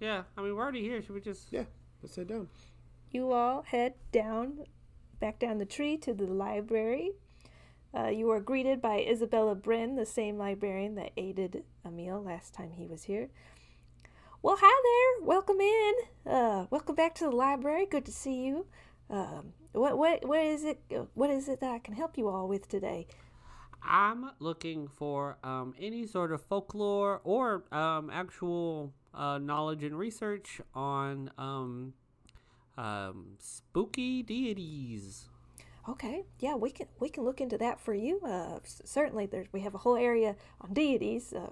Yeah, 0.00 0.24
I 0.36 0.42
mean 0.42 0.56
we're 0.56 0.62
already 0.62 0.82
here. 0.82 1.00
Should 1.00 1.14
we 1.14 1.20
just? 1.20 1.52
Yeah, 1.52 1.66
let's 2.02 2.16
head 2.16 2.26
down. 2.26 2.48
You 3.12 3.30
all 3.30 3.62
head 3.62 3.94
down, 4.10 4.64
back 5.20 5.38
down 5.38 5.58
the 5.58 5.64
tree 5.64 5.96
to 5.98 6.12
the 6.12 6.26
library. 6.26 7.12
Uh, 7.96 8.08
you 8.08 8.28
are 8.30 8.40
greeted 8.40 8.82
by 8.82 9.06
Isabella 9.08 9.54
Bryn, 9.54 9.94
the 9.94 10.06
same 10.06 10.36
librarian 10.36 10.96
that 10.96 11.12
aided 11.16 11.62
Emil 11.86 12.22
last 12.22 12.54
time 12.54 12.72
he 12.72 12.88
was 12.88 13.04
here. 13.04 13.28
Well, 14.44 14.58
hi 14.60 14.82
there. 14.82 15.24
Welcome 15.28 15.60
in. 15.60 15.94
Uh, 16.26 16.66
welcome 16.68 16.96
back 16.96 17.14
to 17.14 17.24
the 17.26 17.30
library. 17.30 17.86
Good 17.86 18.04
to 18.06 18.10
see 18.10 18.44
you. 18.44 18.66
Um, 19.08 19.52
what 19.70 19.96
what 19.96 20.26
what 20.26 20.40
is 20.40 20.64
it? 20.64 20.80
What 21.14 21.30
is 21.30 21.48
it 21.48 21.60
that 21.60 21.70
I 21.70 21.78
can 21.78 21.94
help 21.94 22.18
you 22.18 22.26
all 22.28 22.48
with 22.48 22.68
today? 22.68 23.06
I'm 23.84 24.32
looking 24.40 24.88
for 24.88 25.38
um, 25.44 25.74
any 25.78 26.08
sort 26.08 26.32
of 26.32 26.42
folklore 26.42 27.20
or 27.22 27.62
um, 27.70 28.10
actual 28.12 28.92
uh, 29.14 29.38
knowledge 29.38 29.84
and 29.84 29.96
research 29.96 30.60
on 30.74 31.30
um, 31.38 31.92
um, 32.76 33.36
spooky 33.38 34.24
deities. 34.24 35.28
Okay, 35.88 36.24
yeah, 36.40 36.56
we 36.56 36.70
can 36.70 36.88
we 36.98 37.08
can 37.08 37.22
look 37.22 37.40
into 37.40 37.58
that 37.58 37.80
for 37.80 37.94
you. 37.94 38.20
Uh, 38.26 38.58
certainly, 38.64 39.26
there's 39.26 39.46
we 39.52 39.60
have 39.60 39.76
a 39.76 39.78
whole 39.78 39.96
area 39.96 40.34
on 40.60 40.72
deities, 40.74 41.32
uh, 41.32 41.50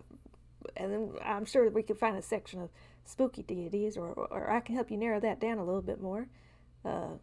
and 0.77 0.93
then 0.93 1.13
I'm 1.25 1.45
sure 1.45 1.69
we 1.71 1.83
can 1.83 1.97
find 1.97 2.17
a 2.17 2.23
section 2.23 2.61
of 2.61 2.71
spooky 3.05 3.43
deities, 3.43 3.97
or, 3.97 4.09
or 4.09 4.51
I 4.51 4.61
can 4.61 4.75
help 4.75 4.91
you 4.91 4.97
narrow 4.97 5.21
that 5.21 5.41
down 5.41 5.59
a 5.59 5.65
little 5.65 5.83
bit 5.83 6.01
more. 6.01 6.29
Uh, 6.85 7.19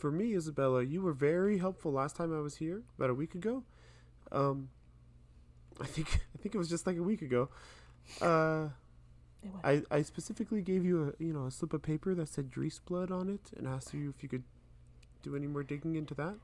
For 0.00 0.10
me, 0.10 0.34
Isabella, 0.34 0.82
you 0.82 1.02
were 1.02 1.12
very 1.12 1.58
helpful 1.58 1.92
last 1.92 2.16
time 2.16 2.36
I 2.36 2.40
was 2.40 2.56
here, 2.56 2.82
about 2.96 3.10
a 3.10 3.14
week 3.14 3.34
ago. 3.34 3.64
Um, 4.32 4.70
I 5.80 5.86
think 5.86 6.08
I 6.34 6.38
think 6.42 6.54
it 6.54 6.58
was 6.58 6.68
just 6.68 6.86
like 6.86 6.96
a 6.96 7.02
week 7.02 7.22
ago. 7.22 7.48
Uh. 8.20 8.68
I, 9.62 9.82
I 9.92 10.02
specifically 10.02 10.60
gave 10.60 10.84
you 10.84 11.14
a 11.20 11.22
you 11.22 11.32
know 11.32 11.46
a 11.46 11.52
slip 11.52 11.72
of 11.72 11.80
paper 11.82 12.14
that 12.16 12.28
said 12.28 12.50
Drees 12.50 12.80
blood 12.84 13.12
on 13.12 13.28
it, 13.28 13.56
and 13.56 13.68
asked 13.68 13.94
you 13.94 14.12
if 14.16 14.20
you 14.22 14.28
could 14.28 14.42
do 15.22 15.36
any 15.36 15.46
more 15.46 15.62
digging 15.62 15.94
into 15.94 16.14
that. 16.14 16.34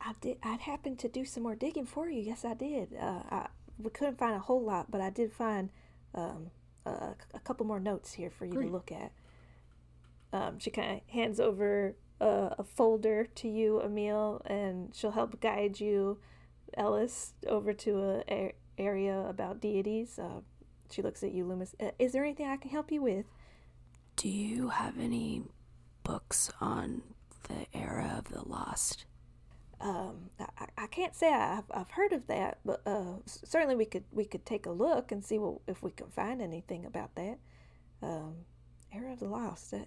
I 0.00 0.14
did. 0.20 0.38
I'd 0.42 0.60
happened 0.60 0.98
to 1.00 1.08
do 1.08 1.24
some 1.24 1.42
more 1.42 1.54
digging 1.54 1.84
for 1.86 2.08
you. 2.08 2.20
Yes, 2.22 2.44
I 2.44 2.54
did. 2.54 2.94
Uh, 2.98 3.22
I, 3.30 3.46
we 3.82 3.90
couldn't 3.90 4.18
find 4.18 4.34
a 4.34 4.40
whole 4.40 4.62
lot, 4.62 4.90
but 4.90 5.00
I 5.00 5.10
did 5.10 5.32
find 5.32 5.70
um, 6.14 6.50
a, 6.86 7.14
a 7.34 7.40
couple 7.40 7.66
more 7.66 7.80
notes 7.80 8.14
here 8.14 8.30
for 8.30 8.44
you 8.44 8.52
Great. 8.52 8.66
to 8.66 8.72
look 8.72 8.92
at. 8.92 9.12
Um, 10.32 10.58
she 10.58 10.70
kind 10.70 10.92
of 10.92 11.14
hands 11.14 11.40
over 11.40 11.96
a, 12.20 12.54
a 12.58 12.64
folder 12.64 13.26
to 13.26 13.48
you, 13.48 13.80
Emil, 13.82 14.42
and 14.46 14.94
she'll 14.94 15.10
help 15.10 15.40
guide 15.40 15.80
you, 15.80 16.18
Ellis, 16.74 17.34
over 17.46 17.72
to 17.72 17.98
a, 17.98 18.24
a 18.32 18.52
area 18.78 19.26
about 19.28 19.60
deities. 19.60 20.18
Uh, 20.18 20.40
she 20.90 21.02
looks 21.02 21.22
at 21.22 21.32
you, 21.32 21.44
Loomis. 21.44 21.74
Uh, 21.80 21.90
is 21.98 22.12
there 22.12 22.24
anything 22.24 22.46
I 22.46 22.56
can 22.56 22.70
help 22.70 22.90
you 22.90 23.02
with? 23.02 23.26
Do 24.16 24.28
you 24.28 24.68
have 24.68 24.98
any 24.98 25.42
books 26.02 26.50
on 26.60 27.02
the 27.48 27.66
era 27.76 28.16
of 28.18 28.32
the 28.32 28.46
lost? 28.46 29.04
Um, 29.80 30.28
I, 30.38 30.66
I 30.76 30.86
can't 30.88 31.14
say 31.14 31.32
I've, 31.32 31.64
I've 31.70 31.90
heard 31.92 32.12
of 32.12 32.26
that, 32.26 32.58
but 32.64 32.82
uh, 32.86 33.14
certainly 33.26 33.74
we 33.76 33.86
could 33.86 34.04
we 34.12 34.24
could 34.26 34.44
take 34.44 34.66
a 34.66 34.70
look 34.70 35.10
and 35.10 35.24
see 35.24 35.38
what, 35.38 35.58
if 35.66 35.82
we 35.82 35.90
can 35.90 36.08
find 36.08 36.42
anything 36.42 36.84
about 36.84 37.14
that. 37.14 37.38
Um, 38.02 38.34
Era 38.92 39.12
of 39.12 39.20
the 39.20 39.26
Lost. 39.26 39.72
Uh, 39.72 39.78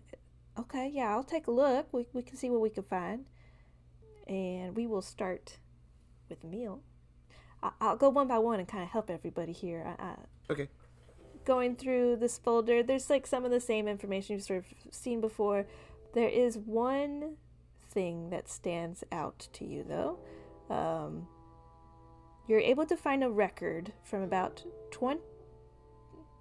okay, 0.57 0.89
yeah, 0.91 1.11
I'll 1.11 1.23
take 1.23 1.45
a 1.47 1.51
look. 1.51 1.87
We 1.91 2.07
we 2.13 2.23
can 2.23 2.37
see 2.37 2.49
what 2.49 2.61
we 2.61 2.69
can 2.71 2.83
find, 2.83 3.25
and 4.27 4.75
we 4.75 4.87
will 4.87 5.01
start 5.03 5.57
with 6.27 6.43
Emil. 6.43 6.81
I, 7.61 7.71
I'll 7.79 7.95
go 7.97 8.09
one 8.09 8.27
by 8.27 8.39
one 8.39 8.59
and 8.59 8.67
kind 8.67 8.83
of 8.83 8.89
help 8.89 9.09
everybody 9.11 9.51
here. 9.51 9.95
I, 9.99 10.03
I, 10.03 10.15
Okay. 10.49 10.69
going 11.45 11.75
through 11.75 12.15
this 12.17 12.37
folder, 12.39 12.81
there's 12.83 13.09
like 13.09 13.27
some 13.27 13.45
of 13.45 13.51
the 13.51 13.59
same 13.61 13.87
information 13.87 14.35
you've 14.35 14.43
sort 14.43 14.59
of 14.59 14.93
seen 14.93 15.21
before. 15.21 15.67
There 16.13 16.29
is 16.29 16.57
one 16.57 17.37
thing 17.93 18.29
that 18.31 18.49
stands 18.49 19.03
out 19.11 19.47
to 19.53 19.65
you, 19.65 19.85
though. 19.87 20.19
Um, 20.69 21.27
you're 22.47 22.59
able 22.59 22.85
to 22.85 22.97
find 22.97 23.23
a 23.23 23.29
record 23.29 23.93
from 24.03 24.21
about 24.21 24.63
20, 24.91 25.21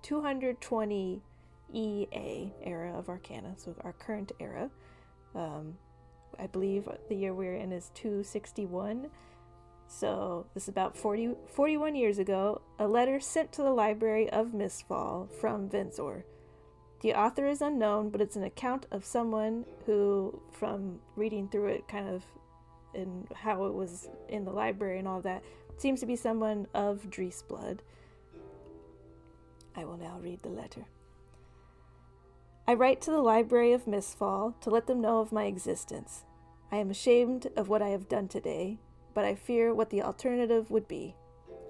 220 0.03 1.23
EA 1.73 2.53
era 2.63 2.93
of 2.99 3.09
Arcana, 3.09 3.55
so 3.57 3.75
our 3.83 3.93
current 3.93 4.33
era. 4.41 4.71
Um, 5.35 5.75
I 6.39 6.47
believe 6.47 6.89
the 7.09 7.15
year 7.15 7.35
we're 7.35 7.55
in 7.55 7.73
is 7.73 7.91
261. 7.95 9.09
So, 9.87 10.47
this 10.55 10.65
is 10.65 10.69
about 10.69 10.97
40, 10.97 11.35
41 11.47 11.95
years 11.95 12.19
ago, 12.19 12.63
a 12.79 12.89
letter 12.89 13.21
sent 13.21 13.53
to 13.53 13.63
the 13.63 13.73
library 13.73 14.31
of 14.31 14.49
Mistfall 14.49 15.31
from 15.31 15.69
Venzor. 15.69 16.23
The 17.03 17.15
author 17.15 17.47
is 17.47 17.61
unknown, 17.61 18.11
but 18.11 18.21
it's 18.21 18.37
an 18.37 18.45
account 18.45 18.87
of 18.93 19.05
someone 19.05 19.65
who, 19.87 20.41
from 20.53 21.01
reading 21.17 21.49
through 21.49 21.67
it, 21.67 21.89
kind 21.89 22.09
of 22.09 22.23
and 22.95 23.27
how 23.35 23.65
it 23.65 23.75
was 23.75 24.09
in 24.29 24.45
the 24.45 24.53
library 24.53 24.99
and 24.99 25.09
all 25.09 25.21
that, 25.23 25.43
seems 25.79 26.01
to 26.01 26.07
be 26.07 26.15
someone 26.15 26.67
of 26.75 27.11
Drees 27.11 27.47
blood. 27.47 27.83
I 29.75 29.85
will 29.85 29.97
now 29.97 30.19
read 30.23 30.43
the 30.43 30.51
letter. 30.51 30.85
I 32.69 32.75
write 32.75 33.01
to 33.03 33.11
the 33.11 33.23
Library 33.23 33.73
of 33.73 33.87
Mistfall 33.87 34.61
to 34.61 34.71
let 34.71 34.87
them 34.87 35.01
know 35.01 35.21
of 35.21 35.33
my 35.33 35.47
existence. 35.47 36.25
I 36.71 36.77
am 36.77 36.91
ashamed 36.91 37.49
of 37.57 37.69
what 37.69 37.83
I 37.83 37.89
have 37.89 38.09
done 38.09 38.29
today, 38.29 38.79
but 39.15 39.25
I 39.25 39.35
fear 39.35 39.75
what 39.75 39.91
the 39.91 40.03
alternative 40.03 40.71
would 40.71 40.87
be. 40.87 41.17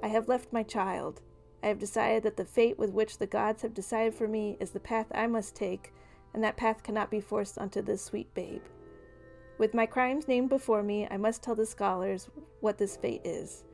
I 0.02 0.08
have 0.08 0.28
left 0.28 0.52
my 0.52 0.62
child. 0.62 1.22
I 1.62 1.68
have 1.68 1.78
decided 1.78 2.24
that 2.24 2.36
the 2.36 2.44
fate 2.44 2.78
with 2.78 2.90
which 2.90 3.18
the 3.18 3.26
gods 3.26 3.62
have 3.62 3.74
decided 3.74 4.14
for 4.14 4.26
me 4.26 4.56
is 4.58 4.70
the 4.70 4.80
path 4.80 5.06
I 5.14 5.26
must 5.26 5.54
take, 5.54 5.92
and 6.34 6.42
that 6.42 6.56
path 6.56 6.82
cannot 6.82 7.10
be 7.10 7.20
forced 7.20 7.58
onto 7.58 7.82
this 7.82 8.04
sweet 8.04 8.32
babe. 8.34 8.62
With 9.58 9.74
my 9.74 9.86
crimes 9.86 10.26
named 10.26 10.48
before 10.48 10.82
me, 10.82 11.06
I 11.10 11.16
must 11.18 11.42
tell 11.42 11.54
the 11.54 11.66
scholars 11.66 12.28
what 12.60 12.78
this 12.78 12.96
fate 12.96 13.20
is. 13.24 13.64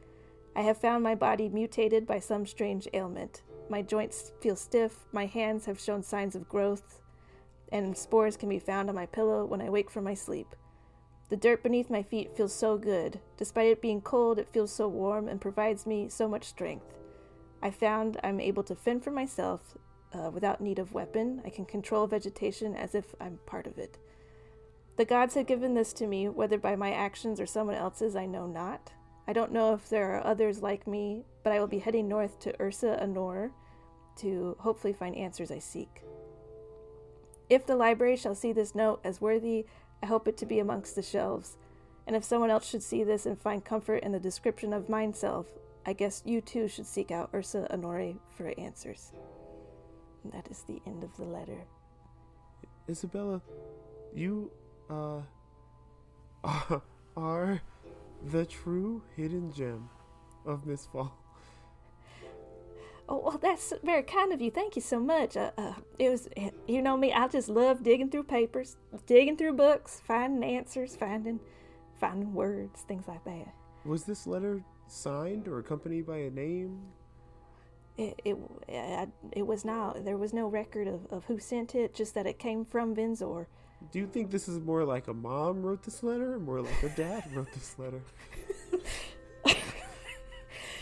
I 0.54 0.62
have 0.62 0.76
found 0.76 1.02
my 1.02 1.14
body 1.14 1.48
mutated 1.48 2.06
by 2.06 2.18
some 2.18 2.44
strange 2.44 2.88
ailment. 2.92 3.42
My 3.70 3.80
joints 3.80 4.32
feel 4.40 4.56
stiff, 4.56 5.06
my 5.12 5.26
hands 5.26 5.66
have 5.66 5.80
shown 5.80 6.02
signs 6.02 6.34
of 6.34 6.48
growth, 6.48 7.00
and 7.70 7.96
spores 7.96 8.36
can 8.36 8.48
be 8.48 8.58
found 8.58 8.88
on 8.88 8.94
my 8.96 9.06
pillow 9.06 9.44
when 9.44 9.62
I 9.62 9.70
wake 9.70 9.90
from 9.90 10.04
my 10.04 10.14
sleep. 10.14 10.54
The 11.28 11.36
dirt 11.36 11.62
beneath 11.62 11.90
my 11.90 12.02
feet 12.02 12.36
feels 12.36 12.54
so 12.54 12.76
good. 12.76 13.20
Despite 13.36 13.68
it 13.68 13.82
being 13.82 14.00
cold, 14.00 14.38
it 14.38 14.48
feels 14.48 14.72
so 14.72 14.88
warm 14.88 15.28
and 15.28 15.40
provides 15.40 15.86
me 15.86 16.08
so 16.08 16.26
much 16.26 16.44
strength. 16.44 16.97
I 17.62 17.70
found 17.70 18.18
I'm 18.22 18.40
able 18.40 18.62
to 18.64 18.74
fend 18.74 19.02
for 19.02 19.10
myself 19.10 19.76
uh, 20.12 20.30
without 20.30 20.60
need 20.60 20.78
of 20.78 20.92
weapon. 20.92 21.42
I 21.44 21.50
can 21.50 21.64
control 21.64 22.06
vegetation 22.06 22.74
as 22.74 22.94
if 22.94 23.14
I'm 23.20 23.38
part 23.46 23.66
of 23.66 23.78
it. 23.78 23.98
The 24.96 25.04
gods 25.04 25.34
have 25.34 25.46
given 25.46 25.74
this 25.74 25.92
to 25.94 26.06
me, 26.06 26.28
whether 26.28 26.58
by 26.58 26.74
my 26.74 26.92
actions 26.92 27.40
or 27.40 27.46
someone 27.46 27.76
else's, 27.76 28.16
I 28.16 28.26
know 28.26 28.46
not. 28.46 28.92
I 29.28 29.32
don't 29.32 29.52
know 29.52 29.74
if 29.74 29.88
there 29.88 30.16
are 30.16 30.26
others 30.26 30.62
like 30.62 30.86
me, 30.86 31.24
but 31.44 31.52
I 31.52 31.60
will 31.60 31.66
be 31.66 31.78
heading 31.78 32.08
north 32.08 32.40
to 32.40 32.60
Ursa 32.60 32.98
Anor 33.00 33.50
to 34.16 34.56
hopefully 34.60 34.92
find 34.92 35.14
answers 35.14 35.50
I 35.50 35.58
seek. 35.58 36.02
If 37.48 37.66
the 37.66 37.76
library 37.76 38.16
shall 38.16 38.34
see 38.34 38.52
this 38.52 38.74
note 38.74 39.00
as 39.04 39.20
worthy, 39.20 39.66
I 40.02 40.06
hope 40.06 40.28
it 40.28 40.36
to 40.38 40.46
be 40.46 40.58
amongst 40.58 40.94
the 40.94 41.02
shelves. 41.02 41.56
And 42.06 42.16
if 42.16 42.24
someone 42.24 42.50
else 42.50 42.68
should 42.68 42.82
see 42.82 43.04
this 43.04 43.26
and 43.26 43.38
find 43.38 43.64
comfort 43.64 44.02
in 44.02 44.12
the 44.12 44.18
description 44.18 44.72
of 44.72 44.88
mine 44.88 45.12
self, 45.14 45.46
I 45.88 45.94
guess 45.94 46.22
you 46.26 46.42
too 46.42 46.68
should 46.68 46.84
seek 46.84 47.10
out 47.10 47.30
Ursa 47.32 47.66
Honore 47.72 48.12
for 48.36 48.52
answers. 48.58 49.10
And 50.22 50.30
that 50.34 50.46
is 50.50 50.62
the 50.68 50.82
end 50.86 51.02
of 51.02 51.16
the 51.16 51.24
letter. 51.24 51.64
Isabella, 52.90 53.40
you 54.14 54.50
uh 54.90 55.22
are, 56.44 56.82
are 57.16 57.62
the 58.30 58.44
true 58.44 59.02
hidden 59.16 59.50
gem 59.50 59.88
of 60.44 60.66
Mistfall. 60.66 61.10
Oh, 63.08 63.20
well, 63.20 63.38
that's 63.40 63.72
very 63.82 64.02
kind 64.02 64.34
of 64.34 64.42
you. 64.42 64.50
Thank 64.50 64.76
you 64.76 64.82
so 64.82 65.00
much. 65.00 65.38
Uh, 65.38 65.52
uh, 65.56 65.72
it 65.98 66.10
was, 66.10 66.28
you 66.66 66.82
know 66.82 66.98
me, 66.98 67.14
I 67.14 67.28
just 67.28 67.48
love 67.48 67.82
digging 67.82 68.10
through 68.10 68.24
papers, 68.24 68.76
digging 69.06 69.38
through 69.38 69.54
books, 69.54 70.02
finding 70.04 70.44
answers, 70.44 70.94
finding, 70.94 71.40
finding 71.98 72.34
words, 72.34 72.82
things 72.82 73.08
like 73.08 73.24
that. 73.24 73.54
Was 73.86 74.04
this 74.04 74.26
letter 74.26 74.62
signed 74.90 75.48
or 75.48 75.58
accompanied 75.58 76.06
by 76.06 76.18
a 76.18 76.30
name? 76.30 76.80
It, 77.96 78.20
it, 78.24 78.36
I, 78.68 79.08
it 79.32 79.46
was 79.46 79.64
not. 79.64 80.04
There 80.04 80.16
was 80.16 80.32
no 80.32 80.46
record 80.46 80.86
of, 80.86 81.06
of 81.10 81.24
who 81.24 81.38
sent 81.38 81.74
it. 81.74 81.94
Just 81.94 82.14
that 82.14 82.26
it 82.26 82.38
came 82.38 82.64
from 82.64 82.94
Venzor. 82.94 83.46
Do 83.92 83.98
you 83.98 84.06
think 84.06 84.30
this 84.30 84.48
is 84.48 84.58
more 84.60 84.84
like 84.84 85.08
a 85.08 85.14
mom 85.14 85.62
wrote 85.62 85.82
this 85.82 86.02
letter 86.02 86.34
or 86.34 86.38
more 86.38 86.60
like 86.60 86.82
a 86.82 86.88
dad 86.90 87.24
wrote 87.34 87.52
this 87.52 87.76
letter? 87.78 88.00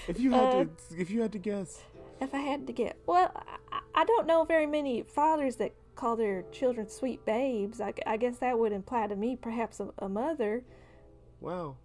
if 0.08 0.18
you 0.20 0.32
had 0.32 0.44
Uh, 0.44 0.64
to 0.64 0.70
if 0.98 1.10
you 1.10 1.22
had 1.22 1.32
to 1.32 1.38
guess. 1.38 1.82
If 2.20 2.34
I 2.34 2.38
had 2.38 2.66
to 2.66 2.72
get, 2.72 2.96
well, 3.06 3.30
I, 3.70 3.80
I 3.94 4.04
don't 4.04 4.26
know 4.26 4.44
very 4.44 4.66
many 4.66 5.02
fathers 5.02 5.56
that 5.56 5.74
call 5.94 6.16
their 6.16 6.42
children 6.52 6.88
sweet 6.88 7.24
babes. 7.26 7.80
I, 7.80 7.92
I 8.06 8.16
guess 8.16 8.38
that 8.38 8.58
would 8.58 8.72
imply 8.72 9.06
to 9.06 9.16
me 9.16 9.36
perhaps 9.36 9.80
a, 9.80 9.88
a 9.98 10.08
mother. 10.08 10.64
Wow. 11.40 11.76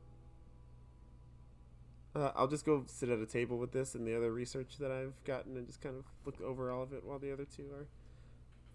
Uh, 2.14 2.32
I'll 2.36 2.48
just 2.48 2.66
go 2.66 2.84
sit 2.88 3.10
at 3.10 3.20
a 3.20 3.26
table 3.26 3.58
with 3.58 3.72
this 3.72 3.96
and 3.96 4.06
the 4.06 4.16
other 4.16 4.32
research 4.34 4.78
that 4.80 4.92
I've 4.92 5.14
gotten 5.24 5.56
and 5.56 5.66
just 5.66 5.82
kind 5.82 5.96
of 5.96 6.04
look 6.26 6.42
over 6.42 6.70
all 6.72 6.84
of 6.84 6.92
it 6.94 7.04
while 7.06 7.20
the 7.20 7.32
other 7.32 7.46
two 7.46 7.64
are 7.74 7.88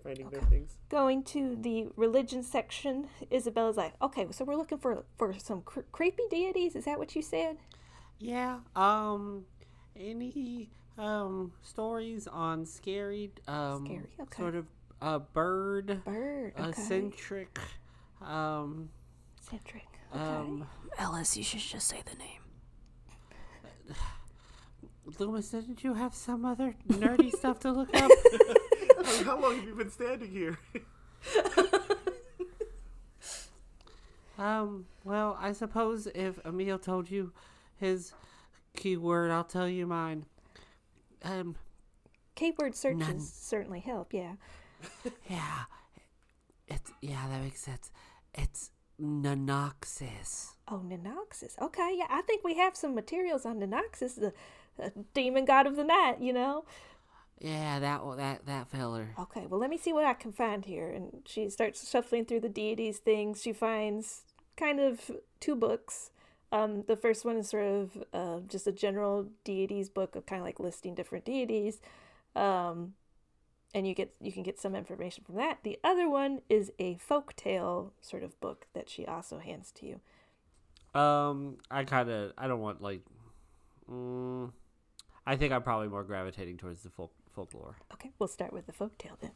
finding 0.02 0.30
their 0.30 0.40
things. 0.42 0.78
Going 0.88 1.22
to 1.24 1.56
the 1.60 1.88
religion 1.96 2.42
section, 2.42 3.08
Isabella's 3.30 3.76
like, 3.76 3.92
okay, 4.00 4.26
so 4.30 4.44
we're 4.44 4.56
looking 4.56 4.78
for 4.78 5.04
for 5.18 5.34
some 5.38 5.62
cr- 5.62 5.80
creepy 5.92 6.22
deities. 6.30 6.74
Is 6.76 6.86
that 6.86 6.98
what 6.98 7.14
you 7.14 7.22
said? 7.22 7.58
Yeah. 8.18 8.60
Um. 8.74 9.44
Any 9.98 10.70
um 10.98 11.52
stories 11.62 12.26
on 12.26 12.64
scary 12.64 13.30
um 13.48 13.84
Scary, 13.86 14.08
okay. 14.20 14.42
sort 14.42 14.54
of 14.54 14.66
uh 15.02 15.18
bird 15.18 16.02
Bird. 16.04 16.52
Okay. 16.58 16.68
eccentric 16.70 17.58
um 18.22 18.88
Centric. 19.40 19.86
Okay. 20.14 20.22
um 20.22 20.66
Ellis, 20.98 21.36
you 21.36 21.42
should 21.44 21.60
just 21.60 21.88
say 21.88 22.02
the 22.10 22.16
name. 22.16 22.40
Loomis, 25.18 25.50
didn't 25.50 25.84
you 25.84 25.94
have 25.94 26.14
some 26.14 26.44
other 26.44 26.74
nerdy 26.88 27.30
stuff 27.34 27.60
to 27.60 27.72
look 27.72 27.94
up? 27.94 28.10
How 29.24 29.40
long 29.40 29.56
have 29.56 29.64
you 29.64 29.74
been 29.74 29.90
standing 29.90 30.30
here? 30.30 30.58
Um, 34.38 34.86
well, 35.04 35.36
I 35.40 35.52
suppose 35.52 36.06
if 36.08 36.38
Emil 36.44 36.78
told 36.78 37.10
you 37.10 37.32
his 37.76 38.12
keyword, 38.76 39.30
I'll 39.30 39.44
tell 39.44 39.68
you 39.68 39.86
mine. 39.86 40.26
Um, 41.22 41.56
Keyword 42.34 42.74
searches 42.74 43.08
None. 43.08 43.20
certainly 43.20 43.80
help. 43.80 44.12
Yeah. 44.12 44.34
yeah. 45.30 45.64
It's, 46.68 46.92
yeah, 47.00 47.26
that 47.30 47.42
makes 47.42 47.60
sense. 47.60 47.90
It's 48.34 48.70
Nanoxis. 49.00 50.52
Oh, 50.68 50.82
Nanoxis. 50.84 51.60
Okay, 51.60 51.94
yeah, 51.96 52.06
I 52.10 52.22
think 52.22 52.42
we 52.42 52.54
have 52.56 52.76
some 52.76 52.94
materials 52.94 53.46
on 53.46 53.60
Nanoxis, 53.60 54.16
the 54.16 54.32
uh, 54.82 54.90
demon 55.14 55.44
god 55.44 55.66
of 55.66 55.76
the 55.76 55.84
night. 55.84 56.20
You 56.20 56.32
know. 56.32 56.64
Yeah, 57.38 57.78
that 57.80 58.04
one- 58.04 58.16
that 58.16 58.46
that 58.46 58.68
feller. 58.68 59.14
Okay, 59.18 59.46
well, 59.46 59.60
let 59.60 59.70
me 59.70 59.76
see 59.76 59.92
what 59.92 60.04
I 60.04 60.14
can 60.14 60.32
find 60.32 60.64
here. 60.64 60.90
And 60.90 61.22
she 61.26 61.48
starts 61.50 61.88
shuffling 61.88 62.24
through 62.24 62.40
the 62.40 62.48
deities 62.48 62.98
things. 62.98 63.42
She 63.42 63.52
finds 63.52 64.22
kind 64.56 64.80
of 64.80 65.10
two 65.38 65.54
books. 65.54 66.10
Um, 66.50 66.84
the 66.86 66.96
first 66.96 67.24
one 67.24 67.36
is 67.36 67.50
sort 67.50 67.66
of 67.66 68.04
uh, 68.12 68.40
just 68.48 68.66
a 68.66 68.72
general 68.72 69.28
deities 69.44 69.88
book 69.90 70.16
of 70.16 70.26
kind 70.26 70.40
of 70.40 70.46
like 70.46 70.58
listing 70.60 70.94
different 70.94 71.24
deities. 71.24 71.80
Um, 72.34 72.94
and 73.74 73.86
you 73.86 73.94
get 73.94 74.14
you 74.20 74.32
can 74.32 74.42
get 74.42 74.58
some 74.58 74.74
information 74.74 75.22
from 75.24 75.34
that. 75.36 75.58
The 75.62 75.78
other 75.84 76.08
one 76.08 76.40
is 76.48 76.72
a 76.78 76.96
folktale 76.96 77.90
sort 78.00 78.22
of 78.22 78.40
book 78.40 78.66
that 78.72 78.88
she 78.88 79.04
also 79.04 79.38
hands 79.38 79.70
to 79.72 79.86
you. 79.86 80.00
Um, 80.96 81.58
I 81.70 81.84
kind 81.84 82.08
of 82.08 82.32
I 82.38 82.48
don't 82.48 82.60
want 82.60 82.80
like. 82.80 83.02
Mm, 83.90 84.52
I 85.26 85.36
think 85.36 85.52
I'm 85.52 85.62
probably 85.62 85.88
more 85.88 86.04
gravitating 86.04 86.56
towards 86.56 86.82
the 86.82 86.90
folk 86.90 87.12
folklore. 87.34 87.76
Okay, 87.92 88.10
we'll 88.18 88.28
start 88.28 88.52
with 88.52 88.66
the 88.66 88.72
folktale 88.72 89.18
then. 89.20 89.32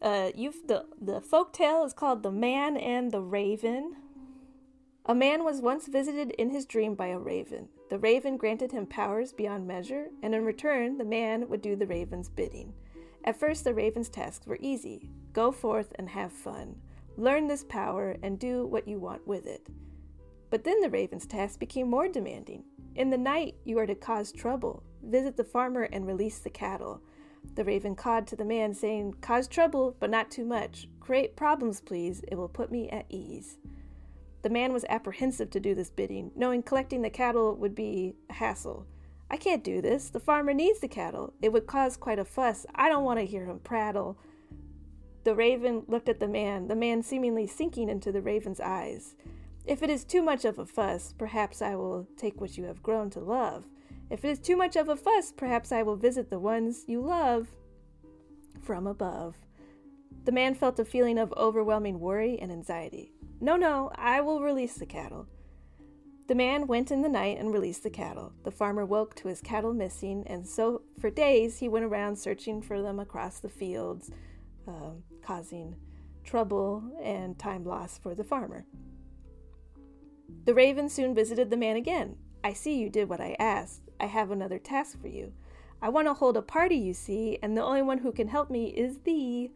Uh, 0.00 0.30
you've 0.34 0.66
the 0.66 0.86
the 1.00 1.20
folk 1.20 1.52
tale 1.52 1.84
is 1.84 1.92
called 1.92 2.22
"The 2.22 2.32
Man 2.32 2.76
and 2.76 3.10
the 3.10 3.20
Raven." 3.20 3.96
A 5.06 5.14
man 5.14 5.42
was 5.42 5.62
once 5.62 5.86
visited 5.86 6.32
in 6.32 6.50
his 6.50 6.66
dream 6.66 6.94
by 6.94 7.06
a 7.06 7.18
raven. 7.18 7.68
The 7.88 7.98
raven 7.98 8.36
granted 8.36 8.72
him 8.72 8.84
powers 8.84 9.32
beyond 9.32 9.66
measure, 9.66 10.08
and 10.22 10.34
in 10.34 10.44
return, 10.44 10.98
the 10.98 11.04
man 11.04 11.48
would 11.48 11.62
do 11.62 11.76
the 11.76 11.86
raven's 11.86 12.28
bidding. 12.28 12.74
At 13.24 13.40
first, 13.40 13.64
the 13.64 13.72
raven's 13.72 14.10
tasks 14.10 14.46
were 14.46 14.58
easy 14.60 15.08
go 15.32 15.52
forth 15.52 15.92
and 15.98 16.08
have 16.08 16.32
fun, 16.32 16.76
learn 17.16 17.46
this 17.46 17.64
power, 17.64 18.16
and 18.22 18.38
do 18.38 18.66
what 18.66 18.88
you 18.88 18.98
want 18.98 19.26
with 19.26 19.46
it. 19.46 19.66
But 20.50 20.64
then 20.64 20.80
the 20.80 20.90
raven's 20.90 21.26
task 21.26 21.58
became 21.58 21.88
more 21.90 22.08
demanding. 22.08 22.64
In 22.94 23.10
the 23.10 23.18
night, 23.18 23.54
you 23.64 23.78
are 23.78 23.86
to 23.86 23.94
cause 23.94 24.32
trouble, 24.32 24.82
visit 25.02 25.36
the 25.36 25.44
farmer, 25.44 25.82
and 25.82 26.06
release 26.06 26.38
the 26.38 26.50
cattle. 26.50 27.02
The 27.54 27.64
raven 27.64 27.94
cawed 27.94 28.26
to 28.28 28.36
the 28.36 28.44
man, 28.44 28.74
saying, 28.74 29.14
Cause 29.20 29.46
trouble, 29.46 29.96
but 30.00 30.10
not 30.10 30.30
too 30.30 30.44
much. 30.44 30.88
Create 31.00 31.36
problems, 31.36 31.80
please. 31.80 32.22
It 32.28 32.36
will 32.36 32.48
put 32.48 32.70
me 32.70 32.88
at 32.90 33.06
ease. 33.08 33.58
The 34.42 34.50
man 34.50 34.72
was 34.72 34.84
apprehensive 34.88 35.50
to 35.50 35.60
do 35.60 35.74
this 35.74 35.90
bidding, 35.90 36.30
knowing 36.34 36.62
collecting 36.62 37.02
the 37.02 37.10
cattle 37.10 37.54
would 37.56 37.74
be 37.74 38.14
a 38.30 38.34
hassle. 38.34 38.86
I 39.30 39.36
can't 39.36 39.64
do 39.64 39.82
this. 39.82 40.08
The 40.08 40.20
farmer 40.20 40.54
needs 40.54 40.80
the 40.80 40.88
cattle. 40.88 41.34
It 41.42 41.52
would 41.52 41.66
cause 41.66 41.96
quite 41.96 42.18
a 42.18 42.24
fuss. 42.24 42.64
I 42.74 42.88
don't 42.88 43.04
want 43.04 43.18
to 43.18 43.26
hear 43.26 43.44
him 43.44 43.58
prattle. 43.58 44.18
The 45.24 45.34
raven 45.34 45.82
looked 45.86 46.08
at 46.08 46.20
the 46.20 46.28
man, 46.28 46.68
the 46.68 46.76
man 46.76 47.02
seemingly 47.02 47.46
sinking 47.46 47.88
into 47.90 48.10
the 48.10 48.22
raven's 48.22 48.60
eyes. 48.60 49.14
If 49.68 49.82
it 49.82 49.90
is 49.90 50.02
too 50.02 50.22
much 50.22 50.46
of 50.46 50.58
a 50.58 50.64
fuss, 50.64 51.12
perhaps 51.18 51.60
I 51.60 51.74
will 51.74 52.08
take 52.16 52.40
what 52.40 52.56
you 52.56 52.64
have 52.64 52.82
grown 52.82 53.10
to 53.10 53.20
love. 53.20 53.66
If 54.08 54.24
it 54.24 54.30
is 54.30 54.38
too 54.38 54.56
much 54.56 54.76
of 54.76 54.88
a 54.88 54.96
fuss, 54.96 55.30
perhaps 55.30 55.72
I 55.72 55.82
will 55.82 55.96
visit 55.96 56.30
the 56.30 56.38
ones 56.38 56.84
you 56.86 57.02
love 57.02 57.48
from 58.62 58.86
above. 58.86 59.36
The 60.24 60.32
man 60.32 60.54
felt 60.54 60.78
a 60.78 60.86
feeling 60.86 61.18
of 61.18 61.34
overwhelming 61.36 62.00
worry 62.00 62.38
and 62.38 62.50
anxiety. 62.50 63.12
No, 63.42 63.56
no, 63.56 63.90
I 63.94 64.22
will 64.22 64.40
release 64.40 64.78
the 64.78 64.86
cattle. 64.86 65.26
The 66.28 66.34
man 66.34 66.66
went 66.66 66.90
in 66.90 67.02
the 67.02 67.08
night 67.10 67.36
and 67.38 67.52
released 67.52 67.82
the 67.82 67.90
cattle. 67.90 68.32
The 68.44 68.50
farmer 68.50 68.86
woke 68.86 69.16
to 69.16 69.28
his 69.28 69.42
cattle 69.42 69.74
missing, 69.74 70.24
and 70.26 70.48
so 70.48 70.80
for 70.98 71.10
days 71.10 71.58
he 71.58 71.68
went 71.68 71.84
around 71.84 72.16
searching 72.16 72.62
for 72.62 72.80
them 72.80 72.98
across 72.98 73.38
the 73.40 73.50
fields, 73.50 74.10
um, 74.66 75.02
causing 75.20 75.76
trouble 76.24 76.82
and 77.02 77.38
time 77.38 77.64
loss 77.64 77.98
for 77.98 78.14
the 78.14 78.24
farmer. 78.24 78.64
The 80.44 80.54
raven 80.54 80.88
soon 80.88 81.14
visited 81.14 81.50
the 81.50 81.56
man 81.56 81.76
again. 81.76 82.16
I 82.42 82.52
see 82.52 82.78
you 82.78 82.88
did 82.88 83.08
what 83.08 83.20
I 83.20 83.36
asked. 83.38 83.82
I 84.00 84.06
have 84.06 84.30
another 84.30 84.58
task 84.58 85.00
for 85.00 85.08
you. 85.08 85.32
I 85.82 85.88
want 85.90 86.08
to 86.08 86.14
hold 86.14 86.36
a 86.36 86.42
party, 86.42 86.76
you 86.76 86.94
see, 86.94 87.38
and 87.42 87.56
the 87.56 87.62
only 87.62 87.82
one 87.82 87.98
who 87.98 88.12
can 88.12 88.28
help 88.28 88.50
me 88.50 88.68
is 88.68 88.98
thee. 89.04 89.50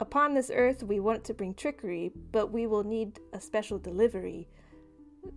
Upon 0.00 0.34
this 0.34 0.50
earth, 0.52 0.82
we 0.82 0.98
want 0.98 1.24
to 1.24 1.34
bring 1.34 1.54
trickery, 1.54 2.12
but 2.32 2.50
we 2.50 2.66
will 2.66 2.82
need 2.82 3.20
a 3.32 3.40
special 3.40 3.78
delivery. 3.78 4.48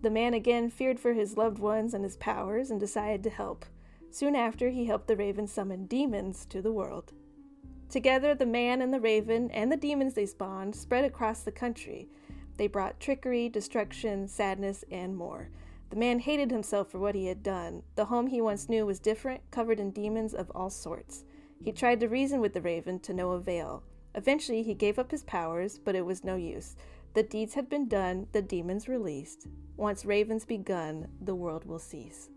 The 0.01 0.09
man 0.09 0.33
again 0.33 0.69
feared 0.69 0.99
for 0.99 1.13
his 1.13 1.37
loved 1.37 1.59
ones 1.59 1.93
and 1.93 2.03
his 2.03 2.17
powers 2.17 2.71
and 2.71 2.79
decided 2.79 3.23
to 3.23 3.29
help. 3.29 3.65
Soon 4.09 4.35
after, 4.35 4.69
he 4.69 4.85
helped 4.85 5.07
the 5.07 5.15
raven 5.15 5.47
summon 5.47 5.85
demons 5.85 6.45
to 6.45 6.61
the 6.61 6.71
world. 6.71 7.13
Together, 7.89 8.33
the 8.33 8.45
man 8.45 8.81
and 8.81 8.93
the 8.93 8.99
raven 8.99 9.49
and 9.51 9.71
the 9.71 9.77
demons 9.77 10.13
they 10.13 10.25
spawned 10.25 10.75
spread 10.75 11.05
across 11.05 11.41
the 11.41 11.51
country. 11.51 12.09
They 12.57 12.67
brought 12.67 12.99
trickery, 12.99 13.49
destruction, 13.49 14.27
sadness, 14.27 14.83
and 14.91 15.15
more. 15.15 15.49
The 15.89 15.95
man 15.95 16.19
hated 16.19 16.51
himself 16.51 16.91
for 16.91 16.99
what 16.99 17.15
he 17.15 17.27
had 17.27 17.43
done. 17.43 17.83
The 17.95 18.05
home 18.05 18.27
he 18.27 18.41
once 18.41 18.67
knew 18.67 18.85
was 18.85 18.99
different, 18.99 19.41
covered 19.51 19.79
in 19.79 19.91
demons 19.91 20.33
of 20.33 20.51
all 20.53 20.69
sorts. 20.69 21.23
He 21.63 21.71
tried 21.71 21.99
to 22.01 22.07
reason 22.07 22.41
with 22.41 22.53
the 22.53 22.61
raven 22.61 22.99
to 22.99 23.13
no 23.13 23.31
avail. 23.31 23.83
Eventually, 24.13 24.63
he 24.63 24.73
gave 24.73 24.99
up 24.99 25.11
his 25.11 25.23
powers, 25.23 25.79
but 25.79 25.95
it 25.95 26.05
was 26.05 26.23
no 26.23 26.35
use. 26.35 26.75
The 27.13 27.23
deeds 27.23 27.53
had 27.53 27.69
been 27.69 27.87
done, 27.87 28.27
the 28.31 28.41
demons 28.41 28.87
released. 28.87 29.47
Once 29.75 30.05
ravens 30.05 30.45
begun, 30.45 31.07
the 31.21 31.35
world 31.35 31.65
will 31.65 31.79
cease. 31.79 32.29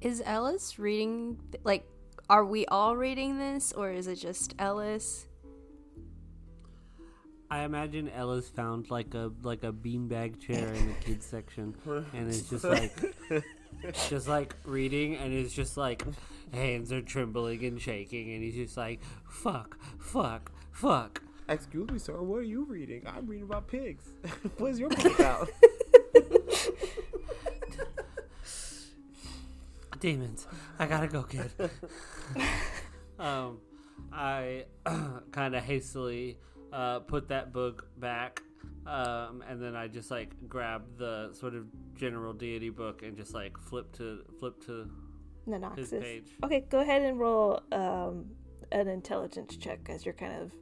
Is 0.00 0.22
Ellis 0.24 0.78
reading, 0.78 1.38
like, 1.64 1.86
are 2.30 2.44
we 2.44 2.64
all 2.66 2.96
reading 2.96 3.38
this, 3.38 3.72
or 3.72 3.90
is 3.90 4.06
it 4.06 4.16
just 4.16 4.54
Ellis? 4.58 5.26
I 7.52 7.64
imagine 7.64 8.08
Ellis 8.08 8.48
found 8.48 8.90
like 8.90 9.12
a 9.12 9.30
like 9.42 9.62
a 9.62 9.74
beanbag 9.74 10.40
chair 10.40 10.72
in 10.72 10.88
the 10.88 10.94
kids 11.04 11.26
section, 11.26 11.74
and 11.84 12.26
it's 12.26 12.48
just 12.48 12.64
like, 12.64 12.94
just 14.08 14.26
like 14.26 14.56
reading, 14.64 15.16
and 15.16 15.34
it's 15.34 15.52
just 15.52 15.76
like, 15.76 16.02
hands 16.54 16.90
are 16.92 17.02
trembling 17.02 17.62
and 17.66 17.78
shaking, 17.78 18.32
and 18.32 18.42
he's 18.42 18.54
just 18.54 18.78
like, 18.78 19.02
fuck, 19.28 19.76
fuck, 19.98 20.50
fuck. 20.70 21.22
Excuse 21.46 21.90
me, 21.90 21.98
sir. 21.98 22.22
What 22.22 22.36
are 22.36 22.42
you 22.42 22.64
reading? 22.64 23.02
I'm 23.06 23.26
reading 23.26 23.44
about 23.44 23.68
pigs. 23.68 24.04
What's 24.56 24.78
your 24.78 24.88
book 24.88 25.18
about? 25.18 25.50
Demons, 30.00 30.46
I 30.78 30.86
gotta 30.86 31.06
go, 31.06 31.22
kid. 31.24 31.50
um, 33.18 33.58
I 34.10 34.64
kind 35.32 35.54
of 35.54 35.62
hastily 35.62 36.38
uh, 36.72 37.00
put 37.00 37.28
that 37.28 37.52
book 37.52 37.88
back, 37.98 38.42
um, 38.86 39.42
and 39.48 39.62
then 39.62 39.76
I 39.76 39.88
just 39.88 40.10
like 40.10 40.30
grabbed 40.48 40.98
the 40.98 41.30
sort 41.32 41.54
of 41.54 41.66
general 41.94 42.32
deity 42.32 42.70
book 42.70 43.02
and 43.02 43.16
just 43.16 43.34
like 43.34 43.56
flip 43.58 43.92
to 43.96 44.24
flip 44.38 44.64
to 44.66 44.90
his 45.76 45.90
page. 45.90 46.30
Okay, 46.44 46.64
go 46.70 46.80
ahead 46.80 47.02
and 47.02 47.18
roll 47.18 47.62
um, 47.72 48.26
an 48.70 48.88
intelligence 48.88 49.56
check 49.56 49.80
as 49.88 50.04
you're 50.04 50.14
kind 50.14 50.40
of 50.40 50.52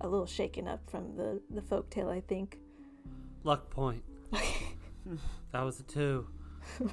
a 0.00 0.08
little 0.08 0.26
shaken 0.26 0.68
up 0.68 0.80
from 0.88 1.16
the, 1.16 1.40
the 1.50 1.62
folk 1.62 1.90
tale, 1.90 2.08
I 2.08 2.20
think. 2.20 2.58
Luck 3.44 3.70
point. 3.70 4.02
that 5.52 5.62
was 5.62 5.80
a 5.80 5.82
two. 5.82 6.26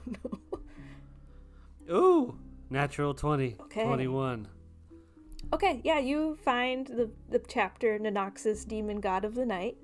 Ooh, 1.91 2.37
natural 2.69 3.13
20. 3.13 3.55
Okay. 3.61 3.83
21. 3.83 4.47
Okay, 5.51 5.81
yeah, 5.83 5.97
you 5.97 6.37
find 6.43 6.85
the, 6.85 7.09
the 7.27 7.39
chapter 7.39 7.97
Nanoxus, 7.97 8.67
Demon 8.67 8.99
God 8.99 9.25
of 9.25 9.33
the 9.33 9.47
Night. 9.47 9.77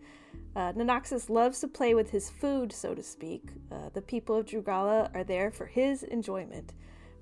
Uh, 0.56 0.74
Nanoxus 0.74 1.28
loves 1.28 1.60
to 1.60 1.68
play 1.68 1.96
with 1.96 2.12
his 2.12 2.30
food, 2.30 2.72
so 2.72 2.94
to 2.94 3.02
speak. 3.02 3.50
Uh, 3.72 3.90
the 3.92 4.02
people 4.02 4.36
of 4.36 4.46
Drugala 4.46 5.10
are 5.16 5.24
there 5.24 5.50
for 5.50 5.66
his 5.66 6.04
enjoyment, 6.04 6.74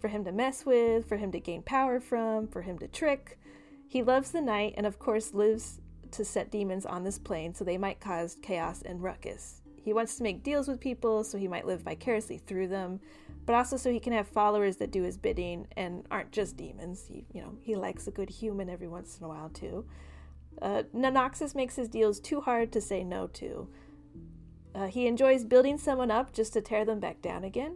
for 0.02 0.10
him 0.10 0.26
to 0.26 0.34
mess 0.34 0.66
with, 0.66 1.08
for 1.08 1.16
him 1.16 1.32
to 1.32 1.40
gain 1.40 1.62
power 1.62 2.02
from, 2.02 2.50
for 2.50 2.64
him 2.64 2.78
to 2.80 2.88
trick. 2.90 3.40
He 3.88 4.04
loves 4.04 4.32
the 4.32 4.42
night 4.42 4.74
and, 4.76 4.86
of 4.86 5.00
course, 5.00 5.34
lives 5.34 5.80
to 6.12 6.26
set 6.26 6.52
demons 6.52 6.86
on 6.86 7.06
this 7.06 7.18
plane 7.18 7.56
so 7.56 7.64
they 7.64 7.78
might 7.78 8.02
cause 8.02 8.38
chaos 8.42 8.82
and 8.82 9.02
ruckus. 9.02 9.63
He 9.84 9.92
wants 9.92 10.16
to 10.16 10.24
make 10.24 10.44
deals 10.44 10.68
with 10.70 10.80
people 10.80 11.26
so 11.26 11.38
he 11.38 11.48
might 11.48 11.68
live 11.68 11.82
vicariously 11.82 12.38
through 12.38 12.70
them, 12.70 13.02
but 13.46 13.54
also 13.54 13.76
so 13.76 13.92
he 13.92 14.00
can 14.00 14.14
have 14.14 14.28
followers 14.28 14.78
that 14.78 14.92
do 14.92 15.04
his 15.04 15.18
bidding 15.18 15.68
and 15.76 16.06
aren't 16.10 16.32
just 16.32 16.56
demons. 16.56 17.06
He, 17.08 17.26
you 17.34 17.42
know, 17.42 17.58
he 17.62 17.76
likes 17.76 18.08
a 18.08 18.12
good 18.12 18.30
human 18.30 18.70
every 18.70 18.88
once 18.88 19.18
in 19.18 19.26
a 19.26 19.28
while 19.28 19.50
too. 19.50 19.86
Uh, 20.62 20.84
Nanoxus 20.96 21.54
makes 21.54 21.76
his 21.76 21.90
deals 21.90 22.22
too 22.22 22.40
hard 22.40 22.72
to 22.72 22.80
say 22.80 23.04
no 23.04 23.28
to. 23.28 23.68
Uh, 24.74 24.88
he 24.88 25.06
enjoys 25.06 25.44
building 25.44 25.78
someone 25.78 26.10
up 26.10 26.32
just 26.32 26.54
to 26.54 26.62
tear 26.62 26.86
them 26.86 27.02
back 27.02 27.22
down 27.22 27.44
again. 27.44 27.76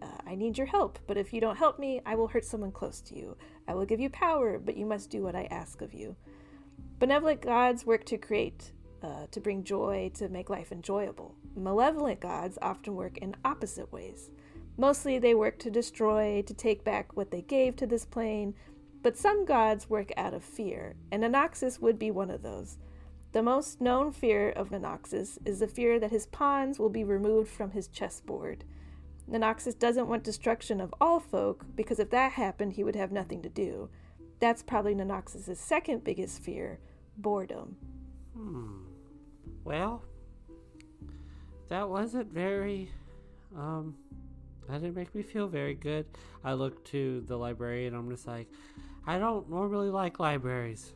Uh, 0.00 0.06
I 0.26 0.34
need 0.34 0.56
your 0.56 0.66
help, 0.66 0.98
but 1.06 1.18
if 1.18 1.34
you 1.34 1.40
don't 1.40 1.56
help 1.58 1.78
me, 1.78 2.00
I 2.06 2.14
will 2.14 2.28
hurt 2.28 2.46
someone 2.46 2.72
close 2.72 3.00
to 3.02 3.16
you. 3.16 3.36
I 3.68 3.74
will 3.74 3.84
give 3.84 4.00
you 4.00 4.08
power, 4.08 4.58
but 4.58 4.76
you 4.76 4.86
must 4.86 5.10
do 5.10 5.22
what 5.22 5.36
I 5.36 5.44
ask 5.50 5.82
of 5.82 5.92
you. 5.92 6.16
Benevolent 6.98 7.42
gods 7.42 7.84
work 7.84 8.04
to 8.06 8.16
create, 8.16 8.72
uh, 9.02 9.26
to 9.30 9.40
bring 9.40 9.64
joy, 9.64 10.10
to 10.14 10.28
make 10.28 10.48
life 10.48 10.72
enjoyable. 10.72 11.34
Malevolent 11.56 12.20
gods 12.20 12.58
often 12.62 12.94
work 12.94 13.18
in 13.18 13.36
opposite 13.44 13.92
ways. 13.92 14.30
Mostly 14.76 15.18
they 15.18 15.34
work 15.34 15.58
to 15.60 15.70
destroy, 15.70 16.42
to 16.42 16.54
take 16.54 16.84
back 16.84 17.16
what 17.16 17.30
they 17.30 17.42
gave 17.42 17.76
to 17.76 17.86
this 17.86 18.04
plane, 18.04 18.54
but 19.02 19.16
some 19.16 19.44
gods 19.44 19.90
work 19.90 20.10
out 20.16 20.32
of 20.32 20.44
fear, 20.44 20.94
and 21.10 21.22
Nanoxus 21.22 21.80
would 21.80 21.98
be 21.98 22.10
one 22.10 22.30
of 22.30 22.42
those. 22.42 22.78
The 23.32 23.42
most 23.42 23.80
known 23.80 24.12
fear 24.12 24.50
of 24.50 24.70
Nanoxus 24.70 25.38
is 25.44 25.58
the 25.58 25.66
fear 25.66 25.98
that 25.98 26.10
his 26.10 26.26
pawns 26.26 26.78
will 26.78 26.90
be 26.90 27.02
removed 27.02 27.50
from 27.50 27.72
his 27.72 27.88
chessboard. 27.88 28.64
Nanoxus 29.30 29.78
doesn't 29.78 30.08
want 30.08 30.22
destruction 30.22 30.80
of 30.80 30.94
all 31.00 31.18
folk, 31.18 31.64
because 31.74 31.98
if 31.98 32.10
that 32.10 32.32
happened, 32.32 32.74
he 32.74 32.84
would 32.84 32.96
have 32.96 33.10
nothing 33.10 33.42
to 33.42 33.48
do. 33.48 33.88
That's 34.38 34.62
probably 34.62 34.94
Nanoxus' 34.94 35.56
second 35.56 36.04
biggest 36.04 36.42
fear 36.42 36.78
boredom. 37.16 37.76
Hmm. 38.36 38.81
Well, 39.64 40.02
that 41.68 41.88
wasn't 41.88 42.32
very. 42.32 42.90
Um, 43.56 43.96
that 44.68 44.80
didn't 44.80 44.96
make 44.96 45.14
me 45.14 45.22
feel 45.22 45.48
very 45.48 45.74
good. 45.74 46.06
I 46.44 46.54
looked 46.54 46.86
to 46.88 47.24
the 47.26 47.36
library 47.36 47.86
and 47.86 47.96
I'm 47.96 48.08
just 48.10 48.26
like, 48.26 48.48
I 49.06 49.18
don't 49.18 49.50
normally 49.50 49.90
like 49.90 50.18
libraries. 50.18 50.94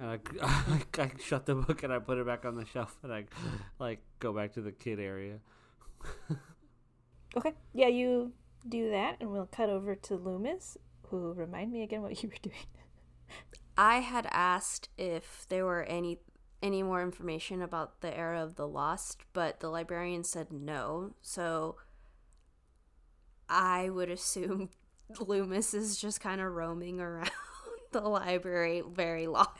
And 0.00 0.10
I, 0.10 0.18
I, 0.42 0.82
I 1.02 1.10
shut 1.18 1.46
the 1.46 1.54
book 1.54 1.82
and 1.82 1.92
I 1.92 1.98
put 1.98 2.18
it 2.18 2.26
back 2.26 2.44
on 2.44 2.56
the 2.56 2.66
shelf 2.66 2.96
and 3.02 3.12
I 3.12 3.24
like 3.78 4.00
go 4.18 4.32
back 4.32 4.52
to 4.54 4.60
the 4.60 4.72
kid 4.72 5.00
area. 5.00 5.38
Okay, 7.36 7.52
yeah, 7.74 7.88
you 7.88 8.32
do 8.66 8.90
that, 8.90 9.16
and 9.20 9.30
we'll 9.30 9.46
cut 9.46 9.68
over 9.68 9.94
to 9.94 10.16
Loomis, 10.16 10.78
who 11.08 11.32
remind 11.34 11.70
me 11.70 11.82
again 11.82 12.02
what 12.02 12.22
you 12.22 12.30
were 12.30 12.34
doing. 12.42 12.66
I 13.76 13.98
had 13.98 14.26
asked 14.32 14.88
if 14.96 15.46
there 15.48 15.64
were 15.64 15.82
any 15.84 16.18
any 16.62 16.82
more 16.82 17.02
information 17.02 17.62
about 17.62 18.00
the 18.00 18.16
era 18.16 18.42
of 18.42 18.56
the 18.56 18.66
lost, 18.68 19.22
but 19.32 19.60
the 19.60 19.68
librarian 19.68 20.24
said 20.24 20.52
no. 20.52 21.14
So 21.22 21.76
I 23.48 23.88
would 23.90 24.10
assume 24.10 24.70
Loomis 25.20 25.74
is 25.74 25.98
just 26.00 26.20
kind 26.20 26.40
of 26.40 26.52
roaming 26.52 27.00
around 27.00 27.30
the 27.92 28.00
library 28.00 28.82
very 28.86 29.26
lost. 29.26 29.50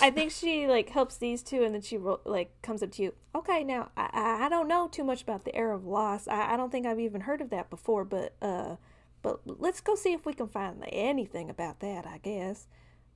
I 0.00 0.10
think 0.10 0.30
she 0.30 0.66
like 0.66 0.90
helps 0.90 1.16
these 1.16 1.42
two, 1.42 1.62
and 1.64 1.74
then 1.74 1.82
she 1.82 1.98
like 1.98 2.60
comes 2.62 2.82
up 2.82 2.92
to 2.92 3.02
you. 3.02 3.14
Okay, 3.34 3.64
now 3.64 3.90
I 3.96 4.44
I- 4.46 4.48
don't 4.48 4.68
know 4.68 4.88
too 4.88 5.04
much 5.04 5.22
about 5.22 5.44
the 5.44 5.54
era 5.54 5.74
of 5.76 5.84
loss. 5.84 6.28
I, 6.28 6.54
I 6.54 6.56
don't 6.56 6.70
think 6.70 6.86
I've 6.86 7.00
even 7.00 7.22
heard 7.22 7.40
of 7.40 7.50
that 7.50 7.70
before, 7.70 8.04
but 8.04 8.34
uh, 8.40 8.76
but 9.22 9.40
let's 9.44 9.80
go 9.80 9.94
see 9.94 10.12
if 10.12 10.26
we 10.26 10.32
can 10.34 10.48
find 10.48 10.84
anything 10.88 11.50
about 11.50 11.80
that. 11.80 12.06
I 12.06 12.18
guess. 12.18 12.66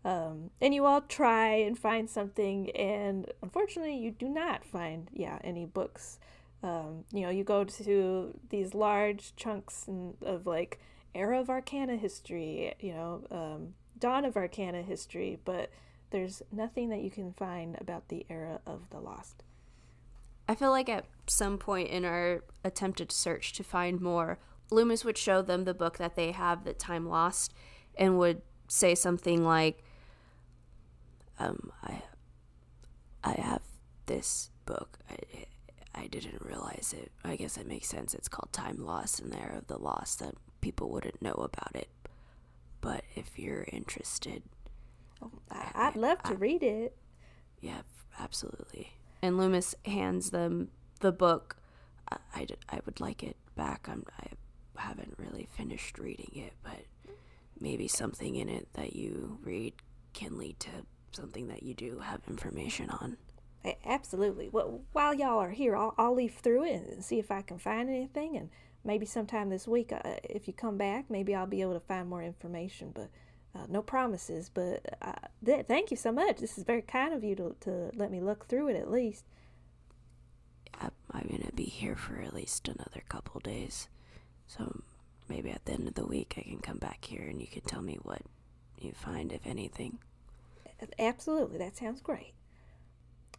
Um, 0.04 0.50
and 0.60 0.74
you 0.74 0.84
all 0.84 1.00
try 1.02 1.54
and 1.54 1.78
find 1.78 2.08
something, 2.08 2.70
and 2.70 3.30
unfortunately, 3.42 3.96
you 3.96 4.10
do 4.10 4.28
not 4.28 4.64
find 4.64 5.08
yeah 5.12 5.38
any 5.42 5.66
books. 5.66 6.18
Um, 6.62 7.04
you 7.12 7.22
know, 7.22 7.30
you 7.30 7.44
go 7.44 7.64
to 7.64 8.38
these 8.50 8.74
large 8.74 9.34
chunks 9.36 9.88
of 10.22 10.46
like 10.46 10.80
era 11.14 11.40
of 11.40 11.50
Arcana 11.50 11.96
history. 11.96 12.74
You 12.80 12.92
know, 12.92 13.24
um, 13.30 13.74
dawn 13.98 14.24
of 14.24 14.36
Arcana 14.36 14.82
history, 14.82 15.38
but 15.44 15.70
there's 16.10 16.42
nothing 16.52 16.88
that 16.88 17.00
you 17.00 17.10
can 17.10 17.32
find 17.32 17.76
about 17.80 18.08
the 18.08 18.24
era 18.30 18.60
of 18.66 18.88
the 18.90 19.00
lost. 19.00 19.42
I 20.48 20.54
feel 20.54 20.70
like 20.70 20.88
at 20.88 21.04
some 21.26 21.58
point 21.58 21.90
in 21.90 22.04
our 22.04 22.42
attempted 22.64 23.12
search 23.12 23.52
to 23.54 23.64
find 23.64 24.00
more, 24.00 24.38
Loomis 24.70 25.04
would 25.04 25.18
show 25.18 25.42
them 25.42 25.64
the 25.64 25.74
book 25.74 25.98
that 25.98 26.16
they 26.16 26.32
have 26.32 26.64
that 26.64 26.78
time 26.78 27.06
lost 27.06 27.52
and 27.96 28.18
would 28.18 28.40
say 28.66 28.94
something 28.94 29.44
like 29.44 29.82
um 31.38 31.70
I 31.82 32.02
I 33.24 33.32
have 33.32 33.62
this 34.06 34.50
book. 34.66 34.98
I 35.10 35.46
I 35.94 36.06
didn't 36.06 36.42
realize 36.44 36.94
it. 36.96 37.10
I 37.24 37.36
guess 37.36 37.56
it 37.56 37.66
makes 37.66 37.88
sense. 37.88 38.14
It's 38.14 38.28
called 38.28 38.52
Time 38.52 38.84
Lost 38.84 39.20
and 39.20 39.32
there 39.32 39.54
of 39.56 39.66
the 39.66 39.78
Lost 39.78 40.20
that 40.20 40.34
people 40.60 40.90
wouldn't 40.90 41.20
know 41.22 41.32
about 41.32 41.74
it. 41.74 41.88
But 42.80 43.02
if 43.16 43.38
you're 43.38 43.66
interested, 43.72 44.42
Oh, 45.20 45.32
I, 45.50 45.70
I'd 45.74 45.96
love 45.96 46.22
to 46.24 46.34
read 46.36 46.62
it. 46.62 46.96
Yeah, 47.60 47.80
absolutely. 48.18 48.92
And 49.20 49.36
Loomis 49.36 49.74
hands 49.84 50.30
them 50.30 50.68
the 51.00 51.10
book. 51.12 51.56
I, 52.10 52.46
I 52.68 52.78
would 52.86 53.00
like 53.00 53.22
it 53.22 53.36
back. 53.56 53.88
I'm, 53.90 54.04
I 54.20 54.28
haven't 54.80 55.14
really 55.18 55.48
finished 55.56 55.98
reading 55.98 56.30
it, 56.34 56.52
but 56.62 57.12
maybe 57.60 57.88
something 57.88 58.36
in 58.36 58.48
it 58.48 58.68
that 58.74 58.94
you 58.94 59.38
read 59.42 59.74
can 60.14 60.38
lead 60.38 60.58
to 60.60 60.70
something 61.12 61.48
that 61.48 61.62
you 61.62 61.74
do 61.74 61.98
have 62.00 62.20
information 62.28 62.90
on. 62.90 63.16
Absolutely. 63.84 64.48
Well, 64.48 64.82
while 64.92 65.14
y'all 65.14 65.38
are 65.38 65.50
here, 65.50 65.76
I'll, 65.76 65.94
I'll 65.98 66.14
leaf 66.14 66.36
through 66.36 66.64
it 66.64 66.82
and 66.88 67.04
see 67.04 67.18
if 67.18 67.30
I 67.30 67.42
can 67.42 67.58
find 67.58 67.88
anything. 67.88 68.36
And 68.36 68.50
maybe 68.84 69.04
sometime 69.04 69.50
this 69.50 69.66
week, 69.66 69.92
uh, 69.92 69.98
if 70.22 70.46
you 70.46 70.54
come 70.54 70.78
back, 70.78 71.10
maybe 71.10 71.34
I'll 71.34 71.46
be 71.46 71.62
able 71.62 71.74
to 71.74 71.80
find 71.80 72.08
more 72.08 72.22
information. 72.22 72.92
But 72.94 73.10
uh, 73.54 73.66
no 73.68 73.82
promises. 73.82 74.48
But 74.52 74.86
uh, 75.02 75.12
th- 75.44 75.66
thank 75.66 75.90
you 75.90 75.96
so 75.96 76.12
much. 76.12 76.38
This 76.38 76.56
is 76.56 76.64
very 76.64 76.82
kind 76.82 77.12
of 77.12 77.24
you 77.24 77.34
to, 77.36 77.56
to 77.60 77.90
let 77.94 78.10
me 78.10 78.20
look 78.20 78.46
through 78.46 78.68
it 78.68 78.76
at 78.76 78.90
least. 78.90 79.24
I, 80.80 80.88
I'm 81.10 81.26
going 81.28 81.42
to 81.42 81.52
be 81.52 81.64
here 81.64 81.96
for 81.96 82.20
at 82.20 82.34
least 82.34 82.68
another 82.68 83.02
couple 83.08 83.40
days. 83.40 83.88
So 84.46 84.82
maybe 85.28 85.50
at 85.50 85.64
the 85.64 85.72
end 85.72 85.88
of 85.88 85.94
the 85.94 86.06
week, 86.06 86.34
I 86.38 86.42
can 86.42 86.58
come 86.60 86.78
back 86.78 87.04
here 87.04 87.26
and 87.28 87.40
you 87.40 87.48
can 87.48 87.62
tell 87.62 87.82
me 87.82 87.98
what 88.02 88.22
you 88.80 88.92
find, 88.92 89.32
if 89.32 89.46
anything. 89.46 89.98
Absolutely. 90.98 91.58
That 91.58 91.76
sounds 91.76 92.00
great. 92.00 92.34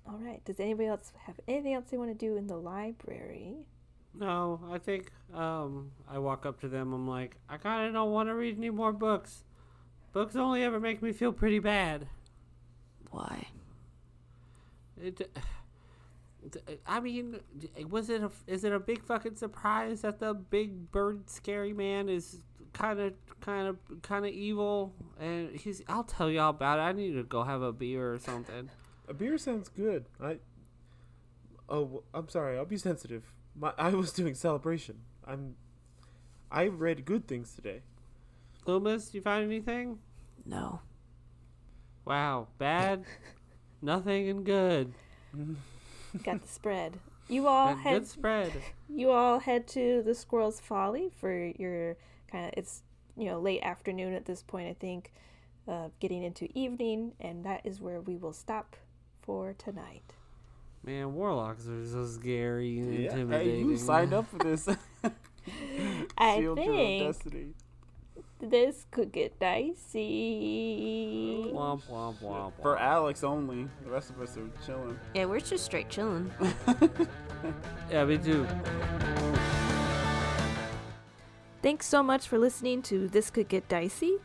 All 0.07 0.17
right. 0.17 0.43
Does 0.45 0.59
anybody 0.59 0.87
else 0.87 1.11
have 1.25 1.39
anything 1.47 1.73
else 1.73 1.85
they 1.89 1.97
want 1.97 2.11
to 2.11 2.25
do 2.25 2.35
in 2.37 2.47
the 2.47 2.57
library? 2.57 3.65
No, 4.13 4.59
I 4.71 4.79
think 4.79 5.11
um, 5.33 5.91
I 6.09 6.17
walk 6.19 6.45
up 6.45 6.59
to 6.61 6.67
them. 6.67 6.93
I'm 6.93 7.07
like, 7.07 7.37
I 7.47 7.57
kind 7.57 7.87
of 7.87 7.93
don't 7.93 8.11
want 8.11 8.29
to 8.29 8.35
read 8.35 8.57
any 8.57 8.69
more 8.69 8.91
books. 8.91 9.43
Books 10.11 10.35
only 10.35 10.63
ever 10.63 10.79
make 10.79 11.01
me 11.01 11.11
feel 11.11 11.31
pretty 11.31 11.59
bad. 11.59 12.07
Why? 13.11 13.47
It, 15.01 15.29
I 16.87 16.99
mean, 16.99 17.39
was 17.89 18.09
it 18.09 18.23
a, 18.23 18.31
is 18.47 18.63
it 18.63 18.73
a 18.73 18.79
big 18.79 19.03
fucking 19.03 19.35
surprise 19.35 20.01
that 20.01 20.19
the 20.19 20.33
big 20.33 20.91
bird 20.91 21.29
scary 21.29 21.73
man 21.73 22.09
is 22.09 22.39
kind 22.73 22.99
of 22.99 23.13
kind 23.41 23.67
of 23.67 23.77
kind 24.01 24.25
of 24.25 24.31
evil 24.31 24.93
and 25.19 25.55
he's 25.55 25.81
I'll 25.87 26.03
tell 26.03 26.29
y'all 26.29 26.49
about 26.49 26.79
it. 26.79 26.81
I 26.83 26.91
need 26.91 27.13
to 27.13 27.23
go 27.23 27.43
have 27.43 27.61
a 27.61 27.71
beer 27.73 28.13
or 28.13 28.19
something. 28.19 28.69
A 29.07 29.13
beer 29.13 29.37
sounds 29.37 29.69
good. 29.69 30.05
I. 30.21 30.37
Oh, 31.67 32.03
I'm 32.13 32.29
sorry. 32.29 32.57
I'll 32.57 32.65
be 32.65 32.77
sensitive. 32.77 33.31
My, 33.55 33.73
I 33.77 33.89
was 33.89 34.11
doing 34.11 34.35
celebration. 34.35 34.99
I'm. 35.25 35.55
I 36.51 36.67
read 36.67 37.05
good 37.05 37.27
things 37.27 37.53
today. 37.53 37.81
Loomis, 38.65 39.13
you 39.13 39.21
find 39.21 39.43
anything? 39.45 39.99
No. 40.45 40.81
Wow, 42.05 42.47
bad, 42.57 43.03
nothing, 43.81 44.29
and 44.29 44.43
good. 44.45 44.93
Got 46.23 46.41
the 46.41 46.47
spread. 46.47 46.97
You 47.27 47.47
all 47.47 47.75
Good, 47.75 47.81
head 47.83 47.93
good 48.01 48.07
spread. 48.07 48.51
you 48.87 49.11
all 49.11 49.37
head 49.39 49.67
to 49.69 50.01
the 50.03 50.15
Squirrel's 50.15 50.59
Folly 50.59 51.11
for 51.19 51.51
your 51.59 51.97
kind 52.29 52.45
of 52.45 52.51
it's 52.57 52.83
you 53.17 53.25
know 53.25 53.39
late 53.39 53.61
afternoon 53.63 54.13
at 54.13 54.25
this 54.25 54.43
point 54.43 54.67
I 54.69 54.75
think, 54.79 55.11
uh, 55.67 55.89
getting 55.99 56.23
into 56.23 56.47
evening, 56.57 57.13
and 57.19 57.43
that 57.45 57.61
is 57.65 57.81
where 57.81 57.99
we 58.01 58.15
will 58.15 58.33
stop 58.33 58.75
for 59.21 59.53
tonight. 59.57 60.13
Man, 60.83 61.13
warlocks 61.13 61.67
are 61.67 61.85
so 61.85 62.05
scary 62.05 62.79
and 62.79 62.93
Hey, 62.93 63.05
intimidating. 63.05 63.69
you 63.69 63.77
signed 63.77 64.13
up 64.13 64.27
for 64.27 64.37
this. 64.37 64.67
I 66.17 66.39
Children 66.41 66.69
of 66.69 66.75
think 66.75 67.03
Destiny. 67.03 67.47
this 68.39 68.85
could 68.91 69.11
get 69.11 69.37
dicey. 69.39 70.03
Womp 71.53 71.81
womp 71.89 72.15
womp. 72.21 72.53
For. 72.61 72.77
Alex 72.79 73.23
only. 73.25 73.67
The 73.83 73.89
rest 73.91 74.09
of 74.11 74.21
us 74.21 74.37
are 74.37 74.49
chilling. 74.65 74.97
Yeah, 75.13 75.25
we're 75.25 75.41
just 75.41 75.65
straight 75.65 75.89
chilling. 75.89 76.31
Yeah, 77.89 78.03
me 78.05 78.17
too. 78.17 78.45
Thanks 81.61 81.87
so 81.87 82.01
much 82.01 82.25
for 82.25 82.37
listening 82.37 82.81
to 82.83 83.09
This 83.09 83.29
Could 83.29 83.49
Get 83.49 83.67
Dicey. 83.67 84.15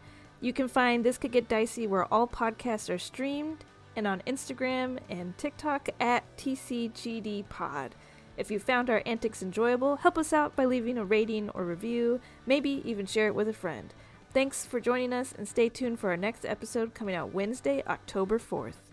You 0.41 0.53
can 0.53 0.69
find 0.69 1.03
This 1.03 1.19
Could 1.19 1.33
Get 1.33 1.49
Dicey 1.49 1.85
where 1.85 2.13
all 2.15 2.29
podcasts 2.29 2.89
are 2.89 2.99
streamed 2.99 3.65
and 3.97 4.07
on 4.07 4.23
Instagram 4.25 4.99
and 5.11 5.37
TikTok 5.37 5.89
at 5.99 6.25
TCGDPod. 6.37 7.91
If 8.37 8.53
you 8.53 8.61
found 8.61 8.89
our 8.89 9.03
antics 9.05 9.43
enjoyable, 9.43 9.97
help 9.97 10.17
us 10.17 10.33
out 10.33 10.55
by 10.55 10.65
leaving 10.65 10.97
a 10.97 11.05
rating 11.05 11.51
or 11.51 11.65
review, 11.65 12.21
maybe 12.47 12.83
even 12.85 13.05
share 13.05 13.27
it 13.27 13.35
with 13.35 13.49
a 13.49 13.53
friend. 13.53 13.93
Thanks 14.33 14.65
for 14.65 14.79
joining 14.79 15.13
us 15.13 15.35
and 15.37 15.49
stay 15.49 15.69
tuned 15.69 15.99
for 15.99 16.11
our 16.11 16.17
next 16.17 16.45
episode 16.45 16.95
coming 16.95 17.17
out 17.17 17.35
Wednesday, 17.35 17.83
October 17.89 18.39
4th. 18.39 18.84